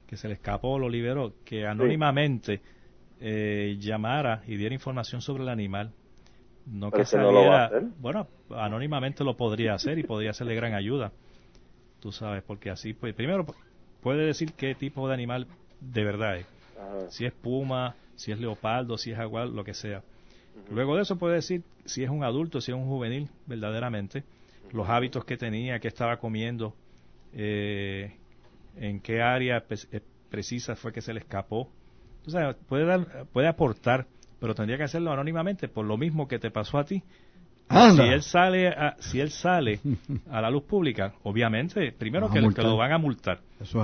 que 0.07 0.17
se 0.17 0.27
le 0.27 0.35
escapó, 0.35 0.77
lo 0.77 0.89
liberó, 0.89 1.33
que 1.45 1.65
anónimamente 1.65 2.61
eh, 3.25 3.77
llamara 3.79 4.43
y 4.45 4.57
diera 4.57 4.75
información 4.75 5.21
sobre 5.21 5.43
el 5.43 5.49
animal 5.49 5.93
no 6.65 6.91
que 6.91 7.05
saliera, 7.05 7.71
bueno, 7.99 8.27
anónimamente 8.49 9.23
lo 9.23 9.35
podría 9.35 9.73
hacer 9.73 9.97
y 9.99 10.03
podría 10.03 10.33
ser 10.33 10.47
de 10.47 10.55
gran 10.55 10.73
ayuda. 10.73 11.11
Tú 11.99 12.11
sabes, 12.11 12.43
porque 12.43 12.69
así, 12.69 12.93
pues, 12.93 13.13
primero 13.13 13.45
puede 14.01 14.25
decir 14.25 14.53
qué 14.53 14.75
tipo 14.75 15.07
de 15.07 15.13
animal 15.13 15.47
de 15.79 16.03
verdad 16.03 16.37
es. 16.37 16.47
Si 17.09 17.25
es 17.25 17.33
puma, 17.33 17.95
si 18.15 18.31
es 18.31 18.39
leopardo, 18.39 18.97
si 18.97 19.11
es 19.11 19.17
jaguar, 19.17 19.47
lo 19.47 19.63
que 19.63 19.73
sea. 19.73 20.03
Luego 20.69 20.95
de 20.95 21.03
eso 21.03 21.17
puede 21.17 21.35
decir 21.35 21.63
si 21.85 22.03
es 22.03 22.09
un 22.09 22.23
adulto, 22.23 22.61
si 22.61 22.71
es 22.71 22.77
un 22.77 22.85
juvenil, 22.85 23.29
verdaderamente, 23.45 24.23
los 24.71 24.87
hábitos 24.89 25.25
que 25.25 25.37
tenía, 25.37 25.79
que 25.79 25.87
estaba 25.87 26.17
comiendo, 26.17 26.75
eh, 27.33 28.15
en 28.77 28.99
qué 28.99 29.21
área 29.21 29.63
eh, 29.69 30.01
precisa 30.29 30.75
fue 30.75 30.93
que 30.93 31.01
se 31.01 31.13
le 31.13 31.19
escapó. 31.19 31.69
O 32.25 32.29
sea, 32.29 32.55
puede, 32.67 32.85
dar, 32.85 33.25
puede 33.31 33.47
aportar, 33.47 34.07
pero 34.39 34.55
tendría 34.55 34.77
que 34.77 34.83
hacerlo 34.83 35.11
anónimamente 35.11 35.67
por 35.67 35.85
lo 35.85 35.97
mismo 35.97 36.27
que 36.27 36.39
te 36.39 36.51
pasó 36.51 36.77
a 36.77 36.85
ti. 36.85 37.03
Si 37.69 38.01
él 38.01 38.21
sale 38.21 38.67
a, 38.67 38.95
si 38.99 39.19
él 39.19 39.31
sale 39.31 39.79
a 40.29 40.41
la 40.41 40.49
luz 40.49 40.63
pública, 40.63 41.13
obviamente, 41.23 41.91
primero 41.91 42.29
que, 42.29 42.41
lo 42.41 42.77
van 42.77 42.91
a 42.91 42.97
multar, 42.97 43.39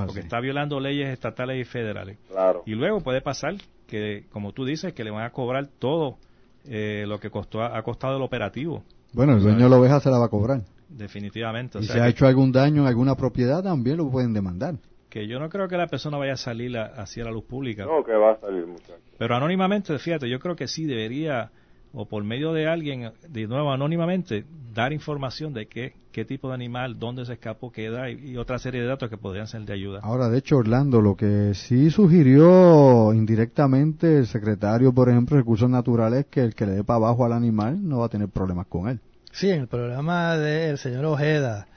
porque 0.05 0.19
está 0.19 0.39
violando 0.39 0.79
leyes 0.79 1.09
estatales 1.09 1.59
y 1.59 1.63
federales. 1.63 2.17
Y 2.65 2.75
luego 2.75 3.01
puede 3.01 3.21
pasar 3.21 3.55
que, 3.87 4.25
como 4.31 4.51
tú 4.51 4.65
dices, 4.65 4.93
que 4.93 5.03
le 5.03 5.11
van 5.11 5.23
a 5.23 5.31
cobrar 5.31 5.67
todo 5.79 6.17
eh, 6.65 7.05
lo 7.07 7.19
que 7.19 7.29
costó 7.29 7.63
ha 7.63 7.81
costado 7.81 8.17
el 8.17 8.21
operativo. 8.21 8.83
Bueno, 9.13 9.33
el 9.33 9.41
dueño 9.41 9.63
de 9.63 9.69
la 9.69 9.77
oveja 9.77 9.99
se 9.99 10.11
la 10.11 10.19
va 10.19 10.25
a 10.25 10.29
cobrar. 10.29 10.61
Definitivamente. 10.87 11.79
y 11.79 11.83
si 11.83 11.97
ha 11.97 12.07
hecho 12.07 12.27
algún 12.27 12.51
daño 12.51 12.83
en 12.83 12.87
alguna 12.87 13.15
propiedad, 13.15 13.63
también 13.63 13.97
lo 13.97 14.09
pueden 14.09 14.33
demandar. 14.33 14.75
Que 15.09 15.27
yo 15.27 15.39
no 15.39 15.49
creo 15.49 15.67
que 15.67 15.75
la 15.75 15.87
persona 15.87 16.17
vaya 16.17 16.33
a 16.33 16.37
salir 16.37 16.77
hacia 16.77 17.23
la 17.23 17.31
luz 17.31 17.45
pública. 17.45 17.85
No, 17.85 18.03
que 18.03 18.13
va 18.13 18.33
a 18.33 18.39
salir, 18.39 18.65
muchacho. 18.65 18.99
Pero 19.17 19.35
anónimamente, 19.35 19.97
fíjate, 19.97 20.29
yo 20.29 20.39
creo 20.39 20.55
que 20.55 20.67
sí 20.67 20.85
debería 20.85 21.51
o 21.93 22.05
por 22.05 22.23
medio 22.23 22.53
de 22.53 22.67
alguien, 22.67 23.11
de 23.27 23.47
nuevo 23.47 23.71
anónimamente, 23.71 24.45
dar 24.73 24.93
información 24.93 25.53
de 25.53 25.67
qué, 25.67 25.93
qué 26.11 26.23
tipo 26.23 26.49
de 26.49 26.53
animal, 26.53 26.99
dónde 26.99 27.25
se 27.25 27.33
escapó, 27.33 27.71
qué 27.71 27.85
edad 27.85 28.07
y, 28.07 28.37
otra 28.37 28.59
serie 28.59 28.81
de 28.81 28.87
datos 28.87 29.09
que 29.09 29.17
podrían 29.17 29.47
ser 29.47 29.61
de 29.61 29.73
ayuda. 29.73 29.99
Ahora, 30.03 30.29
de 30.29 30.37
hecho, 30.37 30.57
Orlando, 30.57 31.01
lo 31.01 31.15
que 31.15 31.53
sí 31.55 31.89
sugirió 31.89 33.13
indirectamente 33.13 34.19
el 34.19 34.27
secretario, 34.27 34.93
por 34.93 35.09
ejemplo, 35.09 35.35
de 35.35 35.41
Recursos 35.41 35.69
Naturales, 35.69 36.27
que 36.29 36.41
el 36.41 36.53
que 36.53 36.65
le 36.65 36.73
dé 36.73 36.83
para 36.83 36.97
abajo 36.97 37.25
al 37.25 37.33
animal 37.33 37.87
no 37.87 37.99
va 37.99 38.05
a 38.05 38.09
tener 38.09 38.29
problemas 38.29 38.67
con 38.67 38.87
él. 38.87 38.99
Sí, 39.31 39.49
en 39.49 39.61
el 39.61 39.67
programa 39.67 40.37
del 40.37 40.77
señor 40.77 41.05
Ojeda, 41.05 41.67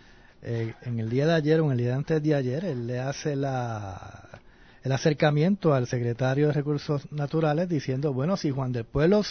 eh, 0.43 0.75
en 0.83 0.99
el 0.99 1.09
día 1.09 1.27
de 1.27 1.35
ayer 1.35 1.61
o 1.61 1.67
en 1.67 1.73
el 1.73 1.79
día 1.79 1.95
antes 1.95 2.23
de 2.23 2.35
ayer, 2.35 2.65
él 2.65 2.87
le 2.87 2.99
hace 2.99 3.37
la, 3.37 4.41
el 4.83 4.93
acercamiento 4.93 5.73
al 5.73 5.87
secretario 5.87 6.49
de 6.49 6.53
Recursos 6.53 7.11
Naturales 7.13 7.69
diciendo, 7.69 8.13
bueno, 8.13 8.37
si 8.37 8.51
Juan 8.51 8.73
del 8.73 8.85
Pueblo 8.85 9.23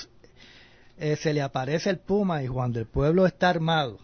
eh, 0.97 1.17
se 1.17 1.33
le 1.33 1.41
aparece 1.41 1.89
el 1.89 1.97
Puma 1.97 2.43
y 2.43 2.47
Juan 2.47 2.71
del 2.71 2.85
Pueblo 2.85 3.25
está 3.25 3.49
armado. 3.49 3.99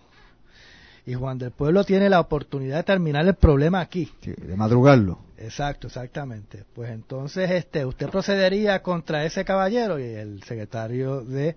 Y 1.06 1.14
Juan 1.14 1.38
del 1.38 1.52
Pueblo 1.52 1.86
tiene 1.86 2.10
la 2.10 2.20
oportunidad 2.20 2.78
de 2.78 2.84
terminar 2.84 3.26
el 3.26 3.36
problema 3.36 3.80
aquí. 3.80 4.12
de 4.22 4.58
madrugarlo. 4.58 5.20
Exacto, 5.38 5.88
exactamente. 5.88 6.66
Pues 6.74 6.90
entonces 6.90 7.50
este, 7.52 7.86
usted 7.86 8.10
procedería 8.10 8.82
contra 8.82 9.24
ese 9.24 9.46
caballero 9.46 10.00
y 10.00 10.04
el 10.04 10.44
secretario 10.44 11.22
de 11.22 11.56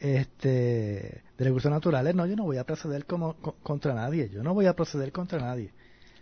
este 0.00 1.27
de 1.38 1.44
recursos 1.44 1.70
naturales, 1.70 2.14
no, 2.14 2.26
yo 2.26 2.34
no 2.36 2.44
voy 2.44 2.58
a 2.58 2.64
proceder 2.64 3.06
como, 3.06 3.34
contra 3.62 3.94
nadie, 3.94 4.28
yo 4.28 4.42
no 4.42 4.54
voy 4.54 4.66
a 4.66 4.74
proceder 4.74 5.12
contra 5.12 5.38
nadie. 5.38 5.70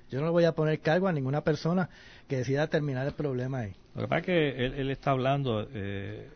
Yo 0.08 0.20
no 0.20 0.26
le 0.26 0.30
voy 0.30 0.44
a 0.44 0.52
poner 0.52 0.78
cargo 0.80 1.08
a 1.08 1.12
ninguna 1.12 1.40
persona 1.40 1.88
que 2.28 2.36
decida 2.36 2.68
terminar 2.68 3.06
el 3.06 3.14
problema 3.14 3.60
ahí. 3.60 3.74
Lo 3.94 4.02
que 4.02 4.08
pasa 4.08 4.20
es 4.20 4.26
que 4.26 4.66
él, 4.66 4.90
está 4.90 5.10
hablando 5.10 5.66
eh, 5.72 6.28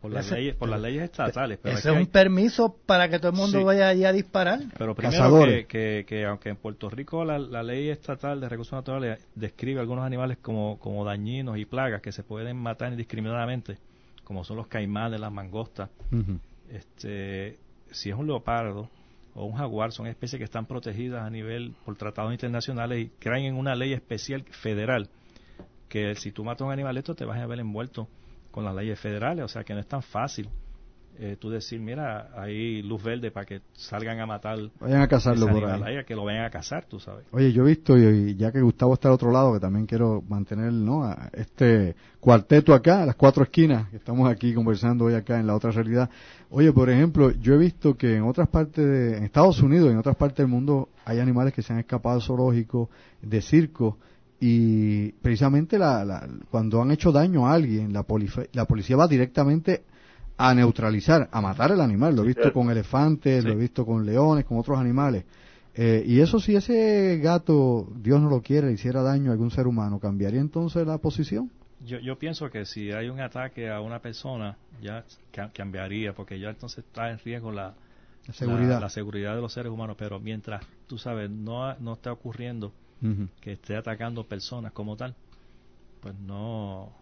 por 0.00 0.12
las, 0.12 0.30
leyes, 0.30 0.54
por 0.54 0.68
las 0.68 0.80
leyes 0.80 1.02
estatales. 1.02 1.58
Pero 1.60 1.76
es, 1.76 1.84
un 1.86 2.06
permiso 2.06 2.76
para 2.86 3.08
que 3.08 3.18
todo 3.18 3.30
el 3.30 3.36
mundo 3.36 3.64
vaya 3.64 3.88
allí 3.88 4.04
a 4.04 4.12
disparar. 4.12 4.60
Pero 4.78 4.94
primero 4.94 5.44
que, 5.66 6.04
que, 6.06 6.24
aunque 6.24 6.50
en 6.50 6.56
Puerto 6.56 6.88
Rico 6.88 7.24
la, 7.24 7.62
ley 7.62 7.88
estatal 7.88 8.40
de 8.40 8.48
recursos 8.48 8.74
naturales 8.74 9.26
describe 9.34 9.80
algunos 9.80 10.04
animales 10.04 10.38
como, 10.40 10.78
como 10.78 11.04
dañinos 11.04 11.58
y 11.58 11.64
plagas 11.64 12.00
que 12.00 12.12
se 12.12 12.22
pueden 12.22 12.58
matar 12.58 12.92
indiscriminadamente, 12.92 13.78
como 14.22 14.44
son 14.44 14.58
los 14.58 14.68
caimanes, 14.68 15.18
las 15.18 15.32
mangostas, 15.32 15.90
este, 16.72 17.58
si 17.92 18.10
es 18.10 18.16
un 18.16 18.26
leopardo 18.26 18.90
o 19.34 19.44
un 19.44 19.54
jaguar, 19.54 19.92
son 19.92 20.06
especies 20.06 20.38
que 20.38 20.44
están 20.44 20.66
protegidas 20.66 21.22
a 21.22 21.30
nivel 21.30 21.74
por 21.84 21.96
tratados 21.96 22.32
internacionales 22.32 23.06
y 23.06 23.08
crean 23.18 23.42
en 23.42 23.56
una 23.56 23.74
ley 23.74 23.92
especial 23.92 24.44
federal 24.50 25.08
que 25.88 26.14
si 26.14 26.32
tú 26.32 26.44
matas 26.44 26.66
un 26.66 26.72
animal 26.72 26.96
esto 26.96 27.14
te 27.14 27.24
vas 27.24 27.38
a 27.38 27.46
ver 27.46 27.60
envuelto 27.60 28.08
con 28.50 28.64
las 28.64 28.74
leyes 28.74 28.98
federales, 28.98 29.44
o 29.44 29.48
sea 29.48 29.64
que 29.64 29.74
no 29.74 29.80
es 29.80 29.86
tan 29.86 30.02
fácil 30.02 30.48
eh, 31.24 31.36
tú 31.38 31.50
decir, 31.50 31.78
mira, 31.78 32.30
hay 32.34 32.82
luz 32.82 33.00
verde 33.00 33.30
para 33.30 33.46
que 33.46 33.60
salgan 33.74 34.18
a 34.18 34.26
matar. 34.26 34.58
Vayan 34.80 35.02
a 35.02 35.06
cazarlo 35.06 35.46
por 35.46 35.64
ahí. 35.64 36.04
que 36.04 36.16
lo 36.16 36.24
vayan 36.24 36.44
a 36.44 36.50
cazar, 36.50 36.84
tú 36.86 36.98
sabes. 36.98 37.24
Oye, 37.30 37.52
yo 37.52 37.62
he 37.62 37.68
visto, 37.68 37.96
y 37.96 38.34
ya 38.34 38.50
que 38.50 38.60
Gustavo 38.60 38.94
está 38.94 39.06
al 39.06 39.14
otro 39.14 39.30
lado, 39.30 39.52
que 39.52 39.60
también 39.60 39.86
quiero 39.86 40.20
mantener 40.28 40.72
¿no? 40.72 41.08
este 41.32 41.94
cuarteto 42.18 42.74
acá, 42.74 43.04
a 43.04 43.06
las 43.06 43.14
cuatro 43.14 43.44
esquinas, 43.44 43.88
que 43.90 43.98
estamos 43.98 44.28
aquí 44.28 44.52
conversando 44.52 45.04
hoy 45.04 45.14
acá 45.14 45.38
en 45.38 45.46
la 45.46 45.54
otra 45.54 45.70
realidad. 45.70 46.10
Oye, 46.50 46.72
por 46.72 46.90
ejemplo, 46.90 47.30
yo 47.30 47.54
he 47.54 47.58
visto 47.58 47.96
que 47.96 48.16
en 48.16 48.24
otras 48.24 48.48
partes, 48.48 48.84
de, 48.84 49.18
en 49.18 49.22
Estados 49.22 49.62
Unidos 49.62 49.90
y 49.90 49.92
en 49.92 49.98
otras 49.98 50.16
partes 50.16 50.38
del 50.38 50.48
mundo, 50.48 50.88
hay 51.04 51.20
animales 51.20 51.54
que 51.54 51.62
se 51.62 51.72
han 51.72 51.78
escapado 51.78 52.16
del 52.16 52.26
zoológico, 52.26 52.90
de 53.20 53.40
circo, 53.42 53.96
y 54.40 55.12
precisamente 55.12 55.78
la, 55.78 56.28
cuando 56.50 56.82
han 56.82 56.90
hecho 56.90 57.12
daño 57.12 57.46
a 57.46 57.54
alguien, 57.54 57.92
la, 57.92 58.04
la 58.54 58.64
policía 58.64 58.96
va 58.96 59.06
directamente 59.06 59.84
a 60.36 60.54
neutralizar, 60.54 61.28
a 61.30 61.40
matar 61.40 61.72
el 61.72 61.80
animal. 61.80 62.16
Lo 62.16 62.22
he 62.22 62.26
visto 62.26 62.52
con 62.52 62.70
elefantes, 62.70 63.44
lo 63.44 63.52
he 63.52 63.56
visto 63.56 63.84
con 63.84 64.04
leones, 64.04 64.44
con 64.44 64.58
otros 64.58 64.78
animales. 64.78 65.24
Eh, 65.74 66.04
y 66.06 66.20
eso 66.20 66.38
si 66.38 66.54
ese 66.54 67.18
gato, 67.22 67.88
Dios 67.96 68.20
no 68.20 68.28
lo 68.28 68.42
quiere, 68.42 68.72
hiciera 68.72 69.02
daño 69.02 69.30
a 69.30 69.32
algún 69.32 69.50
ser 69.50 69.66
humano, 69.66 69.98
¿cambiaría 69.98 70.40
entonces 70.40 70.86
la 70.86 70.98
posición? 70.98 71.50
Yo, 71.84 71.98
yo 71.98 72.18
pienso 72.18 72.50
que 72.50 72.66
si 72.66 72.92
hay 72.92 73.08
un 73.08 73.20
ataque 73.20 73.70
a 73.70 73.80
una 73.80 74.00
persona, 74.00 74.56
ya 74.82 75.04
cambiaría, 75.54 76.12
porque 76.12 76.38
ya 76.38 76.50
entonces 76.50 76.84
está 76.84 77.10
en 77.10 77.18
riesgo 77.18 77.50
la, 77.50 77.74
seguridad. 78.32 78.80
La, 78.80 78.90
seguridad 78.90 79.34
de 79.34 79.40
los 79.40 79.52
seres 79.52 79.72
humanos. 79.72 79.96
Pero 79.98 80.20
mientras, 80.20 80.64
tú 80.86 80.98
sabes, 80.98 81.30
no, 81.30 81.74
no 81.78 81.94
está 81.94 82.12
ocurriendo 82.12 82.72
que 83.40 83.54
esté 83.54 83.74
atacando 83.74 84.22
personas 84.24 84.72
como 84.72 84.96
tal, 84.96 85.16
pues 86.00 86.14
no 86.14 86.92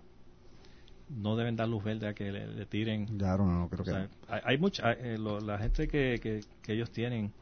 no 1.10 1.36
deben 1.36 1.56
dar 1.56 1.68
luz 1.68 1.82
verde 1.82 2.08
a 2.08 2.14
que 2.14 2.30
le, 2.30 2.66
tiren. 2.66 3.06
Claro, 3.18 3.44
no, 3.46 3.68
creo 3.68 3.84
que 3.84 4.08
hay, 4.28 4.58
mucha 4.58 4.92
eh, 4.92 5.18
la 5.18 5.58
gente 5.58 5.88
que, 5.88 6.18
que, 6.20 6.72
ellos 6.72 6.90
tienen 6.90 7.32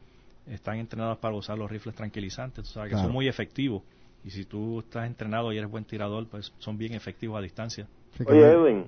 están 0.47 0.77
entrenados 0.77 1.19
para 1.19 1.35
usar 1.35 1.57
los 1.57 1.69
rifles 1.69 1.95
tranquilizantes, 1.95 2.65
tú 2.65 2.71
sabes 2.71 2.91
que 2.91 2.97
son 2.97 3.11
muy 3.11 3.27
efectivos 3.27 3.83
y 4.23 4.31
si 4.31 4.45
tú 4.45 4.79
estás 4.79 5.05
entrenado 5.07 5.53
y 5.53 5.57
eres 5.57 5.69
buen 5.69 5.85
tirador, 5.85 6.27
pues 6.27 6.53
son 6.57 6.77
bien 6.77 6.93
efectivos 6.93 7.37
a 7.37 7.41
distancia. 7.41 7.87
Oye, 8.25 8.51
Edwin. 8.51 8.85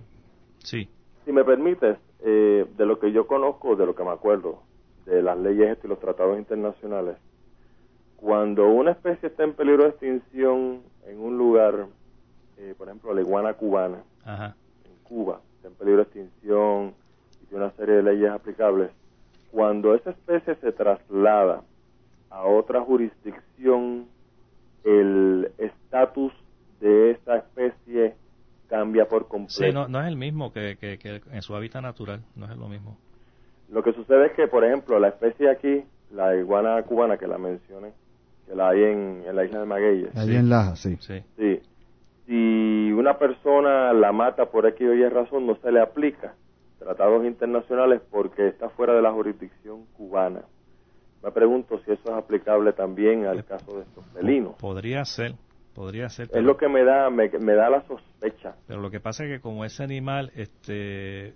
Sí. 0.60 0.90
Si 1.26 1.32
me 1.32 1.44
permites, 1.44 1.98
eh, 2.24 2.66
de 2.78 2.86
lo 2.86 3.00
que 3.00 3.12
yo 3.12 3.28
conozco, 3.28 3.76
de 3.76 3.86
lo 3.86 3.96
que 3.96 4.04
me 4.04 4.12
acuerdo, 4.12 4.64
de 5.06 5.22
las 5.22 5.38
leyes 5.38 5.78
y 5.84 5.88
los 5.88 6.00
tratados 6.00 6.38
internacionales, 6.38 7.18
cuando 8.18 8.68
una 8.68 8.92
especie 8.92 9.30
está 9.30 9.44
en 9.44 9.54
peligro 9.54 9.84
de 9.84 9.90
extinción 9.90 10.82
en 11.08 11.20
un 11.20 11.38
lugar, 11.38 11.88
eh, 12.58 12.76
por 12.78 12.88
ejemplo, 12.88 13.14
la 13.14 13.22
iguana 13.22 13.54
cubana, 13.54 14.04
en 14.26 14.54
Cuba, 15.12 15.42
está 15.58 15.68
en 15.68 15.74
peligro 15.74 15.98
de 15.98 16.04
extinción 16.04 16.94
y 17.44 17.46
tiene 17.48 17.66
una 17.66 17.74
serie 17.74 17.96
de 17.96 18.04
leyes 18.04 18.32
aplicables, 18.32 18.92
cuando 19.52 19.94
esa 19.94 20.12
especie 20.12 20.56
se 20.56 20.72
traslada 20.72 21.64
a 22.30 22.46
otra 22.46 22.80
jurisdicción, 22.80 24.06
el 24.86 25.52
estatus 25.58 26.32
de 26.80 27.12
esa 27.12 27.36
especie 27.36 28.16
cambia 28.70 29.06
por 29.10 29.28
completo. 29.28 29.66
Sí, 29.66 29.74
no, 29.74 29.90
no 29.90 30.00
es 30.00 30.08
el 30.08 30.16
mismo 30.16 30.54
que, 30.54 30.78
que, 30.80 30.98
que, 30.98 31.22
en 31.30 31.42
su 31.42 31.54
hábitat 31.58 31.84
natural, 31.84 32.22
no 32.38 32.46
es 32.50 32.56
lo 32.56 32.70
mismo. 32.70 32.98
Lo 33.70 33.84
que 33.84 33.92
sucede 33.92 34.28
es 34.28 34.32
que, 34.32 34.48
por 34.48 34.64
ejemplo, 34.64 34.98
la 34.98 35.10
especie 35.10 35.52
aquí, 35.52 35.84
la 36.14 36.38
iguana 36.38 36.82
cubana 36.84 37.18
que 37.18 37.28
la 37.28 37.38
mencioné, 37.38 37.92
que 38.48 38.56
la 38.56 38.70
hay 38.70 38.84
en, 38.84 39.36
la 39.36 39.44
isla 39.44 39.60
de 39.60 39.66
Magueyes. 39.66 40.16
Ahí 40.16 40.38
en 40.38 40.50
Laja, 40.50 40.78
sí. 40.78 40.96
sí. 41.02 41.22
Sí. 41.38 41.60
Si 42.32 42.94
una 42.94 43.18
persona 43.18 43.92
la 43.92 44.14
mata 44.14 44.46
por 44.46 44.66
X 44.66 44.88
o 44.88 44.94
Y 44.94 45.10
razón, 45.10 45.46
no 45.46 45.58
se 45.58 45.70
le 45.70 45.82
aplica 45.82 46.34
tratados 46.80 47.26
internacionales 47.26 48.02
porque 48.10 48.48
está 48.48 48.70
fuera 48.70 48.94
de 48.94 49.02
la 49.02 49.12
jurisdicción 49.12 49.86
cubana. 49.98 50.42
Me 51.22 51.32
pregunto 51.32 51.82
si 51.84 51.92
eso 51.92 52.04
es 52.06 52.12
aplicable 52.12 52.72
también 52.72 53.26
al 53.26 53.44
caso 53.44 53.76
de 53.76 53.84
estos 53.84 54.06
felinos. 54.14 54.54
Podría 54.62 55.04
ser, 55.04 55.34
podría 55.76 56.08
ser. 56.08 56.30
Es 56.34 56.42
lo 56.42 56.56
que 56.56 56.70
me 56.70 56.86
da, 56.86 57.10
me, 57.10 57.28
da 57.28 57.70
la 57.70 57.86
sospecha. 57.86 58.56
Pero 58.66 58.80
lo 58.80 58.90
que 58.90 59.02
pasa 59.02 59.26
es 59.26 59.30
que 59.30 59.42
como 59.42 59.66
ese 59.66 59.84
animal, 59.84 60.32
este, 60.34 61.34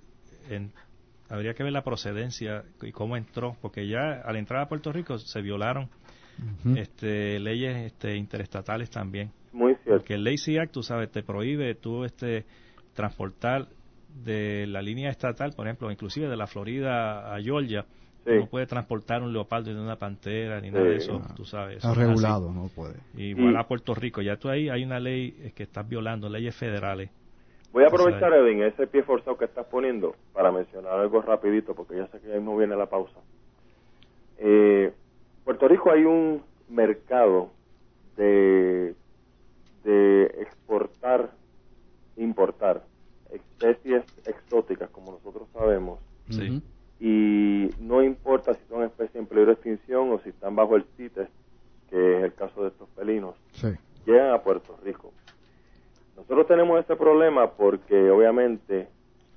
habría 1.30 1.56
que 1.56 1.64
ver 1.64 1.74
la 1.74 1.84
procedencia 1.84 2.64
y 2.82 2.94
cómo 2.94 3.18
entró, 3.18 3.58
porque 3.62 3.86
ya 3.86 4.22
al 4.24 4.38
entrar 4.38 4.62
a 4.62 4.70
Puerto 4.70 4.94
Rico 4.94 5.18
se 5.18 5.42
violaron 5.42 5.90
este, 6.78 7.38
leyes 7.42 7.76
este, 7.88 8.16
interestatales 8.16 8.90
también. 8.90 9.34
Muy 9.56 9.74
cierto. 9.76 10.00
Porque 10.00 10.16
el 10.16 10.26
Lazy 10.26 10.58
Act, 10.58 10.74
tú 10.74 10.84
sabes, 10.84 11.10
te 11.10 11.24
prohíbe 11.24 11.76
tú 11.76 12.04
este, 12.04 12.44
transportar 12.94 13.68
de 14.24 14.68
la 14.68 14.82
línea 14.82 15.10
estatal, 15.10 15.54
por 15.56 15.66
ejemplo, 15.66 15.90
inclusive 15.90 16.28
de 16.28 16.36
la 16.36 16.46
Florida 16.46 17.34
a 17.34 17.42
Georgia, 17.42 17.86
no 18.26 18.48
puede 18.48 18.66
transportar 18.66 19.22
un 19.22 19.32
leopardo 19.32 19.72
ni 19.72 19.80
una 19.80 19.96
pantera 19.96 20.60
ni 20.60 20.72
nada 20.72 20.86
de 20.86 20.98
eso, 20.98 21.22
tú 21.38 21.46
sabes. 21.46 21.78
Está 21.78 21.94
regulado, 21.94 22.52
no 22.52 22.68
puede. 22.76 22.96
Igual 23.16 23.56
a 23.56 23.64
Puerto 23.66 23.94
Rico, 23.94 24.22
ya 24.22 24.36
tú 24.36 24.50
ahí 24.50 24.68
hay 24.68 24.84
una 24.84 25.00
ley 25.00 25.54
que 25.56 25.64
estás 25.64 25.88
violando, 25.88 26.28
leyes 26.28 26.56
federales. 26.56 27.10
Voy 27.72 27.84
a 27.84 27.88
aprovechar, 27.88 28.34
Edwin, 28.34 28.64
ese 28.64 28.88
pie 28.88 29.04
forzado 29.04 29.38
que 29.38 29.46
estás 29.46 29.68
poniendo 29.68 30.16
para 30.34 30.52
mencionar 30.52 30.94
algo 31.00 31.22
rapidito, 31.22 31.76
porque 31.76 31.96
ya 31.96 32.08
sé 32.08 32.20
que 32.20 32.28
ya 32.28 32.36
mismo 32.36 32.58
viene 32.58 32.76
la 32.76 32.88
pausa. 32.88 33.20
Eh, 34.38 34.92
Puerto 35.44 35.68
Rico 35.68 35.92
hay 35.92 36.04
un 36.04 36.42
mercado 36.68 37.52
de 38.18 38.96
de 39.86 40.24
exportar, 40.42 41.30
importar 42.18 42.84
especies 43.32 44.04
exóticas, 44.26 44.90
como 44.90 45.12
nosotros 45.14 45.48
sabemos, 45.54 46.00
Sí. 46.30 46.62
y 47.00 47.70
no 47.80 48.02
importa 48.04 48.54
si 48.56 48.62
son 48.68 48.84
especies 48.84 49.16
en 49.16 49.28
peligro 49.28 49.52
de 49.52 49.54
extinción 49.54 50.12
o 50.12 50.20
si 50.20 50.30
están 50.30 50.56
bajo 50.56 50.76
el 50.76 50.86
CITES, 50.98 51.30
que 51.90 52.18
es 52.18 52.24
el 52.24 52.34
caso 52.34 52.64
de 52.64 52.70
estos 52.70 52.90
felinos, 52.96 53.36
Sí. 53.54 53.68
llegan 54.06 54.32
a 54.32 54.42
Puerto 54.42 54.76
Rico. 54.84 55.14
Nosotros 56.18 56.48
tenemos 56.48 56.80
este 56.80 56.96
problema 56.96 57.52
porque 57.52 58.10
obviamente 58.10 58.88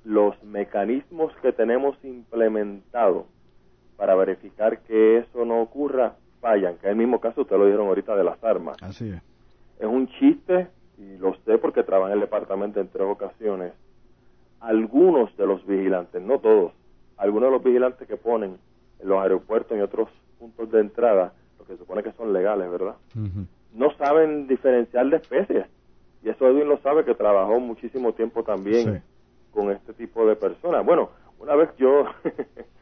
los 0.05 0.43
mecanismos 0.45 1.33
que 1.43 1.53
tenemos 1.53 1.97
implementados 2.05 3.27
para 3.97 4.15
verificar 4.15 4.79
que 4.83 5.19
eso 5.19 5.45
no 5.45 5.61
ocurra 5.61 6.15
fallan, 6.41 6.77
que 6.77 6.87
es 6.87 6.91
el 6.93 6.97
mismo 6.97 7.21
caso, 7.21 7.41
ustedes 7.43 7.59
lo 7.59 7.67
dijeron 7.67 7.89
ahorita 7.89 8.15
de 8.17 8.23
las 8.25 8.43
armas. 8.45 8.77
Así 8.81 9.11
es. 9.11 9.21
Es 9.79 9.87
un 9.87 10.09
chiste, 10.19 10.69
y 10.99 11.17
lo 11.19 11.35
sé 11.45 11.59
porque 11.59 11.83
trabajé 11.83 12.13
en 12.13 12.19
el 12.19 12.25
departamento 12.25 12.81
en 12.81 12.89
tres 12.89 13.07
ocasiones. 13.09 13.73
Algunos 14.61 15.35
de 15.37 15.47
los 15.47 15.65
vigilantes, 15.67 16.21
no 16.21 16.39
todos, 16.41 16.73
algunos 17.17 17.49
de 17.49 17.53
los 17.53 17.63
vigilantes 17.65 18.09
que 18.09 18.17
ponen 18.17 18.59
en 18.99 19.09
los 19.09 19.21
aeropuertos 19.23 19.79
y 19.79 19.81
otros 19.81 20.09
puntos 20.39 20.71
de 20.73 20.81
entrada, 20.81 21.33
lo 21.59 21.65
que 21.65 21.73
se 21.75 21.79
supone 21.79 22.03
que 22.03 22.13
son 22.13 22.33
legales, 22.33 22.69
¿verdad? 22.71 22.97
No 23.73 23.93
saben 23.97 24.49
diferenciar 24.49 25.07
de 25.11 25.17
especies. 25.19 25.67
Y 26.25 26.29
eso 26.31 26.49
Edwin 26.49 26.69
lo 26.69 26.79
sabe, 26.79 27.05
que 27.05 27.15
trabajó 27.15 27.61
muchísimo 27.61 28.13
tiempo 28.15 28.43
también 28.43 28.95
Sí. 28.95 29.01
con 29.53 29.71
este 29.71 29.93
tipo 29.93 30.27
de 30.27 30.35
personas. 30.35 30.85
Bueno, 30.85 31.11
una 31.39 31.55
vez 31.55 31.71
yo, 31.77 32.07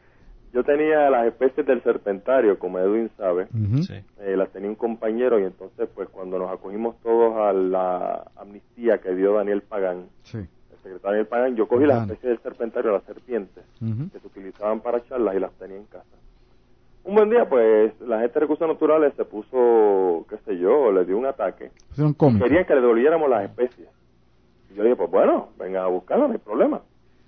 yo 0.53 0.63
tenía 0.63 1.09
las 1.09 1.27
especies 1.27 1.65
del 1.67 1.81
serpentario, 1.83 2.57
como 2.57 2.79
Edwin 2.79 3.09
sabe. 3.17 3.47
Sí. 3.83 3.93
eh, 4.19 4.35
las 4.37 4.49
tenía 4.49 4.69
un 4.69 4.75
compañero 4.75 5.39
y 5.39 5.43
entonces 5.43 5.87
pues 5.93 6.09
cuando 6.09 6.39
nos 6.39 6.49
acogimos 6.51 6.95
todos 7.03 7.35
a 7.37 7.53
la 7.53 8.23
amnistía 8.37 8.97
que 8.99 9.13
dio 9.15 9.33
Daniel 9.33 9.61
Pagán, 9.61 10.05
Sí. 10.23 10.37
el 10.37 10.77
secretario 10.77 10.99
Daniel 11.03 11.27
Pagán, 11.27 11.55
yo 11.55 11.67
cogí 11.67 11.85
las 11.85 12.03
especies 12.03 12.29
del 12.31 12.39
serpentario, 12.39 12.91
las 12.91 13.03
serpientes, 13.03 13.63
que 14.11 14.19
se 14.19 14.27
utilizaban 14.27 14.79
para 14.81 15.03
charlas 15.05 15.35
y 15.35 15.39
las 15.39 15.51
tenía 15.53 15.77
en 15.77 15.85
casa. 15.85 16.05
Un 17.03 17.15
buen 17.15 17.29
día, 17.29 17.47
pues, 17.47 17.93
la 18.01 18.19
gente 18.19 18.33
de 18.33 18.39
recursos 18.41 18.67
naturales 18.67 19.13
se 19.15 19.23
puso, 19.23 20.25
qué 20.29 20.37
sé 20.45 20.57
yo, 20.57 20.91
le 20.91 21.05
dio 21.05 21.17
un 21.17 21.25
ataque. 21.25 21.71
Querían 22.43 22.65
que 22.65 22.75
le 22.75 22.81
devolviéramos 22.81 23.29
las 23.29 23.45
especies. 23.45 23.87
Y 24.69 24.75
yo 24.75 24.83
le 24.83 24.89
dije, 24.89 24.97
pues 24.97 25.09
bueno, 25.11 25.49
vengan 25.57 25.83
a 25.83 25.87
buscarlas, 25.87 26.27
no 26.27 26.33
hay 26.33 26.39
problema. 26.39 26.81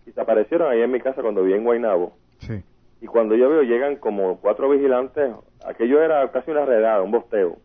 Y 0.05 0.11
se 0.11 0.19
aparecieron 0.19 0.69
ahí 0.69 0.81
en 0.81 0.91
mi 0.91 0.99
casa 0.99 1.21
cuando 1.21 1.43
vi 1.43 1.53
en 1.53 1.63
Guaynabo. 1.63 2.11
Sí. 2.39 2.61
Y 3.01 3.07
cuando 3.07 3.35
yo 3.35 3.49
veo, 3.49 3.63
llegan 3.63 3.95
como 3.95 4.39
cuatro 4.39 4.69
vigilantes. 4.69 5.33
Aquello 5.65 6.01
era 6.01 6.29
casi 6.31 6.51
una 6.51 6.65
redada, 6.65 7.01
un 7.01 7.11
bosteo. 7.11 7.57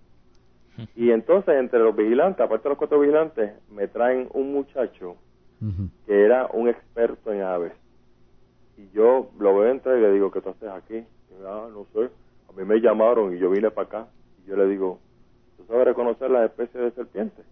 Y 0.97 1.13
entonces, 1.13 1.55
entre 1.55 1.79
los 1.79 1.95
vigilantes, 1.95 2.41
aparte 2.41 2.65
de 2.65 2.71
los 2.71 2.79
cuatro 2.79 2.99
vigilantes, 2.99 3.53
me 3.71 3.87
traen 3.87 4.29
un 4.33 4.53
muchacho 4.53 5.17
que 6.07 6.25
era 6.25 6.47
un 6.53 6.69
experto 6.69 7.33
en 7.33 7.43
aves. 7.43 7.73
Y 8.77 8.91
yo 8.91 9.31
lo 9.39 9.57
veo 9.57 9.71
entrar 9.71 9.97
y 9.97 10.03
le 10.03 10.13
digo, 10.13 10.31
¿qué 10.31 10.41
tú 10.43 10.51
haces 10.51 10.69
aquí? 10.69 10.97
Y 10.97 11.45
ah, 11.47 11.69
no 11.73 11.87
sé. 11.95 12.11
A 12.51 12.53
mí 12.53 12.65
me 12.65 12.81
llamaron 12.81 13.35
y 13.35 13.39
yo 13.39 13.51
vine 13.51 13.71
para 13.71 13.87
acá. 13.87 14.07
Y 14.43 14.49
yo 14.51 14.57
le 14.57 14.67
digo, 14.67 14.99
¿tú 15.57 15.65
sabes 15.67 15.87
reconocer 15.87 16.31
las 16.31 16.51
especies 16.51 16.85
de 16.85 16.91
serpientes? 16.91 17.47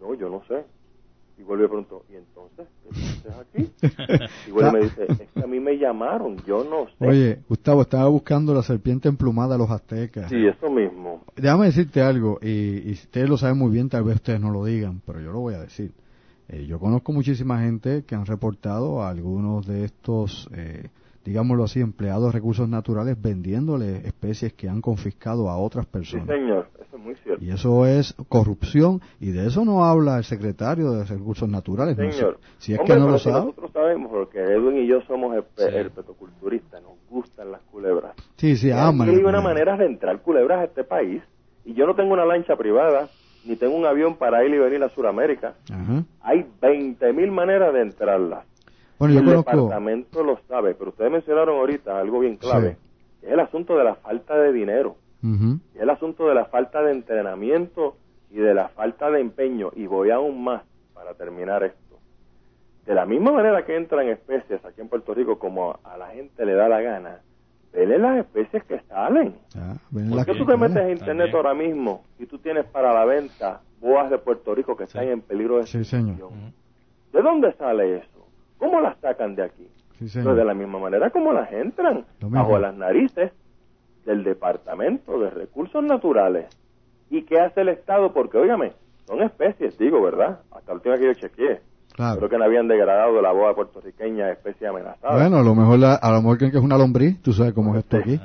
No, 0.00 0.14
yo 0.14 0.28
no 0.28 0.42
sé. 0.46 0.64
Y 1.38 1.42
vuelve 1.42 1.64
y 1.66 1.68
pregunto, 1.68 2.04
¿y 2.10 2.16
entonces? 2.16 2.66
¿Qué 2.82 2.88
tú 2.90 3.30
haces 3.30 3.40
aquí? 3.40 4.28
Y 4.48 4.50
vuelve 4.50 4.68
y 4.70 4.72
me 4.72 4.80
dice, 4.80 5.06
es 5.08 5.30
que 5.30 5.40
a 5.42 5.46
mí 5.46 5.60
me 5.60 5.78
llamaron, 5.78 6.36
yo 6.46 6.64
no 6.64 6.86
sé. 6.98 7.06
Oye, 7.06 7.38
Gustavo, 7.48 7.82
estaba 7.82 8.08
buscando 8.08 8.52
la 8.54 8.62
serpiente 8.62 9.08
emplumada 9.08 9.52
de 9.54 9.58
los 9.58 9.70
aztecas. 9.70 10.28
Sí, 10.28 10.46
eso 10.46 10.68
mismo. 10.70 11.22
Déjame 11.36 11.66
decirte 11.66 12.00
algo, 12.02 12.38
y, 12.42 12.88
y 12.88 12.92
ustedes 12.92 13.28
lo 13.28 13.36
saben 13.36 13.56
muy 13.58 13.70
bien, 13.70 13.88
tal 13.88 14.02
vez 14.04 14.16
ustedes 14.16 14.40
no 14.40 14.50
lo 14.50 14.64
digan, 14.64 15.00
pero 15.06 15.20
yo 15.20 15.30
lo 15.32 15.40
voy 15.40 15.54
a 15.54 15.60
decir. 15.60 15.92
Eh, 16.48 16.66
yo 16.66 16.78
conozco 16.80 17.12
muchísima 17.12 17.60
gente 17.60 18.04
que 18.04 18.14
han 18.14 18.24
reportado 18.26 19.02
a 19.02 19.10
algunos 19.10 19.66
de 19.66 19.84
estos, 19.84 20.48
eh, 20.54 20.88
digámoslo 21.24 21.64
así, 21.64 21.80
empleados 21.80 22.24
de 22.26 22.32
recursos 22.32 22.66
naturales 22.68 23.20
vendiéndole 23.20 23.98
especies 24.08 24.54
que 24.54 24.68
han 24.68 24.80
confiscado 24.80 25.50
a 25.50 25.58
otras 25.58 25.84
Sí, 25.84 25.92
personas. 25.92 26.26
señor, 26.26 26.68
eso 26.74 26.77
es 26.77 26.77
muy 26.98 27.14
cierto. 27.16 27.44
Y 27.44 27.50
eso 27.50 27.86
es 27.86 28.14
corrupción, 28.28 29.00
y 29.20 29.30
de 29.32 29.46
eso 29.46 29.64
no 29.64 29.84
habla 29.84 30.18
el 30.18 30.24
secretario 30.24 30.90
de 30.92 31.04
recursos 31.04 31.48
naturales. 31.48 31.96
no. 31.96 32.10
Señor. 32.12 32.38
Si 32.58 32.72
es 32.74 32.78
Hombre, 32.80 32.94
que 32.94 33.00
no 33.00 33.08
lo 33.08 33.18
sabe. 33.18 33.40
Nosotros 33.46 33.72
sabemos, 33.72 34.10
porque 34.10 34.38
Edwin 34.40 34.78
y 34.78 34.86
yo 34.86 35.00
somos 35.02 35.34
herpe- 35.36 35.68
Sí. 35.70 35.74
herpetoculturistas, 35.76 36.82
nos 36.82 36.92
gustan 37.10 37.52
las 37.52 37.60
culebras. 37.62 38.14
Sí, 38.36 38.56
sí, 38.56 38.70
aman. 38.70 39.08
hay 39.08 39.14
el 39.16 39.24
una 39.26 39.40
manera 39.40 39.76
de 39.76 39.86
entrar 39.86 40.20
culebras 40.22 40.60
a 40.60 40.64
este 40.64 40.84
país. 40.84 41.22
Y 41.64 41.74
yo 41.74 41.86
no 41.86 41.94
tengo 41.94 42.12
una 42.12 42.24
lancha 42.24 42.56
privada, 42.56 43.08
ni 43.44 43.56
tengo 43.56 43.76
un 43.76 43.86
avión 43.86 44.16
para 44.16 44.44
ir 44.44 44.54
y 44.54 44.58
venir 44.58 44.82
a 44.82 44.88
Sudamérica. 44.90 45.54
Ajá. 45.70 46.02
Hay 46.22 46.46
20 46.60 47.12
mil 47.12 47.30
maneras 47.30 47.72
de 47.74 47.82
entrarlas. 47.82 48.44
Bueno, 48.98 49.14
yo 49.14 49.20
el 49.20 49.26
conozco. 49.26 49.50
departamento 49.52 50.24
lo 50.24 50.38
sabe, 50.48 50.74
pero 50.74 50.90
ustedes 50.90 51.10
mencionaron 51.12 51.56
ahorita 51.58 51.98
algo 52.00 52.18
bien 52.20 52.36
clave, 52.36 52.72
Sí. 52.72 53.20
que 53.20 53.26
es 53.28 53.32
el 53.32 53.40
asunto 53.40 53.76
de 53.76 53.84
la 53.84 53.94
falta 53.94 54.36
de 54.36 54.52
dinero, 54.52 54.96
Y 55.22 55.76
es 55.76 55.82
el 55.82 55.90
asunto 55.90 56.28
de 56.28 56.34
la 56.34 56.44
falta 56.46 56.82
de 56.82 56.92
entrenamiento 56.92 57.96
y 58.30 58.36
de 58.36 58.54
la 58.54 58.68
falta 58.68 59.10
de 59.10 59.20
empeño. 59.20 59.70
Y 59.74 59.86
voy 59.86 60.10
aún 60.10 60.42
más 60.44 60.62
para 60.94 61.14
terminar 61.14 61.62
esto. 61.64 61.98
De 62.86 62.94
la 62.94 63.04
misma 63.04 63.32
manera 63.32 63.64
que 63.64 63.76
entran 63.76 64.08
especies 64.08 64.64
aquí 64.64 64.80
en 64.80 64.88
Puerto 64.88 65.12
Rico, 65.14 65.38
como 65.38 65.78
a 65.84 65.96
la 65.98 66.08
gente 66.08 66.46
le 66.46 66.54
da 66.54 66.68
la 66.68 66.80
gana, 66.80 67.20
vele 67.72 67.98
las 67.98 68.18
especies 68.18 68.64
que 68.64 68.80
salen. 68.88 69.34
Ah, 69.56 69.74
¿Por 69.92 70.02
la 70.02 70.24
qué 70.24 70.32
tú 70.34 70.46
que- 70.46 70.52
te 70.52 70.56
metes 70.58 70.76
a 70.76 70.90
internet 70.90 71.30
También. 71.30 71.36
ahora 71.36 71.54
mismo 71.54 72.04
y 72.18 72.26
tú 72.26 72.38
tienes 72.38 72.64
para 72.66 72.94
la 72.94 73.04
venta 73.04 73.60
boas 73.80 74.08
de 74.10 74.18
Puerto 74.18 74.54
Rico 74.54 74.76
que 74.76 74.84
están 74.84 75.04
en 75.08 75.20
peligro 75.20 75.58
de 75.58 75.66
Sí, 75.66 75.78
extinción? 75.78 76.16
¿De 77.12 77.22
dónde 77.22 77.52
sale 77.54 77.96
eso? 77.98 78.26
¿Cómo 78.56 78.80
las 78.80 78.96
sacan 79.00 79.34
de 79.34 79.42
aquí? 79.42 79.68
Sí, 79.98 80.06
Pues 80.22 80.36
de 80.36 80.44
la 80.44 80.54
misma 80.54 80.78
manera 80.78 81.10
como 81.10 81.32
las 81.32 81.52
entran 81.52 82.06
bajo 82.20 82.58
las 82.58 82.74
narices 82.74 83.32
del 84.08 84.24
Departamento 84.24 85.20
de 85.20 85.28
Recursos 85.30 85.84
Naturales. 85.84 86.46
¿Y 87.10 87.22
qué 87.22 87.38
hace 87.40 87.60
el 87.60 87.68
Estado? 87.68 88.12
Porque, 88.14 88.38
óigame, 88.38 88.72
son 89.06 89.22
especies, 89.22 89.76
digo, 89.78 90.02
¿verdad? 90.02 90.40
Hasta 90.50 90.72
la 90.72 90.74
última 90.74 90.96
que 90.96 91.04
yo 91.04 91.12
chequeé. 91.14 91.60
Claro. 91.94 92.16
Creo 92.18 92.28
que 92.30 92.38
no 92.38 92.44
habían 92.44 92.68
degradado 92.68 93.20
la 93.20 93.32
boa 93.32 93.54
puertorriqueña 93.54 94.30
especie 94.30 94.66
amenazada. 94.68 95.14
Bueno, 95.14 95.38
a 95.38 95.42
lo 95.42 95.54
mejor 95.54 95.78
la- 95.78 95.96
a 95.96 96.10
lo 96.12 96.22
mejor 96.22 96.38
creen 96.38 96.52
que 96.52 96.58
es 96.58 96.64
una 96.64 96.78
lombriz, 96.78 97.20
tú 97.22 97.32
sabes 97.32 97.52
cómo 97.52 97.74
es 97.74 97.80
esto 97.84 97.96
aquí. 97.98 98.18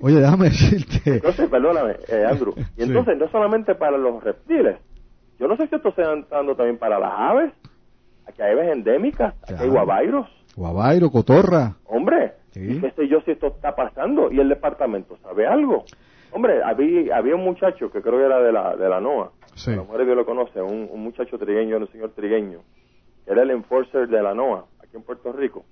Oye, 0.00 0.20
déjame 0.20 0.44
decirte. 0.50 1.14
Entonces, 1.14 1.48
perdóname, 1.48 1.94
eh, 2.08 2.24
Andrew. 2.28 2.52
Y 2.76 2.82
Sí. 2.82 2.82
entonces, 2.82 3.18
no 3.18 3.28
solamente 3.30 3.74
para 3.74 3.96
los 3.98 4.22
reptiles. 4.22 4.76
Yo 5.40 5.48
no 5.48 5.56
sé 5.56 5.66
si 5.66 5.74
esto 5.74 5.90
se 5.92 6.02
está 6.02 6.36
dando 6.36 6.54
también 6.54 6.78
para 6.78 6.98
las 7.00 7.12
aves. 7.12 7.52
Aquí 8.28 8.40
hay 8.42 8.52
aves 8.52 8.72
endémicas, 8.72 9.34
aquí 9.42 9.54
hay. 9.64 9.70
Guavairo, 10.56 11.10
cotorra. 11.10 11.74
Hombre, 11.86 12.32
Sí. 12.50 12.80
qué 12.80 12.90
sé 12.92 13.08
yo 13.08 13.20
si 13.22 13.32
esto 13.32 13.48
está 13.48 13.74
pasando 13.74 14.30
y 14.30 14.38
el 14.40 14.48
departamento 14.48 15.16
sabe 15.22 15.46
algo. 15.46 15.84
Hombre, 16.32 16.62
había, 16.62 17.16
había 17.16 17.34
un 17.34 17.44
muchacho 17.44 17.90
que 17.90 18.00
creo 18.00 18.18
que 18.18 18.24
era 18.26 18.40
de 18.40 18.52
la, 18.52 18.76
de 18.76 18.88
la 18.88 19.00
NOA. 19.00 19.30
Sí. 19.54 19.72
A 19.72 19.76
lo 19.76 19.82
mejor 19.82 20.04
Dios 20.04 20.16
lo 20.16 20.24
conoce, 20.26 20.60
un, 20.62 20.88
un 20.90 21.02
muchacho 21.02 21.38
trigueño, 21.38 21.76
un 21.78 21.88
señor 21.90 22.10
trigueño, 22.10 22.60
que 23.24 23.32
era 23.32 23.42
el 23.42 23.50
enforcer 23.50 24.08
de 24.08 24.22
la 24.22 24.34
NOA 24.34 24.64
aquí 24.80 24.96
en 24.96 25.02
Puerto 25.02 25.32
Rico. 25.32 25.64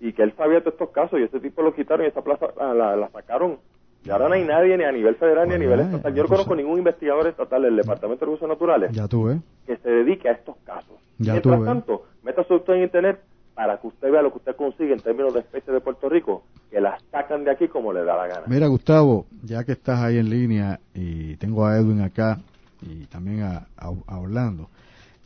Y 0.00 0.12
que 0.14 0.22
él 0.22 0.32
sabía 0.36 0.60
de 0.60 0.70
estos 0.70 0.90
casos 0.90 1.18
y 1.20 1.22
este 1.24 1.40
tipo 1.40 1.60
lo 1.62 1.74
quitaron 1.74 2.06
y 2.06 2.08
esa 2.08 2.22
plaza 2.22 2.46
la, 2.58 2.72
la- 2.74 2.96
la 2.96 3.08
sacaron. 3.10 3.58
Y 4.02 4.08
ahora 4.10 4.28
no 4.28 4.34
hay 4.34 4.44
nadie 4.44 4.78
ni 4.78 4.84
a 4.84 4.92
nivel 4.92 5.14
federal 5.16 5.46
ni 5.46 5.54
a 5.54 5.56
Pues 5.58 5.60
nivel 5.60 5.80
estatal. 5.80 6.00
Yo 6.14 6.22
no 6.22 6.22
entonces- 6.22 6.30
conozco 6.30 6.56
ningún 6.56 6.78
investigador 6.78 7.26
estatal 7.26 7.62
del 7.62 7.76
Departamento 7.76 8.20
de 8.24 8.26
Recursos 8.32 8.48
Naturales 8.48 8.92
Ya 8.92 9.06
tú 9.08 9.24
ves. 9.24 9.38
que 9.66 9.76
se 9.76 9.90
dedique 9.90 10.28
a 10.30 10.32
estos 10.32 10.56
casos. 10.64 10.96
Ya 11.18 11.32
Mientras 11.32 11.54
tú 11.56 11.60
ves. 11.62 11.68
tanto, 11.68 12.04
métase 12.22 12.54
usted 12.54 12.72
en 12.74 12.82
internet 12.84 13.20
para 13.60 13.76
que 13.78 13.88
usted 13.88 14.10
vea 14.10 14.22
lo 14.22 14.30
que 14.32 14.38
usted 14.38 14.56
consigue 14.56 14.94
en 14.94 15.00
términos 15.00 15.34
de 15.34 15.40
especies 15.40 15.74
de 15.74 15.82
Puerto 15.82 16.08
Rico, 16.08 16.44
que 16.70 16.80
las 16.80 16.98
sacan 17.10 17.44
de 17.44 17.50
aquí 17.50 17.68
como 17.68 17.92
le 17.92 18.02
da 18.04 18.16
la 18.16 18.26
gana. 18.26 18.46
Mira, 18.46 18.66
Gustavo, 18.68 19.26
ya 19.42 19.64
que 19.64 19.72
estás 19.72 20.00
ahí 20.00 20.16
en 20.16 20.30
línea 20.30 20.80
y 20.94 21.36
tengo 21.36 21.66
a 21.66 21.76
Edwin 21.76 22.00
acá 22.00 22.38
y 22.80 23.04
también 23.04 23.42
a, 23.42 23.66
a- 23.76 23.92
a 24.06 24.18
Orlando, 24.18 24.70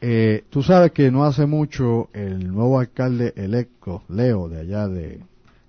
eh, 0.00 0.42
tú 0.50 0.64
sabes 0.64 0.90
que 0.90 1.12
no 1.12 1.22
hace 1.24 1.46
mucho 1.46 2.08
el 2.12 2.52
nuevo 2.52 2.80
alcalde 2.80 3.32
electo, 3.36 4.02
Leo, 4.08 4.48
de 4.48 4.62
allá 4.62 4.88
de, 4.88 5.20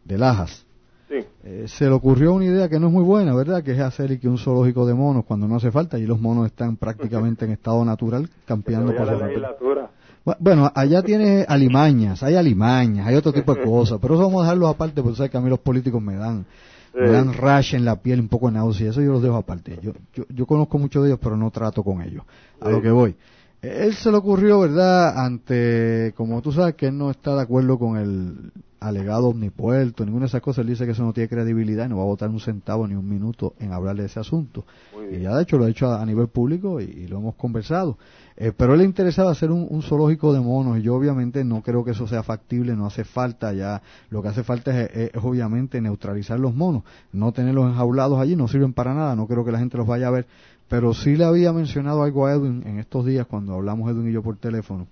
de 0.03 0.17
Lajas, 0.17 0.65
Sí, 1.07 1.19
eh, 1.43 1.65
se 1.67 1.85
le 1.85 1.91
ocurrió 1.91 2.33
una 2.33 2.45
idea 2.45 2.67
que 2.67 2.79
no 2.79 2.87
es 2.87 2.93
muy 2.93 3.03
buena, 3.03 3.35
¿verdad? 3.35 3.63
Que 3.63 3.73
es 3.73 3.79
hacer 3.79 4.09
y 4.09 4.17
que 4.17 4.27
un 4.27 4.39
zoológico 4.39 4.87
de 4.87 4.95
monos 4.95 5.23
cuando 5.23 5.47
no 5.47 5.57
hace 5.57 5.69
falta 5.69 5.99
y 5.99 6.07
los 6.07 6.19
monos 6.19 6.47
están 6.47 6.77
prácticamente 6.77 7.45
en 7.45 7.51
estado 7.51 7.85
natural 7.85 8.27
campeando 8.47 8.91
por 8.95 9.05
la 9.05 9.13
legislatura. 9.27 9.89
Bu- 10.25 10.35
Bueno, 10.39 10.71
allá 10.73 11.01
tiene 11.03 11.45
alimañas, 11.47 12.23
hay 12.23 12.35
alimañas, 12.35 13.07
hay 13.07 13.15
otro 13.15 13.31
tipo 13.31 13.53
de 13.55 13.63
cosas, 13.69 13.99
pero 14.01 14.15
eso 14.15 14.23
vamos 14.23 14.41
a 14.41 14.45
dejarlo 14.45 14.67
aparte 14.67 15.01
porque 15.01 15.17
sabes 15.17 15.31
que 15.31 15.37
a 15.37 15.41
mí 15.41 15.49
los 15.49 15.59
políticos 15.59 16.01
me 16.01 16.15
dan, 16.15 16.45
me 16.93 17.11
dan 17.11 17.33
rash 17.33 17.75
en 17.75 17.85
la 17.85 17.97
piel, 17.97 18.19
un 18.21 18.27
poco 18.29 18.49
náusea, 18.49 18.89
eso 18.89 19.01
yo 19.01 19.11
los 19.13 19.21
dejo 19.21 19.35
aparte. 19.35 19.77
Yo, 19.81 19.91
yo, 20.13 20.23
yo 20.29 20.45
conozco 20.45 20.77
muchos 20.79 21.03
de 21.03 21.09
ellos, 21.09 21.19
pero 21.21 21.37
no 21.37 21.51
trato 21.51 21.83
con 21.83 22.01
ellos. 22.01 22.23
A 22.61 22.65
Sí. 22.67 22.71
lo 22.71 22.81
que 22.81 22.89
voy. 22.91 23.15
Él 23.61 23.93
se 23.95 24.11
le 24.11 24.17
ocurrió, 24.17 24.59
¿verdad? 24.59 25.17
Ante, 25.17 26.13
como 26.15 26.41
tú 26.41 26.51
sabes 26.51 26.75
que 26.75 26.87
él 26.87 26.97
no 26.97 27.09
está 27.11 27.35
de 27.35 27.41
acuerdo 27.41 27.79
con 27.79 27.97
el 27.97 28.51
alegado 28.87 29.29
omnipuerto, 29.29 30.05
ninguna 30.05 30.25
de 30.25 30.27
esas 30.27 30.41
cosas. 30.41 30.63
Él 30.63 30.69
dice 30.69 30.85
que 30.85 30.91
eso 30.91 31.03
no 31.03 31.13
tiene 31.13 31.27
credibilidad 31.27 31.85
y 31.85 31.89
no 31.89 31.97
va 31.97 32.03
a 32.03 32.05
votar 32.05 32.29
un 32.29 32.39
centavo 32.39 32.87
ni 32.87 32.93
un 32.93 33.07
minuto 33.07 33.53
en 33.59 33.73
hablar 33.73 33.95
de 33.95 34.05
ese 34.05 34.19
asunto. 34.19 34.65
Y 35.11 35.21
ya 35.21 35.35
de 35.35 35.43
hecho 35.43 35.57
lo 35.57 35.65
ha 35.65 35.69
hecho 35.69 35.91
a, 35.91 36.05
nivel 36.05 36.27
público 36.27 36.79
y, 36.79 37.07
lo 37.07 37.17
hemos 37.17 37.35
conversado. 37.35 37.97
Eh, 38.37 38.51
pero 38.55 38.73
él 38.73 38.79
le 38.79 38.85
interesaba 38.85 39.31
hacer 39.31 39.51
un, 39.51 39.81
zoológico 39.81 40.33
de 40.33 40.41
monos 40.41 40.77
y 40.77 40.81
yo 40.81 40.95
obviamente 40.95 41.43
no 41.43 41.61
creo 41.61 41.83
que 41.83 41.91
eso 41.91 42.07
sea 42.07 42.21
factible, 42.21 42.75
no 42.75 42.85
hace 42.85 43.03
falta 43.03 43.53
ya. 43.53 43.81
Lo 44.09 44.21
que 44.21 44.27
hace 44.29 44.43
falta 44.43 44.79
es, 44.81 45.11
obviamente 45.21 45.81
neutralizar 45.81 46.39
los 46.39 46.53
monos, 46.53 46.83
no 47.11 47.31
tenerlos 47.31 47.71
enjaulados 47.71 48.19
allí, 48.19 48.35
no 48.35 48.47
sirven 48.47 48.73
para 48.73 48.93
nada, 48.93 49.15
no 49.15 49.27
creo 49.27 49.43
que 49.45 49.51
la 49.51 49.59
gente 49.59 49.77
los 49.77 49.87
vaya 49.87 50.07
a 50.07 50.11
ver. 50.11 50.27
Pero 50.67 50.93
sí 50.93 51.15
le 51.15 51.25
había 51.25 51.53
mencionado 51.53 52.03
algo 52.03 52.25
a 52.25 52.33
Edwin 52.33 52.63
en 52.65 52.79
estos 52.79 53.05
días 53.05 53.27
cuando 53.27 53.53
hablamos 53.53 53.89
Edwin 53.89 54.09
y 54.09 54.13
yo 54.13 54.23
por 54.23 54.37
teléfono 54.37 54.87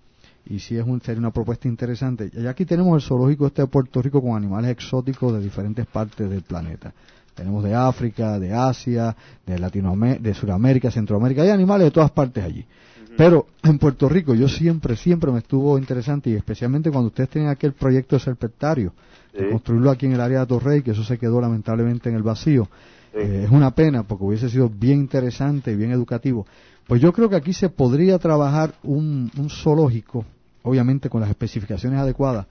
y 0.46 0.60
sí 0.60 0.78
es 0.78 0.86
un, 0.86 1.02
sería 1.02 1.20
una 1.20 1.32
propuesta 1.32 1.68
interesante. 1.68 2.30
Y 2.34 2.46
aquí 2.48 2.66
tenemos 2.66 3.02
el 3.02 3.08
zoológico 3.08 3.48
este 3.48 3.62
de 3.62 3.68
Puerto 3.68 4.02
Rico 4.02 4.22
con 4.22 4.36
animales 4.36 4.72
exóticos 4.72 5.34
de 5.34 5.40
diferentes 5.40 5.86
partes 5.86 6.30
del 6.30 6.42
planeta. 6.42 6.94
Tenemos 7.34 7.64
de 7.64 7.74
África, 7.74 8.38
de 8.40 8.54
Asia, 8.54 9.16
de 9.46 9.58
Latinoamérica, 9.58 10.22
de 10.22 10.34
Sudamérica, 10.34 10.92
Centroamérica, 10.92 11.42
hay 11.42 11.50
animales 11.50 11.86
de 11.86 11.92
todas 11.92 12.12
partes 12.12 12.44
allí. 12.44 12.66
Pero 13.16 13.48
en 13.64 13.78
Puerto 13.78 14.10
Rico 14.10 14.34
yo 14.34 14.48
siempre, 14.48 14.96
siempre 14.96 15.32
me 15.32 15.40
estuvo 15.40 15.78
interesante 15.78 16.32
y 16.32 16.34
especialmente 16.34 16.90
cuando 16.90 17.08
ustedes 17.08 17.30
tienen 17.30 17.50
aquel 17.50 17.74
proyecto 17.74 18.16
de 18.16 18.22
serpentario, 18.22 18.94
de 19.32 19.50
construirlo 19.50 19.92
aquí 19.92 20.08
en 20.08 20.14
el 20.14 20.22
área 20.22 20.42
de 20.42 20.46
Torrey, 20.48 20.82
que 20.82 20.92
eso 20.92 21.04
se 21.04 21.18
quedó 21.18 21.40
lamentablemente 21.40 22.10
en 22.10 22.16
el 22.16 22.24
vacío. 22.24 22.68
Eh, 23.14 23.44
es 23.46 23.52
una 23.52 23.72
pena 23.72 24.04
porque 24.04 24.24
hubiese 24.24 24.50
sido 24.50 24.70
bien 24.70 25.00
interesante 25.00 25.72
y 25.72 25.76
bien 25.76 25.92
educativo. 25.92 26.46
Pues 26.88 27.02
yo 27.02 27.14
creo 27.14 27.30
que 27.30 27.36
aquí 27.36 27.54
se 27.54 27.70
podría 27.70 28.18
trabajar 28.20 28.74
un, 28.84 29.32
zoológico, 29.50 30.26
obviamente 30.64 31.10
con 31.10 31.22
las 31.22 31.30
especificaciones 31.30 32.00
adecuadas, 32.00 32.48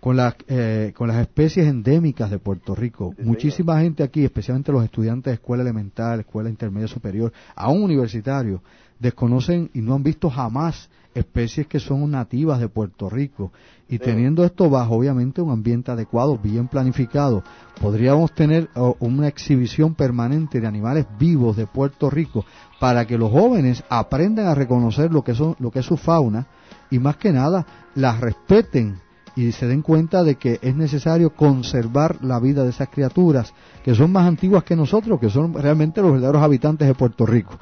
con 0.00 0.16
las, 0.16 0.34
eh, 0.48 0.92
con 0.96 1.08
las 1.08 1.18
especies 1.18 1.66
endémicas 1.66 2.30
de 2.30 2.38
Puerto 2.38 2.74
Rico. 2.74 3.14
Muchísima 3.18 3.80
gente 3.80 4.02
aquí, 4.02 4.24
especialmente 4.24 4.72
los 4.72 4.84
estudiantes 4.84 5.32
de 5.32 5.34
escuela 5.34 5.62
elemental, 5.62 6.20
escuela 6.20 6.48
intermedia 6.48 6.88
superior, 6.88 7.32
aún 7.54 7.82
universitarios, 7.82 8.60
desconocen 8.98 9.70
y 9.74 9.80
no 9.80 9.94
han 9.94 10.02
visto 10.02 10.30
jamás 10.30 10.88
especies 11.14 11.66
que 11.66 11.80
son 11.80 12.10
nativas 12.10 12.60
de 12.60 12.68
Puerto 12.68 13.08
Rico. 13.08 13.52
Y 13.88 13.98
teniendo 13.98 14.44
esto 14.44 14.70
bajo, 14.70 14.96
obviamente, 14.96 15.40
un 15.40 15.50
ambiente 15.50 15.90
adecuado, 15.90 16.38
bien 16.38 16.68
planificado, 16.68 17.42
podríamos 17.80 18.32
tener 18.32 18.68
una 18.98 19.28
exhibición 19.28 19.94
permanente 19.94 20.60
de 20.60 20.66
animales 20.66 21.06
vivos 21.18 21.56
de 21.56 21.66
Puerto 21.66 22.10
Rico 22.10 22.44
para 22.80 23.06
que 23.06 23.18
los 23.18 23.30
jóvenes 23.30 23.84
aprendan 23.88 24.46
a 24.46 24.54
reconocer 24.54 25.12
lo 25.12 25.22
que, 25.22 25.34
son, 25.34 25.56
lo 25.58 25.70
que 25.70 25.80
es 25.80 25.86
su 25.86 25.96
fauna 25.96 26.46
y 26.90 26.98
más 26.98 27.16
que 27.16 27.32
nada 27.32 27.66
las 27.94 28.20
respeten 28.20 29.00
y 29.36 29.52
se 29.52 29.66
den 29.66 29.82
cuenta 29.82 30.22
de 30.22 30.36
que 30.36 30.58
es 30.62 30.74
necesario 30.76 31.30
conservar 31.30 32.24
la 32.24 32.38
vida 32.38 32.62
de 32.62 32.70
esas 32.70 32.88
criaturas 32.88 33.52
que 33.84 33.94
son 33.94 34.12
más 34.12 34.26
antiguas 34.26 34.64
que 34.64 34.76
nosotros, 34.76 35.18
que 35.20 35.30
son 35.30 35.54
realmente 35.54 36.00
los 36.00 36.12
verdaderos 36.12 36.42
habitantes 36.42 36.86
de 36.86 36.94
Puerto 36.94 37.26
Rico. 37.26 37.58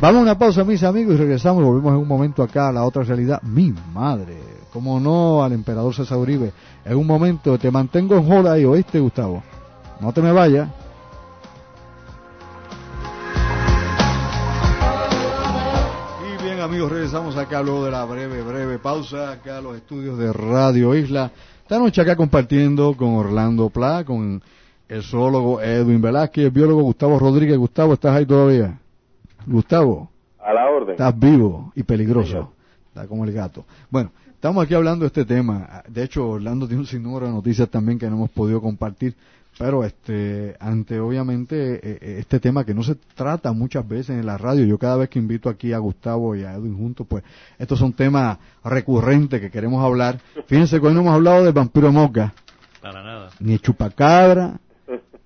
Vamos 0.00 0.20
a 0.20 0.22
una 0.22 0.38
pausa, 0.38 0.62
mis 0.62 0.82
amigos, 0.84 1.14
y 1.14 1.18
regresamos 1.18 1.62
y 1.62 1.66
volvemos 1.66 1.92
en 1.92 1.98
un 1.98 2.06
momento 2.06 2.42
acá 2.42 2.68
a 2.68 2.72
la 2.72 2.84
otra 2.84 3.02
realidad. 3.02 3.42
Mi 3.42 3.74
madre, 3.92 4.38
como 4.72 5.00
no 5.00 5.42
al 5.42 5.52
emperador 5.52 5.92
César 5.92 6.18
Uribe. 6.18 6.52
En 6.84 6.96
un 6.96 7.06
momento 7.06 7.58
te 7.58 7.70
mantengo 7.70 8.14
en 8.14 8.26
jola 8.26 8.52
ahí, 8.52 8.64
¿oíste, 8.64 9.00
Gustavo? 9.00 9.42
No 10.00 10.12
te 10.12 10.22
me 10.22 10.30
vayas. 10.30 10.68
Y 16.22 16.44
bien, 16.44 16.60
amigos, 16.60 16.92
regresamos 16.92 17.36
acá 17.36 17.60
luego 17.60 17.86
de 17.86 17.90
la 17.90 18.04
breve, 18.04 18.42
breve 18.42 18.78
pausa, 18.78 19.32
acá 19.32 19.58
a 19.58 19.60
los 19.60 19.76
estudios 19.76 20.16
de 20.16 20.32
Radio 20.32 20.94
Isla. 20.94 21.32
Esta 21.62 21.80
noche 21.80 22.02
acá 22.02 22.14
compartiendo 22.14 22.94
con 22.96 23.16
Orlando 23.16 23.68
Pla, 23.70 24.04
con 24.04 24.40
el 24.88 25.02
zoólogo 25.02 25.60
Edwin 25.60 26.00
Velázquez, 26.00 26.44
el 26.44 26.50
biólogo 26.52 26.82
Gustavo 26.82 27.18
Rodríguez. 27.18 27.58
Gustavo, 27.58 27.94
¿estás 27.94 28.14
ahí 28.14 28.26
todavía? 28.26 28.78
Gustavo. 29.46 30.10
A 30.40 30.52
la 30.52 30.66
orden. 30.66 30.90
Estás 30.92 31.18
vivo 31.18 31.72
y 31.74 31.82
peligroso. 31.82 32.52
Está 32.88 33.06
como 33.06 33.24
el 33.24 33.32
gato. 33.32 33.64
Bueno, 33.90 34.10
estamos 34.28 34.64
aquí 34.64 34.74
hablando 34.74 35.04
de 35.04 35.08
este 35.08 35.24
tema. 35.24 35.82
De 35.88 36.02
hecho, 36.02 36.28
Orlando 36.28 36.66
tiene 36.66 36.80
un 36.80 36.86
sinnúmero 36.86 37.26
de 37.26 37.32
noticias 37.32 37.68
también 37.68 37.98
que 37.98 38.08
no 38.08 38.16
hemos 38.16 38.30
podido 38.30 38.60
compartir. 38.60 39.14
Pero 39.58 39.84
este, 39.84 40.54
ante 40.60 41.00
obviamente 41.00 41.80
e, 41.82 41.98
e, 42.00 42.18
este 42.18 42.40
tema 42.40 42.64
que 42.64 42.74
no 42.74 42.82
se 42.82 42.96
trata 43.14 43.52
muchas 43.52 43.88
veces 43.88 44.10
en 44.10 44.26
la 44.26 44.36
radio, 44.36 44.66
yo 44.66 44.76
cada 44.76 44.98
vez 44.98 45.08
que 45.08 45.18
invito 45.18 45.48
aquí 45.48 45.72
a 45.72 45.78
Gustavo 45.78 46.36
y 46.36 46.44
a 46.44 46.52
Edwin 46.54 46.76
juntos, 46.76 47.06
pues 47.08 47.24
estos 47.58 47.78
son 47.78 47.94
temas 47.94 48.36
recurrentes 48.62 49.40
que 49.40 49.50
queremos 49.50 49.82
hablar. 49.82 50.20
Fíjense 50.46 50.78
que 50.78 50.86
hoy 50.86 50.94
no 50.94 51.00
hemos 51.00 51.14
hablado 51.14 51.44
del 51.44 51.54
vampiro 51.54 51.90
moca. 51.90 52.34
Para 52.82 53.02
nada. 53.02 53.30
Ni 53.40 53.58
chupacabra, 53.58 54.60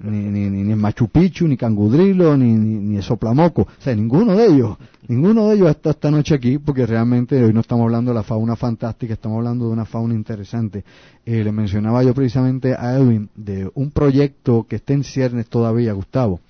ni, 0.02 0.18
ni, 0.18 0.48
ni, 0.48 0.74
Machu 0.74 1.08
Picchu, 1.08 1.46
ni 1.46 1.56
Cangudrilo, 1.56 2.36
ni, 2.36 2.52
ni, 2.52 2.78
ni 2.80 2.96
el 2.96 3.02
Soplamoco, 3.02 3.62
o 3.62 3.68
sea, 3.78 3.94
ninguno 3.94 4.34
de 4.34 4.46
ellos, 4.46 4.76
ninguno 5.08 5.48
de 5.48 5.56
ellos 5.56 5.70
está 5.70 5.90
esta 5.90 6.10
noche 6.10 6.34
aquí, 6.34 6.58
porque 6.58 6.86
realmente 6.86 7.42
hoy 7.42 7.52
no 7.52 7.60
estamos 7.60 7.84
hablando 7.84 8.10
de 8.10 8.14
la 8.14 8.22
fauna 8.22 8.56
fantástica, 8.56 9.14
estamos 9.14 9.38
hablando 9.38 9.66
de 9.66 9.72
una 9.72 9.84
fauna 9.84 10.14
interesante. 10.14 10.84
Eh, 11.26 11.44
le 11.44 11.52
mencionaba 11.52 12.02
yo 12.02 12.14
precisamente 12.14 12.74
a 12.74 12.96
Edwin 12.96 13.28
de 13.34 13.70
un 13.74 13.90
proyecto 13.90 14.66
que 14.68 14.76
está 14.76 14.94
en 14.94 15.04
ciernes 15.04 15.48
todavía, 15.48 15.92
Gustavo, 15.92 16.40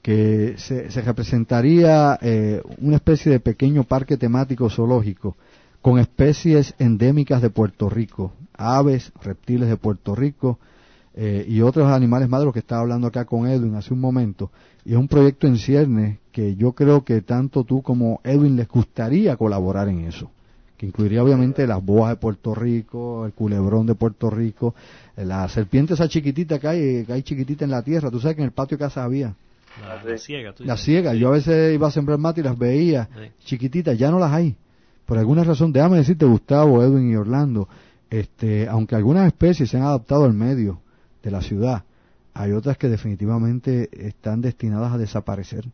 que 0.00 0.54
se, 0.56 0.90
se 0.90 1.02
representaría 1.02 2.18
eh, 2.22 2.62
una 2.78 2.96
especie 2.96 3.30
de 3.32 3.40
pequeño 3.40 3.84
parque 3.84 4.16
temático 4.16 4.70
zoológico 4.70 5.36
con 5.82 5.98
especies 5.98 6.74
endémicas 6.78 7.42
de 7.42 7.50
Puerto 7.50 7.90
Rico, 7.90 8.32
aves, 8.56 9.12
reptiles 9.22 9.68
de 9.68 9.76
Puerto 9.76 10.14
Rico, 10.14 10.58
eh, 11.14 11.44
y 11.46 11.60
otros 11.60 11.88
animales 11.88 12.28
más 12.28 12.40
de 12.40 12.46
los 12.46 12.54
que 12.54 12.60
estaba 12.60 12.80
hablando 12.82 13.06
acá 13.06 13.24
con 13.24 13.46
Edwin 13.46 13.74
hace 13.74 13.92
un 13.92 14.00
momento. 14.00 14.50
Y 14.84 14.92
es 14.92 14.96
un 14.96 15.08
proyecto 15.08 15.46
en 15.46 15.58
ciernes 15.58 16.18
que 16.32 16.56
yo 16.56 16.72
creo 16.72 17.04
que 17.04 17.20
tanto 17.20 17.64
tú 17.64 17.82
como 17.82 18.20
Edwin 18.24 18.56
les 18.56 18.68
gustaría 18.68 19.36
colaborar 19.36 19.88
en 19.88 20.00
eso. 20.00 20.30
Que 20.78 20.86
incluiría 20.86 21.22
obviamente 21.22 21.66
las 21.66 21.84
boas 21.84 22.10
de 22.10 22.16
Puerto 22.16 22.54
Rico, 22.54 23.26
el 23.26 23.32
culebrón 23.32 23.86
de 23.86 23.94
Puerto 23.94 24.30
Rico, 24.30 24.74
eh, 25.16 25.24
la 25.24 25.48
serpiente 25.48 25.94
esa 25.94 26.08
chiquitita 26.08 26.58
que 26.58 26.68
hay, 26.68 27.04
que 27.04 27.12
hay 27.12 27.22
chiquitita 27.22 27.64
en 27.64 27.70
la 27.70 27.82
tierra. 27.82 28.10
Tú 28.10 28.18
sabes 28.18 28.36
que 28.36 28.42
en 28.42 28.46
el 28.46 28.52
patio 28.52 28.78
de 28.78 28.84
casa 28.84 29.04
había. 29.04 29.34
La, 30.04 30.18
ciega. 30.18 30.54
la 30.58 30.76
ciega. 30.76 31.14
Yo 31.14 31.28
a 31.28 31.32
veces 31.32 31.74
iba 31.74 31.88
a 31.88 31.90
sembrar 31.90 32.18
mate 32.18 32.42
y 32.42 32.44
las 32.44 32.58
veía 32.58 33.08
chiquititas. 33.44 33.98
Ya 33.98 34.10
no 34.10 34.18
las 34.18 34.32
hay. 34.32 34.54
Por 35.06 35.18
alguna 35.18 35.44
razón, 35.44 35.72
déjame 35.72 35.98
decirte, 35.98 36.24
Gustavo, 36.26 36.82
Edwin 36.82 37.10
y 37.10 37.16
Orlando, 37.16 37.68
este, 38.10 38.68
aunque 38.68 38.94
algunas 38.94 39.26
especies 39.26 39.70
se 39.70 39.76
han 39.76 39.84
adaptado 39.84 40.24
al 40.24 40.34
medio, 40.34 40.81
de 41.22 41.30
la 41.30 41.40
ciudad. 41.40 41.84
Hay 42.34 42.52
otras 42.52 42.78
que 42.78 42.88
definitivamente 42.88 43.88
están 44.06 44.40
destinadas 44.40 44.92
a 44.92 44.98
desaparecer. 44.98 45.66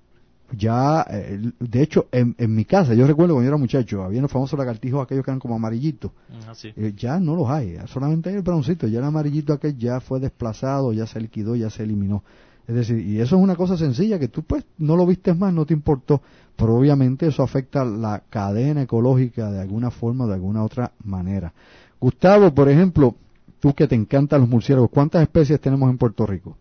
Ya, 0.57 1.07
eh, 1.11 1.53
de 1.61 1.83
hecho, 1.83 2.07
en, 2.11 2.35
mi 2.55 2.65
casa, 2.65 2.95
yo 2.95 3.07
recuerdo 3.07 3.35
cuando 3.35 3.45
yo 3.45 3.49
era 3.49 3.59
muchacho, 3.59 4.03
había 4.03 4.23
los 4.23 4.33
famosos 4.33 4.59
lagartijos 4.59 5.03
aquellos 5.03 5.23
que 5.25 5.31
eran 5.31 5.41
como 5.41 5.55
amarillitos. 5.55 6.11
Ah, 6.47 6.55
eh, 6.63 6.95
ya 6.97 7.21
no 7.21 7.37
los 7.37 7.51
hay, 7.51 7.77
solamente 7.87 8.31
hay 8.31 8.37
el 8.37 8.43
broncito, 8.43 8.87
ya 8.87 9.01
el 9.01 9.05
amarillito 9.05 9.53
aquel 9.53 9.77
ya 9.77 10.01
fue 10.01 10.21
desplazado, 10.21 10.95
ya 10.95 11.07
se 11.07 11.21
liquidó, 11.21 11.55
ya 11.55 11.69
se 11.69 11.83
eliminó. 11.83 12.23
Es 12.67 12.75
decir, 12.75 12.99
y 12.99 13.21
eso 13.21 13.37
es 13.37 13.43
una 13.43 13.57
cosa 13.57 13.77
sencilla 13.77 14.19
que 14.19 14.29
tú 14.29 14.43
pues 14.43 14.65
no 14.79 14.97
lo 14.97 15.07
viste 15.07 15.35
más, 15.35 15.53
no 15.53 15.67
te 15.67 15.75
importó, 15.75 16.23
pero 16.57 16.77
obviamente 16.77 17.27
eso 17.27 17.43
afecta 17.43 17.85
la 17.85 18.23
cadena 18.31 18.83
ecológica 18.83 19.51
de 19.51 19.61
alguna 19.61 19.91
forma, 19.91 20.27
de 20.27 20.35
alguna 20.35 20.65
otra 20.65 20.93
manera. 21.05 21.53
Gustavo, 22.01 22.55
por 22.55 22.69
ejemplo, 22.69 23.15
tú 23.61 23.75
que 23.75 23.87
te 23.87 23.95
encantan 23.95 24.41
los 24.41 24.49
murciélagos, 24.49 24.91
¿cuántas 24.91 25.23
especies 25.23 25.61
tenemos 25.61 25.91
en 25.91 25.99
Puerto 25.99 26.27
Rico? 26.27 26.57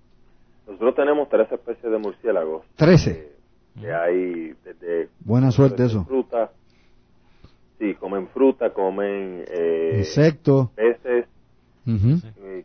Nosotros 0.65 0.95
tenemos 0.95 1.29
tres 1.29 1.51
especies 1.51 1.91
de 1.91 1.97
murciélagos. 1.97 2.63
¿Trece? 2.75 3.37
que 3.79 3.93
hay 3.93 4.53
desde... 4.63 5.09
Buena 5.19 5.51
suerte 5.51 5.85
eso. 5.85 6.03
Fruta, 6.05 6.51
sí, 7.79 7.93
comen 7.95 8.27
fruta, 8.29 8.73
comen... 8.73 9.45
Eh, 9.47 9.97
insectos. 9.99 10.69
Peces, 10.71 11.25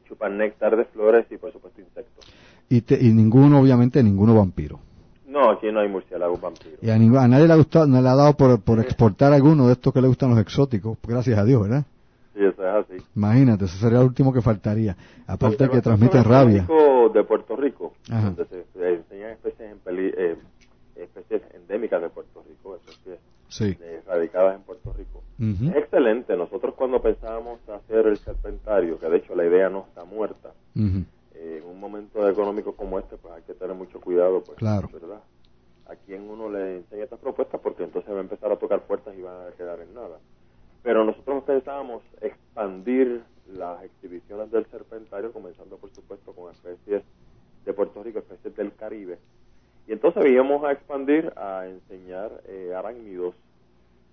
chupan 0.08 0.38
néctar 0.38 0.76
de 0.76 0.84
flores 0.86 1.26
y 1.30 1.36
por 1.36 1.52
supuesto 1.52 1.80
insectos. 1.80 2.26
Y, 2.68 2.82
y 2.94 3.12
ninguno, 3.12 3.60
obviamente, 3.60 4.02
ninguno 4.02 4.34
vampiro. 4.34 4.80
No, 5.26 5.50
aquí 5.50 5.70
no 5.72 5.80
hay 5.80 5.88
murciélagos 5.88 6.40
vampiros. 6.40 6.78
Y 6.82 6.90
a, 6.90 6.98
nadie 6.98 7.46
le 7.46 7.52
ha, 7.52 7.56
gustado, 7.56 7.86
no 7.86 8.02
le 8.02 8.08
ha 8.08 8.14
dado 8.14 8.36
por, 8.36 8.60
por 8.60 8.80
exportar 8.80 9.32
alguno 9.32 9.66
de 9.66 9.72
estos 9.74 9.92
que 9.92 10.02
le 10.02 10.08
gustan 10.08 10.30
los 10.30 10.38
exóticos, 10.38 10.98
gracias 11.02 11.38
a 11.38 11.44
Dios, 11.44 11.62
¿verdad? 11.62 11.84
Sí, 12.34 12.40
eso 12.42 12.66
es 12.66 12.86
así. 12.86 13.04
Imagínate, 13.14 13.66
eso 13.66 13.76
sería 13.76 13.98
el 13.98 14.06
último 14.06 14.32
que 14.32 14.40
faltaría. 14.40 14.96
Aparte 15.26 15.64
de 15.64 15.70
que 15.70 15.80
transmiten 15.82 16.24
rabia. 16.24 16.66
de 17.12 17.24
Puerto 17.24 17.56
Rico, 17.56 17.92
donde 18.08 18.46
se, 18.46 18.64
enseñan 18.94 19.32
especies, 19.32 19.76
eh, 19.86 20.36
especies 20.96 21.42
endémicas 21.54 22.00
de 22.00 22.08
Puerto 22.08 22.42
Rico, 22.48 22.76
especies 22.76 23.18
sí. 23.48 23.76
radicadas 24.06 24.56
en 24.56 24.62
Puerto 24.62 24.92
Rico. 24.92 25.22
Es 25.38 25.76
excelente. 25.76 26.36
Nosotros 26.36 26.74
cuando 26.74 27.02
pensábamos 27.02 27.58
hacer 27.68 28.06
el 28.06 28.16
serpentario, 28.16 28.98
que 28.98 29.08
de 29.08 29.16
hecho 29.18 29.34
la 29.34 29.44
idea 29.44 29.68
no 29.68 29.86
está 29.88 30.04
muerta, 30.04 30.52
eh, 30.74 31.60
en 31.60 31.64
un 31.68 31.80
momento 31.80 32.26
económico 32.28 32.74
como 32.74 32.98
este, 32.98 33.16
pues 33.16 33.34
hay 33.34 33.42
que 33.42 33.54
tener 33.54 33.74
mucho 33.74 34.00
cuidado, 34.00 34.42
pues, 34.42 34.56
claro. 34.56 34.88
¿verdad? 34.92 35.20
A 35.86 35.96
quien 35.96 36.30
uno 36.30 36.48
le 36.48 36.76
enseña 36.76 37.04
estas 37.04 37.18
propuestas, 37.18 37.60
porque 37.60 37.82
entonces 37.82 38.10
va 38.10 38.18
a 38.18 38.22
empezar 38.22 38.50
a 38.52 38.56
tocar 38.56 38.82
puertas 38.86 39.14
y 39.18 39.20
va 39.20 39.48
a 39.48 39.50
quedar 39.52 39.80
en 39.80 39.92
nada 39.92 40.18
pero 40.82 41.04
nosotros 41.04 41.44
pensábamos 41.44 42.02
expandir 42.20 43.22
las 43.54 43.82
exhibiciones 43.84 44.50
del 44.50 44.66
serpentario, 44.66 45.32
comenzando 45.32 45.76
por 45.76 45.90
supuesto 45.90 46.32
con 46.32 46.50
especies 46.52 47.02
de 47.64 47.72
Puerto 47.72 48.02
Rico, 48.02 48.18
especies 48.18 48.56
del 48.56 48.74
Caribe. 48.74 49.18
Y 49.86 49.92
entonces 49.92 50.24
íbamos 50.30 50.64
a 50.64 50.72
expandir 50.72 51.32
a 51.36 51.66
enseñar 51.66 52.30
eh, 52.46 52.72
arácnidos, 52.76 53.34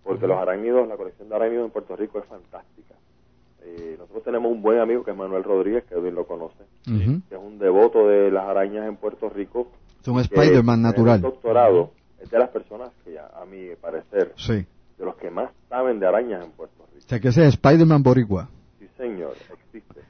porque 0.03 0.27
los 0.27 0.37
arácnidos, 0.37 0.87
la 0.87 0.97
colección 0.97 1.29
de 1.29 1.35
arácnidos 1.35 1.65
en 1.65 1.71
Puerto 1.71 1.95
Rico 1.95 2.19
es 2.19 2.25
fantástica. 2.25 2.95
Eh, 3.61 3.95
nosotros 3.97 4.23
tenemos 4.23 4.51
un 4.51 4.61
buen 4.61 4.79
amigo 4.79 5.03
que 5.03 5.11
es 5.11 5.17
Manuel 5.17 5.43
Rodríguez, 5.43 5.83
que 5.85 5.99
bien 5.99 6.15
lo 6.15 6.25
conoce, 6.25 6.63
que 6.85 7.35
es 7.35 7.41
un 7.41 7.59
devoto 7.59 8.07
de 8.07 8.31
las 8.31 8.45
arañas 8.45 8.87
en 8.87 8.95
Puerto 8.95 9.29
Rico. 9.29 9.67
Es 10.01 10.07
un 10.07 10.19
Spider-Man 10.19 10.81
natural. 10.81 11.21
doctorado 11.21 11.91
es 12.19 12.29
de 12.29 12.39
las 12.39 12.49
personas 12.49 12.91
que, 13.03 13.19
a, 13.19 13.45
mi 13.45 13.75
parecer, 13.75 14.33
de 14.99 15.05
los 15.05 15.15
que 15.15 15.31
más 15.31 15.49
saben 15.69 15.99
de 15.99 16.07
arañas 16.07 16.43
en 16.43 16.51
Puerto 16.51 16.85
Rico. 16.93 17.05
O 17.05 17.09
sea, 17.09 17.19
que 17.19 17.29
ese 17.29 17.43
es 17.47 17.53
Spider-Man 17.53 18.03
boricua. 18.03 18.49
Sí, 18.77 18.87
señor, 18.97 19.33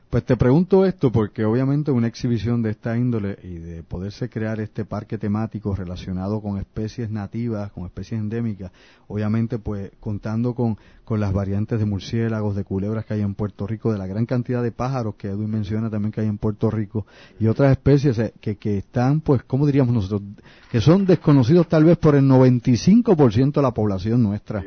pues 0.09 0.23
te 0.25 0.35
pregunto 0.37 0.85
esto 0.85 1.11
porque 1.11 1.45
obviamente 1.45 1.91
una 1.91 2.07
exhibición 2.07 2.63
de 2.63 2.71
esta 2.71 2.97
índole 2.97 3.37
y 3.43 3.59
de 3.59 3.83
poderse 3.83 4.27
crear 4.27 4.59
este 4.59 4.83
parque 4.83 5.19
temático 5.19 5.75
relacionado 5.75 6.41
con 6.41 6.57
especies 6.57 7.11
nativas, 7.11 7.71
con 7.71 7.85
especies 7.85 8.19
endémicas, 8.19 8.71
obviamente 9.07 9.59
pues 9.59 9.91
contando 9.99 10.55
con, 10.55 10.77
con 11.05 11.19
las 11.19 11.31
variantes 11.31 11.79
de 11.79 11.85
murciélagos, 11.85 12.55
de 12.55 12.63
culebras 12.63 13.05
que 13.05 13.13
hay 13.13 13.21
en 13.21 13.35
Puerto 13.35 13.67
Rico, 13.67 13.91
de 13.91 13.99
la 13.99 14.07
gran 14.07 14.25
cantidad 14.25 14.63
de 14.63 14.71
pájaros 14.71 15.13
que 15.13 15.27
Edwin 15.27 15.51
menciona 15.51 15.91
también 15.91 16.11
que 16.11 16.21
hay 16.21 16.27
en 16.27 16.39
Puerto 16.39 16.71
Rico 16.71 17.05
y 17.39 17.45
otras 17.45 17.71
especies 17.71 18.17
eh, 18.17 18.33
que, 18.41 18.55
que 18.57 18.79
están 18.79 19.21
pues, 19.21 19.43
¿cómo 19.43 19.67
diríamos 19.67 19.93
nosotros? 19.93 20.23
Que 20.71 20.81
son 20.81 21.05
desconocidos 21.05 21.67
tal 21.67 21.83
vez 21.83 21.99
por 21.99 22.15
el 22.15 22.23
95% 22.23 23.53
de 23.53 23.61
la 23.61 23.71
población 23.71 24.23
nuestra. 24.23 24.63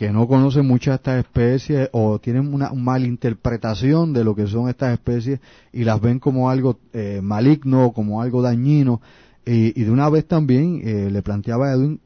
Que 0.00 0.10
no 0.10 0.26
conocen 0.26 0.66
muchas 0.66 0.92
de 0.92 0.96
estas 0.96 1.18
especies 1.18 1.90
o 1.92 2.18
tienen 2.18 2.54
una 2.54 2.72
malinterpretación 2.72 4.14
de 4.14 4.24
lo 4.24 4.34
que 4.34 4.46
son 4.46 4.70
estas 4.70 4.94
especies 4.94 5.40
y 5.74 5.84
las 5.84 6.00
ven 6.00 6.18
como 6.18 6.48
algo 6.48 6.78
eh, 6.94 7.20
maligno, 7.22 7.92
como 7.92 8.22
algo 8.22 8.40
dañino. 8.40 9.02
Y, 9.44 9.72
de 9.72 9.90
una 9.90 10.08
vez 10.08 10.24
también 10.24 10.80
eh, 10.82 11.10
le 11.10 11.20
planteaba 11.20 11.68
a 11.68 11.74
Edwin 11.74 12.00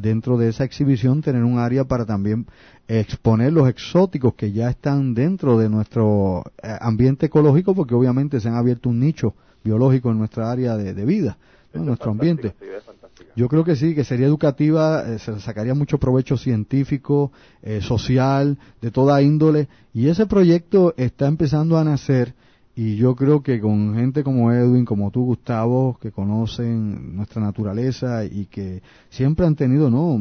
dentro 0.00 0.36
de 0.36 0.48
esa 0.48 0.64
exhibición 0.64 1.22
tener 1.22 1.44
un 1.44 1.60
área 1.60 1.84
para 1.84 2.04
también 2.04 2.44
exponer 2.88 3.52
los 3.52 3.68
exóticos 3.68 4.34
que 4.34 4.50
ya 4.50 4.68
están 4.68 5.14
dentro 5.14 5.56
de 5.58 5.68
nuestro 5.68 6.42
eh, 6.60 6.76
ambiente 6.80 7.26
ecológico 7.26 7.72
porque 7.72 7.94
obviamente 7.94 8.40
se 8.40 8.48
han 8.48 8.56
abierto 8.56 8.88
un 8.88 8.98
nicho 8.98 9.34
biológico 9.62 10.10
en 10.10 10.18
nuestra 10.18 10.50
área 10.50 10.76
de, 10.76 11.04
vida, 11.04 11.38
en 11.72 11.86
nuestro 11.86 12.10
ambiente. 12.10 12.52
Yo 13.38 13.46
creo 13.46 13.62
que 13.62 13.76
sí, 13.76 13.94
que 13.94 14.02
sería 14.02 14.26
educativa, 14.26 15.04
eh, 15.06 15.20
se 15.20 15.38
sacaría 15.38 15.72
mucho 15.72 15.98
provecho 15.98 16.36
científico, 16.36 17.30
eh, 17.62 17.80
social, 17.80 18.58
de 18.82 18.90
toda 18.90 19.22
índole, 19.22 19.68
y 19.94 20.08
ese 20.08 20.26
proyecto 20.26 20.92
está 20.96 21.28
empezando 21.28 21.78
a 21.78 21.84
nacer, 21.84 22.34
y 22.74 22.96
yo 22.96 23.14
creo 23.14 23.44
que 23.44 23.60
con 23.60 23.94
gente 23.94 24.24
como 24.24 24.50
Edwin, 24.50 24.84
como 24.84 25.12
tú, 25.12 25.24
Gustavo, 25.24 25.96
que 26.02 26.10
conocen 26.10 27.14
nuestra 27.14 27.40
naturaleza 27.40 28.24
y 28.24 28.46
que 28.46 28.82
siempre 29.08 29.46
han 29.46 29.54
tenido, 29.54 29.88
¿no? 29.88 30.18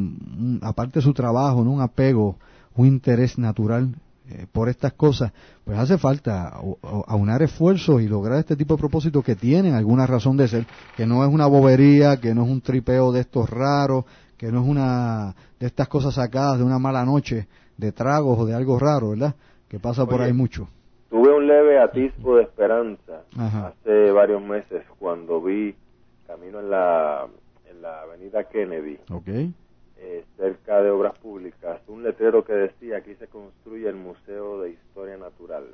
aparte 0.61 0.99
de 0.99 1.03
su 1.03 1.15
trabajo, 1.15 1.63
¿no? 1.63 1.71
Un 1.71 1.81
apego, 1.81 2.37
un 2.75 2.85
interés 2.85 3.39
natural 3.39 3.95
eh, 4.29 4.45
por 4.51 4.67
estas 4.67 4.91
cosas, 4.93 5.31
pues 5.63 5.77
hace 5.77 5.97
falta 5.97 6.59
aunar 7.07 7.41
esfuerzos 7.41 8.01
y 8.01 8.09
lograr 8.09 8.39
este 8.39 8.57
tipo 8.57 8.75
de 8.75 8.79
propósitos 8.79 9.23
que 9.23 9.35
tienen 9.35 9.73
alguna 9.73 10.05
razón 10.05 10.35
de 10.35 10.49
ser, 10.49 10.65
que 10.97 11.05
no 11.05 11.23
es 11.23 11.31
una 11.31 11.47
bobería, 11.47 12.17
que 12.17 12.35
no 12.35 12.43
es 12.43 12.49
un 12.49 12.59
tripeo 12.59 13.13
de 13.13 13.21
estos 13.21 13.49
raros, 13.49 14.03
que 14.37 14.51
no 14.51 14.61
es 14.61 14.67
una 14.67 15.33
de 15.57 15.67
estas 15.67 15.87
cosas 15.87 16.15
sacadas 16.15 16.57
de 16.57 16.65
una 16.65 16.77
mala 16.77 17.05
noche, 17.05 17.47
de 17.77 17.91
tragos 17.93 18.37
o 18.37 18.45
de 18.45 18.53
algo 18.53 18.77
raro, 18.77 19.11
¿verdad? 19.11 19.33
Que 19.69 19.79
pasa 19.79 20.05
por 20.05 20.21
ahí 20.21 20.33
mucho. 20.33 20.67
Tuve 21.09 21.33
un 21.33 21.47
leve 21.47 21.79
atisbo 21.79 22.35
de 22.35 22.43
esperanza 22.43 23.21
hace 23.37 24.11
varios 24.11 24.41
meses 24.41 24.83
cuando 24.99 25.41
vi 25.41 25.73
camino 26.27 26.59
en 26.59 26.69
la, 26.69 27.27
en 27.69 27.81
la 27.81 28.01
avenida 28.01 28.43
Kennedy. 28.43 28.97
Okay 29.09 29.53
eh, 30.09 30.23
cerca 30.37 30.81
de 30.81 30.89
obras 30.89 31.17
públicas 31.19 31.81
un 31.87 32.01
letrero 32.01 32.45
que 32.45 32.53
decía 32.53 32.97
aquí 32.97 33.13
se 33.15 33.27
construye 33.27 33.89
el 33.89 33.95
Museo 33.95 34.61
de 34.61 34.71
Historia 34.71 35.17
Natural. 35.17 35.65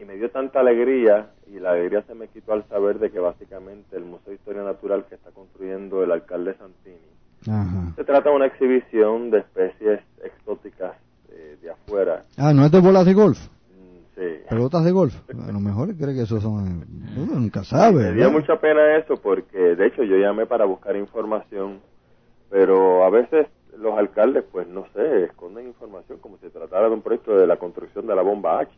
Y 0.00 0.04
me 0.06 0.16
dio 0.16 0.30
tanta 0.30 0.60
alegría 0.60 1.28
y 1.46 1.60
la 1.60 1.72
alegría 1.72 2.02
se 2.02 2.14
me 2.14 2.28
quitó 2.28 2.54
al 2.54 2.66
saber 2.68 2.98
de 2.98 3.10
que 3.10 3.18
básicamente 3.18 3.96
el 3.96 4.04
Museo 4.04 4.30
de 4.30 4.36
Historia 4.36 4.62
Natural 4.62 5.04
que 5.04 5.16
está 5.16 5.30
construyendo 5.30 6.02
el 6.02 6.10
alcalde 6.10 6.54
Santini 6.54 7.12
se 7.96 8.04
trata 8.04 8.30
de 8.30 8.36
una 8.36 8.46
exhibición 8.46 9.30
de 9.30 9.38
especies 9.40 10.00
exóticas 10.24 10.92
eh, 11.30 11.58
de 11.60 11.70
afuera. 11.70 12.22
Ah, 12.38 12.54
¿no 12.54 12.64
es 12.64 12.70
de 12.70 12.80
bolas 12.80 13.04
de 13.04 13.14
golf? 13.14 13.38
Mm, 13.38 14.14
sí. 14.14 14.44
Pelotas 14.48 14.84
de 14.84 14.92
golf. 14.92 15.14
A 15.28 15.52
lo 15.52 15.60
mejor 15.60 15.94
cree 15.96 16.14
que 16.14 16.22
eso 16.22 16.40
son... 16.40 16.86
Uno 17.16 17.34
nunca 17.34 17.64
sabe. 17.64 18.10
Me 18.10 18.14
dio 18.14 18.30
mucha 18.30 18.56
pena 18.60 18.96
eso 18.96 19.16
porque 19.16 19.58
de 19.58 19.86
hecho 19.86 20.04
yo 20.04 20.16
llamé 20.16 20.46
para 20.46 20.64
buscar 20.64 20.96
información 20.96 21.80
pero 22.52 23.02
a 23.02 23.08
veces 23.08 23.46
los 23.78 23.96
alcaldes, 23.98 24.44
pues 24.52 24.68
no 24.68 24.84
sé, 24.92 25.24
esconden 25.24 25.66
información 25.66 26.18
como 26.18 26.36
si 26.36 26.50
tratara 26.50 26.88
de 26.88 26.94
un 26.94 27.00
proyecto 27.00 27.34
de 27.34 27.46
la 27.46 27.56
construcción 27.56 28.06
de 28.06 28.14
la 28.14 28.20
bomba 28.20 28.60
H. 28.60 28.70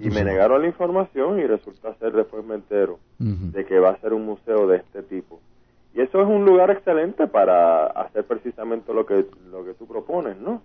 y 0.00 0.10
me 0.10 0.22
negaron 0.22 0.62
la 0.62 0.68
información 0.68 1.40
y 1.40 1.42
resulta 1.42 1.92
ser 1.96 2.12
después 2.12 2.44
me 2.46 2.54
entero 2.54 3.00
de 3.18 3.66
que 3.66 3.80
va 3.80 3.90
a 3.90 4.00
ser 4.00 4.14
un 4.14 4.24
museo 4.24 4.68
de 4.68 4.76
este 4.76 5.02
tipo. 5.02 5.40
Y 5.92 6.02
eso 6.02 6.22
es 6.22 6.28
un 6.28 6.44
lugar 6.44 6.70
excelente 6.70 7.26
para 7.26 7.86
hacer 7.86 8.24
precisamente 8.24 8.94
lo 8.94 9.04
que 9.04 9.26
lo 9.50 9.64
que 9.64 9.74
tú 9.74 9.88
propones, 9.88 10.38
¿no? 10.38 10.62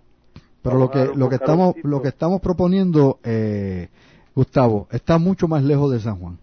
Pero 0.62 0.78
lo 0.78 0.90
que 0.90 1.10
lo 1.16 1.28
que 1.28 1.34
estamos 1.34 1.74
lo 1.82 2.00
que 2.00 2.08
estamos 2.08 2.40
proponiendo, 2.40 3.18
eh, 3.24 3.88
Gustavo, 4.36 4.86
está 4.92 5.18
mucho 5.18 5.48
más 5.48 5.64
lejos 5.64 5.90
de 5.90 5.98
San 5.98 6.20
Juan. 6.20 6.38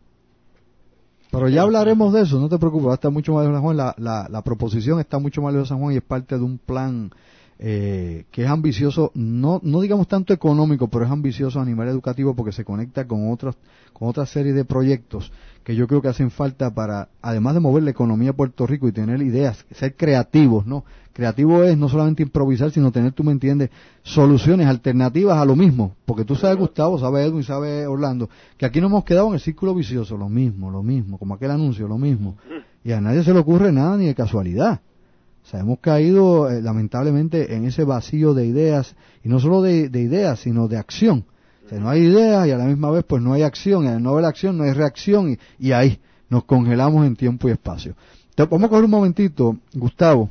Pero 1.32 1.48
ya 1.48 1.62
hablaremos 1.62 2.14
de 2.14 2.24
eso, 2.24 2.40
no 2.40 2.50
te 2.50 2.60
preocupes, 2.60 2.94
está 2.94 3.10
mucho 3.10 3.34
más 3.34 3.46
de 3.46 3.54
San 3.54 3.62
Juan, 3.62 3.78
la, 3.78 3.96
la, 3.98 4.28
la 4.30 4.42
proposición 4.42 5.00
está 5.00 5.18
mucho 5.18 5.42
más 5.42 5.54
de 5.54 5.66
San 5.66 5.80
Juan 5.80 5.94
y 5.94 5.98
es 5.98 6.04
parte 6.04 6.38
de 6.38 6.44
un 6.44 6.58
plan 6.58 7.10
eh, 7.58 8.26
que 8.32 8.44
es 8.44 8.50
ambicioso, 8.50 9.12
no, 9.14 9.62
no 9.64 9.82
digamos 9.82 10.08
tanto 10.08 10.34
económico, 10.34 10.90
pero 10.90 11.06
es 11.06 11.12
ambicioso 11.12 11.62
a 11.62 11.66
nivel 11.66 11.88
educativo 11.88 12.36
porque 12.36 12.52
se 12.52 12.66
conecta 12.66 13.08
con 13.08 13.32
otros, 13.32 13.56
con 13.94 14.10
otra 14.10 14.26
serie 14.26 14.52
de 14.52 14.66
proyectos 14.66 15.32
que 15.64 15.76
yo 15.76 15.88
creo 15.88 16.02
que 16.02 16.08
hacen 16.08 16.32
falta 16.32 16.74
para, 16.74 17.10
además 17.22 17.54
de 17.54 17.60
mover 17.60 17.84
la 17.84 17.92
economía 17.92 18.30
de 18.30 18.34
Puerto 18.34 18.66
Rico 18.66 18.88
y 18.88 18.92
tener 18.92 19.22
ideas, 19.22 19.64
ser 19.72 19.96
creativos, 19.96 20.66
¿no? 20.66 20.84
Creativo 21.14 21.64
es 21.64 21.78
no 21.78 21.90
solamente 21.90 22.24
improvisar, 22.24 22.72
sino 22.72 22.92
tener, 22.92 23.12
tú 23.12 23.24
me 23.24 23.34
entiendes, 23.34 23.70
soluciones 24.02 24.68
alternativas 24.68 25.38
a 25.38 25.46
lo 25.46 25.58
mismo. 25.58 25.96
Porque 26.06 26.24
tú 26.24 26.36
sabes, 26.36 26.58
Gustavo, 26.58 26.98
sabes 26.98 27.28
Edwin, 27.28 27.44
sabes 27.44 27.86
Orlando, 27.88 28.30
que 28.58 28.66
aquí 28.66 28.80
nos 28.80 28.90
hemos 28.90 29.04
quedado 29.04 29.28
en 29.28 29.34
el 29.34 29.40
círculo 29.42 29.76
vicioso, 29.76 30.16
lo 30.16 30.30
mismo, 30.30 30.72
lo 30.72 30.84
mismo, 30.84 31.18
como 31.18 31.34
aquel 31.34 31.52
anuncio, 31.52 31.88
lo 31.88 31.98
mismo. 31.98 32.38
Y 32.84 32.94
a 32.94 33.02
nadie 33.02 33.24
se 33.24 33.34
le 33.34 33.40
ocurre 33.40 33.72
nada 33.74 33.98
ni 33.98 34.06
de 34.06 34.16
casualidad. 34.16 34.80
O 35.44 35.50
sea, 35.50 35.60
hemos 35.60 35.80
caído 35.80 36.50
eh, 36.50 36.62
lamentablemente 36.62 37.56
en 37.56 37.66
ese 37.66 37.84
vacío 37.84 38.34
de 38.34 38.46
ideas, 38.46 38.96
y 39.24 39.28
no 39.28 39.40
solo 39.40 39.62
de, 39.62 39.88
ideas, 39.88 40.40
sino 40.40 40.70
de 40.70 40.78
acción. 40.78 41.26
O 41.66 41.70
sea, 41.70 41.80
no 41.80 41.90
hay 41.90 42.04
ideas 42.04 42.48
y 42.48 42.52
a 42.52 42.58
la 42.58 42.66
misma 42.66 42.90
vez 42.90 43.04
pues 43.04 43.22
no 43.22 43.34
hay 43.34 43.42
acción, 43.42 43.84
y 43.84 43.88
al 43.88 44.02
no 44.02 44.12
haber 44.12 44.26
acción 44.26 44.58
no 44.58 44.64
hay 44.64 44.72
reacción, 44.72 45.38
y, 45.60 45.72
ahí 45.74 46.00
nos 46.30 46.46
congelamos 46.46 47.06
en 47.06 47.18
tiempo 47.18 47.50
y 47.50 47.52
espacio. 47.52 47.96
Entonces, 48.30 48.50
vamos 48.50 48.68
a 48.68 48.70
coger 48.70 48.86
un 48.86 48.92
momentito, 48.92 49.58
Gustavo 49.74 50.30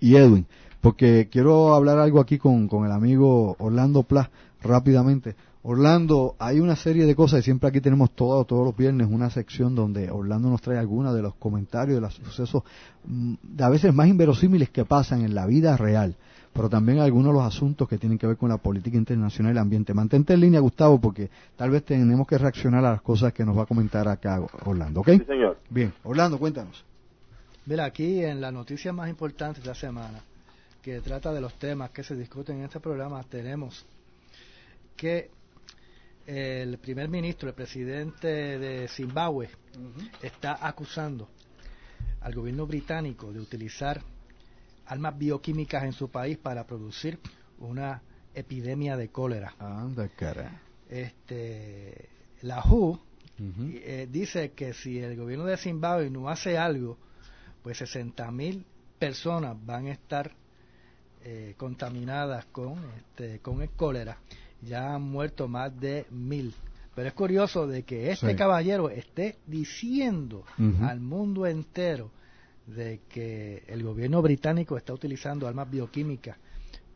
y 0.00 0.16
Edwin, 0.16 0.46
porque 0.80 1.28
quiero 1.30 1.74
hablar 1.74 1.98
algo 1.98 2.20
aquí 2.20 2.38
con, 2.38 2.68
con 2.68 2.84
el 2.84 2.92
amigo 2.92 3.56
Orlando 3.58 4.02
Plas 4.02 4.28
rápidamente. 4.62 5.36
Orlando, 5.68 6.36
hay 6.38 6.60
una 6.60 6.76
serie 6.76 7.06
de 7.06 7.16
cosas 7.16 7.40
y 7.40 7.42
siempre 7.42 7.68
aquí 7.68 7.80
tenemos 7.80 8.12
todo, 8.12 8.44
todos 8.44 8.64
los 8.64 8.76
viernes 8.76 9.08
una 9.10 9.30
sección 9.30 9.74
donde 9.74 10.12
Orlando 10.12 10.48
nos 10.48 10.62
trae 10.62 10.78
algunos 10.78 11.12
de 11.12 11.22
los 11.22 11.34
comentarios 11.34 11.96
de 11.96 12.00
los 12.02 12.14
sucesos 12.14 12.62
mm, 13.04 13.34
a 13.58 13.68
veces 13.68 13.92
más 13.92 14.06
inverosímiles 14.06 14.70
que 14.70 14.84
pasan 14.84 15.22
en 15.22 15.34
la 15.34 15.44
vida 15.44 15.76
real, 15.76 16.14
pero 16.52 16.68
también 16.68 17.00
algunos 17.00 17.32
de 17.32 17.40
los 17.40 17.42
asuntos 17.42 17.88
que 17.88 17.98
tienen 17.98 18.16
que 18.16 18.28
ver 18.28 18.36
con 18.36 18.48
la 18.48 18.58
política 18.58 18.96
internacional 18.96 19.50
y 19.50 19.54
el 19.54 19.58
ambiente. 19.58 19.92
Mantente 19.92 20.34
en 20.34 20.40
línea, 20.40 20.60
Gustavo, 20.60 21.00
porque 21.00 21.30
tal 21.56 21.70
vez 21.70 21.84
tenemos 21.84 22.28
que 22.28 22.38
reaccionar 22.38 22.84
a 22.84 22.92
las 22.92 23.02
cosas 23.02 23.32
que 23.32 23.44
nos 23.44 23.58
va 23.58 23.64
a 23.64 23.66
comentar 23.66 24.06
acá 24.06 24.40
Orlando, 24.66 25.00
¿ok? 25.00 25.08
Sí, 25.08 25.24
señor. 25.26 25.58
Bien, 25.68 25.92
Orlando, 26.04 26.38
cuéntanos. 26.38 26.84
Mira, 27.66 27.84
aquí 27.84 28.24
en 28.24 28.40
la 28.40 28.52
noticia 28.52 28.92
más 28.92 29.08
importante 29.08 29.60
de 29.60 29.66
la 29.66 29.74
semana, 29.74 30.22
que 30.80 31.00
trata 31.00 31.32
de 31.32 31.40
los 31.40 31.54
temas 31.54 31.90
que 31.90 32.04
se 32.04 32.14
discuten 32.14 32.58
en 32.58 32.64
este 32.64 32.78
programa, 32.78 33.24
tenemos 33.24 33.84
que 34.96 35.30
el 36.26 36.78
primer 36.78 37.08
ministro, 37.08 37.48
el 37.48 37.56
presidente 37.56 38.28
de 38.28 38.86
Zimbabue, 38.86 39.48
está 40.22 40.64
acusando 40.64 41.28
al 42.20 42.34
gobierno 42.34 42.68
británico 42.68 43.32
de 43.32 43.40
utilizar 43.40 44.00
armas 44.86 45.18
bioquímicas 45.18 45.82
en 45.82 45.92
su 45.92 46.08
país 46.08 46.38
para 46.38 46.64
producir 46.64 47.18
una 47.58 48.00
epidemia 48.32 48.96
de 48.96 49.08
cólera. 49.08 49.56
Anda, 49.58 50.08
cara. 50.10 50.62
Este, 50.88 52.10
la 52.42 52.62
WHO 52.62 53.00
eh, 53.38 54.06
dice 54.08 54.52
que 54.52 54.72
si 54.72 55.00
el 55.00 55.16
gobierno 55.16 55.46
de 55.46 55.56
Zimbabue 55.56 56.10
no 56.10 56.28
hace 56.28 56.56
algo, 56.56 56.96
pues 57.66 57.82
60.000 57.82 58.62
personas 58.96 59.56
van 59.66 59.88
a 59.88 59.90
estar 59.90 60.30
eh, 61.24 61.54
contaminadas 61.56 62.44
con, 62.52 62.78
este, 62.96 63.40
con 63.40 63.60
el 63.60 63.70
cólera 63.70 64.18
ya 64.62 64.94
han 64.94 65.02
muerto 65.02 65.48
más 65.48 65.76
de 65.80 66.06
mil. 66.12 66.54
Pero 66.94 67.08
es 67.08 67.14
curioso 67.14 67.66
de 67.66 67.82
que 67.82 68.12
este 68.12 68.36
caballero 68.36 68.88
esté 68.88 69.38
diciendo 69.48 70.44
al 70.80 71.00
mundo 71.00 71.44
entero 71.44 72.12
de 72.68 73.00
que 73.08 73.64
el 73.66 73.82
gobierno 73.82 74.22
británico 74.22 74.76
está 74.76 74.94
utilizando 74.94 75.48
armas 75.48 75.68
bioquímicas 75.68 76.36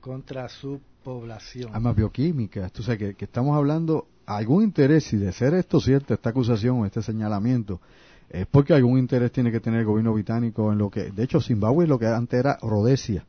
contra 0.00 0.48
su 0.48 0.80
población. 1.02 1.74
Armas 1.74 1.96
bioquímicas, 1.96 2.70
tú 2.70 2.84
sabes 2.84 3.16
que, 3.16 3.24
estamos 3.24 3.56
hablando 3.56 4.06
algún 4.24 4.62
interés, 4.62 5.12
y 5.14 5.16
de 5.16 5.32
ser 5.32 5.52
esto 5.54 5.80
cierto, 5.80 6.14
esta 6.14 6.30
acusación 6.30 6.78
o 6.78 6.86
este 6.86 7.02
señalamiento, 7.02 7.80
es 8.30 8.46
porque 8.46 8.74
algún 8.74 8.98
interés 8.98 9.32
tiene 9.32 9.52
que 9.52 9.60
tener 9.60 9.80
el 9.80 9.86
gobierno 9.86 10.12
británico 10.12 10.72
en 10.72 10.78
lo 10.78 10.90
que, 10.90 11.10
de 11.10 11.22
hecho, 11.24 11.40
Zimbabue 11.40 11.86
lo 11.86 11.98
que 11.98 12.06
antes 12.06 12.40
era 12.40 12.58
Rhodesia. 12.62 13.24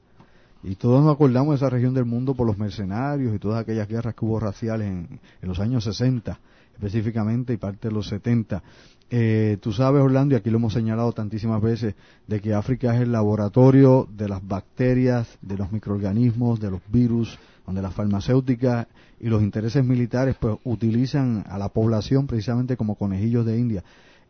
Y 0.64 0.76
todos 0.76 1.04
nos 1.04 1.16
acordamos 1.16 1.54
de 1.54 1.66
esa 1.66 1.70
región 1.70 1.94
del 1.94 2.06
mundo 2.06 2.36
por 2.36 2.46
los 2.46 2.58
mercenarios 2.58 3.36
y 3.36 3.40
todas 3.40 3.62
aquellas 3.62 3.88
guerras 3.88 4.14
que 4.14 4.24
hubo 4.24 4.40
raciales 4.40 4.88
en, 4.88 5.20
en 5.42 5.48
los 5.48 5.60
años 5.60 5.84
60 5.84 6.40
específicamente 6.82 7.54
y 7.54 7.58
parte 7.58 7.90
de 7.90 7.94
los 7.94 8.08
70. 8.08 8.64
Eh, 9.10 9.58
tú 9.62 9.72
sabes, 9.72 10.02
Orlando, 10.02 10.34
y 10.34 10.38
aquí 10.38 10.50
lo 10.50 10.58
hemos 10.58 10.74
señalado 10.74 11.12
tantísimas 11.12 11.62
veces, 11.62 11.96
de 12.28 12.40
que 12.40 12.54
África 12.54 12.96
es 12.96 13.02
el 13.02 13.12
laboratorio 13.12 14.08
de 14.10 14.28
las 14.28 14.46
bacterias, 14.46 15.38
de 15.42 15.58
los 15.58 15.72
microorganismos, 15.72 16.60
de 16.60 16.72
los 16.72 16.82
virus, 16.88 17.38
donde 17.66 17.82
las 17.82 17.94
farmacéuticas 17.94 18.88
y 19.20 19.28
los 19.28 19.44
intereses 19.44 19.86
militares 19.86 20.36
pues 20.40 20.58
utilizan 20.64 21.44
a 21.48 21.58
la 21.58 21.70
población 21.70 22.26
precisamente 22.26 22.78
como 22.78 22.96
conejillos 22.96 23.46
de 23.46 23.60
India. 23.60 23.84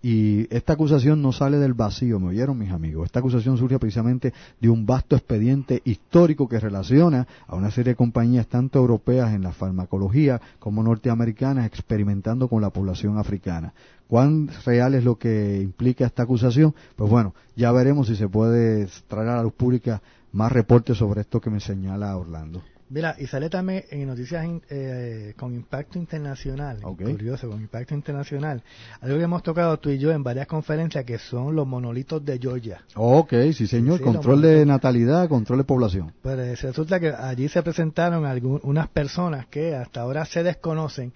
Y 0.04 0.48
esta 0.56 0.74
acusación 0.74 1.22
no 1.22 1.32
sale 1.32 1.58
del 1.58 1.74
vacío, 1.74 2.20
¿me 2.20 2.30
oyeron 2.30 2.58
mis 2.58 2.72
amigos? 2.72 3.06
Esta 3.06 3.20
acusación 3.20 3.58
surge 3.58 3.78
precisamente 3.78 4.34
de 4.60 4.70
un 4.70 4.86
vasto 4.86 5.16
expediente 5.16 5.82
histórico 5.86 6.50
que 6.50 6.60
relaciona 6.60 7.28
a 7.48 7.56
una 7.56 7.70
serie 7.70 7.92
de 7.92 7.98
compañías 7.98 8.48
tanto 8.48 8.80
europeas 8.80 9.34
en 9.34 9.44
la 9.44 9.52
farmacología 9.52 10.42
como 10.58 10.82
norteamericanas 10.82 11.68
experimentando 11.68 12.48
con 12.48 12.62
la 12.64 12.72
población 12.72 13.20
africana. 13.20 13.74
¿Cuán 14.08 14.50
real 14.66 14.96
es 14.96 15.04
lo 15.04 15.18
que 15.18 15.62
implica 15.62 16.08
esta 16.08 16.24
acusación? 16.24 16.74
Pues 16.96 17.10
bueno, 17.10 17.36
ya 17.56 17.72
veremos 17.72 18.08
si 18.08 18.16
se 18.16 18.28
puede 18.28 18.88
traer 19.08 19.30
a 19.30 19.36
la 19.38 19.44
luz 19.44 19.54
pública 19.54 20.02
más 20.32 20.52
reportes 20.52 20.98
sobre 20.98 21.22
esto 21.22 21.40
que 21.40 21.52
me 21.52 21.60
señala 21.60 22.18
Orlando. 22.18 22.62
Mira, 22.92 23.16
y 23.18 23.26
sale 23.26 23.50
también 23.50 23.86
en 23.90 24.06
noticias 24.06 24.46
eh, 24.70 25.34
con 25.38 25.56
impacto 25.56 25.98
internacional, 25.98 26.82
curioso, 26.82 27.50
con 27.50 27.62
impacto 27.62 27.94
internacional, 27.94 28.62
algo 29.00 29.18
que 29.18 29.24
hemos 29.24 29.44
tocado 29.44 29.80
tú 29.80 29.92
y 29.92 29.98
yo 29.98 30.12
en 30.12 30.24
varias 30.24 30.46
conferencias 30.46 31.06
que 31.06 31.18
son 31.18 31.56
los 31.56 31.66
monolitos 31.66 32.26
de 32.26 32.38
Georgia. 32.38 32.84
Ok, 32.96 33.34
sí 33.54 33.66
señor, 33.66 34.02
control 34.02 34.42
de 34.42 34.66
natalidad, 34.66 35.30
control 35.30 35.60
de 35.60 35.64
población. 35.64 36.12
Pues 36.22 36.62
resulta 36.62 37.00
que 37.00 37.08
allí 37.08 37.48
se 37.48 37.64
presentaron 37.64 38.26
algunas 38.26 38.90
personas 38.90 39.46
que 39.46 39.74
hasta 39.74 40.02
ahora 40.02 40.26
se 40.26 40.44
desconocen 40.44 41.14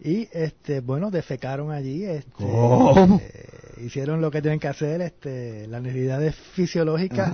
y 0.00 0.28
este 0.30 0.80
bueno 0.80 1.10
defecaron 1.10 1.70
allí 1.70 2.04
este, 2.04 2.44
eh, 2.44 3.82
hicieron 3.82 4.20
lo 4.20 4.30
que 4.30 4.42
tienen 4.42 4.60
que 4.60 4.68
hacer 4.68 5.00
este 5.00 5.68
las 5.68 5.80
necesidades 5.80 6.34
fisiológicas 6.34 7.32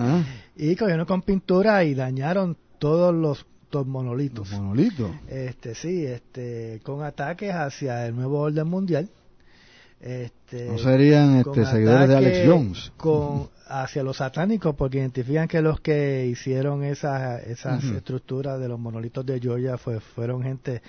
y 0.56 0.76
cogieron 0.76 1.06
con 1.06 1.22
pintura 1.22 1.82
y 1.82 1.94
dañaron 1.94 2.56
todos 2.78 3.14
los 3.14 3.46
monolitos. 3.86 4.50
monolitos. 4.52 5.10
Este, 5.28 5.74
sí, 5.74 6.04
este, 6.04 6.80
con 6.82 7.02
ataques 7.02 7.52
hacia 7.52 8.06
el 8.06 8.16
nuevo 8.16 8.40
orden 8.40 8.66
mundial. 8.66 9.08
Este, 10.00 10.64
¿No 10.66 10.78
serían 10.78 11.36
este, 11.36 11.66
seguidores 11.66 12.08
de 12.08 12.16
Alex 12.16 12.48
Jones? 12.48 12.92
Con, 12.96 13.50
hacia 13.68 14.02
los 14.02 14.16
satánicos, 14.16 14.74
porque 14.74 14.98
identifican 14.98 15.46
que 15.46 15.60
los 15.60 15.80
que 15.80 16.26
hicieron 16.26 16.82
esas 16.84 17.42
esas 17.46 17.84
estructuras 17.84 18.58
de 18.58 18.68
los 18.68 18.80
monolitos 18.80 19.24
de 19.26 19.38
Georgia 19.38 19.76
fue, 19.76 20.00
fueron 20.00 20.42
gente 20.42 20.82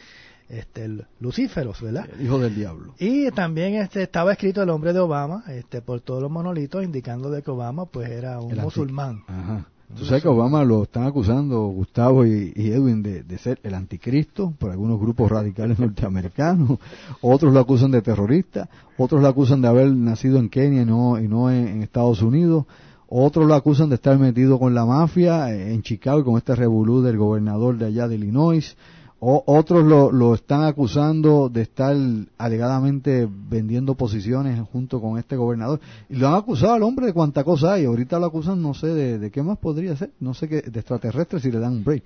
este, 0.48 0.90
lucíferos, 1.20 1.82
¿verdad? 1.82 2.08
hijo 2.22 2.40
del 2.40 2.56
diablo. 2.56 2.94
Y 3.00 3.30
también 3.32 3.76
este, 3.76 4.04
estaba 4.04 4.34
escrito 4.34 4.62
el 4.62 4.68
nombre 4.68 4.94
de 4.94 5.00
Obama 5.00 5.44
este, 5.50 5.82
por 5.82 6.02
todos 6.02 6.22
los 6.22 6.32
monolitos, 6.32 6.84
indicando 6.84 7.30
de 7.30 7.42
que 7.42 7.52
Obama 7.52 7.86
pues 7.86 8.10
era 8.10 8.40
un 8.40 8.56
musulmán. 8.56 9.24
Ajá. 9.28 9.68
Tú 9.98 10.06
sabes 10.06 10.24
que 10.24 10.30
Obama 10.30 10.64
lo 10.64 10.84
están 10.84 11.04
acusando, 11.04 11.68
Gustavo 11.68 12.26
y, 12.26 12.54
Edwin, 12.56 13.04
de, 13.04 13.38
ser 13.38 13.60
el 13.64 13.74
anticristo 13.74 14.54
por 14.58 14.72
algunos 14.72 15.00
grupos 15.00 15.30
radicales 15.30 15.80
norteamericanos. 15.80 16.80
Otros 17.22 17.54
lo 17.54 17.60
acusan 17.60 17.92
de 17.92 18.02
terrorista. 18.02 18.70
Otros 18.98 19.22
lo 19.22 19.28
acusan 19.28 19.62
de 19.62 19.68
haber 19.68 19.92
nacido 19.92 20.40
en 20.40 20.50
Kenia 20.50 20.84
y 20.84 20.86
no, 20.86 21.20
y 21.20 21.28
no 21.28 21.52
en, 21.52 21.84
Estados 21.84 22.22
Unidos. 22.22 22.66
Otros 23.08 23.46
lo 23.46 23.54
acusan 23.54 23.90
de 23.90 23.96
estar 23.96 24.18
metido 24.18 24.58
con 24.58 24.74
la 24.74 24.86
mafia 24.86 25.54
en 25.54 25.82
Chicago 25.82 26.22
y 26.22 26.24
con 26.24 26.38
este 26.38 26.56
revolú 26.56 27.02
del 27.02 27.18
gobernador 27.18 27.78
de 27.78 27.88
allá 27.88 28.08
de 28.08 28.16
Illinois. 28.16 28.78
O, 29.24 29.44
otros 29.46 29.86
lo, 29.86 30.12
lo, 30.12 30.34
están 30.34 30.64
acusando 30.64 31.48
de 31.48 31.62
estar 31.62 31.96
alegadamente 32.40 33.30
vendiendo 33.30 33.94
posiciones 33.94 34.60
junto 34.72 35.00
con 35.00 35.20
este 35.20 35.36
gobernador. 35.36 35.80
Y 36.10 36.16
lo 36.16 36.28
han 36.28 36.34
acusado 36.34 36.74
al 36.74 36.82
hombre 36.82 37.06
de 37.06 37.14
cuánta 37.14 37.44
cosa 37.44 37.74
hay. 37.74 37.86
Ahorita 37.86 38.18
lo 38.18 38.26
acusan, 38.26 38.60
no 38.60 38.74
sé, 38.74 38.88
de, 38.88 39.30
qué 39.30 39.44
más 39.44 39.60
podría 39.60 39.96
ser. 39.96 40.10
No 40.20 40.34
sé 40.34 40.50
qué, 40.50 40.62
de 40.64 40.80
extraterrestre 40.80 41.40
si 41.40 41.52
le 41.52 41.60
dan 41.60 41.74
un 41.74 41.84
break. 41.84 42.04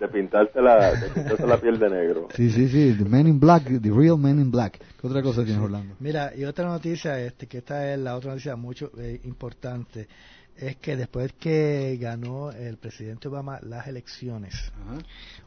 De 0.00 0.08
pintarse 0.08 0.60
la, 0.60 0.90
de 0.90 1.10
pintarse 1.10 1.46
la 1.46 1.58
piel 1.58 1.78
de 1.78 1.90
negro. 1.90 2.26
Sí, 2.34 2.50
sí, 2.50 2.68
sí. 2.68 2.96
The 2.98 3.04
Men 3.04 3.28
in 3.28 3.38
Black, 3.38 3.80
The 3.80 3.90
Real 3.90 4.18
Men 4.18 4.40
in 4.40 4.50
Black. 4.50 4.80
¿Qué 5.00 5.06
otra 5.06 5.22
cosa 5.22 5.44
tiene 5.44 5.60
Orlando? 5.60 5.94
Mira, 6.00 6.32
y 6.36 6.44
otra 6.44 6.66
noticia, 6.66 7.20
este, 7.20 7.46
que 7.46 7.58
esta 7.58 7.92
es 7.92 8.00
la 8.00 8.16
otra 8.16 8.32
noticia 8.32 8.56
mucho 8.56 8.90
eh, 8.98 9.20
importante 9.22 10.08
es 10.56 10.76
que 10.76 10.96
después 10.96 11.32
que 11.32 11.98
ganó 12.00 12.50
el 12.52 12.76
presidente 12.76 13.28
Obama 13.28 13.58
las 13.62 13.86
elecciones, 13.86 14.54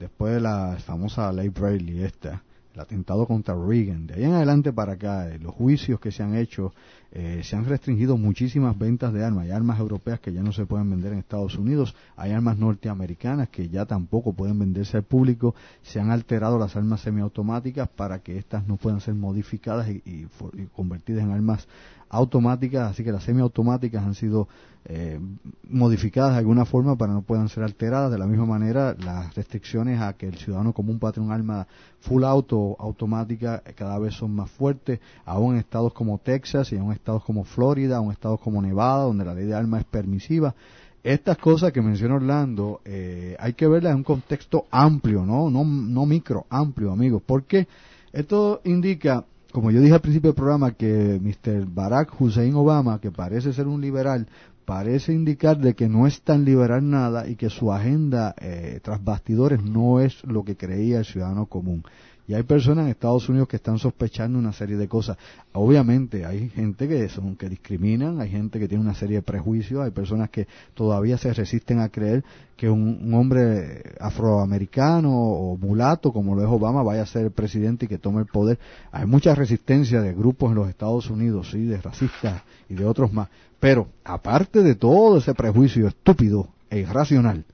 después 0.00 0.34
de 0.34 0.40
la 0.40 0.76
famosa 0.84 1.32
ley 1.32 1.48
Braley 1.48 2.02
esta, 2.02 2.42
el 2.74 2.80
atentado 2.80 3.24
contra 3.26 3.54
Reagan, 3.54 4.08
de 4.08 4.14
ahí 4.14 4.24
en 4.24 4.32
adelante 4.32 4.72
para 4.72 4.94
acá, 4.94 5.28
eh, 5.28 5.38
los 5.38 5.54
juicios 5.54 6.00
que 6.00 6.10
se 6.10 6.24
han 6.24 6.34
hecho, 6.34 6.74
eh, 7.14 7.42
se 7.44 7.56
han 7.56 7.66
restringido 7.66 8.16
muchísimas 8.16 8.78
ventas 8.78 9.12
de 9.12 9.22
armas. 9.22 9.44
Hay 9.44 9.50
armas 9.50 9.78
europeas 9.78 10.18
que 10.18 10.32
ya 10.32 10.42
no 10.42 10.50
se 10.52 10.64
pueden 10.64 10.88
vender 10.90 11.12
en 11.12 11.18
Estados 11.18 11.58
Unidos, 11.58 11.94
hay 12.16 12.32
armas 12.32 12.56
norteamericanas 12.56 13.50
que 13.50 13.68
ya 13.68 13.84
tampoco 13.84 14.32
pueden 14.32 14.58
venderse 14.58 14.96
al 14.96 15.02
público, 15.02 15.54
se 15.82 16.00
han 16.00 16.10
alterado 16.10 16.58
las 16.58 16.74
armas 16.74 17.02
semiautomáticas 17.02 17.88
para 17.88 18.20
que 18.20 18.38
éstas 18.38 18.66
no 18.66 18.76
puedan 18.76 19.00
ser 19.00 19.14
modificadas 19.14 19.90
y 19.90 20.26
convertidas 20.74 21.24
en 21.24 21.32
armas 21.32 21.68
automáticas, 22.08 22.90
así 22.90 23.02
que 23.02 23.10
las 23.10 23.24
semiautomáticas 23.24 24.04
han 24.04 24.14
sido 24.14 24.46
eh, 24.84 25.20
modificadas 25.68 26.32
de 26.32 26.38
alguna 26.38 26.64
forma 26.64 26.96
para 26.96 27.12
no 27.12 27.22
puedan 27.22 27.48
ser 27.48 27.62
alteradas. 27.62 28.10
De 28.10 28.18
la 28.18 28.26
misma 28.26 28.46
manera, 28.46 28.94
las 28.98 29.34
restricciones 29.34 30.00
a 30.00 30.12
que 30.14 30.26
el 30.26 30.36
ciudadano 30.36 30.72
común 30.72 30.98
pueda 30.98 31.12
tener 31.12 31.28
un 31.28 31.32
arma 31.32 31.66
full 32.00 32.24
auto 32.24 32.76
automática 32.78 33.62
eh, 33.64 33.74
cada 33.74 33.98
vez 33.98 34.14
son 34.14 34.34
más 34.34 34.50
fuertes, 34.50 35.00
aún 35.24 35.54
en 35.54 35.60
estados 35.60 35.92
como 35.94 36.18
Texas 36.18 36.72
y 36.72 36.76
aún 36.76 36.88
en 36.88 36.92
estados 37.02 37.24
como 37.24 37.44
Florida, 37.44 37.96
aún 37.96 38.06
en 38.06 38.12
estados 38.12 38.40
como 38.40 38.62
Nevada, 38.62 39.04
donde 39.04 39.24
la 39.24 39.34
ley 39.34 39.46
de 39.46 39.54
armas 39.54 39.80
es 39.80 39.86
permisiva. 39.86 40.54
Estas 41.02 41.36
cosas 41.36 41.72
que 41.72 41.82
menciona 41.82 42.14
Orlando 42.14 42.80
eh, 42.84 43.36
hay 43.40 43.54
que 43.54 43.66
verlas 43.66 43.90
en 43.90 43.98
un 43.98 44.04
contexto 44.04 44.66
amplio, 44.70 45.26
¿no? 45.26 45.50
No, 45.50 45.64
no 45.64 46.06
micro, 46.06 46.46
amplio, 46.48 46.92
amigos, 46.92 47.22
porque 47.26 47.66
esto 48.12 48.60
indica 48.64 49.24
como 49.52 49.70
yo 49.70 49.82
dije 49.82 49.92
al 49.92 50.00
principio 50.00 50.30
del 50.30 50.36
programa, 50.36 50.70
que 50.72 51.20
Mr. 51.20 51.66
Barack 51.66 52.18
Hussein 52.18 52.54
Obama, 52.54 52.98
que 53.02 53.10
parece 53.10 53.52
ser 53.52 53.66
un 53.66 53.82
liberal, 53.82 54.26
parece 54.64 55.12
indicar 55.12 55.58
de 55.58 55.74
que 55.74 55.90
no 55.90 56.06
es 56.06 56.22
tan 56.22 56.46
liberal 56.46 56.88
nada 56.88 57.28
y 57.28 57.36
que 57.36 57.50
su 57.50 57.70
agenda 57.70 58.34
eh, 58.40 58.80
tras 58.82 59.04
bastidores 59.04 59.62
no 59.62 60.00
es 60.00 60.24
lo 60.24 60.42
que 60.42 60.56
creía 60.56 61.00
el 61.00 61.04
ciudadano 61.04 61.46
común. 61.46 61.84
Y 62.32 62.34
hay 62.34 62.44
personas 62.44 62.86
en 62.86 62.92
Estados 62.92 63.28
Unidos 63.28 63.46
que 63.46 63.56
están 63.56 63.78
sospechando 63.78 64.38
una 64.38 64.54
serie 64.54 64.78
de 64.78 64.88
cosas. 64.88 65.18
Obviamente 65.52 66.24
hay 66.24 66.48
gente 66.48 66.88
que 66.88 67.06
son 67.10 67.36
que 67.36 67.46
discriminan, 67.46 68.22
hay 68.22 68.30
gente 68.30 68.58
que 68.58 68.68
tiene 68.68 68.82
una 68.82 68.94
serie 68.94 69.16
de 69.16 69.22
prejuicios, 69.22 69.84
hay 69.84 69.90
personas 69.90 70.30
que 70.30 70.48
todavía 70.72 71.18
se 71.18 71.34
resisten 71.34 71.80
a 71.80 71.90
creer 71.90 72.24
que 72.56 72.70
un, 72.70 73.12
hombre 73.12 73.82
afroamericano 74.00 75.10
o 75.12 75.58
mulato 75.58 76.10
como 76.10 76.34
lo 76.34 76.40
es 76.40 76.48
Obama 76.48 76.82
vaya 76.82 77.02
a 77.02 77.06
ser 77.06 77.26
el 77.26 77.32
presidente 77.32 77.84
y 77.84 77.88
que 77.88 77.98
tome 77.98 78.20
el 78.20 78.26
poder. 78.26 78.58
Hay 78.92 79.04
mucha 79.04 79.34
resistencia 79.34 80.00
de 80.00 80.14
grupos 80.14 80.52
en 80.52 80.54
los 80.54 80.70
Estados 80.70 81.10
Unidos, 81.10 81.50
sí, 81.50 81.66
de 81.66 81.82
racistas 81.82 82.44
y 82.66 82.72
de 82.72 82.86
otros 82.86 83.12
más. 83.12 83.28
Pero 83.60 83.88
aparte 84.04 84.62
de 84.62 84.74
todo 84.74 85.18
ese 85.18 85.34
prejuicio 85.34 85.86
estúpido 85.86 86.48
e 86.70 86.78
irracional, 86.78 87.44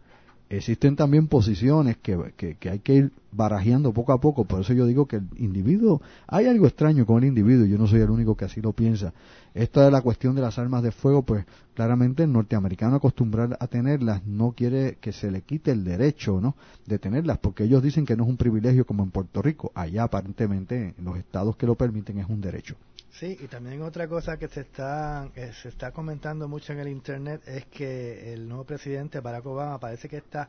existen 0.50 0.96
también 0.96 1.26
posiciones 1.26 1.96
que, 1.98 2.16
que, 2.58 2.70
hay 2.70 2.78
que 2.78 2.94
ir 2.94 3.12
barajeando 3.30 3.92
poco 3.92 4.12
a 4.12 4.20
poco. 4.20 4.44
Por 4.44 4.60
eso 4.60 4.72
yo 4.72 4.86
digo 4.86 5.06
que 5.06 5.16
el 5.16 5.28
individuo, 5.36 6.00
hay 6.26 6.46
algo 6.46 6.66
extraño 6.66 7.06
con 7.06 7.22
el 7.22 7.28
individuo, 7.28 7.66
yo 7.66 7.78
no 7.78 7.86
soy 7.86 8.00
el 8.00 8.10
único 8.10 8.36
que 8.36 8.44
así 8.44 8.60
lo 8.60 8.72
piensa. 8.72 9.12
Esta 9.54 9.86
es 9.86 9.92
la 9.92 10.02
cuestión 10.02 10.34
de 10.34 10.42
las 10.42 10.58
armas 10.58 10.82
de 10.82 10.92
fuego, 10.92 11.22
pues 11.22 11.44
claramente 11.74 12.22
el 12.22 12.32
norteamericano 12.32 12.96
acostumbrado 12.96 13.56
a 13.58 13.66
tenerlas 13.66 14.24
no 14.24 14.52
quiere 14.52 14.98
que 15.00 15.12
se 15.12 15.30
le 15.30 15.42
quite 15.42 15.70
el 15.70 15.84
derecho 15.84 16.40
¿no? 16.40 16.56
de 16.86 16.98
tenerlas, 16.98 17.38
porque 17.38 17.64
ellos 17.64 17.82
dicen 17.82 18.06
que 18.06 18.16
no 18.16 18.24
es 18.24 18.30
un 18.30 18.36
privilegio 18.36 18.86
como 18.86 19.02
en 19.02 19.10
Puerto 19.10 19.42
Rico. 19.42 19.72
Allá 19.74 20.04
aparentemente 20.04 20.94
en 20.96 21.04
los 21.04 21.16
estados 21.16 21.56
que 21.56 21.66
lo 21.66 21.74
permiten 21.74 22.18
es 22.18 22.28
un 22.28 22.40
derecho. 22.40 22.76
Sí, 23.10 23.36
y 23.40 23.48
también 23.48 23.82
otra 23.82 24.06
cosa 24.06 24.36
que 24.36 24.46
se 24.46 24.60
está, 24.60 25.28
se 25.34 25.68
está 25.68 25.90
comentando 25.90 26.46
mucho 26.46 26.72
en 26.72 26.78
el 26.78 26.88
Internet 26.88 27.42
es 27.46 27.66
que 27.66 28.32
el 28.32 28.48
nuevo 28.48 28.64
presidente 28.64 29.18
Barack 29.18 29.44
Obama 29.46 29.80
parece 29.80 30.08
que 30.08 30.18
está 30.18 30.48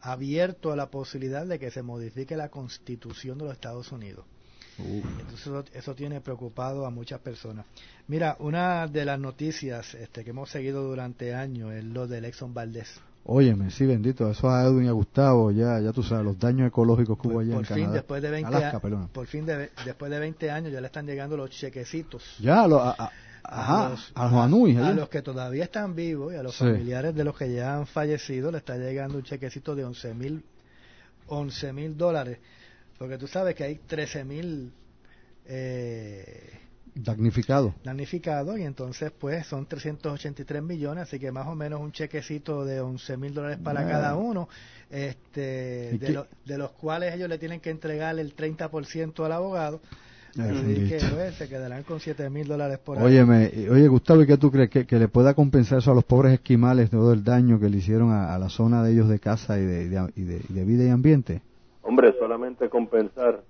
abierto 0.00 0.72
a 0.72 0.76
la 0.76 0.90
posibilidad 0.90 1.46
de 1.46 1.58
que 1.58 1.70
se 1.70 1.82
modifique 1.82 2.36
la 2.36 2.48
constitución 2.48 3.38
de 3.38 3.44
los 3.44 3.54
Estados 3.54 3.92
Unidos. 3.92 4.24
Entonces 4.78 5.72
eso, 5.74 5.94
tiene 5.94 6.20
preocupado 6.20 6.86
a 6.86 6.90
muchas 6.90 7.20
personas. 7.20 7.66
Mira, 8.06 8.36
una 8.38 8.86
de 8.86 9.04
las 9.04 9.18
noticias 9.18 9.94
este, 9.94 10.22
que 10.22 10.30
hemos 10.30 10.50
seguido 10.50 10.84
durante 10.84 11.34
años 11.34 11.72
es 11.72 11.84
lo 11.84 12.06
de 12.06 12.18
Exxon 12.18 12.54
Valdez. 12.54 13.00
Óyeme, 13.30 13.70
sí, 13.70 13.84
bendito, 13.84 14.30
eso 14.30 14.48
a 14.48 14.62
Edwin 14.62 14.86
y 14.86 14.88
a 14.88 14.92
Gustavo, 14.92 15.50
ya, 15.50 15.78
ya 15.80 15.92
tú 15.92 16.02
sabes, 16.02 16.24
los 16.24 16.38
daños 16.38 16.68
ecológicos 16.68 17.18
que 17.18 17.28
hubo 17.28 17.40
allá 17.40 17.56
por 17.56 17.66
en 17.66 17.74
fin, 17.74 17.92
Después 17.92 18.22
de 18.22 18.30
20 18.30 18.50
por 19.12 19.26
fin, 19.26 19.44
después 19.44 20.10
de 20.10 20.18
20 20.18 20.50
años 20.50 20.72
ya 20.72 20.80
le 20.80 20.86
están 20.86 21.04
llegando 21.04 21.36
los 21.36 21.50
chequecitos. 21.50 22.22
Ya, 22.38 22.62
a, 22.62 22.90
a, 22.90 23.10
los, 23.50 24.12
a, 24.14 24.92
los 24.92 25.08
que 25.08 25.22
todavía 25.22 25.64
están 25.64 25.94
vivos 25.94 26.32
y 26.34 26.36
a 26.36 26.42
los 26.42 26.56
familiares 26.56 27.14
de 27.14 27.24
los 27.24 27.36
que 27.36 27.52
ya 27.52 27.76
han 27.76 27.86
fallecido 27.86 28.50
le 28.50 28.58
está 28.58 28.76
llegando 28.76 29.16
un 29.16 29.24
chequecito 29.24 29.74
de 29.74 29.84
11 29.84 30.14
mil 30.14 30.44
11 31.28 31.72
mil 31.72 31.96
dólares. 31.96 32.38
Porque 32.98 33.16
tú 33.16 33.26
sabes 33.26 33.54
que 33.54 33.64
hay 33.64 33.76
13 33.76 34.24
mil 34.24 34.72
eh, 35.46 36.58
Damnificado. 36.94 37.74
Damnificado 37.84 38.58
y 38.58 38.64
entonces 38.64 39.12
pues 39.16 39.46
son 39.46 39.66
383 39.66 40.62
millones, 40.62 41.04
así 41.04 41.20
que 41.20 41.30
más 41.30 41.46
o 41.46 41.54
menos 41.54 41.80
un 41.80 41.92
chequecito 41.92 42.64
de 42.64 42.80
11 42.80 43.16
mil 43.16 43.34
dólares 43.34 43.58
para 43.62 43.86
cada 43.86 44.16
uno, 44.16 44.48
este, 44.90 45.96
de, 45.96 46.24
de, 46.44 46.58
los 46.58 46.72
cuales 46.72 47.14
ellos 47.14 47.28
le 47.28 47.38
tienen 47.38 47.60
que 47.60 47.70
entregar 47.70 48.18
el 48.18 48.34
30% 48.34 49.24
al 49.24 49.32
abogado. 49.32 49.80
Así 50.30 50.88
que 50.88 50.98
pues, 51.12 51.34
se 51.34 51.48
quedarán 51.48 51.82
con 51.82 52.00
7 52.00 52.28
mil 52.30 52.46
dólares 52.46 52.78
por 52.78 52.98
Óyeme, 52.98 53.50
Oye, 53.70 53.88
Gustavo, 53.88 54.22
¿y 54.22 54.26
qué 54.26 54.36
tú 54.36 54.50
crees? 54.50 54.68
¿Que, 54.70 54.98
le 54.98 55.08
pueda 55.08 55.34
compensar 55.34 55.78
eso 55.78 55.92
a 55.92 55.94
los 55.94 56.04
pobres 56.04 56.32
esquimales 56.34 56.90
todo 56.90 57.12
el 57.12 57.24
daño 57.24 57.58
que 57.58 57.68
le 57.68 57.78
hicieron 57.78 58.12
a, 58.12 58.38
la 58.38 58.48
zona 58.48 58.82
de 58.82 58.92
ellos 58.92 59.08
de 59.08 59.18
casa 59.18 59.58
y 59.58 59.64
de, 59.64 59.84
y 59.84 60.22
de, 60.22 60.40
y 60.48 60.52
de 60.52 60.64
vida 60.64 60.84
y 60.84 60.90
ambiente? 60.90 61.42
Hombre, 61.82 62.14
solamente 62.18 62.68
compensar 62.68 63.42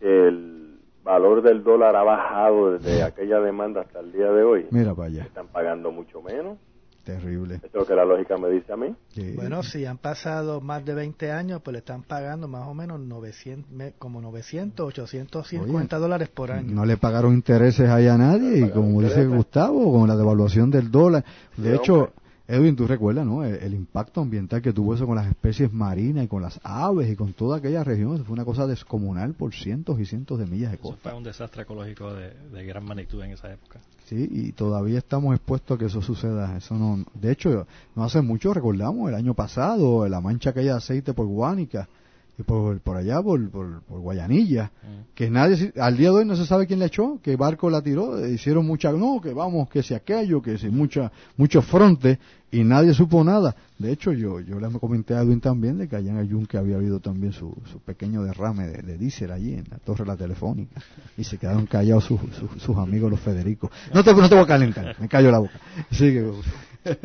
que 0.00 0.28
el 0.28 0.78
valor 1.04 1.42
del 1.42 1.62
dólar 1.62 1.96
ha 1.96 2.02
bajado 2.02 2.72
desde 2.72 3.02
aquella 3.02 3.40
demanda 3.40 3.82
hasta 3.82 4.00
el 4.00 4.12
día 4.12 4.30
de 4.30 4.42
hoy. 4.42 4.66
Mira 4.70 4.94
para 4.94 5.08
allá. 5.08 5.22
Están 5.24 5.48
pagando 5.48 5.92
mucho 5.92 6.22
menos. 6.22 6.58
Terrible. 7.04 7.56
Eso 7.56 7.66
es 7.66 7.74
lo 7.74 7.84
que 7.84 7.94
la 7.94 8.04
lógica 8.04 8.36
me 8.36 8.48
dice 8.48 8.72
a 8.72 8.76
mí. 8.76 8.94
Bueno, 9.34 9.62
si 9.64 9.84
han 9.84 9.98
pasado 9.98 10.60
más 10.60 10.84
de 10.84 10.94
20 10.94 11.32
años, 11.32 11.60
pues 11.62 11.72
le 11.72 11.78
están 11.78 12.04
pagando 12.04 12.46
más 12.46 12.68
o 12.68 12.74
menos 12.74 13.00
900, 13.00 13.94
como 13.98 14.20
900, 14.20 14.86
850 14.86 15.98
dólares 15.98 16.28
por 16.28 16.52
año. 16.52 16.72
No 16.72 16.84
le 16.84 16.96
pagaron 16.96 17.34
intereses 17.34 17.88
ahí 17.88 18.06
a 18.06 18.16
nadie 18.16 18.66
y 18.66 18.70
como 18.70 19.02
dice 19.02 19.26
Gustavo, 19.26 19.92
con 19.92 20.08
la 20.08 20.16
devaluación 20.16 20.70
del 20.70 20.90
dólar. 20.90 21.24
De 21.56 21.74
hecho, 21.74 22.12
Edwin, 22.48 22.74
tú 22.74 22.86
recuerdas, 22.86 23.24
¿no? 23.24 23.44
El, 23.44 23.72
impacto 23.72 24.20
ambiental 24.20 24.60
que 24.60 24.72
tuvo 24.72 24.94
eso 24.94 25.06
con 25.06 25.16
las 25.16 25.28
especies 25.28 25.72
marinas 25.72 26.24
y 26.24 26.28
con 26.28 26.42
las 26.42 26.60
aves 26.64 27.10
y 27.10 27.16
con 27.16 27.32
toda 27.32 27.58
aquella 27.58 27.84
región. 27.84 28.24
fue 28.24 28.32
una 28.32 28.44
cosa 28.44 28.66
descomunal 28.66 29.34
por 29.34 29.54
cientos 29.54 30.00
y 30.00 30.06
cientos 30.06 30.38
de 30.38 30.46
millas 30.46 30.72
de 30.72 30.78
costa. 30.78 30.96
Eso 30.96 31.10
fue 31.10 31.18
un 31.18 31.24
desastre 31.24 31.62
ecológico 31.62 32.12
de, 32.12 32.66
gran 32.66 32.84
magnitud 32.84 33.22
en 33.22 33.32
esa 33.32 33.52
época. 33.52 33.80
Sí, 34.06 34.28
y 34.30 34.52
todavía 34.52 34.98
estamos 34.98 35.34
expuestos 35.34 35.76
a 35.76 35.78
que 35.78 35.86
eso 35.86 36.02
suceda. 36.02 36.56
Eso 36.56 36.76
no, 36.76 37.04
de 37.14 37.32
hecho, 37.32 37.66
no 37.94 38.04
hace 38.04 38.20
mucho 38.20 38.52
recordamos 38.52 39.08
el 39.08 39.14
año 39.14 39.34
pasado 39.34 40.08
la 40.08 40.20
mancha 40.20 40.50
aquella 40.50 40.72
de 40.72 40.78
aceite 40.78 41.14
por 41.14 41.26
Guánica 41.26 41.88
y 42.38 42.42
por, 42.42 42.80
por 42.80 42.96
allá, 42.96 43.20
por, 43.22 43.50
por, 43.50 43.82
Guayanilla, 43.88 44.64
mm. 44.82 45.14
que 45.14 45.28
nadie, 45.28 45.72
al 45.78 45.96
día 45.96 46.08
de 46.08 46.16
hoy 46.16 46.24
no 46.24 46.34
se 46.34 46.46
sabe 46.46 46.66
quién 46.66 46.78
le 46.78 46.86
echó, 46.86 47.20
qué 47.22 47.36
barco 47.36 47.68
la 47.68 47.82
tiró, 47.82 48.26
hicieron 48.26 48.66
mucha, 48.66 48.90
no, 48.92 49.20
que 49.20 49.34
vamos, 49.34 49.68
que 49.68 49.82
si 49.82 49.92
aquello, 49.92 50.40
que 50.40 50.56
si 50.56 50.68
mucha, 50.68 51.12
muchos 51.36 51.64
frontes, 51.66 52.18
y 52.50 52.64
nadie 52.64 52.92
supo 52.92 53.24
nada. 53.24 53.54
De 53.78 53.92
hecho, 53.92 54.12
yo, 54.12 54.40
yo 54.40 54.60
le 54.60 54.68
comenté 54.78 55.14
a 55.14 55.22
Edwin 55.22 55.40
también 55.40 55.78
de 55.78 55.88
que 55.88 55.96
allá 55.96 56.10
en 56.10 56.18
el 56.18 56.28
Yunque 56.28 56.58
había 56.58 56.76
habido 56.76 57.00
también 57.00 57.32
su, 57.32 57.54
su 57.70 57.80
pequeño 57.80 58.22
derrame 58.22 58.68
de, 58.68 58.82
de 58.82 58.98
diésel 58.98 59.32
allí 59.32 59.54
en 59.54 59.64
la 59.70 59.78
torre 59.78 60.04
de 60.04 60.10
la 60.10 60.16
telefónica, 60.16 60.80
y 61.16 61.24
se 61.24 61.38
quedaron 61.38 61.66
callados 61.66 62.04
sus, 62.04 62.20
sus, 62.58 62.76
amigos 62.76 63.10
los 63.10 63.20
Federico. 63.20 63.70
No 63.92 64.02
te, 64.02 64.14
no 64.14 64.28
te 64.28 64.34
voy 64.34 64.44
a 64.44 64.46
calentar, 64.46 64.96
me 64.98 65.08
callo 65.08 65.30
la 65.30 65.38
boca. 65.38 65.60
Sigue. 65.90 66.30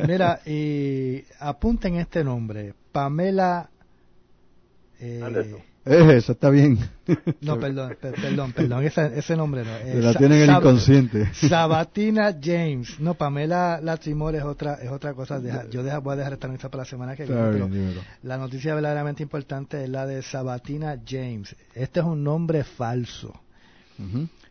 Mira, 0.07 0.39
y 0.45 1.23
apunten 1.39 1.95
este 1.95 2.23
nombre, 2.23 2.73
Pamela 2.91 3.69
eh, 4.99 6.17
eso 6.17 6.33
está 6.33 6.49
bien. 6.49 6.77
No, 7.41 7.57
perdón, 7.57 7.95
perdón, 8.01 8.51
perdón, 8.51 8.83
ese, 8.83 9.37
nombre 9.37 9.63
no. 9.63 9.75
Eh, 9.77 10.01
la 10.01 10.13
tienen 10.13 10.41
en 10.41 10.49
el 10.49 10.57
inconsciente. 10.57 11.33
Sabatina 11.33 12.35
James. 12.41 12.99
No, 12.99 13.13
Pamela 13.13 13.79
Latimore 13.81 14.39
es 14.39 14.43
otra 14.43 14.73
es 14.75 14.91
otra 14.91 15.13
cosa. 15.13 15.41
yo 15.69 15.83
voy 16.01 16.13
a 16.13 16.15
dejar 16.17 16.33
esta 16.33 16.47
noticia 16.47 16.69
para 16.69 16.83
la 16.83 16.89
semana 16.89 17.15
que 17.15 17.25
viene. 17.25 17.95
la 18.23 18.37
noticia 18.37 18.75
verdaderamente 18.75 19.23
importante 19.23 19.83
es 19.83 19.89
la 19.89 20.05
de 20.05 20.21
Sabatina 20.21 20.99
James. 21.07 21.55
Este 21.73 22.01
es 22.01 22.05
un 22.05 22.23
nombre 22.23 22.63
falso. 22.63 23.33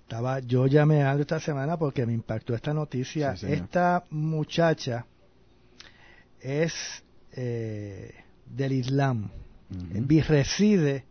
Estaba, 0.00 0.40
yo 0.40 0.66
llamé 0.66 1.02
a 1.02 1.14
esta 1.14 1.38
semana 1.38 1.76
porque 1.76 2.06
me 2.06 2.14
impactó 2.14 2.54
esta 2.54 2.72
noticia. 2.72 3.34
esta 3.42 4.04
muchacha 4.10 5.04
es 6.40 6.72
eh, 7.32 8.14
del 8.46 8.72
Islam 8.72 9.30
uh 9.70 10.20
reside 10.28 11.04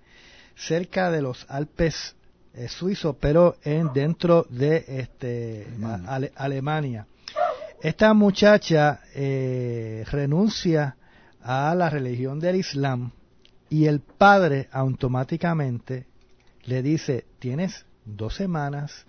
cerca 0.55 1.11
de 1.11 1.21
los 1.21 1.45
Alpes 1.49 2.15
eh, 2.53 2.69
suizos, 2.69 3.17
pero 3.19 3.57
en 3.63 3.91
dentro 3.93 4.45
de 4.49 4.85
este 4.87 5.67
Alemania. 6.35 7.05
Esta 7.81 8.13
muchacha 8.13 9.01
eh, 9.13 10.05
renuncia 10.09 10.95
a 11.41 11.75
la 11.75 11.89
religión 11.89 12.39
del 12.39 12.55
Islam 12.55 13.11
y 13.69 13.85
el 13.85 13.99
padre 13.99 14.69
automáticamente 14.71 16.07
le 16.63 16.81
dice, 16.81 17.25
tienes 17.39 17.85
dos 18.05 18.35
semanas 18.35 19.05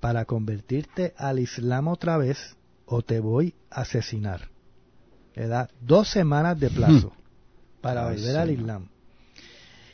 para 0.00 0.24
convertirte 0.24 1.12
al 1.16 1.38
Islam 1.38 1.88
otra 1.88 2.16
vez 2.16 2.56
o 2.86 3.02
te 3.02 3.20
voy 3.20 3.54
a 3.70 3.82
asesinar. 3.82 4.48
Le 5.34 5.46
da 5.46 5.68
dos 5.80 6.08
semanas 6.08 6.58
de 6.58 6.70
plazo 6.70 7.12
para 7.80 8.04
volver 8.04 8.36
al 8.36 8.50
Islam. 8.50 8.88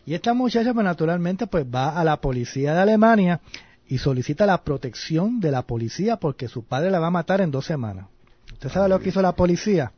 Y 0.05 0.15
esta 0.15 0.35
muchacha, 0.35 0.73
pues 0.73 0.85
naturalmente, 0.85 1.47
pues 1.47 1.65
va 1.65 1.99
a 1.99 2.05
la 2.05 2.21
policía 2.21 2.75
de 2.75 2.81
Alemania 2.81 3.41
y 3.89 3.99
solicita 3.99 4.47
la 4.47 4.63
protección 4.63 5.41
de 5.41 5.51
la 5.51 5.63
policía 5.63 6.17
porque 6.17 6.49
su 6.49 6.65
padre 6.65 6.91
la 6.91 7.01
va 7.01 7.09
a 7.09 7.11
matar 7.11 7.41
en 7.41 7.51
dos 7.51 7.67
semanas. 7.67 8.07
¿Usted 8.53 8.69
sabe 8.69 8.89
lo 8.89 9.01
que 9.01 9.09
hizo 9.09 9.21
la 9.21 9.35
policía? 9.35 9.93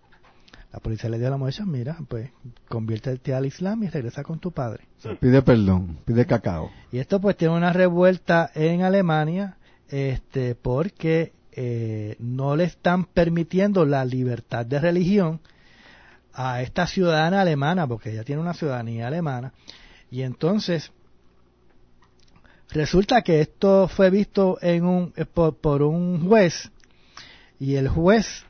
La 0.72 0.80
policía 0.80 1.08
le 1.08 1.18
dio 1.18 1.28
a 1.28 1.30
la 1.30 1.36
muchacha, 1.36 1.64
mira, 1.64 1.96
pues 2.08 2.30
conviértete 2.68 3.34
al 3.34 3.46
Islam 3.46 3.84
y 3.84 3.88
regresa 3.88 4.22
con 4.22 4.38
tu 4.38 4.52
padre. 4.52 4.86
Pide 5.20 5.42
perdón, 5.42 5.98
pide 6.04 6.26
cacao. 6.26 6.70
Y 6.92 6.98
esto 6.98 7.20
pues 7.20 7.36
tiene 7.36 7.54
una 7.54 7.72
revuelta 7.72 8.50
en 8.54 8.82
Alemania 8.82 9.56
este 9.88 10.54
porque 10.54 11.32
eh, 11.52 12.16
no 12.18 12.56
le 12.56 12.64
están 12.64 13.04
permitiendo 13.04 13.86
la 13.86 14.04
libertad 14.04 14.66
de 14.66 14.78
religión 14.78 15.40
a 16.40 16.62
esta 16.62 16.86
ciudadana 16.86 17.40
alemana, 17.40 17.88
porque 17.88 18.12
ella 18.12 18.22
tiene 18.22 18.40
una 18.40 18.54
ciudadanía 18.54 19.08
alemana, 19.08 19.52
y 20.08 20.22
entonces 20.22 20.92
resulta 22.70 23.22
que 23.22 23.40
esto 23.40 23.88
fue 23.88 24.08
visto 24.08 24.56
en 24.62 24.84
un, 24.84 25.12
eh, 25.16 25.24
por, 25.24 25.82
un 25.82 26.28
juez, 26.28 26.70
y 27.58 27.74
el 27.74 27.88
juez 27.88 28.44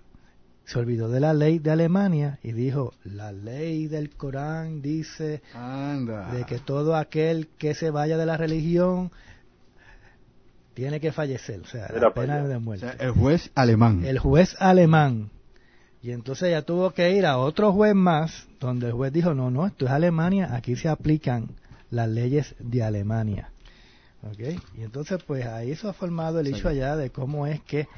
se 0.66 0.78
olvidó 0.78 1.08
de 1.08 1.20
la 1.20 1.32
ley 1.32 1.60
de 1.60 1.70
Alemania 1.70 2.38
y 2.42 2.52
dijo, 2.52 2.92
la 3.04 3.32
ley 3.32 3.86
del 3.86 4.10
Corán 4.10 4.82
dice 4.82 5.40
de 6.34 6.44
que 6.46 6.58
todo 6.58 6.94
aquel 6.94 7.48
que 7.56 7.72
se 7.72 7.90
vaya 7.90 8.18
de 8.18 8.26
la 8.26 8.36
religión 8.36 9.10
tiene 10.74 11.00
que 11.00 11.10
fallecer, 11.10 11.60
o 11.60 11.66
sea, 11.66 11.88
la 11.98 12.12
pena 12.12 12.46
de 12.46 12.58
muerte. 12.58 12.86
el 13.00 13.12
juez 13.12 13.50
alemán. 13.54 14.04
El 14.04 14.18
juez 14.18 14.54
alemán. 14.58 15.30
Y 16.02 16.12
entonces 16.12 16.50
ya 16.50 16.62
tuvo 16.62 16.90
que 16.90 17.12
ir 17.12 17.26
a 17.26 17.38
otro 17.38 17.72
juez 17.72 17.94
más, 17.94 18.46
donde 18.60 18.86
el 18.86 18.92
juez 18.92 19.12
dijo, 19.12 19.34
no, 19.34 19.50
no, 19.50 19.66
esto 19.66 19.86
es 19.86 19.90
Alemania, 19.90 20.54
aquí 20.54 20.76
se 20.76 20.88
aplican 20.88 21.48
las 21.90 22.08
leyes 22.08 22.54
de 22.58 22.82
Alemania. 22.82 23.50
¿Okay? 24.22 24.58
Y 24.76 24.82
entonces 24.82 25.22
pues 25.24 25.46
ahí 25.46 25.74
se 25.74 25.88
ha 25.88 25.92
formado 25.92 26.40
el 26.40 26.48
hecho 26.48 26.68
allá 26.68 26.96
de 26.96 27.10
cómo 27.10 27.46
es 27.46 27.60
que 27.62 27.88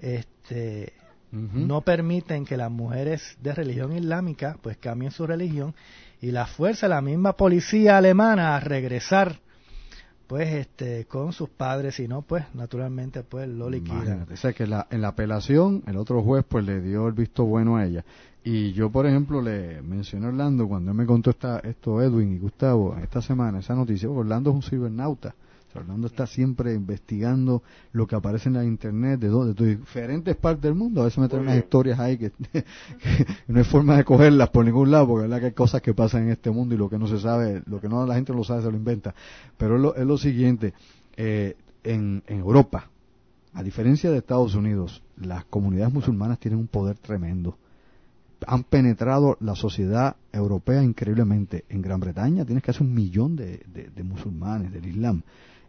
este 0.00 0.92
no 1.30 1.82
permiten 1.82 2.46
que 2.46 2.56
las 2.56 2.70
mujeres 2.70 3.36
de 3.42 3.54
religión 3.54 3.94
islámica 3.94 4.56
pues 4.62 4.78
cambien 4.78 5.10
su 5.10 5.26
religión 5.26 5.74
y 6.22 6.30
la 6.30 6.46
fuerza 6.46 6.88
la 6.88 7.02
misma 7.02 7.34
policía 7.34 7.98
alemana 7.98 8.56
a 8.56 8.60
regresar 8.60 9.38
pues 10.28 10.52
este 10.54 11.06
con 11.06 11.32
sus 11.32 11.48
padres 11.48 11.98
y 11.98 12.06
no 12.06 12.20
pues 12.22 12.44
naturalmente 12.54 13.22
pues 13.22 13.48
lo 13.48 13.68
liquidan. 13.68 14.26
O 14.30 14.36
sea 14.36 14.52
que 14.52 14.66
la, 14.66 14.86
en 14.90 15.00
la 15.00 15.08
apelación 15.08 15.82
el 15.86 15.96
otro 15.96 16.22
juez 16.22 16.44
pues 16.46 16.64
le 16.64 16.80
dio 16.80 17.08
el 17.08 17.14
visto 17.14 17.44
bueno 17.44 17.76
a 17.76 17.86
ella. 17.86 18.04
Y 18.44 18.72
yo 18.72 18.90
por 18.90 19.06
ejemplo 19.06 19.40
le 19.40 19.80
mencioné 19.80 20.26
a 20.26 20.28
Orlando 20.28 20.68
cuando 20.68 20.90
él 20.90 20.96
me 20.96 21.06
contó 21.06 21.30
esta, 21.30 21.58
esto 21.60 22.02
Edwin 22.02 22.34
y 22.34 22.38
Gustavo 22.38 22.94
esta 23.02 23.22
semana 23.22 23.60
esa 23.60 23.74
noticia 23.74 24.08
Orlando 24.08 24.50
es 24.50 24.56
un 24.56 24.62
cibernauta 24.62 25.34
Fernando 25.72 26.06
está 26.06 26.26
siempre 26.26 26.72
investigando 26.72 27.62
lo 27.92 28.06
que 28.06 28.16
aparece 28.16 28.48
en 28.48 28.54
la 28.54 28.64
internet 28.64 29.20
de, 29.20 29.28
de 29.28 29.76
diferentes 29.76 30.34
partes 30.36 30.62
del 30.62 30.74
mundo. 30.74 31.02
A 31.02 31.04
veces 31.04 31.18
me 31.18 31.28
traen 31.28 31.44
unas 31.44 31.58
historias 31.58 31.98
ahí 32.00 32.16
que, 32.18 32.32
no 33.48 33.58
hay 33.58 33.64
forma 33.64 33.96
de 33.96 34.04
cogerlas 34.04 34.48
por 34.48 34.64
ningún 34.64 34.90
lado, 34.90 35.08
porque 35.08 35.22
verdad 35.22 35.40
que 35.40 35.46
hay 35.46 35.52
cosas 35.52 35.82
que 35.82 35.92
pasan 35.92 36.24
en 36.24 36.30
este 36.30 36.50
mundo 36.50 36.74
y 36.74 36.78
lo 36.78 36.88
que 36.88 36.98
no 36.98 37.06
se 37.06 37.18
sabe, 37.18 37.62
lo 37.66 37.80
que 37.80 37.88
no 37.88 38.06
la 38.06 38.14
gente 38.14 38.32
no 38.32 38.38
lo 38.38 38.44
sabe 38.44 38.62
se 38.62 38.70
lo 38.70 38.76
inventa. 38.76 39.14
Pero 39.58 39.76
es 39.76 39.82
lo, 39.82 39.94
es 39.94 40.06
lo 40.06 40.16
siguiente, 40.16 40.72
eh, 41.16 41.54
en, 41.84 42.22
en 42.26 42.38
Europa, 42.38 42.88
a 43.52 43.62
diferencia 43.62 44.10
de 44.10 44.18
Estados 44.18 44.54
Unidos, 44.54 45.02
las 45.16 45.44
comunidades 45.44 45.92
musulmanas 45.92 46.38
tienen 46.38 46.60
un 46.60 46.68
poder 46.68 46.96
tremendo 46.98 47.58
han 48.46 48.62
penetrado 48.62 49.36
la 49.40 49.56
sociedad 49.56 50.14
europea 50.32 50.80
increíblemente. 50.84 51.64
En 51.68 51.82
Gran 51.82 51.98
Bretaña 51.98 52.44
tienes 52.44 52.62
casi 52.62 52.84
un 52.84 52.94
millón 52.94 53.34
de, 53.34 53.58
de 53.66 54.02
musulmanes 54.04 54.72
del 54.72 54.86
Islam. 54.86 55.22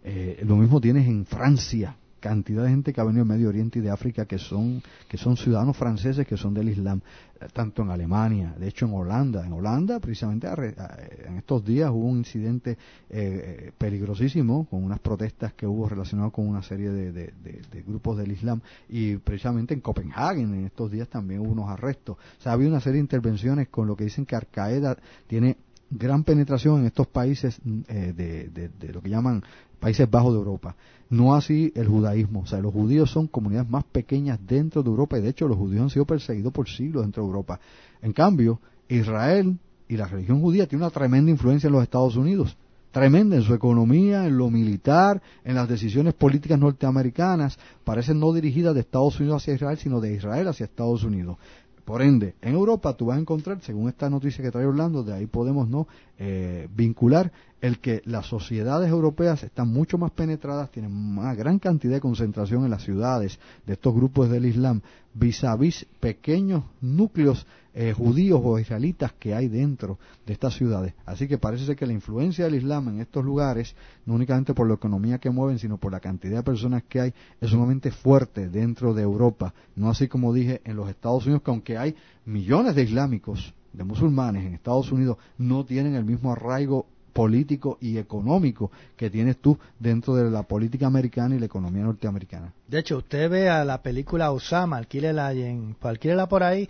Eh, 0.04 0.44
lo 0.46 0.56
mismo 0.56 0.80
tienes 0.80 1.08
en 1.08 1.26
Francia, 1.26 1.96
cantidad 2.20 2.64
de 2.64 2.70
gente 2.70 2.94
que 2.94 3.02
ha 3.02 3.04
venido 3.04 3.26
del 3.26 3.34
Medio 3.34 3.50
Oriente 3.50 3.80
y 3.80 3.82
de 3.82 3.90
África 3.90 4.26
que 4.26 4.38
son 4.38 4.82
que 5.08 5.18
son 5.18 5.38
ciudadanos 5.38 5.76
franceses 5.76 6.28
que 6.28 6.38
son 6.38 6.54
del 6.54 6.70
Islam 6.70 7.02
eh, 7.40 7.48
tanto 7.54 7.82
en 7.82 7.90
Alemania 7.90 8.56
de 8.60 8.68
hecho 8.68 8.86
en 8.86 8.94
Holanda. 8.94 9.46
En 9.46 9.54
Holanda 9.54 10.00
precisamente 10.00 10.48
en 10.48 11.38
estos 11.38 11.66
días 11.66 11.90
hubo 11.92 12.06
un 12.06 12.20
incidente 12.20 12.78
eh, 13.10 13.72
peligrosísimo 13.78 14.68
con 14.68 14.84
unas 14.84 15.00
protestas 15.00 15.54
que 15.54 15.66
hubo 15.66 15.88
relacionadas 15.88 16.34
con 16.34 16.48
una 16.48 16.62
serie 16.62 16.90
de, 16.90 17.12
de, 17.12 17.84
grupos 17.84 18.18
del 18.18 18.32
Islam. 18.32 18.62
Y 18.90 19.16
precisamente 19.18 19.74
en 19.74 19.82
Copenhague 19.82 20.42
en 20.42 20.66
estos 20.66 20.92
días 20.92 21.08
también 21.08 21.40
hubo 21.40 21.52
unos 21.52 21.70
arrestos. 21.70 22.18
O 22.18 22.42
sea 22.42 22.52
había 22.52 22.68
una 22.68 22.82
serie 22.82 22.96
de 22.96 23.02
intervenciones 23.02 23.70
con 23.70 23.88
lo 23.88 23.96
que 23.96 24.04
dicen 24.04 24.26
que 24.26 24.36
Al 24.36 24.48
Qaeda 24.48 24.98
tiene 25.28 25.58
gran 25.90 26.24
penetración 26.24 26.82
en 26.82 26.86
estos 26.88 27.08
países 27.08 27.60
mm, 27.64 27.82
de, 27.88 28.70
de, 28.78 28.94
lo 28.94 29.02
que 29.02 29.10
llaman 29.10 29.42
Países 29.80 30.10
Bajos 30.10 30.34
de 30.34 30.40
Europa. 30.40 30.76
No 31.10 31.36
así 31.36 31.72
el 31.76 31.88
judaísmo. 31.88 32.42
O 32.42 32.46
sea, 32.46 32.60
los 32.60 32.74
judíos 32.74 33.10
son 33.10 33.28
comunidades 33.28 33.70
más 33.70 33.84
pequeñas 33.86 34.40
dentro 34.46 34.84
de 34.84 34.90
Europa 34.90 35.18
y 35.18 35.22
de 35.22 35.30
hecho 35.30 35.48
los 35.48 35.58
judíos 35.58 35.84
han 35.84 35.90
sido 35.90 36.06
perseguidos 36.06 36.54
por 36.54 36.68
siglos 36.70 37.04
dentro 37.04 37.24
de 37.24 37.28
Europa. 37.28 37.60
En 38.02 38.14
cambio, 38.14 38.60
Israel 38.88 39.58
y 39.88 39.98
la 39.98 40.08
religión 40.08 40.42
judía 40.42 40.68
tiene 40.68 40.84
una 40.84 40.92
tremenda 40.92 41.32
influencia 41.32 41.68
en 41.68 41.74
los 41.74 41.84
Estados 41.84 42.16
Unidos. 42.16 42.56
Tremenda 42.92 43.36
en 43.36 43.44
su 43.44 43.54
economía, 43.54 44.26
en 44.26 44.38
lo 44.38 44.50
militar, 44.50 45.22
en 45.44 45.56
las 45.56 45.70
decisiones 45.70 46.14
políticas 46.16 46.60
norteamericanas. 46.60 47.58
Parecen 47.84 48.20
no 48.20 48.34
dirigidas 48.34 48.74
de 48.74 48.82
Estados 48.82 49.20
Unidos 49.20 49.44
hacia 49.44 49.54
Israel, 49.54 49.78
sino 49.78 50.02
de 50.02 50.14
Israel 50.14 50.48
hacia 50.48 50.66
Estados 50.66 51.04
Unidos. 51.04 51.38
Por 51.86 52.04
ende, 52.04 52.36
en 52.42 52.54
Europa 52.54 52.96
tú 52.96 53.08
vas 53.08 53.18
a 53.18 53.22
encontrar, 53.22 53.62
según 53.62 53.90
esta 53.90 54.12
noticia 54.12 54.44
que 54.44 54.52
trae 54.52 54.66
Orlando, 54.66 55.04
de 55.04 55.14
ahí 55.14 55.26
podemos 55.26 55.68
no 55.68 55.88
eh, 56.20 56.68
vincular 56.76 57.32
el 57.62 57.80
que 57.80 58.02
las 58.06 58.26
sociedades 58.26 58.90
europeas 58.90 59.44
están 59.44 59.70
mucho 59.70 59.98
más 59.98 60.12
penetradas, 60.12 60.72
tienen 60.72 60.94
una 60.94 61.34
gran 61.34 61.60
cantidad 61.60 61.96
de 61.96 62.02
concentración 62.02 62.64
en 62.64 62.72
las 62.72 62.84
ciudades 62.84 63.40
de 63.66 63.74
estos 63.74 63.94
grupos 63.94 64.30
del 64.30 64.46
Islam, 64.46 64.82
vis 65.14 65.44
a 65.44 65.56
vis 65.56 65.86
pequeños 66.00 66.64
núcleos 66.82 67.46
eh, 67.74 67.94
judíos 67.94 68.42
o 68.44 68.60
israelitas 68.60 69.14
que 69.20 69.34
hay 69.34 69.48
dentro 69.48 70.00
de 70.26 70.34
estas 70.34 70.56
ciudades. 70.56 70.94
Así 71.06 71.28
que 71.28 71.38
parece 71.38 71.66
ser 71.66 71.76
que 71.76 71.86
la 71.86 71.94
influencia 71.94 72.46
del 72.46 72.56
Islam 72.56 72.90
en 72.90 73.00
estos 73.00 73.24
lugares, 73.24 73.76
no 74.06 74.16
únicamente 74.16 74.54
por 74.54 74.68
la 74.68 74.74
economía 74.74 75.20
que 75.20 75.30
mueven, 75.30 75.60
sino 75.60 75.78
por 75.78 75.92
la 75.92 76.00
cantidad 76.00 76.38
de 76.38 76.44
personas 76.44 76.84
que 76.84 77.00
hay, 77.00 77.14
es 77.40 77.50
sumamente 77.50 77.92
fuerte 77.92 78.50
dentro 78.50 78.94
de 78.94 79.04
Europa. 79.04 79.54
No 79.76 79.90
así 79.90 80.08
como 80.08 80.34
dije 80.34 80.62
en 80.66 80.76
los 80.76 80.90
Estados 80.90 81.26
Unidos, 81.26 81.44
que 81.44 81.52
aunque 81.52 81.78
hay 81.78 81.96
millones 82.26 82.76
de 82.76 82.84
islámicos, 82.84 83.54
de 83.74 83.84
musulmanes 83.84 84.46
en 84.46 84.54
Estados 84.54 84.92
Unidos, 84.92 85.18
no 85.38 85.66
tienen 85.66 85.96
el 85.96 86.06
mismo 86.06 86.32
arraigo 86.32 86.86
político 87.14 87.78
y 87.82 87.98
económico 87.98 88.72
que 88.96 89.10
tienes 89.10 89.38
tú 89.38 89.58
dentro 89.78 90.16
de 90.16 90.30
la 90.30 90.44
política 90.44 90.88
americana 90.88 91.36
y 91.36 91.40
la 91.40 91.48
economía 91.48 91.84
norteamericana. 91.84 92.54
De 92.68 92.80
hecho, 92.80 93.00
usted 93.00 93.30
ve 93.30 93.50
a 93.50 93.66
la 93.66 93.82
película 93.82 94.32
Osama, 94.32 94.78
alquílela, 94.78 95.34
en, 95.34 95.76
alquílela 95.82 96.30
por 96.30 96.44
ahí, 96.44 96.70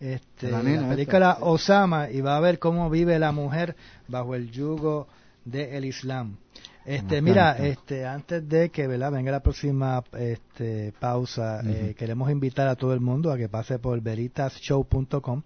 este, 0.00 0.50
la, 0.50 0.60
película 0.88 1.38
Osama 1.40 2.10
y 2.10 2.20
va 2.20 2.36
a 2.36 2.40
ver 2.40 2.58
cómo 2.58 2.90
vive 2.90 3.18
la 3.18 3.32
mujer 3.32 3.76
bajo 4.08 4.34
el 4.34 4.50
yugo 4.50 5.06
del 5.44 5.84
Islam. 5.84 6.36
Este, 6.84 7.22
mira, 7.22 7.56
este, 7.56 8.04
antes 8.04 8.46
de 8.46 8.68
que 8.68 8.86
venga 8.86 9.30
la 9.30 9.40
próxima 9.40 10.04
este, 10.18 10.92
pausa, 10.98 11.62
eh, 11.64 11.94
queremos 11.96 12.30
invitar 12.30 12.68
a 12.68 12.74
todo 12.74 12.92
el 12.92 13.00
mundo 13.00 13.32
a 13.32 13.38
que 13.38 13.48
pase 13.48 13.78
por 13.78 13.98
veritasshow.com 14.02 15.42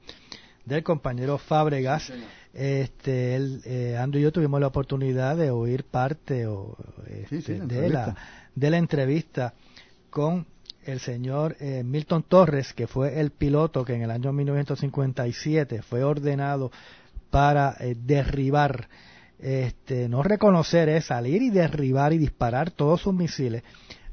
del 0.69 0.85
compañero 0.85 1.39
Fábregas. 1.39 2.12
Este, 2.53 3.35
él, 3.35 3.62
eh, 3.65 3.97
Andrew 3.99 4.20
y 4.20 4.24
yo 4.24 4.32
tuvimos 4.32 4.61
la 4.61 4.69
oportunidad 4.69 5.36
de 5.36 5.51
oír 5.51 5.85
parte 5.85 6.47
o, 6.47 6.77
este, 7.07 7.61
de, 7.61 7.89
la, 7.89 8.16
de 8.55 8.70
la 8.70 8.78
entrevista 8.78 9.55
con 10.11 10.47
el 10.85 11.01
señor 11.01 11.57
eh, 11.61 11.82
Milton 11.85 12.23
Torres, 12.23 12.73
que 12.73 12.86
fue 12.86 13.20
el 13.20 13.31
piloto 13.31 13.85
que 13.85 13.95
en 13.95 14.03
el 14.03 14.11
año 14.11 14.32
1957 14.32 15.82
fue 15.82 16.03
ordenado 16.03 16.70
para 17.31 17.77
eh, 17.81 17.95
derribar, 17.95 18.89
este, 19.39 20.09
no 20.09 20.23
reconocer, 20.23 20.89
es 20.89 21.07
salir 21.07 21.43
y 21.43 21.51
derribar 21.51 22.12
y 22.12 22.19
disparar 22.19 22.70
todos 22.70 23.03
sus 23.03 23.15
misiles 23.15 23.62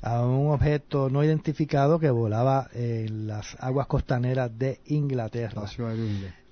a 0.02 0.23
un 0.23 0.52
objeto 0.52 1.10
no 1.10 1.23
identificado 1.23 1.98
que 1.98 2.11
volaba 2.11 2.69
en 2.73 3.26
las 3.26 3.56
aguas 3.60 3.88
costaneras 3.88 4.52
de 4.56 4.82
Inglaterra. 4.86 5.64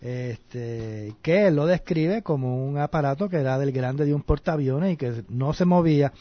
Este, 0.04 1.14
que 1.22 1.48
él 1.48 1.56
lo 1.56 1.66
describe 1.66 2.24
como 2.24 2.68
un 2.68 2.78
aparato 2.78 3.30
que 3.30 3.38
era 3.38 3.58
del 3.58 3.72
grande 3.72 4.04
de 4.04 4.14
un 4.14 4.22
portaaviones 4.22 4.94
y 4.94 4.98
que 4.98 5.24
no 5.30 5.54
se 5.54 5.64
movía 5.64 6.12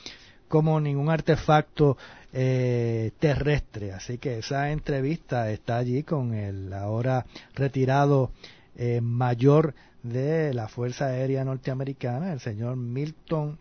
como 0.46 0.80
ningún 0.80 1.10
artefacto 1.10 1.96
eh, 2.32 3.10
terrestre. 3.18 3.92
Así 3.92 4.18
que 4.18 4.38
esa 4.38 4.70
entrevista 4.70 5.50
está 5.50 5.78
allí 5.78 6.04
con 6.04 6.32
el 6.32 6.72
ahora 6.72 7.26
retirado 7.56 8.30
eh, 8.76 9.00
mayor 9.00 9.74
de 10.04 10.54
la 10.54 10.68
Fuerza 10.68 11.06
Aérea 11.06 11.44
Norteamericana, 11.44 12.32
el 12.32 12.38
señor 12.38 12.76
Milton 12.76 13.58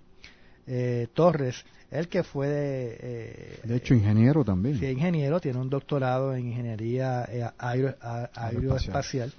eh, 0.67 1.07
Torres, 1.15 1.65
el 1.89 2.07
que 2.07 2.23
fue 2.23 2.47
de, 2.47 2.97
eh, 2.99 3.59
de 3.63 3.75
hecho 3.75 3.95
ingeniero 3.95 4.45
también. 4.45 4.79
Sí, 4.79 4.85
ingeniero, 4.85 5.39
tiene 5.39 5.59
un 5.59 5.69
doctorado 5.69 6.35
en 6.35 6.47
ingeniería 6.47 7.25
eh, 7.27 7.49
aeroespacial. 7.57 9.33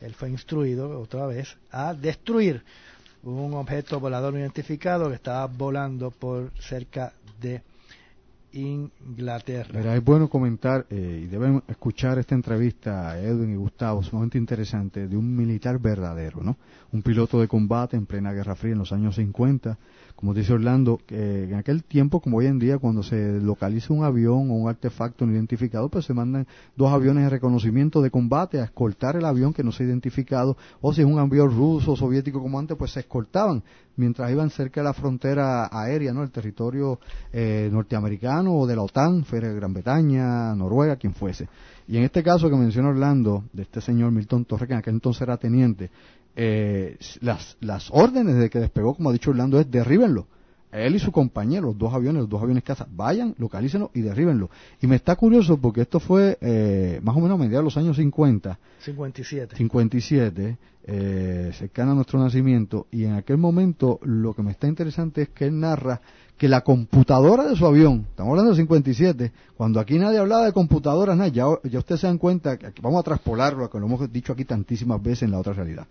Él 0.00 0.14
fue 0.14 0.30
instruido 0.30 0.98
otra 1.00 1.26
vez 1.26 1.56
a 1.70 1.94
destruir 1.94 2.62
un 3.22 3.54
objeto 3.54 4.00
volador 4.00 4.34
identificado 4.34 5.08
que 5.08 5.16
estaba 5.16 5.46
volando 5.46 6.10
por 6.10 6.50
cerca 6.58 7.12
de 7.40 7.62
Inglaterra. 8.52 9.94
es 9.94 10.04
bueno 10.04 10.28
comentar 10.28 10.86
y 10.90 11.26
deben 11.26 11.62
escuchar 11.68 12.18
esta 12.18 12.34
entrevista 12.34 13.10
a 13.10 13.20
Edwin 13.20 13.52
y 13.52 13.56
Gustavo, 13.56 14.02
sumamente 14.02 14.38
interesante, 14.38 15.06
de 15.06 15.16
un 15.16 15.36
militar 15.36 15.78
verdadero, 15.78 16.42
¿no? 16.42 16.56
Un 16.92 17.02
piloto 17.02 17.40
de 17.40 17.46
combate 17.46 17.96
en 17.96 18.06
plena 18.06 18.32
Guerra 18.32 18.56
Fría 18.56 18.72
en 18.72 18.78
los 18.80 18.92
años 18.92 19.14
50 19.14 19.78
como 20.20 20.34
dice 20.34 20.52
Orlando, 20.52 21.00
que 21.06 21.44
en 21.44 21.54
aquel 21.54 21.82
tiempo, 21.82 22.20
como 22.20 22.36
hoy 22.36 22.46
en 22.46 22.58
día, 22.58 22.76
cuando 22.76 23.02
se 23.02 23.40
localiza 23.40 23.94
un 23.94 24.04
avión 24.04 24.50
o 24.50 24.54
un 24.54 24.68
artefacto 24.68 25.24
no 25.24 25.32
identificado, 25.32 25.88
pues 25.88 26.04
se 26.04 26.12
mandan 26.12 26.46
dos 26.76 26.92
aviones 26.92 27.24
de 27.24 27.30
reconocimiento 27.30 28.02
de 28.02 28.10
combate 28.10 28.60
a 28.60 28.64
escoltar 28.64 29.16
el 29.16 29.24
avión 29.24 29.54
que 29.54 29.64
no 29.64 29.72
se 29.72 29.82
ha 29.82 29.86
identificado, 29.86 30.58
o 30.82 30.92
si 30.92 31.00
es 31.00 31.06
un 31.06 31.18
avión 31.18 31.50
ruso 31.50 31.92
o 31.92 31.96
soviético 31.96 32.42
como 32.42 32.58
antes, 32.58 32.76
pues 32.76 32.92
se 32.92 33.00
escoltaban 33.00 33.62
mientras 33.96 34.30
iban 34.30 34.50
cerca 34.50 34.80
de 34.80 34.84
la 34.84 34.92
frontera 34.92 35.70
aérea, 35.72 36.12
¿no? 36.12 36.22
El 36.22 36.30
territorio 36.30 37.00
eh, 37.32 37.70
norteamericano 37.72 38.54
o 38.54 38.66
de 38.66 38.76
la 38.76 38.82
OTAN, 38.82 39.24
fuera 39.24 39.48
Gran 39.52 39.72
Bretaña, 39.72 40.54
Noruega, 40.54 40.96
quien 40.96 41.14
fuese. 41.14 41.48
Y 41.88 41.96
en 41.96 42.04
este 42.04 42.22
caso 42.22 42.48
que 42.48 42.56
menciona 42.56 42.90
Orlando, 42.90 43.44
de 43.52 43.62
este 43.62 43.80
señor 43.80 44.12
Milton 44.12 44.44
Torres, 44.44 44.68
que 44.68 44.74
en 44.74 44.78
aquel 44.78 44.94
entonces 44.94 45.22
era 45.22 45.36
teniente, 45.38 45.90
eh, 46.36 46.96
las, 47.20 47.56
las 47.60 47.90
órdenes 47.90 48.36
de 48.36 48.50
que 48.50 48.58
despegó, 48.58 48.94
como 48.94 49.10
ha 49.10 49.12
dicho 49.12 49.30
Orlando, 49.30 49.60
es 49.60 49.70
derríbenlo 49.70 50.26
él 50.72 50.94
y 50.94 50.98
su 50.98 51.10
compañero, 51.10 51.66
los 51.66 51.78
dos 51.78 51.92
aviones, 51.92 52.20
los 52.22 52.28
dos 52.28 52.42
aviones 52.42 52.62
casa, 52.62 52.86
vayan, 52.90 53.34
localícenlo 53.38 53.90
y 53.92 54.02
derríbenlo. 54.02 54.50
Y 54.80 54.86
me 54.86 54.96
está 54.96 55.16
curioso 55.16 55.56
porque 55.58 55.82
esto 55.82 55.98
fue 55.98 56.38
eh, 56.40 57.00
más 57.02 57.16
o 57.16 57.20
menos 57.20 57.38
a 57.38 57.42
mediados 57.42 57.62
de 57.62 57.64
los 57.64 57.76
años 57.76 57.96
50. 57.96 58.58
57. 58.78 59.56
57, 59.56 60.58
eh, 60.84 61.50
cercano 61.54 61.92
a 61.92 61.94
nuestro 61.94 62.20
nacimiento. 62.20 62.86
Y 62.92 63.04
en 63.04 63.14
aquel 63.14 63.38
momento 63.38 63.98
lo 64.02 64.32
que 64.32 64.42
me 64.42 64.52
está 64.52 64.68
interesante 64.68 65.22
es 65.22 65.28
que 65.30 65.46
él 65.46 65.58
narra 65.58 66.00
que 66.36 66.48
la 66.48 66.62
computadora 66.62 67.46
de 67.46 67.56
su 67.56 67.66
avión, 67.66 68.06
estamos 68.08 68.30
hablando 68.30 68.52
de 68.52 68.56
57, 68.56 69.32
cuando 69.56 69.78
aquí 69.78 69.98
nadie 69.98 70.18
hablaba 70.18 70.46
de 70.46 70.52
computadoras, 70.52 71.14
nada, 71.14 71.28
ya, 71.28 71.44
ya 71.64 71.78
ustedes 71.80 72.00
se 72.00 72.06
dan 72.06 72.16
cuenta, 72.16 72.56
que 72.56 72.80
vamos 72.80 73.00
a 73.00 73.02
traspolarlo, 73.02 73.68
que 73.68 73.78
lo 73.78 73.86
hemos 73.86 74.10
dicho 74.10 74.32
aquí 74.32 74.46
tantísimas 74.46 75.02
veces 75.02 75.24
en 75.24 75.32
la 75.32 75.38
otra 75.38 75.52
realidad 75.52 75.86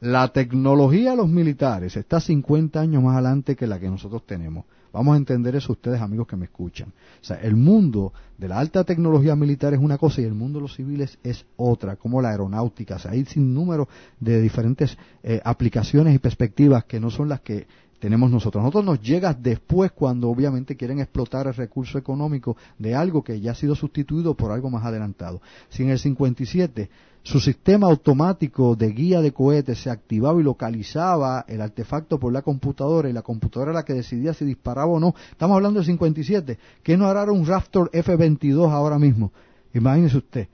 la 0.00 0.28
tecnología 0.28 1.10
de 1.10 1.16
los 1.18 1.28
militares 1.28 1.96
está 1.96 2.20
50 2.20 2.80
años 2.80 3.02
más 3.02 3.14
adelante 3.14 3.54
que 3.54 3.66
la 3.66 3.78
que 3.78 3.88
nosotros 3.88 4.26
tenemos. 4.26 4.64
Vamos 4.92 5.14
a 5.14 5.18
entender 5.18 5.54
eso 5.54 5.72
ustedes, 5.72 6.00
amigos 6.00 6.26
que 6.26 6.36
me 6.36 6.46
escuchan. 6.46 6.88
O 6.88 7.24
sea, 7.24 7.36
el 7.36 7.54
mundo 7.54 8.12
de 8.38 8.48
la 8.48 8.58
alta 8.58 8.82
tecnología 8.82 9.36
militar 9.36 9.72
es 9.72 9.78
una 9.78 9.98
cosa 9.98 10.20
y 10.20 10.24
el 10.24 10.34
mundo 10.34 10.58
de 10.58 10.62
los 10.62 10.74
civiles 10.74 11.18
es 11.22 11.44
otra, 11.56 11.96
como 11.96 12.20
la 12.20 12.30
aeronáutica. 12.30 12.96
O 12.96 12.98
sea, 12.98 13.12
hay 13.12 13.24
sin 13.24 13.54
número 13.54 13.88
de 14.18 14.40
diferentes 14.40 14.96
eh, 15.22 15.40
aplicaciones 15.44 16.14
y 16.14 16.18
perspectivas 16.18 16.84
que 16.84 16.98
no 16.98 17.10
son 17.10 17.28
las 17.28 17.40
que 17.40 17.68
tenemos 18.00 18.30
nosotros. 18.30 18.64
Nosotros 18.64 18.84
nos 18.84 19.00
llega 19.00 19.34
después 19.34 19.92
cuando 19.92 20.30
obviamente 20.30 20.76
quieren 20.76 20.98
explotar 20.98 21.46
el 21.46 21.54
recurso 21.54 21.98
económico 21.98 22.56
de 22.78 22.94
algo 22.94 23.22
que 23.22 23.40
ya 23.40 23.52
ha 23.52 23.54
sido 23.54 23.76
sustituido 23.76 24.34
por 24.34 24.50
algo 24.50 24.70
más 24.70 24.84
adelantado. 24.84 25.40
Si 25.68 25.82
en 25.82 25.90
el 25.90 25.98
57 25.98 26.90
su 27.22 27.38
sistema 27.38 27.86
automático 27.86 28.74
de 28.74 28.92
guía 28.92 29.20
de 29.20 29.32
cohetes 29.32 29.82
se 29.82 29.90
activaba 29.90 30.40
y 30.40 30.42
localizaba 30.42 31.44
el 31.46 31.60
artefacto 31.60 32.18
por 32.18 32.32
la 32.32 32.40
computadora 32.40 33.10
y 33.10 33.12
la 33.12 33.20
computadora 33.20 33.72
era 33.72 33.80
la 33.80 33.84
que 33.84 33.92
decidía 33.92 34.32
si 34.32 34.46
disparaba 34.46 34.90
o 34.90 34.98
no. 34.98 35.14
Estamos 35.30 35.56
hablando 35.56 35.80
del 35.80 35.86
57. 35.86 36.58
¿Qué 36.82 36.96
no 36.96 37.06
hará 37.06 37.30
un 37.30 37.44
Raptor 37.44 37.90
F-22 37.92 38.70
ahora 38.70 38.98
mismo? 38.98 39.32
Imagínese 39.74 40.16
usted. 40.16 40.48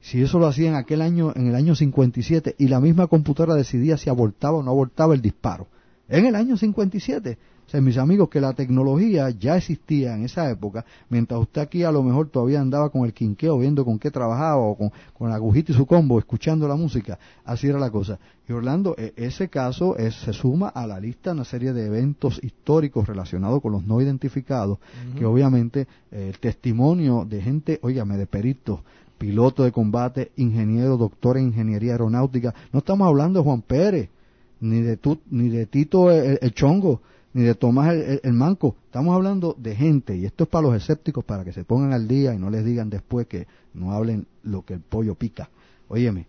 Si 0.00 0.22
eso 0.22 0.38
lo 0.38 0.46
hacía 0.46 0.68
en 0.68 0.76
aquel 0.76 1.02
año, 1.02 1.32
en 1.34 1.48
el 1.48 1.54
año 1.56 1.74
57, 1.74 2.54
y 2.58 2.68
la 2.68 2.80
misma 2.80 3.08
computadora 3.08 3.54
decidía 3.54 3.96
si 3.96 4.08
abortaba 4.08 4.58
o 4.58 4.62
no 4.62 4.70
abortaba 4.70 5.14
el 5.14 5.22
disparo. 5.22 5.66
En 6.12 6.26
el 6.26 6.36
año 6.36 6.56
57 6.56 7.38
mis 7.80 7.96
amigos, 7.96 8.28
que 8.28 8.40
la 8.40 8.52
tecnología 8.52 9.30
ya 9.30 9.56
existía 9.56 10.14
en 10.14 10.24
esa 10.24 10.50
época, 10.50 10.84
mientras 11.08 11.40
usted 11.40 11.62
aquí 11.62 11.84
a 11.84 11.92
lo 11.92 12.02
mejor 12.02 12.28
todavía 12.28 12.60
andaba 12.60 12.90
con 12.90 13.06
el 13.06 13.14
quinqueo, 13.14 13.58
viendo 13.58 13.84
con 13.84 13.98
qué 13.98 14.10
trabajaba, 14.10 14.56
o 14.56 14.76
con, 14.76 14.92
con 15.14 15.30
la 15.30 15.36
agujita 15.36 15.72
y 15.72 15.74
su 15.74 15.86
combo, 15.86 16.18
escuchando 16.18 16.68
la 16.68 16.76
música, 16.76 17.18
así 17.44 17.68
era 17.68 17.78
la 17.78 17.90
cosa. 17.90 18.18
Y 18.46 18.52
Orlando, 18.52 18.94
e, 18.98 19.14
ese 19.16 19.48
caso 19.48 19.96
es, 19.96 20.14
se 20.16 20.32
suma 20.32 20.68
a 20.68 20.86
la 20.86 21.00
lista 21.00 21.32
una 21.32 21.44
serie 21.44 21.72
de 21.72 21.86
eventos 21.86 22.40
históricos 22.42 23.06
relacionados 23.06 23.62
con 23.62 23.72
los 23.72 23.84
no 23.86 24.00
identificados, 24.00 24.78
que 25.16 25.24
obviamente 25.24 25.86
eh, 26.10 26.28
el 26.28 26.38
testimonio 26.38 27.24
de 27.24 27.40
gente, 27.40 27.78
óigame, 27.82 28.18
de 28.18 28.26
peritos, 28.26 28.80
piloto 29.16 29.62
de 29.62 29.72
combate, 29.72 30.32
ingeniero, 30.36 30.96
doctor 30.98 31.38
en 31.38 31.46
ingeniería 31.46 31.92
aeronáutica, 31.92 32.54
no 32.72 32.80
estamos 32.80 33.06
hablando 33.06 33.40
de 33.40 33.44
Juan 33.44 33.62
Pérez, 33.62 34.10
ni 34.62 34.80
de, 34.80 34.96
tu, 34.96 35.20
ni 35.28 35.48
de 35.48 35.66
Tito 35.66 36.10
el 36.10 36.54
Chongo, 36.54 37.02
ni 37.34 37.42
de 37.42 37.54
Tomás 37.54 37.94
el, 38.22 38.32
Manco. 38.32 38.76
Estamos 38.84 39.14
hablando 39.14 39.56
de 39.58 39.74
gente, 39.74 40.16
y 40.16 40.24
esto 40.24 40.44
es 40.44 40.50
para 40.50 40.68
los 40.68 40.76
escépticos, 40.76 41.24
para 41.24 41.44
que 41.44 41.52
se 41.52 41.64
pongan 41.64 41.92
al 41.92 42.06
día 42.06 42.32
y 42.32 42.38
no 42.38 42.48
les 42.48 42.64
digan 42.64 42.88
después 42.88 43.26
que 43.26 43.46
no 43.74 43.92
hablen 43.92 44.26
lo 44.44 44.62
que 44.62 44.74
el 44.74 44.80
pollo 44.80 45.16
pica. 45.16 45.50
Óyeme, 45.88 46.28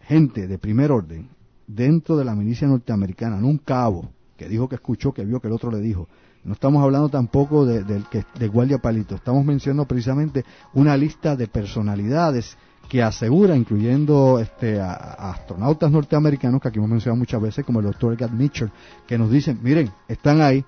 gente 0.00 0.48
de 0.48 0.58
primer 0.58 0.90
orden, 0.90 1.28
dentro 1.68 2.16
de 2.16 2.24
la 2.24 2.34
milicia 2.34 2.66
norteamericana, 2.66 3.38
en 3.38 3.44
un 3.44 3.58
cabo, 3.58 4.10
que 4.36 4.48
dijo 4.48 4.68
que 4.68 4.74
escuchó, 4.74 5.12
que 5.12 5.24
vio 5.24 5.40
que 5.40 5.46
el 5.46 5.54
otro 5.54 5.70
le 5.70 5.80
dijo. 5.80 6.08
No 6.42 6.54
estamos 6.54 6.82
hablando 6.82 7.08
tampoco 7.08 7.64
de, 7.64 7.84
que, 8.10 8.24
de 8.38 8.48
guardia 8.48 8.78
palito, 8.78 9.14
estamos 9.14 9.44
mencionando 9.44 9.86
precisamente 9.86 10.44
una 10.74 10.96
lista 10.96 11.36
de 11.36 11.46
personalidades 11.46 12.56
que 12.88 13.02
asegura, 13.02 13.56
incluyendo 13.56 14.38
este, 14.38 14.80
a, 14.80 14.92
astronautas 15.30 15.90
norteamericanos, 15.90 16.60
que 16.60 16.68
aquí 16.68 16.78
hemos 16.78 16.90
mencionado 16.90 17.18
muchas 17.18 17.40
veces, 17.40 17.64
como 17.64 17.80
el 17.80 17.86
doctor 17.86 18.14
Edgar 18.14 18.32
Mitchell, 18.32 18.70
que 19.06 19.18
nos 19.18 19.30
dicen, 19.30 19.60
miren, 19.62 19.90
están 20.08 20.40
ahí, 20.40 20.64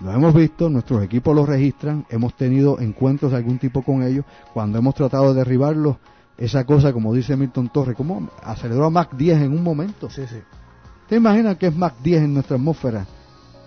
los 0.00 0.14
hemos 0.14 0.34
visto, 0.34 0.68
nuestros 0.68 1.02
equipos 1.02 1.34
los 1.34 1.48
registran, 1.48 2.06
hemos 2.10 2.34
tenido 2.34 2.78
encuentros 2.80 3.32
de 3.32 3.38
algún 3.38 3.58
tipo 3.58 3.82
con 3.82 4.02
ellos, 4.02 4.24
cuando 4.52 4.78
hemos 4.78 4.94
tratado 4.94 5.32
de 5.32 5.40
derribarlos, 5.40 5.96
esa 6.36 6.64
cosa, 6.64 6.92
como 6.92 7.12
dice 7.12 7.36
Milton 7.36 7.68
Torres, 7.68 7.96
como 7.96 8.30
aceleró 8.42 8.86
a 8.86 8.90
Mach 8.90 9.12
10 9.12 9.42
en 9.42 9.52
un 9.52 9.62
momento. 9.62 10.08
Sí, 10.08 10.22
sí. 10.26 10.38
¿Te 11.06 11.16
imaginas 11.16 11.58
que 11.58 11.66
es 11.66 11.76
Mach 11.76 11.94
10 12.02 12.22
en 12.22 12.34
nuestra 12.34 12.56
atmósfera? 12.56 13.06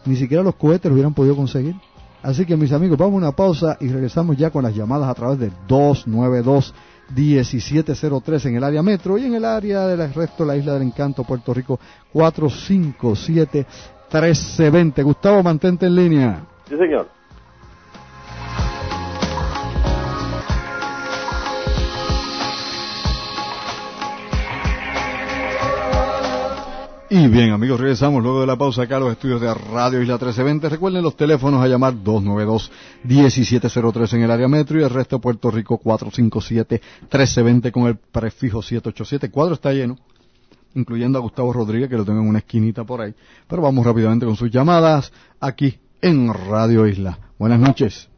Ni 0.05 0.15
siquiera 0.15 0.41
los 0.43 0.55
cohetes 0.55 0.89
lo 0.89 0.93
hubieran 0.93 1.13
podido 1.13 1.35
conseguir. 1.35 1.75
Así 2.23 2.45
que 2.45 2.57
mis 2.57 2.71
amigos, 2.71 2.97
vamos 2.97 3.15
a 3.15 3.17
una 3.17 3.31
pausa 3.33 3.77
y 3.79 3.89
regresamos 3.89 4.37
ya 4.37 4.49
con 4.49 4.63
las 4.63 4.73
llamadas 4.73 5.09
a 5.09 5.13
través 5.13 5.37
del 5.37 5.51
292 5.67 6.73
1703 7.15 8.45
en 8.45 8.55
el 8.55 8.63
área 8.63 8.81
metro 8.81 9.17
y 9.17 9.25
en 9.25 9.35
el 9.35 9.45
área 9.45 9.87
del 9.87 10.13
resto 10.13 10.43
de 10.43 10.47
la 10.47 10.57
isla 10.57 10.73
del 10.73 10.83
encanto 10.83 11.23
Puerto 11.23 11.53
Rico 11.53 11.79
457 12.11 13.65
1320. 14.13 15.03
Gustavo, 15.03 15.41
mantente 15.41 15.85
en 15.87 15.95
línea. 15.95 16.45
Sí, 16.67 16.77
señor. 16.77 17.07
Y 27.15 27.27
bien, 27.27 27.51
amigos, 27.51 27.79
regresamos 27.79 28.23
luego 28.23 28.41
de 28.41 28.47
la 28.47 28.57
pausa 28.57 28.81
acá 28.81 28.97
a 28.97 29.01
los 29.01 29.11
estudios 29.11 29.39
de 29.39 29.53
Radio 29.53 30.01
Isla 30.01 30.15
1320. 30.15 30.67
Recuerden 30.67 31.03
los 31.03 31.15
teléfonos 31.15 31.63
a 31.63 31.67
llamar 31.67 31.93
292-1703 31.93 34.15
en 34.15 34.23
el 34.23 34.31
área 34.31 34.47
metro 34.47 34.79
y 34.79 34.83
el 34.83 34.89
resto 34.89 35.17
de 35.17 35.21
Puerto 35.21 35.51
Rico 35.51 35.79
457-1320 35.79 37.71
con 37.71 37.85
el 37.85 37.97
prefijo 37.97 38.63
787. 38.63 39.27
El 39.27 39.31
cuadro 39.31 39.53
está 39.53 39.71
lleno, 39.71 39.99
incluyendo 40.73 41.19
a 41.19 41.21
Gustavo 41.21 41.53
Rodríguez, 41.53 41.87
que 41.87 41.97
lo 41.97 42.03
tengo 42.03 42.19
en 42.19 42.29
una 42.29 42.39
esquinita 42.39 42.83
por 42.83 43.01
ahí. 43.01 43.13
Pero 43.47 43.61
vamos 43.61 43.85
rápidamente 43.85 44.25
con 44.25 44.35
sus 44.35 44.49
llamadas 44.49 45.13
aquí 45.39 45.77
en 46.01 46.33
Radio 46.33 46.87
Isla. 46.87 47.19
Buenas 47.37 47.59
noches. 47.59 48.09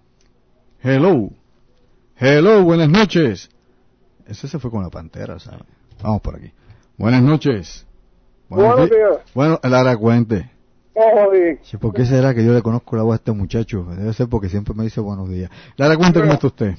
Hello. 0.81 1.31
Hello, 2.15 2.63
buenas 2.63 2.87
noches. 2.87 3.49
Ese 4.25 4.47
se 4.47 4.57
fue 4.57 4.71
con 4.71 4.83
la 4.83 4.89
pantera, 4.89 5.37
¿sabes? 5.37 5.63
Vamos 6.01 6.21
por 6.21 6.37
aquí. 6.37 6.49
Buenas 6.97 7.23
noches. 7.23 7.85
Buenos 8.49 8.89
días. 8.89 9.17
Bueno, 9.33 9.59
Lara, 9.63 9.97
cuente. 9.97 10.51
Días. 10.95 11.75
¿Por 11.81 11.93
qué 11.93 12.05
será 12.05 12.33
que 12.33 12.45
yo 12.45 12.53
le 12.53 12.61
conozco 12.61 12.95
la 12.95 13.03
voz 13.03 13.13
a 13.13 13.15
este 13.15 13.31
muchacho? 13.31 13.85
Debe 13.97 14.13
ser 14.13 14.27
porque 14.29 14.47
siempre 14.47 14.73
me 14.73 14.83
dice 14.83 15.01
buenos 15.01 15.29
días. 15.29 15.49
Lara, 15.75 15.97
cuente 15.97 16.21
cómo 16.21 16.33
está 16.33 16.47
usted. 16.47 16.73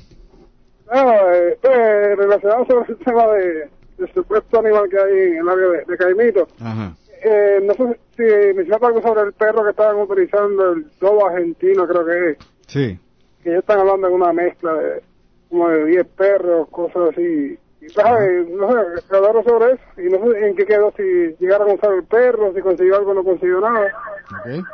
No, 0.93 1.13
eh, 1.33 1.59
eh, 1.63 2.15
relacionado 2.17 2.65
sobre 2.67 2.93
el 2.93 2.99
tema 2.99 3.27
de, 3.33 3.69
de 3.99 4.13
supuesto 4.15 4.61
animal 4.61 4.89
que 4.89 4.99
hay 4.99 5.33
en 5.33 5.39
el 5.39 5.49
área 5.49 5.85
de, 5.87 5.97
Caimito. 5.97 6.49
Ajá. 6.61 6.95
Eh, 7.25 7.61
no 7.63 7.75
sé 7.75 7.99
si 8.17 8.23
me 8.23 8.63
hiciste 8.63 8.87
algo 8.87 9.03
sobre 9.03 9.23
el 9.23 9.33
perro 9.33 9.65
que 9.65 9.71
estaban 9.71 9.97
utilizando, 9.97 10.73
el 10.73 10.87
lobo 11.01 11.27
argentino 11.27 11.87
creo 11.87 12.07
que 12.07 12.31
es. 12.31 12.39
Sí. 12.69 12.99
Que 13.43 13.51
ellos 13.51 13.61
están 13.61 13.81
hablando 13.81 14.09
de 14.09 14.15
una 14.15 14.33
mezcla 14.33 14.75
de 14.75 15.03
como 15.49 15.69
de 15.69 15.85
10 15.87 16.07
perros, 16.09 16.69
cosas 16.71 17.11
así 17.11 17.59
no 17.81 18.69
sé, 18.73 19.17
hablaron 19.17 19.45
sobre 19.45 19.73
eso 19.73 19.83
y 19.99 20.11
no 20.11 20.33
sé 20.33 20.49
en 20.49 20.57
qué 20.57 20.65
quedó, 20.65 20.93
si 20.97 21.03
llegaron 21.39 21.71
a 21.71 21.75
usar 21.75 21.93
el 21.93 22.05
perro, 22.05 22.53
si 22.55 22.61
consiguió 22.61 22.97
algo 22.97 23.13
o 23.13 23.15
no 23.15 23.25
consiguió 23.25 23.61
nada. 23.61 23.87
Ok, 24.31 24.65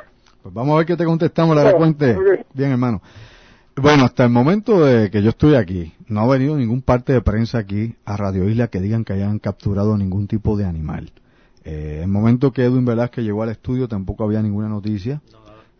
pues 0.42 0.54
vamos 0.54 0.74
a 0.74 0.78
ver 0.78 0.86
qué 0.86 0.96
te 0.96 1.04
contestamos, 1.04 1.56
la 1.56 1.74
cuente. 1.74 2.16
Bien, 2.54 2.72
hermano. 2.72 3.02
Bueno, 3.76 4.04
hasta 4.04 4.24
el 4.24 4.30
momento 4.30 4.84
de 4.84 5.10
que 5.10 5.22
yo 5.22 5.30
estoy 5.30 5.54
aquí, 5.54 5.94
no 6.06 6.20
ha 6.20 6.26
venido 6.26 6.56
ningún 6.56 6.82
parte 6.82 7.14
de 7.14 7.22
prensa 7.22 7.58
aquí 7.58 7.94
a 8.04 8.18
Radio 8.18 8.48
Isla 8.48 8.68
que 8.68 8.80
digan 8.80 9.04
que 9.04 9.14
hayan 9.14 9.38
capturado 9.38 9.96
ningún 9.96 10.26
tipo 10.26 10.56
de 10.56 10.66
animal. 10.66 11.10
Eh, 11.64 12.00
el 12.02 12.08
momento 12.08 12.52
que 12.52 12.64
Edwin 12.64 12.84
Velázquez 12.84 13.24
llegó 13.24 13.42
al 13.42 13.48
estudio 13.48 13.88
tampoco 13.88 14.24
había 14.24 14.42
ninguna 14.42 14.68
noticia. 14.68 15.22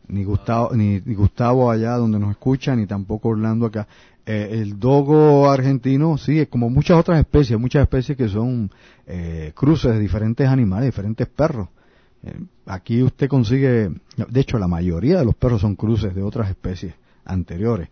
ni 0.08 0.24
Gustavo, 0.24 0.70
ni, 0.74 1.00
Gustavo 1.00 1.70
allá 1.70 1.96
donde 1.96 2.18
nos 2.18 2.30
escucha, 2.30 2.74
ni 2.74 2.86
tampoco 2.86 3.30
Orlando 3.30 3.66
acá. 3.66 3.86
Eh, 4.24 4.50
el 4.52 4.78
dogo 4.78 5.50
argentino, 5.50 6.16
sí, 6.16 6.38
es 6.38 6.48
como 6.48 6.70
muchas 6.70 6.98
otras 6.98 7.18
especies, 7.18 7.58
muchas 7.58 7.82
especies 7.82 8.16
que 8.16 8.28
son 8.28 8.70
eh, 9.06 9.52
cruces 9.54 9.92
de 9.92 9.98
diferentes 9.98 10.46
animales, 10.46 10.86
diferentes 10.86 11.26
perros. 11.28 11.68
Eh, 12.22 12.40
aquí 12.66 13.02
usted 13.02 13.28
consigue, 13.28 13.90
de 14.16 14.40
hecho 14.40 14.58
la 14.58 14.68
mayoría 14.68 15.18
de 15.18 15.24
los 15.24 15.34
perros 15.34 15.60
son 15.60 15.74
cruces 15.74 16.14
de 16.14 16.22
otras 16.22 16.48
especies 16.50 16.94
anteriores. 17.24 17.88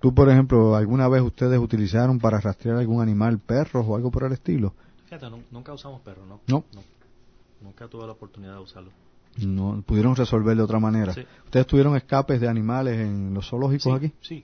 ¿Tú, 0.00 0.14
por 0.14 0.28
ejemplo, 0.28 0.74
alguna 0.74 1.08
vez 1.08 1.22
ustedes 1.22 1.58
utilizaron 1.58 2.18
para 2.18 2.40
rastrear 2.40 2.78
algún 2.78 3.00
animal 3.00 3.38
perros 3.38 3.86
o 3.86 3.94
algo 3.94 4.10
por 4.10 4.24
el 4.24 4.32
estilo? 4.32 4.74
Fíjate, 5.04 5.26
nunca 5.50 5.72
usamos 5.72 6.00
perros, 6.00 6.26
¿no? 6.26 6.40
No. 6.46 6.64
Nunca 7.60 7.86
tuve 7.88 8.06
la 8.06 8.12
oportunidad 8.12 8.54
de 8.54 8.60
usarlo. 8.60 8.90
no 9.38 9.82
pudieron 9.86 10.16
resolver 10.16 10.56
de 10.56 10.62
otra 10.62 10.80
manera. 10.80 11.14
¿Ustedes 11.44 11.66
tuvieron 11.66 11.96
escapes 11.96 12.40
de 12.40 12.48
animales 12.48 12.98
en 12.98 13.32
los 13.32 13.48
zoológicos 13.48 13.94
aquí? 13.94 14.12
Sí, 14.20 14.42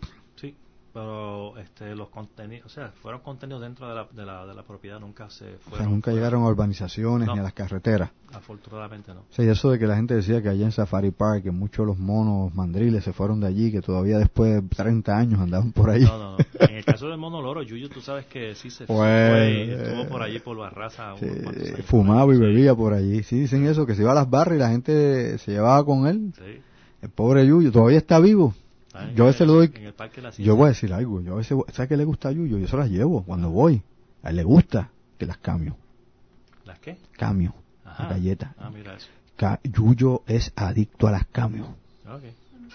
pero 0.96 1.58
este, 1.58 1.94
los 1.94 2.08
contenidos, 2.08 2.64
o 2.64 2.68
sea, 2.70 2.90
fueron 3.02 3.20
contenidos 3.20 3.60
dentro 3.60 3.86
de 3.86 3.94
la, 3.94 4.08
de 4.10 4.24
la, 4.24 4.46
de 4.46 4.54
la 4.54 4.62
propiedad, 4.62 4.98
nunca 4.98 5.28
se 5.28 5.58
fueron. 5.58 5.90
nunca 5.90 6.10
llegaron 6.10 6.42
a 6.42 6.46
urbanizaciones 6.46 7.28
ni 7.28 7.38
a 7.38 7.42
las 7.42 7.52
carreteras. 7.52 8.12
Afortunadamente 8.32 9.12
no. 9.12 9.24
Sí, 9.28 9.42
eso 9.42 9.70
de 9.70 9.78
que 9.78 9.86
la 9.86 9.96
gente 9.96 10.14
decía 10.14 10.40
que 10.40 10.48
allá 10.48 10.64
en 10.64 10.72
Safari 10.72 11.10
Park, 11.10 11.42
que 11.42 11.50
muchos 11.50 11.84
de 11.84 11.92
los 11.92 11.98
monos 11.98 12.54
mandriles 12.54 13.04
se 13.04 13.12
fueron 13.12 13.40
de 13.40 13.46
allí, 13.46 13.70
que 13.70 13.82
todavía 13.82 14.16
después 14.16 14.54
de 14.54 14.62
30 14.74 15.14
años 15.14 15.38
andaban 15.38 15.70
por 15.72 15.90
ahí. 15.90 16.02
No, 16.02 16.16
no, 16.16 16.30
no. 16.38 16.44
En 16.60 16.76
el 16.76 16.84
caso 16.86 17.08
del 17.08 17.18
mono 17.18 17.42
loro, 17.42 17.62
Yuyu, 17.62 17.90
tú 17.90 18.00
sabes 18.00 18.24
que 18.24 18.54
sí 18.54 18.70
se 18.70 18.86
pues, 18.86 18.98
fue 18.98 19.74
estuvo 19.74 20.08
por 20.08 20.22
allí 20.22 20.38
por 20.38 20.56
Barraza. 20.56 21.14
Sí, 21.18 21.26
fumaba 21.82 22.34
y 22.34 22.38
bebía 22.38 22.74
por 22.74 22.94
allí. 22.94 23.22
Sí, 23.22 23.40
dicen 23.40 23.66
eso, 23.66 23.84
que 23.84 23.94
se 23.94 24.00
iba 24.00 24.12
a 24.12 24.14
las 24.14 24.30
barras 24.30 24.56
y 24.56 24.60
la 24.60 24.70
gente 24.70 25.36
se 25.36 25.50
llevaba 25.50 25.84
con 25.84 26.06
él. 26.06 26.32
Sí. 26.38 26.62
El 27.02 27.10
pobre 27.10 27.46
Yuyu, 27.46 27.70
todavía 27.70 27.98
está 27.98 28.18
vivo 28.18 28.54
yo 29.14 29.24
a 29.24 29.26
veces 29.28 29.46
lo 29.46 29.54
doy. 29.54 29.72
yo 30.38 30.56
voy 30.56 30.66
a 30.66 30.68
decir 30.68 30.92
algo. 30.92 31.20
Yo 31.20 31.34
a 31.34 31.36
veces, 31.36 31.56
¿sabes 31.72 31.88
qué 31.88 31.96
le 31.96 32.04
gusta 32.04 32.28
a 32.28 32.32
Yuyo? 32.32 32.58
Yo 32.58 32.66
se 32.66 32.76
las 32.76 32.90
llevo 32.90 33.22
cuando 33.22 33.50
voy. 33.50 33.82
A 34.22 34.30
él 34.30 34.36
le 34.36 34.44
gusta 34.44 34.90
que 35.18 35.26
las 35.26 35.38
cambio. 35.38 35.76
¿Las 36.64 36.78
qué? 36.78 36.98
Cambio. 37.16 37.54
Las 37.84 38.10
galletas. 38.10 38.50
Ah, 38.58 38.70
mira 38.70 38.94
eso. 38.94 39.08
Yuyo 39.64 40.22
es 40.26 40.52
adicto 40.56 41.06
a 41.06 41.12
las 41.12 41.26
cambios. 41.26 41.68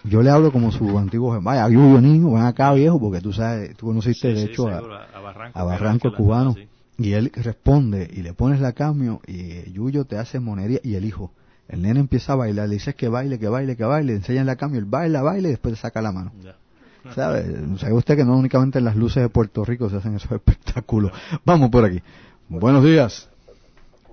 Yo 0.03 0.21
le 0.23 0.31
hablo 0.31 0.51
como 0.51 0.71
su 0.71 0.97
antiguo 0.97 1.39
vaya 1.41 1.67
Yuyo 1.69 2.01
niño, 2.01 2.33
ven 2.33 2.43
acá 2.43 2.73
viejo, 2.73 2.99
porque 2.99 3.21
tú 3.21 3.33
sabes, 3.33 3.75
tú 3.77 3.87
conociste 3.87 4.33
de 4.33 4.43
hecho 4.43 4.67
a, 4.67 5.63
Barranco, 5.63 6.13
cubano, 6.13 6.55
y 6.97 7.13
él 7.13 7.31
responde 7.35 8.09
y 8.11 8.21
le 8.21 8.33
pones 8.33 8.59
la 8.61 8.73
cambio 8.73 9.21
y 9.27 9.71
Yuyo 9.71 10.05
te 10.05 10.17
hace 10.17 10.39
monería 10.39 10.79
y 10.83 10.95
el 10.95 11.05
hijo, 11.05 11.31
el 11.71 11.81
nene 11.81 12.01
empieza 12.01 12.33
a 12.33 12.35
bailar, 12.35 12.67
le 12.67 12.75
dices 12.75 12.95
que 12.95 13.07
baile, 13.07 13.39
que 13.39 13.47
baile, 13.47 13.77
que 13.77 13.85
baile, 13.85 14.11
le 14.11 14.17
enseñan 14.17 14.45
la 14.45 14.57
cambio, 14.57 14.77
el 14.79 14.85
baila, 14.85 15.21
baile 15.21 15.47
y 15.47 15.51
después 15.51 15.79
saca 15.79 16.01
la 16.01 16.11
mano. 16.11 16.31
¿Sabe? 17.15 17.45
¿Sabe 17.77 17.93
usted 17.93 18.17
que 18.17 18.25
no 18.25 18.37
únicamente 18.37 18.77
en 18.77 18.85
las 18.85 18.95
luces 18.95 19.23
de 19.23 19.29
Puerto 19.29 19.63
Rico 19.63 19.89
se 19.89 19.95
hacen 19.95 20.15
esos 20.15 20.31
espectáculos? 20.33 21.13
Vamos 21.45 21.69
por 21.69 21.85
aquí. 21.85 22.01
Buenos 22.49 22.83
días. 22.83 23.29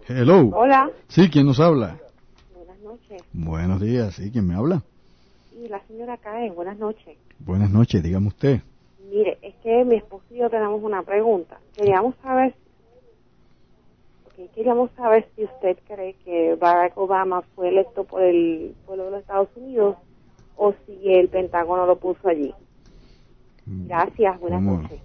Hello. 0.06 0.50
Hola. 0.54 0.88
Sí, 1.08 1.28
¿quién 1.28 1.46
nos 1.46 1.58
habla? 1.58 1.98
Buenas 2.54 2.78
noches. 2.80 3.22
Buenos 3.32 3.80
días, 3.80 4.14
sí, 4.14 4.30
¿quién 4.30 4.46
me 4.46 4.54
habla? 4.54 4.82
Sí, 5.50 5.68
la 5.68 5.84
señora 5.88 6.16
Caen, 6.16 6.54
buenas 6.54 6.78
noches. 6.78 7.18
Buenas 7.40 7.70
noches, 7.70 8.02
dígame 8.04 8.28
usted. 8.28 8.60
Mire, 9.10 9.36
es 9.42 9.54
que 9.64 9.84
mi 9.84 9.96
esposo 9.96 10.24
y 10.30 10.38
yo 10.38 10.48
tenemos 10.48 10.80
una 10.80 11.02
pregunta. 11.02 11.58
Queríamos 11.76 12.14
saber 12.22 12.54
queríamos 14.54 14.90
saber 14.92 15.28
si 15.34 15.44
usted 15.44 15.76
cree 15.86 16.14
que 16.24 16.54
Barack 16.54 16.96
Obama 16.96 17.42
fue 17.54 17.68
electo 17.68 18.04
por 18.04 18.22
el 18.22 18.74
pueblo 18.86 19.06
de 19.06 19.10
los 19.10 19.20
Estados 19.20 19.48
Unidos 19.56 19.96
o 20.56 20.74
si 20.86 21.12
el 21.12 21.28
Pentágono 21.28 21.86
lo 21.86 21.96
puso 21.96 22.28
allí. 22.28 22.54
Mm, 23.66 23.88
Gracias, 23.88 24.40
buenas 24.40 24.62
noches. 24.62 25.00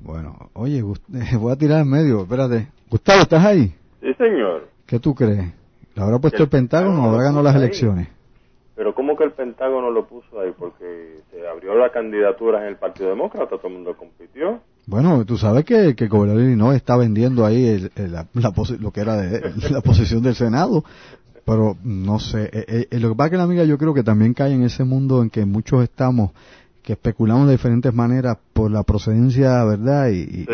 Bueno, 0.00 0.50
oye, 0.54 0.82
voy 1.38 1.52
a 1.52 1.56
tirar 1.56 1.82
en 1.82 1.90
medio, 1.90 2.22
espérate. 2.22 2.68
Gustavo, 2.90 3.22
¿estás 3.22 3.44
ahí? 3.44 3.74
Sí, 4.00 4.14
señor. 4.14 4.68
¿Qué 4.86 4.98
tú 4.98 5.14
crees? 5.14 5.52
¿Le 5.94 6.02
habrá 6.02 6.18
puesto 6.18 6.42
el, 6.42 6.48
Pentágono 6.48 7.02
o 7.04 7.10
habrá 7.10 7.24
ganado 7.24 7.42
las 7.42 7.56
elecciones? 7.56 8.08
Pero 8.80 8.94
¿cómo 8.94 9.14
que 9.14 9.24
el 9.24 9.32
Pentágono 9.32 9.90
lo 9.90 10.06
puso 10.06 10.40
ahí? 10.40 10.52
Porque 10.58 11.18
se 11.30 11.46
abrió 11.46 11.74
la 11.74 11.92
candidatura 11.92 12.62
en 12.62 12.68
el 12.68 12.76
Partido 12.76 13.10
Demócrata, 13.10 13.58
todo 13.58 13.68
el 13.68 13.74
mundo 13.74 13.94
compitió. 13.94 14.62
Bueno, 14.86 15.22
tú 15.26 15.36
sabes 15.36 15.66
que, 15.66 15.94
que 15.94 16.04
el 16.04 16.08
gobernador 16.08 16.44
no 16.56 16.72
está 16.72 16.96
vendiendo 16.96 17.44
ahí 17.44 17.90
la, 17.96 18.26
lo 18.78 18.90
que 18.90 19.00
era 19.02 19.18
de, 19.18 19.52
la 19.70 19.82
posición 19.82 20.22
del 20.22 20.34
Senado, 20.34 20.82
pero 21.44 21.76
no 21.84 22.18
sé. 22.20 22.48
Eh, 22.50 22.86
eh, 22.90 22.98
lo 22.98 23.10
que 23.10 23.16
pasa 23.16 23.26
es 23.26 23.30
que 23.32 23.36
la 23.36 23.42
amiga 23.42 23.64
yo 23.64 23.76
creo 23.76 23.92
que 23.92 24.02
también 24.02 24.32
cae 24.32 24.54
en 24.54 24.62
ese 24.62 24.82
mundo 24.84 25.20
en 25.20 25.28
que 25.28 25.44
muchos 25.44 25.82
estamos 25.82 26.30
que 26.82 26.94
especulamos 26.94 27.48
de 27.48 27.52
diferentes 27.52 27.92
maneras 27.92 28.38
por 28.54 28.70
la 28.70 28.82
procedencia, 28.82 29.62
¿verdad? 29.62 30.08
Y, 30.08 30.46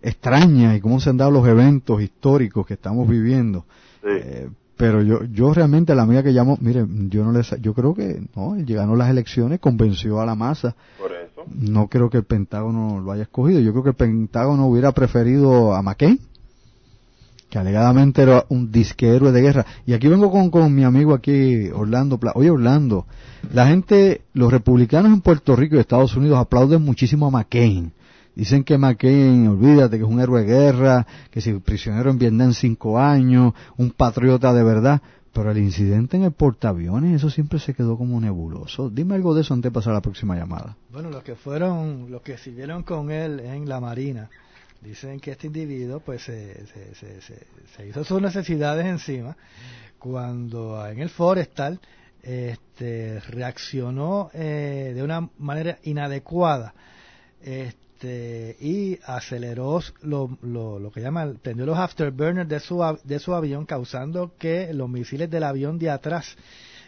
extraña 0.00 0.74
y 0.74 0.80
cómo 0.80 1.00
se 1.00 1.10
han 1.10 1.18
dado 1.18 1.32
los 1.32 1.46
eventos 1.46 2.00
históricos 2.00 2.66
que 2.66 2.72
estamos 2.72 3.06
viviendo. 3.06 3.66
Sí. 4.00 4.08
Eh, 4.08 4.48
pero 4.78 5.02
yo 5.02 5.24
yo 5.24 5.52
realmente 5.52 5.94
la 5.94 6.02
amiga 6.02 6.22
que 6.22 6.30
llamo 6.30 6.56
mire 6.60 6.86
yo 7.08 7.24
no 7.24 7.32
les 7.32 7.50
yo 7.60 7.74
creo 7.74 7.94
que 7.94 8.22
no 8.36 8.54
ganó 8.66 8.94
las 8.94 9.10
elecciones 9.10 9.58
convenció 9.58 10.20
a 10.20 10.26
la 10.26 10.36
masa. 10.36 10.76
Por 10.98 11.12
eso. 11.12 11.42
No 11.52 11.88
creo 11.88 12.08
que 12.08 12.18
el 12.18 12.24
Pentágono 12.24 13.00
lo 13.00 13.12
haya 13.12 13.24
escogido. 13.24 13.60
Yo 13.60 13.72
creo 13.72 13.82
que 13.82 13.90
el 13.90 13.96
Pentágono 13.96 14.66
hubiera 14.66 14.92
preferido 14.92 15.74
a 15.74 15.82
McCain 15.82 16.20
que 17.50 17.58
alegadamente 17.58 18.22
era 18.22 18.44
un 18.50 18.70
disque 18.70 19.08
héroe 19.08 19.32
de 19.32 19.40
guerra. 19.40 19.66
Y 19.86 19.94
aquí 19.94 20.06
vengo 20.06 20.30
con, 20.30 20.50
con 20.50 20.72
mi 20.74 20.84
amigo 20.84 21.12
aquí 21.12 21.68
Orlando 21.70 22.20
oye 22.34 22.50
Orlando 22.50 23.06
la 23.52 23.66
gente 23.66 24.22
los 24.32 24.52
republicanos 24.52 25.12
en 25.12 25.20
Puerto 25.22 25.56
Rico 25.56 25.74
y 25.76 25.80
Estados 25.80 26.16
Unidos 26.16 26.38
aplauden 26.38 26.82
muchísimo 26.82 27.26
a 27.26 27.30
McCain 27.30 27.92
Dicen 28.38 28.62
que 28.62 28.78
McCain, 28.78 29.48
olvídate 29.48 29.98
que 29.98 30.04
es 30.04 30.08
un 30.08 30.20
héroe 30.20 30.44
de 30.44 30.46
guerra, 30.46 31.04
que 31.28 31.40
si 31.40 31.52
prisionero 31.54 32.08
en 32.08 32.18
Vietnam 32.18 32.52
cinco 32.52 32.96
años, 32.96 33.52
un 33.76 33.90
patriota 33.90 34.52
de 34.52 34.62
verdad. 34.62 35.02
Pero 35.32 35.50
el 35.50 35.58
incidente 35.58 36.16
en 36.16 36.22
el 36.22 36.30
portaaviones, 36.30 37.16
eso 37.16 37.30
siempre 37.30 37.58
se 37.58 37.74
quedó 37.74 37.98
como 37.98 38.20
nebuloso. 38.20 38.90
Dime 38.90 39.16
algo 39.16 39.34
de 39.34 39.40
eso 39.40 39.54
antes 39.54 39.72
de 39.72 39.74
pasar 39.74 39.90
a 39.90 39.94
la 39.94 40.02
próxima 40.02 40.36
llamada. 40.36 40.76
Bueno, 40.92 41.10
los 41.10 41.24
que 41.24 41.34
fueron, 41.34 42.12
los 42.12 42.22
que 42.22 42.38
siguieron 42.38 42.84
con 42.84 43.10
él 43.10 43.40
en 43.40 43.68
la 43.68 43.80
Marina, 43.80 44.30
dicen 44.82 45.18
que 45.18 45.32
este 45.32 45.48
individuo 45.48 45.98
pues 45.98 46.22
se, 46.22 46.64
se, 46.64 47.88
hizo 47.88 48.04
sus 48.04 48.22
necesidades 48.22 48.86
encima 48.86 49.36
cuando 49.98 50.86
en 50.86 51.00
el 51.00 51.08
forestal 51.08 51.80
este, 52.22 53.18
reaccionó 53.18 54.30
eh, 54.32 54.92
de 54.94 55.02
una 55.02 55.28
manera 55.38 55.80
inadecuada. 55.82 56.72
Este, 57.42 57.87
este, 57.98 58.56
y 58.60 58.96
aceleró 59.04 59.80
lo, 60.02 60.38
lo, 60.42 60.78
lo, 60.78 60.92
que 60.92 61.00
llama, 61.00 61.32
prendió 61.42 61.66
los 61.66 61.76
afterburners 61.76 62.48
de 62.48 62.60
su, 62.60 62.80
de 63.02 63.18
su 63.18 63.34
avión, 63.34 63.66
causando 63.66 64.36
que 64.38 64.72
los 64.72 64.88
misiles 64.88 65.28
del 65.28 65.42
avión 65.42 65.80
de 65.80 65.90
atrás 65.90 66.36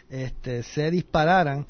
este, 0.09 0.63
se 0.63 0.89
dispararan, 0.89 1.67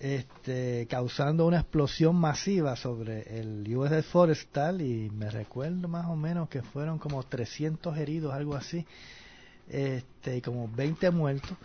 este, 0.00 0.88
causando 0.90 1.46
una 1.46 1.60
explosión 1.60 2.16
masiva 2.16 2.74
sobre 2.74 3.38
el 3.38 3.64
USS 3.72 4.04
Forestal. 4.06 4.82
Y 4.82 5.10
me 5.10 5.30
recuerdo 5.30 5.86
más 5.86 6.06
o 6.06 6.16
menos 6.16 6.48
que 6.48 6.62
fueron 6.62 6.98
como 6.98 7.22
300 7.22 7.96
heridos, 7.96 8.34
algo 8.34 8.56
así, 8.56 8.84
este, 9.68 10.38
y 10.38 10.40
como 10.40 10.66
20 10.66 11.08
muertos 11.12 11.56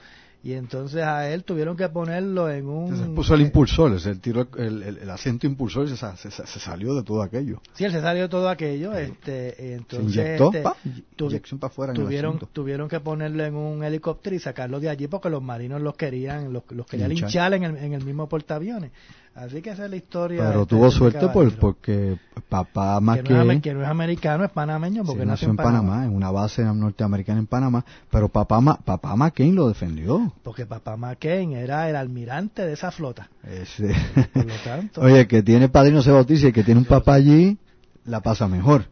y 0.47 0.53
entonces 0.53 1.03
a 1.03 1.29
él 1.29 1.43
tuvieron 1.43 1.75
que 1.75 1.89
ponerlo 1.89 2.49
en 2.49 2.69
un... 2.69 2.95
Se 2.95 3.05
puso 3.07 3.35
el 3.35 3.41
impulsor, 3.41 3.91
el, 3.91 4.21
tiró 4.21 4.47
el, 4.57 4.81
el, 4.81 5.09
asiento 5.09 5.45
impulsor 5.45 5.89
y 5.89 5.97
se, 5.97 6.31
se, 6.31 6.59
salió 6.61 6.95
de 6.95 7.03
todo 7.03 7.21
aquello. 7.21 7.61
Sí, 7.73 7.83
él 7.83 7.91
se 7.91 7.99
salió 7.99 8.21
de 8.21 8.29
todo 8.29 8.47
aquello. 8.47 8.93
Este, 8.93 9.73
entonces, 9.73 10.13
se 10.13 10.21
inyectó, 10.21 10.51
este, 10.53 11.57
para 11.57 11.67
afuera 11.67 11.91
tuvieron, 11.91 12.39
tuvieron 12.53 12.87
que 12.87 13.01
ponerlo 13.01 13.43
en 13.43 13.55
un 13.55 13.83
helicóptero 13.83 14.37
y 14.37 14.39
sacarlo 14.39 14.79
de 14.79 14.87
allí 14.87 15.07
porque 15.07 15.29
los 15.29 15.43
marinos 15.43 15.81
los 15.81 15.97
querían, 15.97 16.53
los, 16.53 16.63
los 16.69 16.85
querían 16.85 17.09
linchar 17.09 17.53
en 17.53 17.63
el, 17.65 17.75
en 17.75 17.91
el 17.91 18.05
mismo 18.05 18.29
portaaviones. 18.29 18.91
Así 19.37 19.61
que 19.61 19.69
esa 19.69 19.85
es 19.85 19.91
la 19.91 19.97
historia. 19.97 20.47
Pero 20.47 20.65
tuvo 20.65 20.89
suerte 20.89 21.27
por, 21.27 21.53
porque 21.57 22.17
papá 22.49 22.99
McCain... 22.99 23.61
Que 23.61 23.71
no, 23.75 23.83
es, 23.83 23.87
americano, 23.87 24.43
es 24.43 24.49
panameño 24.49 25.03
porque 25.05 25.27
nació, 25.27 25.51
en 25.51 25.57
Panamá. 25.57 26.05
en 26.05 26.15
una 26.15 26.31
base 26.31 26.63
norteamericana 26.63 27.37
en 27.37 27.45
Panamá. 27.45 27.85
Pero 28.09 28.29
papá, 28.29 28.59
papá 28.83 29.15
McCain 29.15 29.55
lo 29.55 29.67
defendió. 29.67 30.33
Porque 30.41 30.65
papá 30.65 30.97
McCain 30.97 31.53
era 31.53 31.87
el 31.87 31.95
almirante 31.95 32.65
de 32.65 32.73
esa 32.73 32.89
flota. 32.89 33.29
Ese. 33.43 33.93
Por 34.33 34.45
lo 34.45 34.55
tanto... 34.63 35.01
Oye, 35.03 35.27
que 35.27 35.43
tiene 35.43 35.69
padrino 35.69 36.01
se 36.01 36.11
bautiza 36.11 36.47
y 36.47 36.51
que 36.51 36.63
tiene 36.63 36.79
un 36.79 36.87
papá 36.87 37.13
allí, 37.13 37.59
la 38.05 38.21
pasa 38.21 38.47
mejor. 38.47 38.85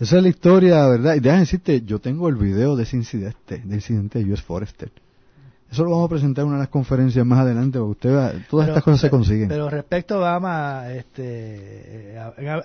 Esa 0.00 0.16
es 0.16 0.22
la 0.24 0.28
historia, 0.28 0.88
¿verdad? 0.88 1.14
Y 1.14 1.20
déjame 1.20 1.42
decirte, 1.42 1.82
yo 1.82 2.00
tengo 2.00 2.28
el 2.28 2.34
video 2.34 2.74
de 2.74 2.82
ese 2.82 2.96
incidente, 2.96 3.58
del 3.58 3.74
incidente 3.74 4.18
de 4.18 4.32
US 4.32 4.42
Forester. 4.42 4.90
Eso 5.74 5.82
lo 5.82 5.90
vamos 5.90 6.06
a 6.06 6.10
presentar 6.10 6.42
en 6.42 6.50
una 6.50 6.58
de 6.58 6.62
las 6.62 6.68
conferencias 6.68 7.26
más 7.26 7.40
adelante, 7.40 7.80
porque 7.80 8.06
usted 8.06 8.46
todas 8.48 8.68
estas 8.68 8.84
cosas 8.84 9.00
se 9.00 9.10
consiguen. 9.10 9.48
Pero 9.48 9.68
respecto 9.68 10.14
a 10.14 10.18
Obama, 10.18 10.92
este, 10.92 12.14
eh, 12.14 12.18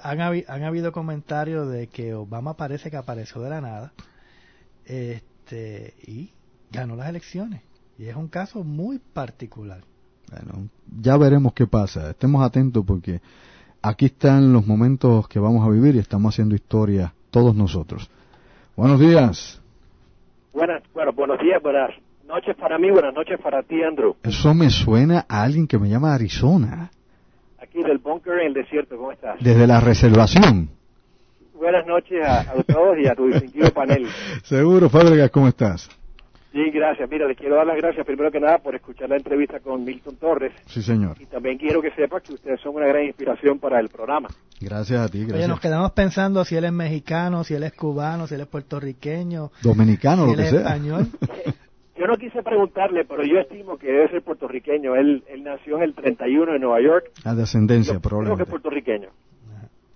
han, 0.03 0.21
han, 0.21 0.63
habido 0.63 0.91
comentarios 0.91 1.71
de 1.71 1.87
que 1.87 2.13
Obama 2.13 2.53
parece 2.53 2.91
que 2.91 2.97
apareció 2.97 3.41
de 3.41 3.49
la 3.49 3.61
nada 3.61 3.93
este, 4.85 5.95
y 6.05 6.29
ganó 6.71 6.95
las 6.95 7.09
elecciones. 7.09 7.63
Y 7.97 8.05
es 8.05 8.15
un 8.15 8.27
caso 8.27 8.63
muy 8.63 8.99
particular. 8.99 9.81
Bueno, 10.29 10.69
ya 11.01 11.17
veremos 11.17 11.53
qué 11.53 11.65
pasa. 11.65 12.11
Estemos 12.11 12.45
atentos 12.45 12.85
porque 12.85 13.21
aquí 13.81 14.05
están 14.05 14.53
los 14.53 14.67
momentos 14.67 15.27
que 15.27 15.39
vamos 15.39 15.65
a 15.65 15.71
vivir 15.71 15.95
y 15.95 15.97
estamos 15.97 16.35
haciendo 16.35 16.53
historia 16.53 17.11
todos 17.31 17.55
nosotros. 17.55 18.07
Buenos 18.75 18.99
días. 18.99 19.59
Buenas, 20.53 20.83
bueno, 20.93 21.11
buenos 21.13 21.39
días, 21.39 21.59
buenas 21.63 21.89
noches 22.29 22.55
para 22.55 22.77
mí, 22.77 22.89
buenas 22.91 23.13
noches 23.13 23.39
para 23.41 23.63
ti, 23.63 23.81
Andrew. 23.83 24.15
Eso 24.23 24.53
me 24.53 24.69
suena 24.69 25.25
a 25.27 25.43
alguien 25.43 25.67
que 25.67 25.77
me 25.77 25.89
llama 25.89 26.13
Arizona. 26.13 26.91
Aquí 27.61 27.81
del 27.83 27.97
búnker 27.97 28.39
en 28.39 28.47
el 28.47 28.53
desierto, 28.53 28.95
¿cómo 28.95 29.11
estás? 29.11 29.37
Desde 29.41 29.67
la 29.67 29.81
reservación. 29.81 30.69
Buenas 31.55 31.85
noches 31.85 32.25
a, 32.25 32.45
todos 32.63 32.97
y 33.03 33.07
a 33.07 33.15
tu 33.15 33.27
distinguido 33.27 33.71
panel. 33.71 34.07
Seguro, 34.43 34.89
Fábregas, 34.89 35.29
¿cómo 35.31 35.49
estás? 35.49 35.89
Sí, 36.53 36.71
gracias. 36.71 37.07
Mira, 37.09 37.27
le 37.27 37.35
quiero 37.35 37.57
dar 37.57 37.67
las 37.67 37.77
gracias 37.77 38.05
primero 38.05 38.31
que 38.31 38.39
nada 38.39 38.59
por 38.59 38.73
escuchar 38.73 39.09
la 39.09 39.17
entrevista 39.17 39.59
con 39.59 39.83
Milton 39.83 40.15
Torres. 40.15 40.53
Sí, 40.67 40.81
señor. 40.81 41.17
Y 41.19 41.25
también 41.25 41.57
quiero 41.57 41.81
que 41.81 41.91
sepa 41.91 42.21
que 42.21 42.33
ustedes 42.33 42.59
son 42.61 42.75
una 42.75 42.87
gran 42.87 43.03
inspiración 43.03 43.59
para 43.59 43.79
el 43.79 43.89
programa. 43.89 44.29
Gracias 44.59 44.99
a 44.99 45.09
ti, 45.09 45.19
gracias. 45.19 45.37
Oye, 45.37 45.47
nos 45.47 45.59
quedamos 45.59 45.91
pensando 45.91 46.43
si 46.45 46.55
él 46.55 46.65
es 46.65 46.71
mexicano, 46.71 47.43
si 47.43 47.53
él 47.53 47.63
es 47.63 47.73
cubano, 47.73 48.25
si 48.25 48.35
él 48.35 48.41
es 48.41 48.47
puertorriqueño. 48.47 49.51
Dominicano, 49.61 50.25
si 50.25 50.31
lo 50.31 50.37
que 50.37 50.43
él 50.43 50.49
sea. 50.49 50.59
es 50.59 50.65
español. 50.65 51.07
Yo 51.99 52.07
no 52.07 52.15
quise 52.15 52.41
preguntarle, 52.41 53.03
pero 53.03 53.23
yo 53.23 53.39
estimo 53.39 53.77
que 53.77 53.87
debe 53.87 54.07
ser 54.09 54.21
puertorriqueño. 54.21 54.95
Él, 54.95 55.21
él 55.27 55.43
nació 55.43 55.75
en 55.77 55.83
el 55.83 55.93
31 55.93 56.55
en 56.55 56.61
Nueva 56.61 56.81
York. 56.81 57.11
A 57.25 57.35
descendencia, 57.35 57.93
Yo 57.93 57.99
creo 57.99 58.01
que 58.01 58.09
probablemente. 58.09 58.43
es 58.43 58.49
puertorriqueño. 58.49 59.09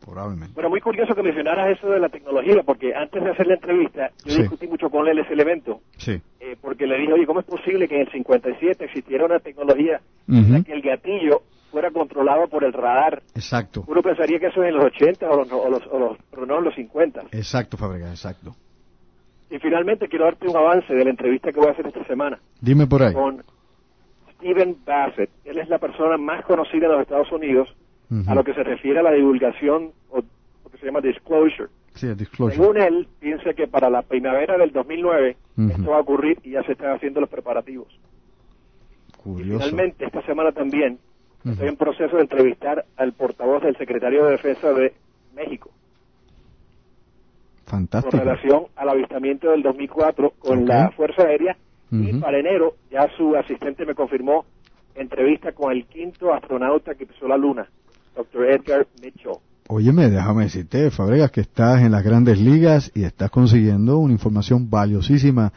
Probablemente. 0.03 0.53
Bueno, 0.53 0.69
muy 0.69 0.81
curioso 0.81 1.15
que 1.15 1.23
mencionaras 1.23 1.77
eso 1.77 1.89
de 1.89 1.99
la 1.99 2.09
tecnología, 2.09 2.61
porque 2.65 2.93
antes 2.93 3.23
de 3.23 3.29
hacer 3.31 3.47
la 3.47 3.53
entrevista, 3.53 4.09
yo 4.25 4.33
Sí. 4.33 4.41
discutí 4.41 4.67
mucho 4.67 4.89
con 4.89 5.07
él 5.07 5.17
ese 5.19 5.31
elemento, 5.31 5.79
Sí. 5.97 6.21
eh, 6.41 6.57
porque 6.61 6.85
le 6.85 6.97
dije, 6.97 7.13
oye, 7.13 7.25
¿cómo 7.25 7.39
es 7.39 7.45
posible 7.45 7.87
que 7.87 7.95
en 7.95 8.01
el 8.01 8.11
57 8.11 8.83
existiera 8.83 9.25
una 9.25 9.39
tecnología 9.39 10.01
en 10.27 10.51
la 10.51 10.61
que 10.61 10.73
el 10.73 10.81
gatillo 10.81 11.43
fuera 11.71 11.89
controlado 11.91 12.49
por 12.49 12.65
el 12.65 12.73
radar? 12.73 13.23
Exacto. 13.33 13.85
Uno 13.87 14.01
pensaría 14.01 14.39
que 14.39 14.47
eso 14.47 14.61
es 14.61 14.69
en 14.69 14.75
los 14.75 14.85
80 14.87 15.29
o 15.29 15.37
los, 15.37 15.51
o 15.53 15.69
los, 15.69 15.87
o 15.89 15.97
los- 15.99 16.17
pero 16.29 16.45
no 16.45 16.57
en 16.59 16.65
los 16.65 16.75
50. 16.75 17.21
Exacto, 17.31 17.77
Fábrega, 17.77 18.09
exacto. 18.09 18.55
Y 19.53 19.59
finalmente 19.59 20.07
quiero 20.07 20.25
darte 20.25 20.47
un 20.47 20.57
avance 20.57 20.91
de 20.91 21.03
la 21.03 21.11
entrevista 21.11 21.51
que 21.51 21.59
voy 21.59 21.67
a 21.69 21.73
hacer 21.73 21.85
esta 21.85 22.03
semana 22.05 22.39
Dime 22.59 22.87
por 22.87 23.03
ahí. 23.03 23.13
con 23.13 23.43
Steven 24.33 24.77
Bassett. 24.83 25.29
Él 25.45 25.59
es 25.59 25.69
la 25.69 25.77
persona 25.77 26.17
más 26.17 26.43
conocida 26.43 26.87
en 26.87 26.93
los 26.93 27.01
Estados 27.01 27.31
Unidos 27.31 27.69
a 28.27 28.33
lo 28.33 28.43
que 28.43 28.55
se 28.55 28.63
refiere 28.63 28.99
a 28.99 29.03
la 29.03 29.11
divulgación 29.11 29.91
o 30.09 30.17
lo 30.63 30.69
que 30.71 30.77
se 30.79 30.87
llama 30.87 31.01
disclosure. 31.01 31.69
Sí, 31.93 32.07
disclosure. 32.15 32.55
Según 32.55 32.77
él, 32.81 33.07
piensa 33.19 33.53
que 33.53 33.67
para 33.67 33.91
la 33.91 34.01
primavera 34.01 34.57
del 34.57 34.71
2009 34.71 35.37
Ujú. 35.55 35.69
esto 35.69 35.91
va 35.91 35.97
a 35.97 36.01
ocurrir 36.01 36.39
y 36.43 36.51
ya 36.51 36.63
se 36.63 36.71
están 36.71 36.95
haciendo 36.95 37.21
los 37.21 37.29
preparativos. 37.29 37.87
Curioso. 39.17 39.65
Finalmente, 39.65 40.05
esta 40.05 40.23
semana 40.23 40.51
también 40.51 40.97
estoy 41.45 41.67
en 41.67 41.75
proceso 41.75 42.15
de 42.15 42.23
entrevistar 42.23 42.85
al 42.97 43.13
portavoz 43.13 43.61
del 43.61 43.77
secretario 43.77 44.25
de 44.25 44.31
Defensa 44.31 44.73
de 44.73 44.93
México 45.35 45.69
con 47.65 47.79
Fantástico. 47.79 48.17
relación 48.17 48.63
al 48.75 48.89
avistamiento 48.89 49.51
del 49.51 49.63
2004 49.63 50.33
con 50.39 50.65
la 50.65 50.91
Fuerza 50.91 51.23
Aérea 51.23 51.55
y 51.91 52.11
Ujú. 52.11 52.19
para 52.21 52.39
enero 52.39 52.75
ya 52.91 53.07
su 53.17 53.35
asistente 53.35 53.85
me 53.85 53.93
confirmó 53.95 54.45
entrevista 54.95 55.51
con 55.53 55.71
el 55.71 55.85
quinto 55.85 56.33
astronauta 56.33 56.95
que 56.95 57.05
pisó 57.05 57.27
la 57.27 57.37
Luna, 57.37 57.67
Dr. 58.15 58.45
Edgar 58.51 58.87
Mitchell. 59.01 59.33
Óyeme, 59.69 60.09
déjame 60.09 60.43
decirte, 60.43 60.91
Fabregas, 60.91 61.31
que 61.31 61.41
estás 61.41 61.81
en 61.81 61.91
las 61.91 62.03
grandes 62.03 62.39
ligas 62.39 62.91
y 62.93 63.05
estás 63.05 63.31
consiguiendo 63.31 63.97
una 63.97 64.13
información 64.13 64.69
valiosísima 64.69 65.51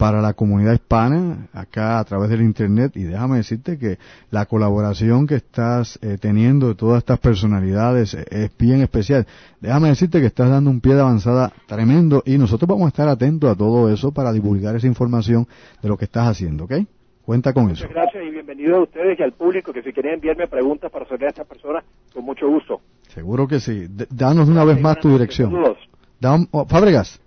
para 0.00 0.22
la 0.22 0.32
comunidad 0.32 0.72
hispana 0.72 1.48
acá 1.52 1.98
a 1.98 2.04
través 2.04 2.30
del 2.30 2.40
Internet 2.40 2.92
y 2.96 3.02
déjame 3.02 3.36
decirte 3.36 3.76
que 3.78 3.98
la 4.30 4.46
colaboración 4.46 5.26
que 5.26 5.34
estás 5.34 5.98
eh, 6.00 6.16
teniendo 6.18 6.68
de 6.68 6.74
todas 6.74 7.00
estas 7.00 7.18
personalidades 7.18 8.14
eh, 8.14 8.24
es 8.30 8.50
bien 8.56 8.80
especial. 8.80 9.26
Déjame 9.60 9.88
decirte 9.88 10.18
que 10.20 10.28
estás 10.28 10.48
dando 10.48 10.70
un 10.70 10.80
pie 10.80 10.94
de 10.94 11.02
avanzada 11.02 11.52
tremendo 11.66 12.22
y 12.24 12.38
nosotros 12.38 12.66
vamos 12.66 12.86
a 12.86 12.88
estar 12.88 13.08
atentos 13.08 13.50
a 13.50 13.54
todo 13.54 13.92
eso 13.92 14.10
para 14.10 14.32
divulgar 14.32 14.74
esa 14.74 14.86
información 14.86 15.46
de 15.82 15.88
lo 15.90 15.98
que 15.98 16.06
estás 16.06 16.28
haciendo, 16.28 16.64
¿ok? 16.64 16.72
Cuenta 17.26 17.52
con 17.52 17.64
eso. 17.70 17.84
Muchas 17.84 17.90
gracias 17.90 18.24
y 18.26 18.30
bienvenidos 18.30 18.78
a 18.78 18.82
ustedes 18.84 19.20
y 19.20 19.22
al 19.22 19.32
público 19.32 19.70
que 19.70 19.82
si 19.82 19.92
quieren 19.92 20.14
enviarme 20.14 20.46
preguntas 20.48 20.90
para 20.90 21.04
hacerle 21.04 21.26
a 21.26 21.28
estas 21.28 21.46
personas, 21.46 21.84
con 22.14 22.24
mucho 22.24 22.48
gusto. 22.48 22.80
Seguro 23.08 23.46
que 23.46 23.60
sí. 23.60 23.86
D- 23.86 24.06
danos 24.08 24.48
una 24.48 24.64
vez 24.64 24.80
más 24.80 24.98
tu 24.98 25.10
dirección. 25.10 25.50
Saludos. 25.50 25.76
Oh, 26.52 26.64
Fábregas. 26.64 27.20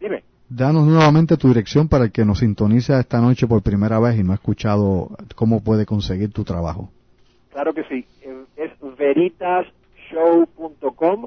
Dime. 0.00 0.24
Danos 0.48 0.86
nuevamente 0.86 1.36
tu 1.36 1.48
dirección 1.48 1.88
para 1.88 2.04
el 2.04 2.12
que 2.12 2.24
nos 2.24 2.38
sintoniza 2.38 3.00
esta 3.00 3.20
noche 3.20 3.46
por 3.48 3.62
primera 3.62 3.98
vez 3.98 4.16
y 4.18 4.22
no 4.22 4.30
ha 4.32 4.36
escuchado 4.36 5.10
cómo 5.34 5.60
puede 5.62 5.84
conseguir 5.86 6.32
tu 6.32 6.44
trabajo. 6.44 6.88
Claro 7.52 7.74
que 7.74 7.82
sí. 7.84 8.06
Es 8.56 8.70
veritashow.com 8.96 11.26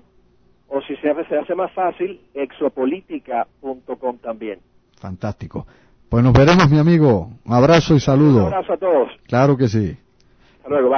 o 0.72 0.82
si 0.82 0.96
se 0.98 1.10
hace, 1.10 1.26
se 1.26 1.36
hace 1.38 1.56
más 1.56 1.72
fácil, 1.74 2.22
exopolítica.com 2.34 4.18
también. 4.20 4.60
Fantástico. 5.00 5.66
Pues 6.08 6.24
nos 6.24 6.34
veremos, 6.34 6.70
mi 6.70 6.78
amigo. 6.78 7.32
Un 7.46 7.54
abrazo 7.54 7.94
y 7.94 7.96
Un 7.96 8.00
saludo. 8.02 8.46
abrazo 8.48 8.74
a 8.74 8.78
todos. 8.78 9.10
Claro 9.28 9.58
que 9.58 9.68
sí. 9.68 9.98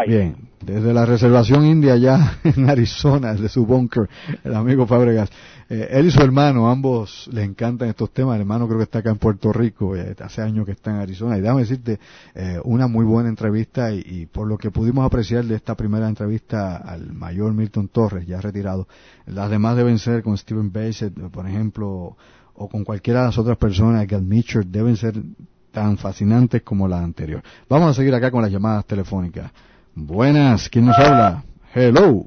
Bien. 0.07 0.35
Desde 0.65 0.93
la 0.93 1.05
reservación 1.05 1.65
india 1.65 1.93
allá 1.93 2.37
en 2.43 2.69
Arizona, 2.69 3.33
desde 3.33 3.49
su 3.49 3.65
bunker, 3.65 4.07
el 4.43 4.53
amigo 4.53 4.85
Fábregas. 4.85 5.29
Eh, 5.69 5.87
él 5.91 6.07
y 6.07 6.11
su 6.11 6.21
hermano, 6.21 6.69
ambos 6.69 7.29
les 7.31 7.45
encantan 7.45 7.87
estos 7.89 8.11
temas. 8.11 8.35
El 8.35 8.41
hermano 8.41 8.67
creo 8.67 8.77
que 8.77 8.83
está 8.83 8.99
acá 8.99 9.09
en 9.09 9.17
Puerto 9.17 9.51
Rico, 9.51 9.95
eh, 9.95 10.15
hace 10.19 10.41
años 10.41 10.65
que 10.65 10.73
está 10.73 10.91
en 10.91 10.97
Arizona. 10.97 11.37
Y 11.37 11.41
déjame 11.41 11.61
decirte, 11.61 11.99
eh, 12.35 12.59
una 12.63 12.87
muy 12.87 13.05
buena 13.05 13.29
entrevista 13.29 13.91
y, 13.91 14.03
y 14.05 14.25
por 14.27 14.47
lo 14.47 14.57
que 14.57 14.69
pudimos 14.69 15.05
apreciar 15.05 15.45
de 15.45 15.55
esta 15.55 15.75
primera 15.75 16.07
entrevista 16.07 16.77
al 16.77 17.13
mayor 17.13 17.53
Milton 17.53 17.87
Torres, 17.87 18.27
ya 18.27 18.39
retirado, 18.39 18.87
las 19.25 19.49
demás 19.49 19.77
deben 19.77 19.97
ser 19.97 20.21
con 20.21 20.37
Steven 20.37 20.71
Bassett, 20.71 21.13
por 21.31 21.47
ejemplo, 21.47 22.17
o 22.53 22.69
con 22.69 22.83
cualquiera 22.83 23.21
de 23.21 23.25
las 23.27 23.37
otras 23.37 23.57
personas, 23.57 24.05
Gal 24.07 24.23
Mitchell, 24.23 24.69
deben 24.69 24.97
ser 24.97 25.15
tan 25.71 25.97
fascinantes 25.97 26.61
como 26.63 26.87
la 26.87 26.99
anterior. 26.99 27.41
Vamos 27.69 27.89
a 27.89 27.93
seguir 27.93 28.13
acá 28.13 28.29
con 28.29 28.41
las 28.41 28.51
llamadas 28.51 28.85
telefónicas. 28.85 29.51
Buenas, 29.95 30.69
¿quién 30.69 30.85
nos 30.85 30.97
habla? 30.97 31.43
Hello. 31.73 32.25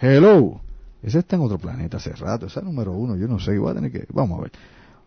Hello. 0.00 0.60
Ese 1.02 1.20
está 1.20 1.36
en 1.36 1.42
otro 1.42 1.58
planeta 1.58 1.98
hace 1.98 2.12
rato, 2.12 2.46
ese 2.46 2.58
es 2.58 2.64
el 2.64 2.64
número 2.64 2.92
uno, 2.92 3.16
yo 3.16 3.28
no 3.28 3.38
sé, 3.38 3.58
voy 3.58 3.70
a 3.70 3.74
tener 3.74 3.92
que... 3.92 4.04
Vamos 4.12 4.38
a 4.38 4.42
ver. 4.42 4.52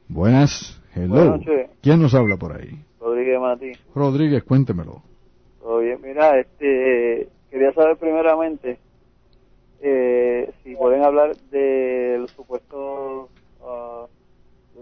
Buenas, 0.07 0.81
hello. 0.95 1.15
Buenas 1.15 1.39
noches. 1.39 1.69
¿Quién 1.81 2.01
nos 2.01 2.13
habla 2.13 2.37
por 2.37 2.55
ahí? 2.55 2.83
Rodríguez 2.99 3.39
Mati. 3.39 3.71
Rodríguez, 3.93 4.43
cuéntemelo. 4.43 5.01
Bien. 5.81 5.99
Mira, 6.03 6.39
este, 6.39 7.29
quería 7.49 7.71
saber 7.73 7.97
primeramente 7.97 8.79
eh, 9.81 10.51
si 10.63 10.75
pueden 10.75 11.03
hablar 11.03 11.35
de 11.51 12.17
los 12.19 12.31
supuestos 12.31 13.29
ah, 13.61 14.05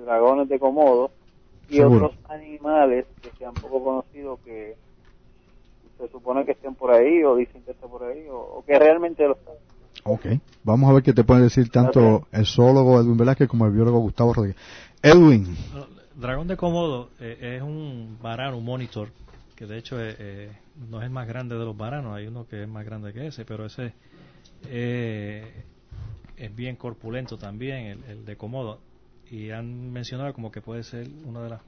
dragones 0.05 0.49
de 0.49 0.59
Komodo 0.59 1.11
y 1.69 1.77
Seguro. 1.77 2.07
otros 2.07 2.19
animales 2.29 3.05
que 3.21 3.31
sean 3.37 3.53
poco 3.53 3.83
conocidos 3.83 4.39
que 4.45 4.75
se 5.97 6.07
supone 6.09 6.45
que 6.45 6.51
estén 6.51 6.75
por 6.75 6.91
ahí 6.91 7.23
o 7.23 7.35
dicen 7.35 7.61
que 7.63 7.71
estén 7.71 7.89
por 7.89 8.03
ahí 8.03 8.27
o, 8.29 8.37
o 8.37 8.65
que 8.65 8.77
realmente 8.77 9.23
lo 9.27 9.33
están. 9.33 9.55
Ok. 10.03 10.25
Vamos 10.63 10.89
a 10.89 10.93
ver 10.93 11.03
qué 11.03 11.13
te 11.13 11.23
puede 11.23 11.43
decir 11.43 11.69
tanto 11.69 12.27
el 12.31 12.45
zoólogo 12.45 12.99
Edwin 12.99 13.17
Velázquez 13.17 13.47
como 13.49 13.65
el 13.65 13.73
biólogo 13.73 13.99
Gustavo 13.99 14.33
Rodríguez. 14.33 14.57
Edwin, 15.01 15.55
Dragón 16.15 16.47
de 16.47 16.57
Komodo 16.57 17.09
eh, 17.19 17.57
es 17.57 17.61
un 17.61 18.17
varano, 18.21 18.57
un 18.57 18.65
monitor, 18.65 19.09
que 19.55 19.65
de 19.65 19.77
hecho 19.77 19.99
eh, 20.01 20.15
eh, 20.17 20.51
no 20.89 20.99
es 20.99 21.05
el 21.05 21.11
más 21.11 21.27
grande 21.27 21.57
de 21.57 21.65
los 21.65 21.77
varanos, 21.77 22.15
hay 22.15 22.27
uno 22.27 22.47
que 22.47 22.63
es 22.63 22.67
más 22.67 22.85
grande 22.85 23.13
que 23.13 23.27
ese, 23.27 23.45
pero 23.45 23.65
ese 23.65 23.93
eh, 24.67 25.63
es 26.35 26.55
bien 26.55 26.75
corpulento 26.75 27.37
también, 27.37 27.85
el, 27.85 28.03
el 28.05 28.25
de 28.25 28.35
Komodo, 28.35 28.79
y 29.31 29.51
han 29.51 29.91
mencionado 29.91 30.33
como 30.33 30.51
que 30.51 30.61
puede 30.61 30.83
ser 30.83 31.07
una 31.25 31.41
de 31.43 31.49
las 31.49 31.61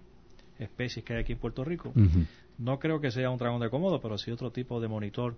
especies 0.60 1.04
que 1.06 1.14
hay 1.14 1.22
aquí 1.22 1.34
en 1.34 1.40
Puerto 1.40 1.64
Rico. 1.64 1.94
No 2.58 2.80
creo 2.80 3.00
que 3.00 3.12
sea 3.12 3.30
un 3.30 3.38
dragón 3.38 3.62
de 3.62 3.70
Komodo, 3.70 4.02
pero 4.02 4.18
sí 4.18 4.32
otro 4.32 4.52
tipo 4.52 4.82
de 4.82 4.88
monitor, 4.88 5.36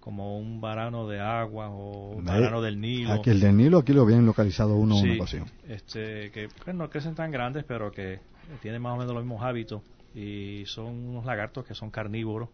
como 0.00 0.38
un 0.38 0.60
varano 0.60 1.06
de 1.06 1.20
agua 1.20 1.68
o 1.70 2.16
un 2.16 2.24
varano 2.24 2.60
del 2.62 2.80
Nilo. 2.80 3.12
Aquí 3.12 3.30
el 3.30 3.40
del 3.40 3.56
Nilo, 3.56 3.78
aquí 3.78 3.92
lo 3.92 4.02
habían 4.02 4.24
localizado 4.26 4.74
uno 4.76 4.96
en 4.96 5.02
Sí, 5.02 5.08
una 5.10 5.16
ocasión. 5.20 5.44
este, 5.68 6.30
que 6.30 6.48
pues, 6.64 6.74
no 6.74 6.88
crecen 6.90 7.14
tan 7.14 7.30
grandes, 7.30 7.64
pero 7.64 7.90
que 7.92 8.20
tienen 8.62 8.80
más 8.82 8.94
o 8.94 8.96
menos 8.96 9.14
los 9.14 9.22
mismos 9.22 9.42
hábitos 9.42 9.82
y 10.14 10.64
son 10.66 10.86
unos 11.08 11.24
lagartos 11.24 11.64
que 11.66 11.74
son 11.74 11.90
carnívoros, 11.90 12.48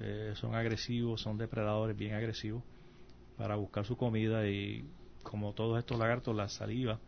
eh, 0.00 0.32
son 0.36 0.54
agresivos, 0.54 1.20
son 1.20 1.36
depredadores 1.38 1.96
bien 1.96 2.14
agresivos 2.14 2.62
para 3.36 3.56
buscar 3.56 3.84
su 3.84 3.96
comida 3.96 4.46
y 4.48 4.84
como 5.22 5.52
todos 5.54 5.78
estos 5.78 5.98
lagartos, 5.98 6.34
la 6.36 6.48
saliva, 6.48 6.98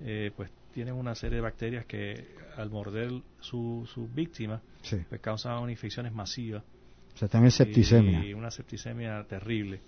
eh, 0.00 0.32
pues 0.36 0.50
tienen 0.72 0.94
una 0.94 1.14
serie 1.14 1.36
de 1.36 1.42
bacterias 1.42 1.84
que 1.86 2.26
al 2.56 2.70
morder 2.70 3.10
su, 3.40 3.88
su 3.92 4.08
víctima, 4.08 4.60
Sí. 4.82 4.96
pues 5.08 5.20
causan 5.20 5.68
infecciones 5.70 6.12
masivas 6.12 6.62
O 7.14 7.18
sea, 7.18 7.26
están 7.26 7.44
en 7.44 7.50
septicemia. 7.50 8.24
y 8.26 8.34
una 8.34 8.50
septicemia 8.50 9.24
terrible. 9.24 9.80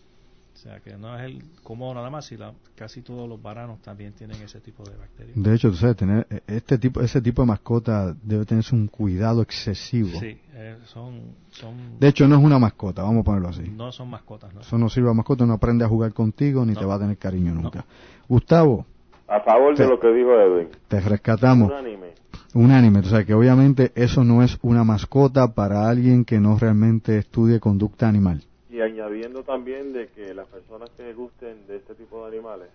O 0.55 0.57
sea, 0.57 0.79
que 0.79 0.97
no 0.97 1.19
es 1.19 1.25
el 1.25 1.43
cómodo 1.65 1.95
nada 1.95 2.09
más, 2.11 2.27
sino 2.27 2.55
casi 2.77 3.03
todos 3.03 3.29
los 3.29 3.43
varanos 3.43 3.83
también 3.83 4.13
tienen 4.13 4.41
ese 4.41 4.61
tipo 4.61 4.85
de 4.89 4.97
bacterias. 4.97 5.35
De 5.35 5.53
hecho, 5.53 5.69
tú 5.69 5.75
sabes, 5.77 5.97
tener 5.97 6.29
eh, 6.31 6.43
este 6.47 6.79
tipo, 6.79 7.01
ese 7.01 7.21
tipo 7.21 7.43
de 7.43 7.49
mascota 7.49 8.15
debe 8.23 8.45
tenerse 8.45 8.73
un 8.73 8.87
cuidado 8.87 9.43
excesivo. 9.43 10.11
Sí, 10.21 10.39
eh, 10.53 10.77
son, 10.87 11.23
son 11.51 11.99
De 11.99 12.07
hecho, 12.07 12.29
no 12.29 12.37
es 12.39 12.45
una 12.45 12.61
mascota, 12.61 13.03
vamos 13.03 13.23
a 13.23 13.25
ponerlo 13.25 13.49
así. 13.49 13.63
no 13.63 13.91
son 13.91 14.11
mascotas, 14.11 14.55
¿no? 14.55 14.61
Eso 14.61 14.79
no 14.79 14.89
sirve 14.89 15.11
a 15.11 15.13
mascota, 15.13 15.45
no 15.45 15.55
aprende 15.55 15.85
a 15.85 15.89
jugar 15.89 16.13
contigo 16.15 16.65
ni 16.65 16.75
No. 16.75 16.79
te 16.79 16.87
va 16.87 16.95
a 16.95 16.99
tener 17.01 17.19
cariño 17.19 17.53
nunca. 17.53 17.85
Gustavo, 18.29 18.87
A 19.27 19.41
favor 19.41 19.77
de 19.77 19.87
lo 19.87 19.99
que 19.99 20.09
dijo 20.13 20.33
Edwin. 20.39 20.69
te 20.89 21.01
rescatamos. 21.01 21.71
Unánime. 21.71 22.13
Unánime, 22.55 22.99
o 23.01 23.05
sea 23.05 23.25
que 23.25 23.35
obviamente 23.35 23.91
eso 23.95 24.23
no 24.23 24.43
es 24.43 24.59
una 24.63 24.85
mascota 24.85 25.55
para 25.55 25.89
alguien 25.89 26.25
que 26.25 26.39
no 26.39 26.59
realmente 26.59 27.19
estudie 27.19 27.59
conducta 27.59 28.09
animal. 28.09 28.43
Y 28.71 28.81
añadiendo 28.81 29.43
también 29.43 29.93
de 29.93 30.09
que 30.09 30.35
las 30.35 30.47
personas 30.49 30.91
que 30.91 31.13
gusten 31.15 31.67
de 31.67 31.77
este 31.77 31.95
tipo 31.95 32.23
de 32.23 32.37
animales 32.37 32.69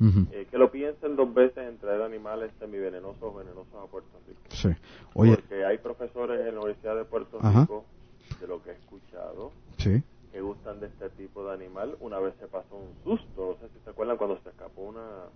eh, 0.00 0.46
que 0.50 0.58
lo 0.58 0.70
piensen 0.70 1.14
dos 1.14 1.32
veces 1.32 1.68
en 1.68 1.78
traer 1.78 2.02
animales 2.02 2.50
semivenenosos 2.58 3.22
o 3.22 3.32
venenosos 3.32 3.74
a 3.74 3.86
Puerto 3.86 4.18
Rico. 4.26 4.40
Sí. 4.48 4.68
Oye. 5.14 5.36
Porque 5.36 5.64
hay 5.64 5.78
profesores 5.78 6.40
en 6.40 6.54
la 6.54 6.60
Universidad 6.60 6.96
de 6.96 7.04
Puerto 7.04 7.38
Rico, 7.38 7.84
de 8.40 8.46
lo 8.46 8.62
que 8.62 8.70
he 8.70 8.74
escuchado, 8.74 9.52
sí. 9.78 10.02
que 10.32 10.40
gustan 10.40 10.80
de 10.80 10.86
este 10.88 11.08
tipo 11.10 11.46
de 11.46 11.54
animal. 11.54 11.96
Una 12.00 12.18
vez 12.18 12.34
se 12.40 12.48
pasó 12.48 12.76
un 12.76 12.92
susto, 13.04 13.56
no 13.60 13.68
sé 13.68 13.72
si 13.72 13.84
se 13.84 13.90
acuerdan 13.90 14.16
cuando 14.16 14.38
se 14.42 14.48
escapó 14.48 14.82
una 14.82 15.28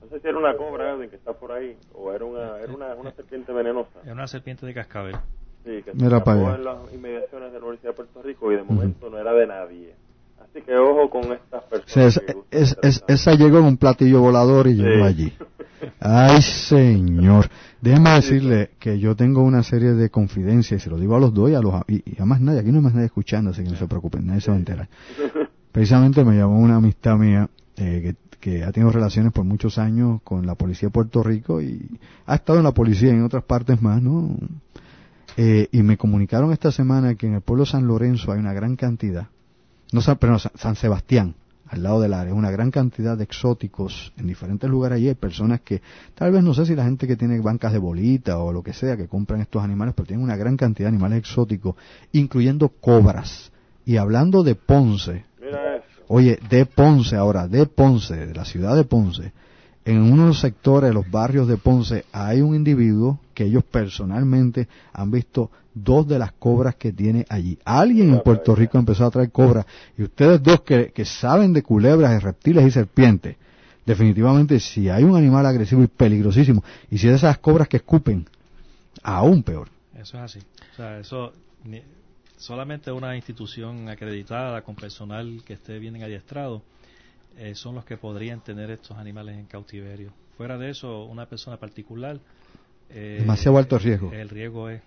no 0.00 0.08
sé 0.08 0.20
si 0.20 0.28
era 0.28 0.38
una 0.38 0.56
cobra 0.56 0.96
que 1.08 1.16
está 1.16 1.32
por 1.32 1.52
ahí 1.52 1.76
o 1.94 2.12
era 2.12 2.24
una, 2.24 2.58
era 2.58 2.72
una, 2.72 2.94
una 2.94 3.12
serpiente 3.12 3.52
venenosa. 3.52 4.00
Era 4.02 4.12
una 4.12 4.26
serpiente 4.26 4.66
de 4.66 4.74
cascabel. 4.74 5.16
Sí, 5.64 5.82
que 5.82 5.92
se 5.92 6.04
escapó 6.04 6.30
en 6.54 6.64
las 6.64 6.94
inmediaciones 6.94 7.52
de 7.52 7.58
la 7.58 7.64
Universidad 7.64 7.90
de 7.90 7.96
Puerto 7.96 8.22
Rico 8.22 8.52
y 8.52 8.56
de 8.56 8.62
momento 8.62 9.10
no 9.10 9.18
era 9.18 9.32
de 9.32 9.46
nadie. 9.46 9.94
Así 10.40 10.62
que 10.62 10.76
ojo 10.76 11.10
con 11.10 11.32
estas 11.32 11.64
personas. 11.64 12.20
esa 12.50 13.34
llegó 13.34 13.58
en 13.58 13.64
un 13.64 13.76
platillo 13.76 14.20
volador 14.20 14.68
y 14.68 14.74
llegó 14.74 15.04
allí. 15.04 15.32
Ay, 16.00 16.40
señor. 16.40 17.46
Déjame 17.80 18.10
decirle 18.10 18.70
que 18.78 18.98
yo 18.98 19.16
tengo 19.16 19.42
una 19.42 19.62
serie 19.62 19.92
de 19.92 20.10
confidencias, 20.10 20.80
y 20.80 20.84
se 20.84 20.90
lo 20.90 20.98
digo 20.98 21.16
a 21.16 21.20
los 21.20 21.34
dos 21.34 21.50
y 21.50 21.54
a, 21.54 21.60
los, 21.60 21.74
y, 21.88 22.20
a 22.20 22.24
más 22.24 22.40
nadie. 22.40 22.60
Aquí 22.60 22.70
no 22.70 22.78
hay 22.78 22.84
más 22.84 22.94
nadie 22.94 23.06
escuchando, 23.06 23.50
así 23.50 23.62
que 23.62 23.70
no 23.70 23.76
se 23.76 23.86
preocupen, 23.86 24.26
nadie 24.26 24.40
se 24.40 24.50
va 24.50 24.56
a 24.56 24.60
enterar. 24.60 24.88
Precisamente 25.72 26.24
me 26.24 26.36
llamó 26.36 26.58
una 26.58 26.76
amistad 26.76 27.16
mía 27.16 27.48
eh, 27.76 28.00
que, 28.02 28.25
que 28.38 28.64
ha 28.64 28.72
tenido 28.72 28.92
relaciones 28.92 29.32
por 29.32 29.44
muchos 29.44 29.78
años 29.78 30.20
con 30.22 30.46
la 30.46 30.54
policía 30.54 30.88
de 30.88 30.92
Puerto 30.92 31.22
Rico 31.22 31.60
y 31.60 31.98
ha 32.26 32.36
estado 32.36 32.58
en 32.58 32.64
la 32.64 32.72
policía 32.72 33.10
en 33.10 33.22
otras 33.22 33.44
partes 33.44 33.82
más, 33.82 34.02
¿no? 34.02 34.36
Eh, 35.36 35.68
y 35.72 35.82
me 35.82 35.96
comunicaron 35.96 36.52
esta 36.52 36.72
semana 36.72 37.14
que 37.14 37.26
en 37.26 37.34
el 37.34 37.40
pueblo 37.42 37.66
San 37.66 37.86
Lorenzo 37.86 38.32
hay 38.32 38.38
una 38.38 38.52
gran 38.54 38.76
cantidad 38.76 39.28
no 39.92 40.00
pero 40.18 40.38
San 40.38 40.76
Sebastián, 40.76 41.34
al 41.68 41.82
lado 41.82 42.00
del 42.00 42.12
área, 42.12 42.34
una 42.34 42.50
gran 42.50 42.70
cantidad 42.70 43.16
de 43.16 43.24
exóticos 43.24 44.12
en 44.16 44.26
diferentes 44.26 44.68
lugares 44.68 44.96
allí. 44.96 45.08
Hay 45.08 45.14
personas 45.14 45.60
que, 45.60 45.80
tal 46.14 46.32
vez 46.32 46.42
no 46.42 46.54
sé 46.54 46.66
si 46.66 46.74
la 46.74 46.84
gente 46.84 47.06
que 47.06 47.16
tiene 47.16 47.40
bancas 47.40 47.72
de 47.72 47.78
bolita 47.78 48.38
o 48.38 48.52
lo 48.52 48.62
que 48.62 48.72
sea, 48.72 48.96
que 48.96 49.08
compran 49.08 49.40
estos 49.40 49.62
animales, 49.62 49.94
pero 49.96 50.06
tienen 50.06 50.24
una 50.24 50.36
gran 50.36 50.56
cantidad 50.56 50.88
de 50.88 50.94
animales 50.94 51.18
exóticos, 51.18 51.76
incluyendo 52.12 52.68
cobras. 52.68 53.52
Y 53.84 53.96
hablando 53.96 54.42
de 54.42 54.56
Ponce, 54.56 55.24
oye, 56.08 56.38
de 56.48 56.66
Ponce 56.66 57.16
ahora, 57.16 57.48
de 57.48 57.66
Ponce, 57.66 58.14
de 58.26 58.34
la 58.34 58.44
ciudad 58.44 58.76
de 58.76 58.84
Ponce, 58.84 59.32
en 59.84 60.02
uno 60.02 60.22
de 60.22 60.28
los 60.28 60.40
sectores 60.40 60.90
de 60.90 60.94
los 60.94 61.08
barrios 61.10 61.46
de 61.46 61.56
Ponce 61.56 62.04
hay 62.12 62.40
un 62.40 62.54
individuo 62.54 63.20
que 63.34 63.44
ellos 63.44 63.62
personalmente 63.64 64.68
han 64.92 65.10
visto 65.10 65.50
dos 65.72 66.08
de 66.08 66.18
las 66.18 66.32
cobras 66.32 66.74
que 66.74 66.92
tiene 66.92 67.24
allí. 67.28 67.58
Alguien 67.64 68.12
en 68.12 68.20
Puerto 68.22 68.56
Rico 68.56 68.78
empezó 68.78 69.04
a 69.04 69.10
traer 69.10 69.30
cobras 69.30 69.66
y 69.96 70.02
ustedes 70.02 70.42
dos 70.42 70.62
que, 70.62 71.04
saben 71.04 71.52
de 71.52 71.62
culebras, 71.62 72.10
de 72.12 72.20
reptiles 72.20 72.66
y 72.66 72.70
serpientes, 72.70 73.36
definitivamente 73.84 74.58
si 74.58 74.88
hay 74.88 75.04
un 75.04 75.16
animal 75.16 75.46
agresivo 75.46 75.82
y 75.82 75.86
peligrosísimo 75.86 76.64
y 76.90 76.98
si 76.98 77.08
es 77.08 77.16
esas 77.16 77.38
cobras 77.38 77.68
que 77.68 77.76
escupen, 77.76 78.26
aún 79.02 79.42
peor. 79.42 79.68
Eso 79.94 80.16
es 80.16 80.22
así. 80.22 80.38
O 80.72 80.76
sea, 80.76 80.98
eso 80.98 81.32
solamente 82.36 82.92
una 82.92 83.16
institución 83.16 83.88
acreditada 83.88 84.62
con 84.62 84.74
personal 84.74 85.42
que 85.44 85.54
esté 85.54 85.78
bien 85.78 86.02
adiestrado 86.02 86.62
eh, 87.38 87.54
son 87.54 87.74
los 87.74 87.84
que 87.84 87.96
podrían 87.96 88.40
tener 88.40 88.70
estos 88.70 88.96
animales 88.96 89.36
en 89.36 89.46
cautiverio. 89.46 90.12
Fuera 90.36 90.56
de 90.58 90.70
eso, 90.70 91.04
una 91.04 91.26
persona 91.26 91.56
particular... 91.56 92.18
Eh, 92.88 93.18
Demasiado 93.20 93.58
alto 93.58 93.78
riesgo. 93.78 94.12
El 94.12 94.28
riesgo 94.28 94.70
es, 94.70 94.80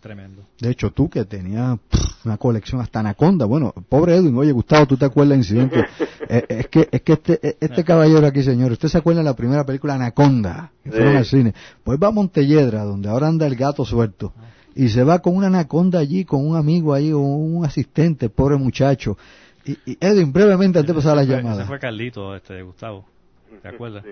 tremendo. 0.00 0.44
De 0.58 0.70
hecho, 0.70 0.90
tú 0.90 1.08
que 1.08 1.24
tenías 1.24 1.78
una 2.24 2.36
colección 2.36 2.80
hasta 2.80 3.00
anaconda, 3.00 3.46
bueno, 3.46 3.72
pobre 3.88 4.16
Edwin, 4.16 4.36
oye 4.36 4.52
Gustavo, 4.52 4.86
¿tú 4.86 4.96
te 4.96 5.06
acuerdas 5.06 5.30
del 5.30 5.38
incidente? 5.38 5.84
Eh, 6.32 6.44
es 6.48 6.68
que, 6.68 6.88
es 6.92 7.02
que 7.02 7.14
este, 7.14 7.56
este 7.58 7.82
caballero 7.82 8.24
aquí, 8.24 8.44
señor, 8.44 8.70
¿usted 8.70 8.86
se 8.86 8.98
acuerda 8.98 9.18
de 9.18 9.24
la 9.24 9.34
primera 9.34 9.66
película 9.66 9.94
Anaconda? 9.94 10.70
Que 10.84 10.92
fueron 10.92 11.16
al 11.16 11.24
cine. 11.24 11.52
Pues 11.82 11.98
va 12.00 12.06
a 12.06 12.10
Montelledra, 12.12 12.84
donde 12.84 13.08
ahora 13.08 13.26
anda 13.26 13.48
el 13.48 13.56
gato 13.56 13.84
suelto 13.84 14.32
y 14.74 14.88
se 14.88 15.04
va 15.04 15.20
con 15.20 15.36
una 15.36 15.48
anaconda 15.48 15.98
allí, 15.98 16.24
con 16.24 16.46
un 16.46 16.56
amigo 16.56 16.94
ahí, 16.94 17.12
o 17.12 17.20
un 17.20 17.64
asistente, 17.64 18.28
pobre 18.28 18.56
muchacho. 18.56 19.16
Y, 19.64 19.76
Edwin, 20.00 20.32
brevemente 20.32 20.78
antes 20.78 20.94
de 20.94 20.94
pasar 20.94 21.12
a 21.12 21.22
la 21.22 21.24
llamada. 21.24 21.58
Ese 21.58 21.66
fue 21.66 21.78
Carlito, 21.78 22.34
este, 22.34 22.62
Gustavo. 22.62 23.04
¿Te 23.62 23.68
acuerdas? 23.68 24.04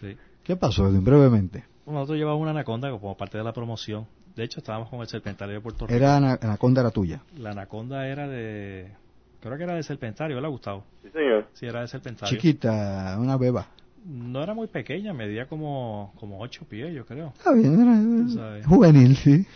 Sí. 0.00 0.16
¿Qué 0.42 0.56
pasó, 0.56 0.86
Edwin, 0.86 1.04
brevemente? 1.04 1.64
Bueno, 1.84 2.00
nosotros 2.00 2.18
llevamos 2.18 2.40
una 2.40 2.52
anaconda 2.52 2.90
como 2.90 3.16
parte 3.16 3.38
de 3.38 3.44
la 3.44 3.52
promoción. 3.52 4.06
De 4.36 4.44
hecho, 4.44 4.60
estábamos 4.60 4.88
con 4.88 5.00
el 5.00 5.06
serpentario 5.06 5.54
de 5.54 5.60
Puerto 5.60 5.86
Rico. 5.86 5.96
¿Era 5.96 6.16
anaconda 6.16 6.80
era 6.80 6.90
tuya? 6.90 7.22
La 7.38 7.50
anaconda 7.50 8.06
era 8.06 8.28
de... 8.28 8.92
Creo 9.40 9.56
que 9.56 9.64
era 9.64 9.74
de 9.74 9.82
serpentario, 9.82 10.36
¿verdad, 10.36 10.50
Gustavo? 10.50 10.84
Sí, 11.02 11.10
señor. 11.10 11.46
Sí, 11.52 11.66
era 11.66 11.82
de 11.82 11.88
serpentario. 11.88 12.34
Chiquita, 12.34 13.16
una 13.18 13.36
beba 13.36 13.68
no 14.04 14.42
era 14.42 14.52
muy 14.52 14.66
pequeña, 14.66 15.14
medía 15.14 15.46
como, 15.46 16.12
como 16.20 16.40
8 16.40 16.66
pies, 16.68 16.94
yo 16.94 17.06
creo. 17.06 17.28
Está 17.28 17.52
bien, 17.52 17.80
era 17.80 18.66
juvenil, 18.66 19.16
sí. 19.16 19.46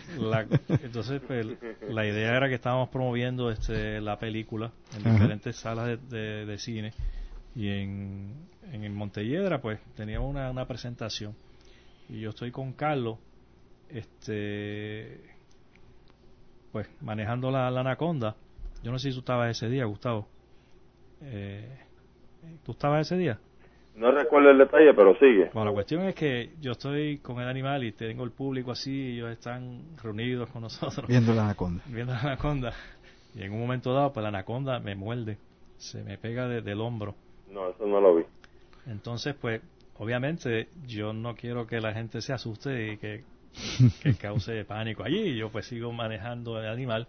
entonces, 0.83 1.21
pues, 1.25 1.45
la 1.87 2.05
idea 2.07 2.35
era 2.35 2.49
que 2.49 2.55
estábamos 2.55 2.89
promoviendo 2.89 3.51
este, 3.51 4.01
la 4.01 4.17
película 4.17 4.71
en 4.97 5.13
diferentes 5.13 5.55
salas 5.55 5.99
de, 6.09 6.45
de, 6.45 6.57
cine 6.57 6.93
y 7.55 7.67
en, 7.67 8.33
en 8.71 8.95
Montelledra, 8.95 9.61
pues, 9.61 9.79
teníamos 9.95 10.29
una, 10.29 10.49
una 10.49 10.67
presentación. 10.67 11.35
Y 12.09 12.21
yo 12.21 12.31
estoy 12.31 12.49
con 12.49 12.73
Carlos, 12.73 13.19
este, 13.89 15.21
pues, 16.71 16.87
manejando 17.01 17.51
la, 17.51 17.69
la 17.69 17.81
anaconda. 17.81 18.35
Yo 18.83 18.91
no 18.91 18.97
sé 18.97 19.09
si 19.09 19.13
tú 19.13 19.19
estabas 19.19 19.51
ese 19.51 19.69
día, 19.69 19.85
Gustavo. 19.85 20.27
Eh, 21.21 21.77
¿Tú 22.63 22.71
estabas 22.71 23.05
ese 23.05 23.17
día? 23.17 23.39
No 23.99 24.11
recuerdo 24.11 24.51
el 24.51 24.57
detalle, 24.57 24.93
pero 24.93 25.13
sigue. 25.19 25.49
Bueno, 25.53 25.71
la 25.71 25.73
cuestión 25.73 26.03
es 26.03 26.15
que 26.15 26.51
yo 26.61 26.71
estoy 26.71 27.17
con 27.17 27.41
el 27.41 27.49
animal 27.49 27.83
y 27.83 27.91
tengo 27.91 28.23
el 28.23 28.31
público 28.31 28.71
así, 28.71 28.91
y 28.91 29.17
ellos 29.17 29.31
están 29.31 29.97
reunidos 30.01 30.49
con 30.51 30.61
nosotros. 30.61 31.05
Viendo 31.05 31.33
la 31.33 31.43
anaconda. 31.43 31.83
Viendo 31.85 32.13
la 32.13 32.21
anaconda. 32.21 32.73
Y 33.35 33.43
en 33.43 33.51
un 33.51 33.59
momento 33.59 33.93
dado, 33.93 34.13
pues 34.13 34.21
la 34.21 34.29
anaconda 34.29 34.79
me 34.79 34.95
muerde, 34.95 35.37
se 35.75 36.01
me 36.01 36.17
pega 36.17 36.47
del 36.47 36.79
hombro. 36.79 37.13
No, 37.51 37.69
eso 37.71 37.85
no 37.85 37.99
lo 37.99 38.15
vi. 38.15 38.23
Entonces, 38.87 39.35
pues, 39.35 39.61
obviamente, 39.97 40.69
yo 40.87 41.11
no 41.11 41.35
quiero 41.35 41.67
que 41.67 41.81
la 41.81 41.93
gente 41.93 42.21
se 42.21 42.31
asuste 42.31 42.93
y 42.93 42.97
que, 42.97 43.25
que 44.01 44.13
cause 44.15 44.63
pánico 44.63 45.03
allí. 45.03 45.35
Yo 45.35 45.49
pues 45.49 45.65
sigo 45.65 45.91
manejando 45.91 46.57
el 46.57 46.69
animal 46.69 47.05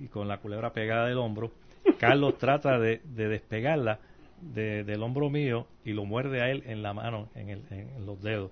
y 0.00 0.08
con 0.08 0.26
la 0.26 0.38
culebra 0.38 0.72
pegada 0.72 1.06
del 1.06 1.18
hombro. 1.18 1.52
Carlos 1.98 2.36
trata 2.36 2.80
de, 2.80 3.00
de 3.04 3.28
despegarla 3.28 4.00
del 4.42 5.02
hombro 5.02 5.30
mío 5.30 5.66
y 5.84 5.92
lo 5.92 6.04
muerde 6.04 6.42
a 6.42 6.50
él 6.50 6.64
en 6.66 6.82
la 6.82 6.92
mano, 6.92 7.28
en, 7.34 7.48
el, 7.48 7.62
en 7.70 8.04
los 8.04 8.20
dedos. 8.20 8.50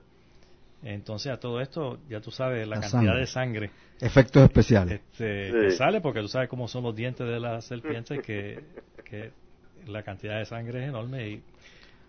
Entonces 0.82 1.30
a 1.30 1.38
todo 1.38 1.60
esto, 1.60 1.98
ya 2.08 2.20
tú 2.20 2.30
sabes, 2.30 2.66
la, 2.66 2.80
cantidad 2.80 3.16
de 3.16 3.26
sangre. 3.26 3.70
Efectos 4.00 4.44
especiales. 4.44 5.00
Este, 5.12 5.72
sale 5.72 6.00
porque 6.00 6.20
tú 6.20 6.28
sabes 6.28 6.48
cómo 6.48 6.68
son 6.68 6.84
los 6.84 6.96
dientes 6.96 7.26
de 7.26 7.38
la 7.38 7.60
serpiente, 7.60 8.20
que, 8.22 8.64
que 9.04 9.32
la 9.86 10.02
cantidad 10.02 10.38
de 10.38 10.46
sangre 10.46 10.82
es 10.82 10.88
enorme 10.88 11.28
y 11.28 11.42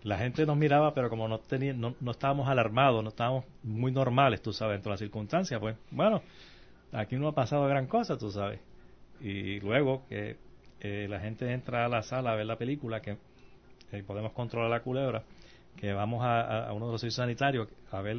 la 0.04 0.18
gente 0.18 0.46
nos 0.46 0.58
miraba, 0.58 0.94
pero 0.94 1.10
como 1.10 1.28
no, 1.28 1.40
tenía, 1.40 1.74
no, 1.74 1.96
no 2.00 2.12
estábamos 2.12 2.48
alarmados, 2.48 3.04
no 3.04 3.10
estábamos 3.10 3.46
muy 3.64 3.92
normales, 3.92 4.42
tú 4.42 4.54
sabes, 4.54 4.76
dentro 4.76 4.92
de 4.92 4.94
las 4.94 5.00
circunstancias, 5.00 5.60
pues 5.60 5.76
bueno, 5.92 6.22
aquí 6.94 7.18
no 7.18 7.28
ha 7.28 7.36
pasado 7.36 7.68
gran 7.68 7.88
cosa, 7.88 8.18
tú 8.18 8.32
sabes. 8.32 8.60
Y 9.20 9.60
luego 9.60 10.04
que 10.08 10.38
eh, 10.80 11.08
la 11.10 11.20
gente 11.20 11.52
entra 11.52 11.86
a 11.86 11.90
la 11.90 12.02
sala 12.02 12.32
a 12.32 12.36
ver 12.36 12.46
la 12.46 12.58
película, 12.58 13.02
que 13.02 13.18
que 13.98 14.04
podemos 14.04 14.32
controlar 14.34 14.70
la 14.70 14.82
culebra, 14.82 15.24
que 15.78 15.94
vamos 15.94 16.22
a, 16.24 16.72
uno 16.74 16.88
de 16.88 16.92
los 16.94 17.02
servicios 17.02 17.24
sanitarios 17.24 17.68
a 17.92 18.02
ver 18.02 18.18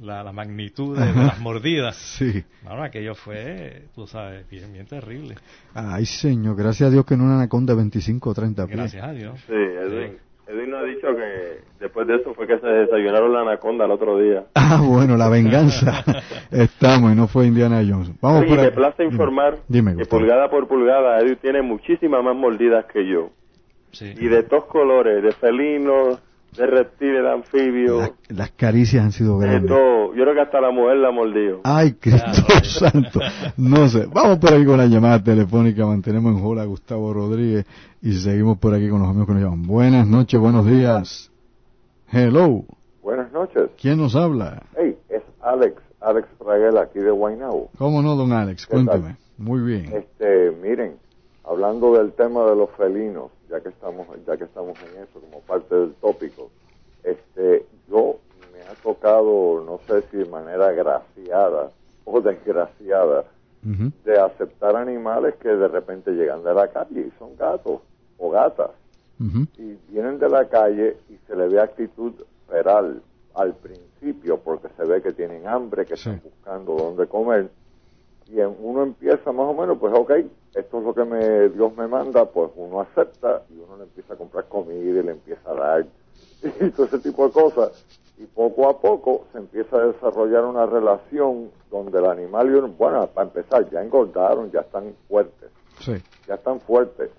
la, 0.00 0.32
magnitud 0.32 0.98
de, 0.98 1.12
las 1.12 1.38
mordidas. 1.40 1.96
Sí. 2.16 2.44
Bueno, 2.62 2.82
aquello 2.82 3.14
fue, 3.14 3.84
tú 3.94 4.06
sabes, 4.06 4.48
bien, 4.48 4.72
bien 4.72 4.86
terrible. 4.86 5.34
Ay, 5.74 6.06
señor, 6.06 6.56
gracias 6.56 6.88
a 6.88 6.90
Dios 6.90 7.04
que 7.04 7.16
no 7.16 7.24
una 7.24 7.36
anaconda 7.36 7.74
de 7.74 7.78
25 7.78 8.30
o 8.30 8.34
30 8.34 8.66
pies. 8.66 8.76
Gracias 8.76 9.04
a 9.04 9.12
Dios. 9.12 9.38
Sí, 9.46 9.52
Edwin. 9.52 10.16
Edwin 10.46 10.70
nos 10.70 10.80
ha 10.80 10.84
dicho 10.84 11.08
que 11.08 11.60
después 11.80 12.06
de 12.06 12.16
eso 12.16 12.32
fue 12.32 12.46
que 12.46 12.58
se 12.58 12.66
desayunaron 12.66 13.32
la 13.32 13.40
anaconda 13.40 13.84
el 13.84 13.90
otro 13.90 14.18
día. 14.18 14.44
Ah, 14.54 14.80
bueno, 14.84 15.16
la 15.16 15.28
venganza. 15.28 16.02
Estamos, 16.50 17.12
y 17.12 17.14
no 17.14 17.28
fue 17.28 17.46
Indiana 17.46 17.84
Jones. 17.88 18.10
Vamos 18.20 18.44
por 18.46 18.58
me 18.58 18.72
place 18.72 19.04
informar 19.04 19.58
Dime, 19.68 19.96
que 19.96 20.06
pulgada 20.06 20.50
por 20.50 20.66
pulgada 20.66 21.20
Edwin 21.20 21.36
tiene 21.40 21.62
muchísimas 21.62 22.24
más 22.24 22.34
mordidas 22.34 22.84
que 22.92 23.06
yo. 23.06 23.30
Y 24.00 24.28
de 24.28 24.42
todos 24.42 24.64
colores, 24.66 25.22
de 25.22 25.32
felinos, 25.32 26.20
de 26.56 26.66
reptiles, 26.66 27.22
de 27.22 27.30
anfibios. 27.32 28.10
las 28.28 28.50
caricias 28.52 29.04
han 29.04 29.12
sido 29.12 29.38
grandes. 29.38 29.62
De 29.62 29.68
todo. 29.68 30.14
Yo 30.14 30.22
creo 30.22 30.34
que 30.34 30.40
hasta 30.40 30.60
la 30.60 30.70
mujer 30.70 30.96
la 30.96 31.10
mordió. 31.10 31.60
Ay, 31.64 31.92
Cristo 32.00 32.42
Santo. 32.62 33.20
No 33.56 33.88
sé. 33.88 34.06
Vamos 34.12 34.38
por 34.38 34.52
aquí 34.54 34.64
con 34.64 34.78
la 34.78 34.86
llamada 34.86 35.22
telefónica. 35.22 35.86
Mantenemos 35.86 36.34
en 36.34 36.42
jola 36.42 36.62
a 36.62 36.64
Gustavo 36.66 37.12
Rodríguez 37.12 37.66
y 38.02 38.12
seguimos 38.14 38.58
por 38.58 38.74
aquí 38.74 38.88
con 38.88 39.00
los 39.00 39.08
amigos 39.08 39.26
que 39.28 39.34
nos 39.34 39.42
llaman. 39.42 39.62
Buenas 39.66 40.06
noches, 40.06 40.40
buenos 40.40 40.66
días. 40.66 41.30
Hello. 42.10 42.64
Buenas 43.02 43.32
noches. 43.32 43.70
¿Quién 43.80 43.98
nos 43.98 44.14
habla? 44.16 44.62
Hey, 44.76 44.96
es 45.08 45.22
Alex, 45.42 45.80
Alex 46.00 46.28
Fraguela, 46.38 46.82
aquí 46.82 46.98
de 46.98 47.10
Guaynabo. 47.10 47.70
¿Cómo 47.78 48.02
no, 48.02 48.14
don 48.16 48.32
Alex? 48.32 48.66
Cuénteme. 48.66 49.16
Muy 49.38 49.60
bien. 49.60 49.92
Este, 49.92 50.50
miren, 50.62 50.96
hablando 51.44 51.94
del 51.98 52.12
tema 52.12 52.44
de 52.46 52.56
los 52.56 52.70
felinos, 52.76 53.30
ya 53.48 53.60
que 53.60 53.68
estamos 53.68 54.06
ya 54.26 54.36
que 54.36 54.44
estamos 54.44 54.78
en 54.82 55.02
eso 55.02 55.20
como 55.20 55.40
parte 55.40 55.74
del 55.74 55.94
tópico 55.94 56.50
este, 57.06 57.64
yo 57.88 58.18
me 58.52 58.60
ha 58.62 58.74
tocado, 58.82 59.62
no 59.64 59.78
sé 59.86 60.02
si 60.10 60.16
de 60.18 60.24
manera 60.26 60.72
graciada 60.72 61.70
o 62.04 62.20
desgraciada, 62.20 63.24
de 63.62 64.16
aceptar 64.16 64.76
animales 64.76 65.34
que 65.36 65.48
de 65.48 65.66
repente 65.66 66.12
llegan 66.12 66.44
de 66.44 66.54
la 66.54 66.68
calle 66.68 67.00
y 67.00 67.18
son 67.18 67.36
gatos 67.36 67.80
o 68.18 68.30
gatas. 68.30 68.70
Y 69.18 69.78
vienen 69.88 70.18
de 70.18 70.28
la 70.28 70.48
calle 70.48 70.96
y 71.08 71.16
se 71.26 71.34
le 71.34 71.48
ve 71.48 71.60
actitud 71.60 72.12
feral 72.48 73.02
al 73.34 73.54
principio 73.54 74.38
porque 74.38 74.68
se 74.76 74.84
ve 74.84 75.02
que 75.02 75.12
tienen 75.12 75.48
hambre, 75.48 75.84
que 75.84 75.94
están 75.94 76.20
buscando 76.22 76.76
dónde 76.76 77.06
comer. 77.08 77.50
Y 78.28 78.40
uno 78.40 78.82
empieza 78.82 79.30
más 79.32 79.46
o 79.46 79.54
menos, 79.54 79.78
pues 79.78 79.94
ok, 79.94 80.10
esto 80.54 80.78
es 80.78 80.84
lo 80.84 80.94
que 80.94 81.04
me, 81.04 81.48
Dios 81.50 81.76
me 81.76 81.86
manda, 81.86 82.24
pues 82.24 82.50
uno 82.56 82.80
acepta 82.80 83.42
y 83.50 83.58
uno 83.58 83.76
le 83.76 83.84
empieza 83.84 84.14
a 84.14 84.16
comprar 84.16 84.46
comida 84.48 85.00
y 85.00 85.02
le 85.02 85.12
empieza 85.12 85.50
a 85.50 85.54
dar 85.54 85.86
y 86.60 86.70
todo 86.70 86.86
ese 86.86 86.98
tipo 86.98 87.26
de 87.26 87.32
cosas. 87.32 87.84
Y 88.18 88.24
poco 88.24 88.68
a 88.68 88.80
poco 88.80 89.26
se 89.32 89.38
empieza 89.38 89.76
a 89.76 89.86
desarrollar 89.86 90.44
una 90.44 90.64
relación 90.64 91.50
donde 91.70 91.98
el 91.98 92.06
animal 92.06 92.50
y 92.50 92.54
uno, 92.54 92.68
bueno, 92.68 93.06
para 93.08 93.26
empezar, 93.26 93.68
ya 93.70 93.82
engordaron, 93.82 94.50
ya 94.50 94.60
están 94.60 94.94
fuertes. 95.06 95.50
Ya 96.26 96.34
están 96.34 96.60
fuertes. 96.60 97.10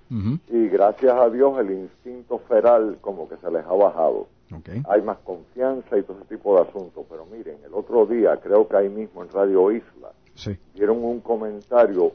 Y 0.50 0.68
gracias 0.68 1.14
a 1.14 1.30
Dios 1.30 1.60
el 1.60 1.72
instinto 1.72 2.40
feral 2.40 2.98
como 3.02 3.30
que 3.30 3.38
se 3.38 3.52
les 3.52 3.64
ha 3.64 3.74
bajado. 3.74 4.28
Hay 4.90 5.02
más 5.02 5.18
confianza 5.20 5.98
y 5.98 6.04
todo 6.04 6.18
ese 6.18 6.36
tipo 6.36 6.56
de 6.56 6.68
asuntos. 6.68 7.06
Pero 7.08 7.26
miren, 7.28 7.58
el 7.64 7.74
otro 7.74 8.06
día, 8.06 8.38
creo 8.38 8.68
que 8.68 8.78
ahí 8.78 8.90
mismo 8.90 9.24
en 9.24 9.30
Radio 9.30 9.72
Isla, 9.72 10.12
dieron 10.74 11.04
un 11.04 11.20
comentario, 11.22 12.14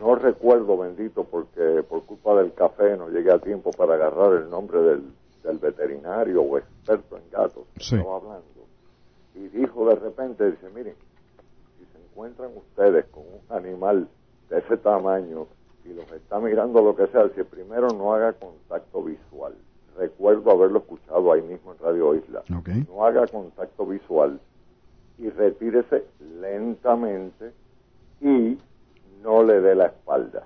no 0.00 0.14
recuerdo 0.14 0.78
bendito 0.78 1.24
porque 1.24 1.82
por 1.88 2.04
culpa 2.04 2.34
del 2.36 2.52
café 2.54 2.96
no 2.96 3.08
llegué 3.08 3.32
a 3.32 3.38
tiempo 3.38 3.70
para 3.70 3.94
agarrar 3.94 4.34
el 4.34 4.50
nombre 4.50 4.80
del, 4.80 5.04
del 5.42 5.58
veterinario 5.58 6.42
o 6.42 6.58
experto 6.58 7.16
en 7.16 7.30
gatos 7.30 7.64
estaba 7.76 8.16
hablando. 8.16 8.44
Y 9.34 9.48
dijo 9.48 9.88
de 9.88 9.96
repente, 9.96 10.50
dice, 10.50 10.68
miren, 10.74 10.94
si 11.78 11.84
se 11.84 11.98
encuentran 11.98 12.50
ustedes 12.56 13.04
con 13.06 13.22
un 13.22 13.56
animal 13.56 14.08
de 14.48 14.58
ese 14.58 14.76
tamaño 14.78 15.46
y 15.84 15.92
los 15.92 16.10
está 16.12 16.40
mirando 16.40 16.82
lo 16.82 16.96
que 16.96 17.06
sea, 17.08 17.28
si 17.34 17.42
primero 17.42 17.88
no 17.88 18.14
haga 18.14 18.32
contacto 18.32 19.02
visual. 19.02 19.54
Recuerdo 19.96 20.50
haberlo 20.50 20.80
escuchado 20.80 21.32
ahí 21.32 21.42
mismo 21.42 21.72
en 21.72 21.78
Radio 21.78 22.14
Isla. 22.14 22.42
No 22.88 23.04
haga 23.04 23.26
contacto 23.26 23.86
visual 23.86 24.40
y 25.18 25.30
retírese 25.30 26.04
lentamente 26.40 27.52
y 28.20 28.58
no 29.22 29.42
le 29.42 29.60
dé 29.60 29.74
la 29.74 29.86
espalda. 29.86 30.44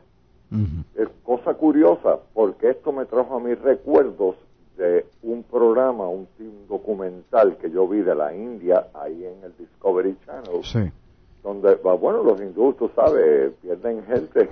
Es 0.96 1.08
cosa 1.22 1.54
curiosa 1.54 2.18
porque 2.34 2.70
esto 2.70 2.92
me 2.92 3.04
trajo 3.06 3.36
a 3.36 3.40
mis 3.40 3.56
recuerdos 3.60 4.34
de 4.76 5.06
un 5.22 5.44
programa, 5.44 6.08
un, 6.08 6.26
documental 6.68 7.56
que 7.58 7.70
yo 7.70 7.86
vi 7.86 8.00
de 8.00 8.14
la 8.14 8.34
India 8.34 8.88
ahí 8.94 9.24
en 9.24 9.44
el 9.44 9.56
Discovery 9.56 10.16
Channel, 10.24 10.92
donde, 11.42 11.74
bueno, 11.76 12.22
los 12.22 12.40
hindúes, 12.40 12.76
tú 12.76 12.90
sabes, 12.96 13.52
pierden 13.62 14.04
gente 14.04 14.48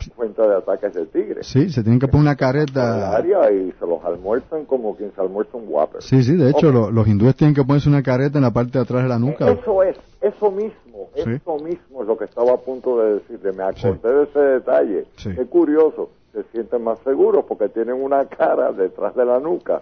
cuenta 0.16 0.46
de 0.46 0.56
ataques 0.56 0.94
de 0.94 1.06
tigres. 1.06 1.46
Sí, 1.46 1.68
se 1.70 1.82
tienen 1.82 2.00
que 2.00 2.08
poner 2.08 2.22
una 2.22 2.36
careta. 2.36 3.22
y 3.52 3.72
se 3.72 3.86
los 3.86 4.04
almuerzan 4.04 4.64
como 4.64 4.96
quien 4.96 5.12
se 5.14 5.20
almuerza 5.20 5.56
un 5.56 5.64
whopper. 5.68 6.02
Sí, 6.02 6.22
sí, 6.22 6.36
de 6.36 6.50
hecho, 6.50 6.70
los 6.70 7.06
hindúes 7.06 7.36
tienen 7.36 7.54
que 7.54 7.64
ponerse 7.64 7.88
una 7.88 8.02
careta 8.02 8.38
en 8.38 8.44
la 8.44 8.52
parte 8.52 8.78
de 8.78 8.82
atrás 8.82 9.02
de 9.02 9.08
la 9.08 9.18
nuca. 9.18 9.50
Eso 9.50 9.82
es, 9.82 9.96
eso 10.20 10.50
mismo, 10.50 11.08
eso 11.14 11.56
mismo 11.58 12.02
es 12.02 12.08
lo 12.08 12.16
que 12.16 12.24
estaba 12.24 12.52
a 12.52 12.56
punto 12.56 12.98
de 13.02 13.14
decirle. 13.14 13.52
Me 13.52 13.64
acordé 13.64 14.12
de 14.12 14.22
ese 14.24 14.38
detalle. 14.38 15.04
Qué 15.22 15.46
curioso 15.46 16.10
se 16.32 16.42
sienten 16.44 16.82
más 16.82 16.98
seguros 17.00 17.44
porque 17.46 17.68
tienen 17.68 18.02
una 18.02 18.24
cara 18.26 18.72
detrás 18.72 19.14
de 19.14 19.24
la 19.24 19.38
nuca. 19.38 19.78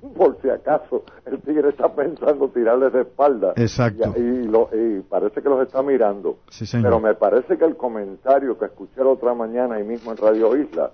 Por 0.16 0.40
si 0.40 0.48
acaso 0.48 1.04
el 1.26 1.40
tigre 1.40 1.70
está 1.70 1.92
pensando 1.94 2.48
tirarles 2.48 2.92
de 2.92 3.02
espalda. 3.02 3.52
Exacto. 3.56 4.14
Y, 4.16 4.44
lo, 4.44 4.68
y 4.72 5.00
parece 5.00 5.42
que 5.42 5.48
los 5.48 5.62
está 5.66 5.82
mirando. 5.82 6.38
Pero 6.70 7.00
me 7.00 7.14
parece 7.14 7.56
que 7.58 7.64
el 7.64 7.76
comentario 7.76 8.58
que 8.58 8.66
escuché 8.66 9.02
la 9.02 9.10
otra 9.10 9.34
mañana 9.34 9.76
ahí 9.76 9.84
mismo 9.84 10.10
en 10.10 10.16
Radio 10.16 10.56
Isla, 10.56 10.92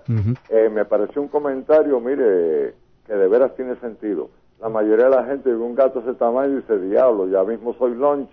eh, 0.49 0.69
me 0.69 0.85
pareció 0.85 1.21
un 1.21 1.27
comentario, 1.27 1.99
mire, 1.99 2.75
que 3.05 3.13
de 3.13 3.27
veras 3.27 3.55
tiene 3.55 3.75
sentido. 3.79 4.29
La 4.59 4.69
mayoría 4.69 5.05
de 5.05 5.11
la 5.11 5.25
gente 5.25 5.49
ve 5.49 5.55
un 5.55 5.75
gato 5.75 6.01
de 6.01 6.09
ese 6.09 6.19
tamaño 6.19 6.53
y 6.53 6.55
dice, 6.57 6.79
diablo, 6.79 7.27
ya 7.27 7.43
mismo 7.43 7.73
soy 7.75 7.93
lunch 7.93 8.29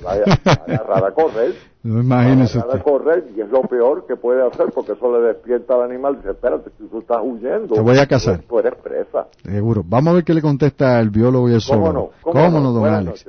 y 0.00 0.04
vaya, 0.04 0.24
a 0.44 0.50
agarrar 0.50 1.04
a 1.04 1.12
correr. 1.12 1.54
No 1.82 1.98
imagínese 1.98 2.58
a 2.58 2.82
correr 2.82 3.24
y 3.34 3.40
es 3.40 3.48
lo 3.48 3.62
peor 3.62 4.06
que 4.06 4.14
puede 4.14 4.46
hacer 4.46 4.66
porque 4.74 4.92
eso 4.92 5.18
le 5.18 5.28
despierta 5.28 5.76
al 5.76 5.90
animal. 5.90 6.16
Dice, 6.16 6.32
espérate, 6.32 6.68
tú 6.76 6.98
estás 6.98 7.20
huyendo. 7.22 7.74
Te 7.74 7.80
voy 7.80 7.96
a 7.96 8.06
cazar. 8.06 8.42
Tú 8.46 8.58
eres 8.58 8.74
presa. 8.74 9.28
Seguro. 9.42 9.82
Vamos 9.86 10.10
a 10.10 10.14
ver 10.16 10.24
qué 10.24 10.34
le 10.34 10.42
contesta 10.42 11.00
el 11.00 11.08
biólogo 11.08 11.48
y 11.48 11.54
el 11.54 11.62
¿Cómo 11.66 11.90
no? 11.90 12.10
¿Cómo, 12.20 12.60
no, 12.60 12.72
don 12.72 12.84
Alex? 12.84 13.24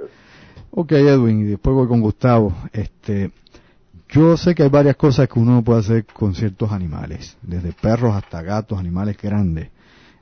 Ok, 0.71 0.91
Edwin, 0.91 1.39
y 1.39 1.43
después 1.51 1.73
voy 1.73 1.87
con 1.87 2.01
Gustavo. 2.01 2.51
Este, 2.73 3.31
yo 4.09 4.35
sé 4.35 4.53
que 4.53 4.63
hay 4.63 4.69
varias 4.69 4.97
cosas 4.97 5.29
que 5.29 5.39
uno 5.39 5.63
puede 5.63 5.79
hacer 5.79 6.05
con 6.05 6.35
ciertos 6.35 6.73
animales, 6.73 7.37
desde 7.41 7.71
perros 7.71 8.13
hasta 8.13 8.41
gatos, 8.41 8.77
animales 8.77 9.17
grandes. 9.17 9.69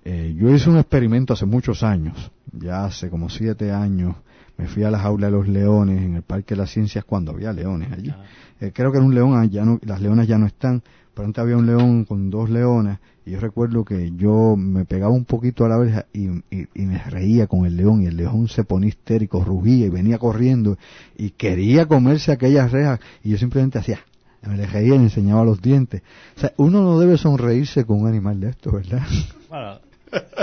Eh, 0.05 0.35
yo 0.37 0.49
hice 0.49 0.69
un 0.69 0.77
experimento 0.77 1.33
hace 1.33 1.47
muchos 1.47 1.81
años, 1.81 2.31
ya 2.51 2.85
hace 2.85 3.09
como 3.09 3.29
siete 3.29 3.71
años, 3.71 4.15
me 4.59 4.67
fui 4.67 4.83
a 4.83 4.91
la 4.91 4.99
jaula 4.99 5.27
de 5.27 5.31
los 5.31 5.47
leones 5.47 6.01
en 6.01 6.15
el 6.15 6.21
Parque 6.21 6.53
de 6.53 6.57
las 6.57 6.69
Ciencias 6.69 7.05
cuando 7.05 7.31
había 7.31 7.53
leones 7.53 7.93
allí. 7.93 8.13
Eh, 8.59 8.71
creo 8.73 8.91
que 8.91 8.97
era 8.97 9.05
un 9.05 9.15
león, 9.15 9.37
ah, 9.37 9.45
ya 9.45 9.63
no, 9.63 9.79
las 9.83 10.01
leonas 10.01 10.27
ya 10.27 10.37
no 10.37 10.47
están, 10.47 10.83
pero 11.13 11.25
antes 11.25 11.41
había 11.41 11.55
un 11.55 11.65
león 11.65 12.03
con 12.03 12.29
dos 12.29 12.49
leonas 12.49 12.99
y 13.25 13.31
yo 13.31 13.39
recuerdo 13.39 13.85
que 13.85 14.11
yo 14.17 14.57
me 14.57 14.83
pegaba 14.83 15.13
un 15.13 15.23
poquito 15.23 15.63
a 15.63 15.69
la 15.69 15.77
verja 15.77 16.07
y, 16.11 16.27
me 16.27 16.97
reía 17.05 17.47
con 17.47 17.65
el 17.65 17.77
león 17.77 18.01
y 18.01 18.07
el 18.07 18.17
león 18.17 18.49
se 18.49 18.65
ponía 18.65 18.89
histérico, 18.89 19.45
rugía 19.45 19.85
y 19.85 19.89
venía 19.89 20.17
corriendo 20.17 20.77
y 21.17 21.29
quería 21.29 21.85
comerse 21.85 22.33
aquellas 22.33 22.69
rejas 22.69 22.99
y 23.23 23.29
yo 23.29 23.37
simplemente 23.37 23.79
hacía 23.79 23.99
me 24.41 24.57
le 24.57 24.65
reía 24.65 24.95
y 24.95 24.97
le 24.97 25.03
enseñaba 25.03 25.43
los 25.43 25.61
dientes. 25.61 26.01
O 26.35 26.39
sea, 26.39 26.53
uno 26.57 26.81
no 26.81 26.99
debe 26.99 27.17
sonreírse 27.17 27.85
con 27.85 28.01
un 28.01 28.07
animal 28.07 28.39
de 28.39 28.49
esto, 28.49 28.71
¿verdad? 28.71 29.05
Bueno, 29.49 29.79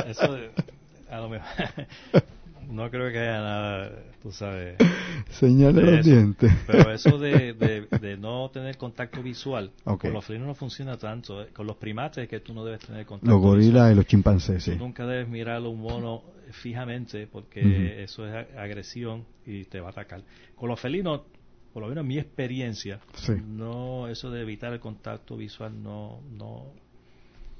eso 0.06 0.36
a 1.10 1.16
lo 1.18 1.28
mejor 1.30 1.46
no 2.68 2.90
creo 2.90 3.10
que 3.10 3.18
haya 3.18 3.40
nada, 3.40 3.92
tú 4.22 4.32
sabes. 4.32 4.76
Señale 5.30 5.82
los 5.82 6.04
dientes. 6.04 6.52
Pero 6.66 6.92
eso 6.92 7.18
de, 7.18 7.54
de, 7.54 8.16
no 8.16 8.50
tener 8.50 8.76
contacto 8.76 9.22
visual, 9.22 9.72
con 9.84 10.12
los 10.12 10.24
felinos 10.24 10.48
no 10.48 10.54
funciona 10.54 10.96
tanto. 10.96 11.42
Eh, 11.42 11.48
con 11.52 11.66
los 11.66 11.76
primates 11.76 12.24
es 12.24 12.28
que 12.28 12.40
tú 12.40 12.54
no 12.54 12.64
debes 12.64 12.80
tener 12.80 13.06
contacto 13.06 13.30
Los 13.30 13.40
gorilas 13.40 13.92
y 13.92 13.94
los 13.94 14.06
chimpancés, 14.06 14.62
sí. 14.62 14.72
Tú 14.72 14.78
nunca 14.78 15.06
debes 15.06 15.28
mirar 15.28 15.56
a 15.56 15.68
un 15.68 15.80
mono 15.80 16.22
fijamente 16.50 17.26
porque 17.26 18.02
eso 18.02 18.26
es 18.26 18.46
agresión 18.56 19.24
y 19.44 19.64
te 19.64 19.80
va 19.80 19.88
a 19.88 19.90
atacar. 19.90 20.22
Con 20.54 20.68
los 20.68 20.80
felinos, 20.80 21.22
por 21.72 21.82
lo 21.82 21.88
menos 21.88 22.02
en 22.02 22.08
mi 22.08 22.18
experiencia, 22.18 23.00
no 23.46 24.08
eso 24.08 24.30
de 24.30 24.42
evitar 24.42 24.72
el 24.72 24.80
contacto 24.80 25.36
visual 25.36 25.82
no 25.82 26.20
no 26.30 26.72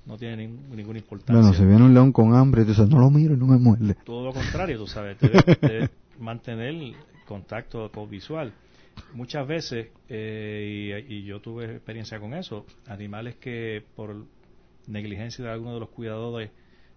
no 0.07 0.17
tiene 0.17 0.47
ninguna 0.47 0.99
importancia. 0.99 1.41
Bueno, 1.41 1.53
si 1.53 1.65
viene 1.65 1.85
un 1.85 1.93
león 1.93 2.13
con 2.13 2.35
hambre, 2.35 2.63
tú 2.63 2.69
dices, 2.71 2.89
no 2.89 2.99
lo 2.99 3.11
miro 3.11 3.35
y 3.35 3.37
no 3.37 3.47
me 3.47 3.59
muerde. 3.59 3.97
Todo 4.05 4.25
lo 4.27 4.33
contrario, 4.33 4.79
tú 4.79 4.87
sabes, 4.87 5.19
debes, 5.21 5.91
mantener 6.19 6.95
contacto 7.27 7.91
visual. 8.07 8.53
Muchas 9.13 9.47
veces, 9.47 9.89
eh, 10.09 11.05
y, 11.09 11.25
yo 11.25 11.41
tuve 11.41 11.65
experiencia 11.73 12.19
con 12.21 12.35
eso, 12.35 12.65
animales 12.87 13.37
que 13.37 13.85
por 13.95 14.25
negligencia 14.87 15.45
de 15.45 15.51
alguno 15.51 15.75
de 15.75 15.81
los 15.81 15.91
cuidadores 15.91 16.51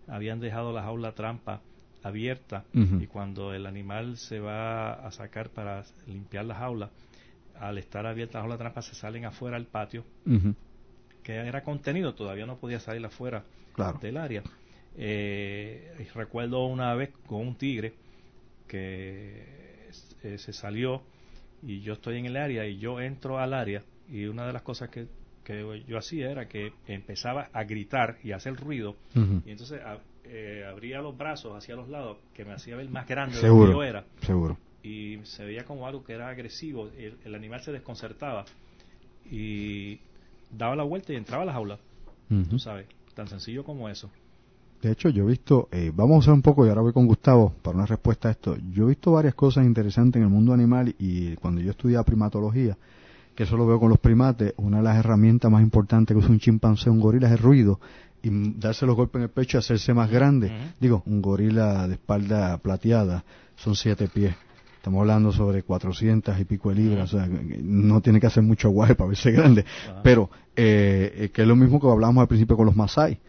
habían 0.07 0.39
dejado 0.39 0.71
la 0.71 0.83
jaula 0.83 1.13
trampa 1.13 1.61
abierta 2.01 2.63
y 2.73 3.07
cuando 3.07 3.53
el 3.53 3.65
animal 3.65 4.15
se 4.15 4.39
va 4.39 4.93
a 4.93 5.11
sacar 5.11 5.49
para 5.49 5.83
limpiar 6.07 6.45
la 6.45 6.55
jaula, 6.55 6.91
al 7.59 7.77
estar 7.77 8.05
abierta 8.05 8.37
la 8.37 8.43
jaula 8.43 8.57
trampa 8.57 8.81
se 8.81 8.95
salen 8.95 9.25
afuera 9.25 9.57
al 9.57 9.65
patio 9.65 10.05
que 11.29 11.35
era 11.35 11.61
contenido, 11.61 12.15
todavía 12.15 12.47
no 12.47 12.57
podía 12.57 12.79
salir 12.79 13.05
afuera 13.05 13.43
del 14.01 14.17
área. 14.17 14.41
Eh, 14.97 16.07
recuerdo 16.15 16.65
una 16.65 16.95
vez 16.95 17.11
con 17.27 17.41
un 17.41 17.55
tigre 17.55 17.93
que 18.67 19.89
eh, 20.23 20.37
se 20.39 20.53
salió 20.53 21.03
y 21.61 21.81
yo 21.81 21.93
estoy 21.93 22.17
en 22.17 22.25
el 22.25 22.35
área 22.35 22.65
y 22.65 22.79
yo 22.79 22.99
entro 22.99 23.37
al 23.37 23.53
área 23.53 23.83
y 24.09 24.25
una 24.25 24.47
de 24.47 24.53
las 24.53 24.63
cosas 24.63 24.89
que, 24.89 25.05
que 25.43 25.83
yo 25.87 25.99
hacía 25.99 26.31
era 26.31 26.47
que 26.47 26.73
empezaba 26.87 27.49
a 27.53 27.63
gritar 27.63 28.17
y 28.23 28.31
a 28.31 28.37
hacer 28.37 28.55
ruido 28.55 28.95
y 29.13 29.51
entonces 29.51 29.81
eh, 30.23 30.65
abría 30.67 30.99
los 30.99 31.15
brazos 31.15 31.55
hacia 31.55 31.75
los 31.75 31.89
lados 31.89 32.17
que 32.33 32.43
me 32.43 32.53
hacía 32.53 32.75
ver 32.75 32.89
más 32.89 33.07
grande 33.07 33.39
de 33.39 33.47
lo 33.47 33.65
que 33.67 33.71
yo 33.71 33.83
era. 33.83 34.03
Seguro. 34.21 34.57
Y 34.81 35.19
se 35.25 35.45
veía 35.45 35.63
como 35.63 35.85
algo 35.85 36.03
que 36.03 36.13
era 36.13 36.27
agresivo, 36.29 36.89
el, 36.97 37.17
el 37.23 37.35
animal 37.35 37.61
se 37.61 37.71
desconcertaba 37.71 38.45
y 39.29 39.99
daba 40.51 40.75
la 40.75 40.83
vuelta 40.83 41.13
y 41.13 41.15
entraba 41.15 41.43
a 41.43 41.45
la 41.45 41.53
jaula. 41.53 41.79
Tú 42.49 42.59
sabes, 42.59 42.87
tan 43.15 43.27
sencillo 43.27 43.63
como 43.63 43.89
eso. 43.89 44.09
De 44.81 44.91
hecho, 44.91 45.09
yo 45.09 45.23
he 45.23 45.27
visto, 45.27 45.67
eh, 45.71 45.91
vamos 45.93 46.15
a 46.15 46.19
usar 46.19 46.33
un 46.35 46.41
poco, 46.41 46.65
y 46.65 46.69
ahora 46.69 46.81
voy 46.81 46.93
con 46.93 47.05
Gustavo 47.05 47.53
para 47.61 47.75
una 47.75 47.85
respuesta 47.85 48.29
a 48.29 48.31
esto. 48.31 48.55
Yo 48.71 48.85
he 48.85 48.89
visto 48.89 49.11
varias 49.11 49.35
cosas 49.35 49.65
interesantes 49.65 50.19
en 50.19 50.27
el 50.27 50.29
mundo 50.29 50.53
animal 50.53 50.95
y 50.99 51.35
cuando 51.37 51.59
yo 51.59 51.71
estudiaba 51.71 52.05
primatología, 52.05 52.77
que 53.35 53.43
eso 53.43 53.57
lo 53.57 53.65
veo 53.65 53.79
con 53.79 53.89
los 53.89 53.99
primates, 53.99 54.53
una 54.57 54.77
de 54.77 54.83
las 54.83 54.97
herramientas 54.97 55.51
más 55.51 55.61
importantes 55.61 56.13
que 56.13 56.19
usa 56.19 56.29
un 56.29 56.39
chimpancé, 56.39 56.89
un 56.89 56.99
gorila, 56.99 57.27
es 57.27 57.33
el 57.33 57.39
ruido 57.39 57.79
y 58.21 58.29
darse 58.59 58.85
los 58.85 58.95
golpes 58.95 59.19
en 59.19 59.23
el 59.23 59.29
pecho 59.29 59.57
y 59.57 59.59
hacerse 59.59 59.93
más 59.93 60.09
grande. 60.09 60.51
Digo, 60.79 61.03
un 61.05 61.21
gorila 61.21 61.87
de 61.87 61.95
espalda 61.95 62.57
plateada 62.57 63.23
son 63.55 63.75
siete 63.75 64.07
pies. 64.07 64.35
Estamos 64.79 65.01
hablando 65.01 65.33
sobre 65.33 65.63
400 65.63 66.39
y 66.39 66.45
pico 66.45 66.69
de 66.69 66.75
libras, 66.75 67.13
o 67.13 67.17
sea, 67.17 67.27
no 67.27 67.99
tiene 67.99 68.21
que 68.21 68.27
hacer 68.27 68.43
mucho 68.43 68.69
aguaje 68.69 68.95
para 68.95 69.09
verse 69.09 69.29
grande. 69.29 69.65
Pero, 70.03 70.29
eh, 70.55 71.31
que 71.33 71.41
es 71.41 71.47
lo 71.49 71.57
mismo 71.57 71.81
que 71.81 71.87
hablamos 71.87 72.21
al 72.21 72.29
principio 72.29 72.55
con 72.55 72.65
los 72.65 72.77
Masai. 72.77 73.19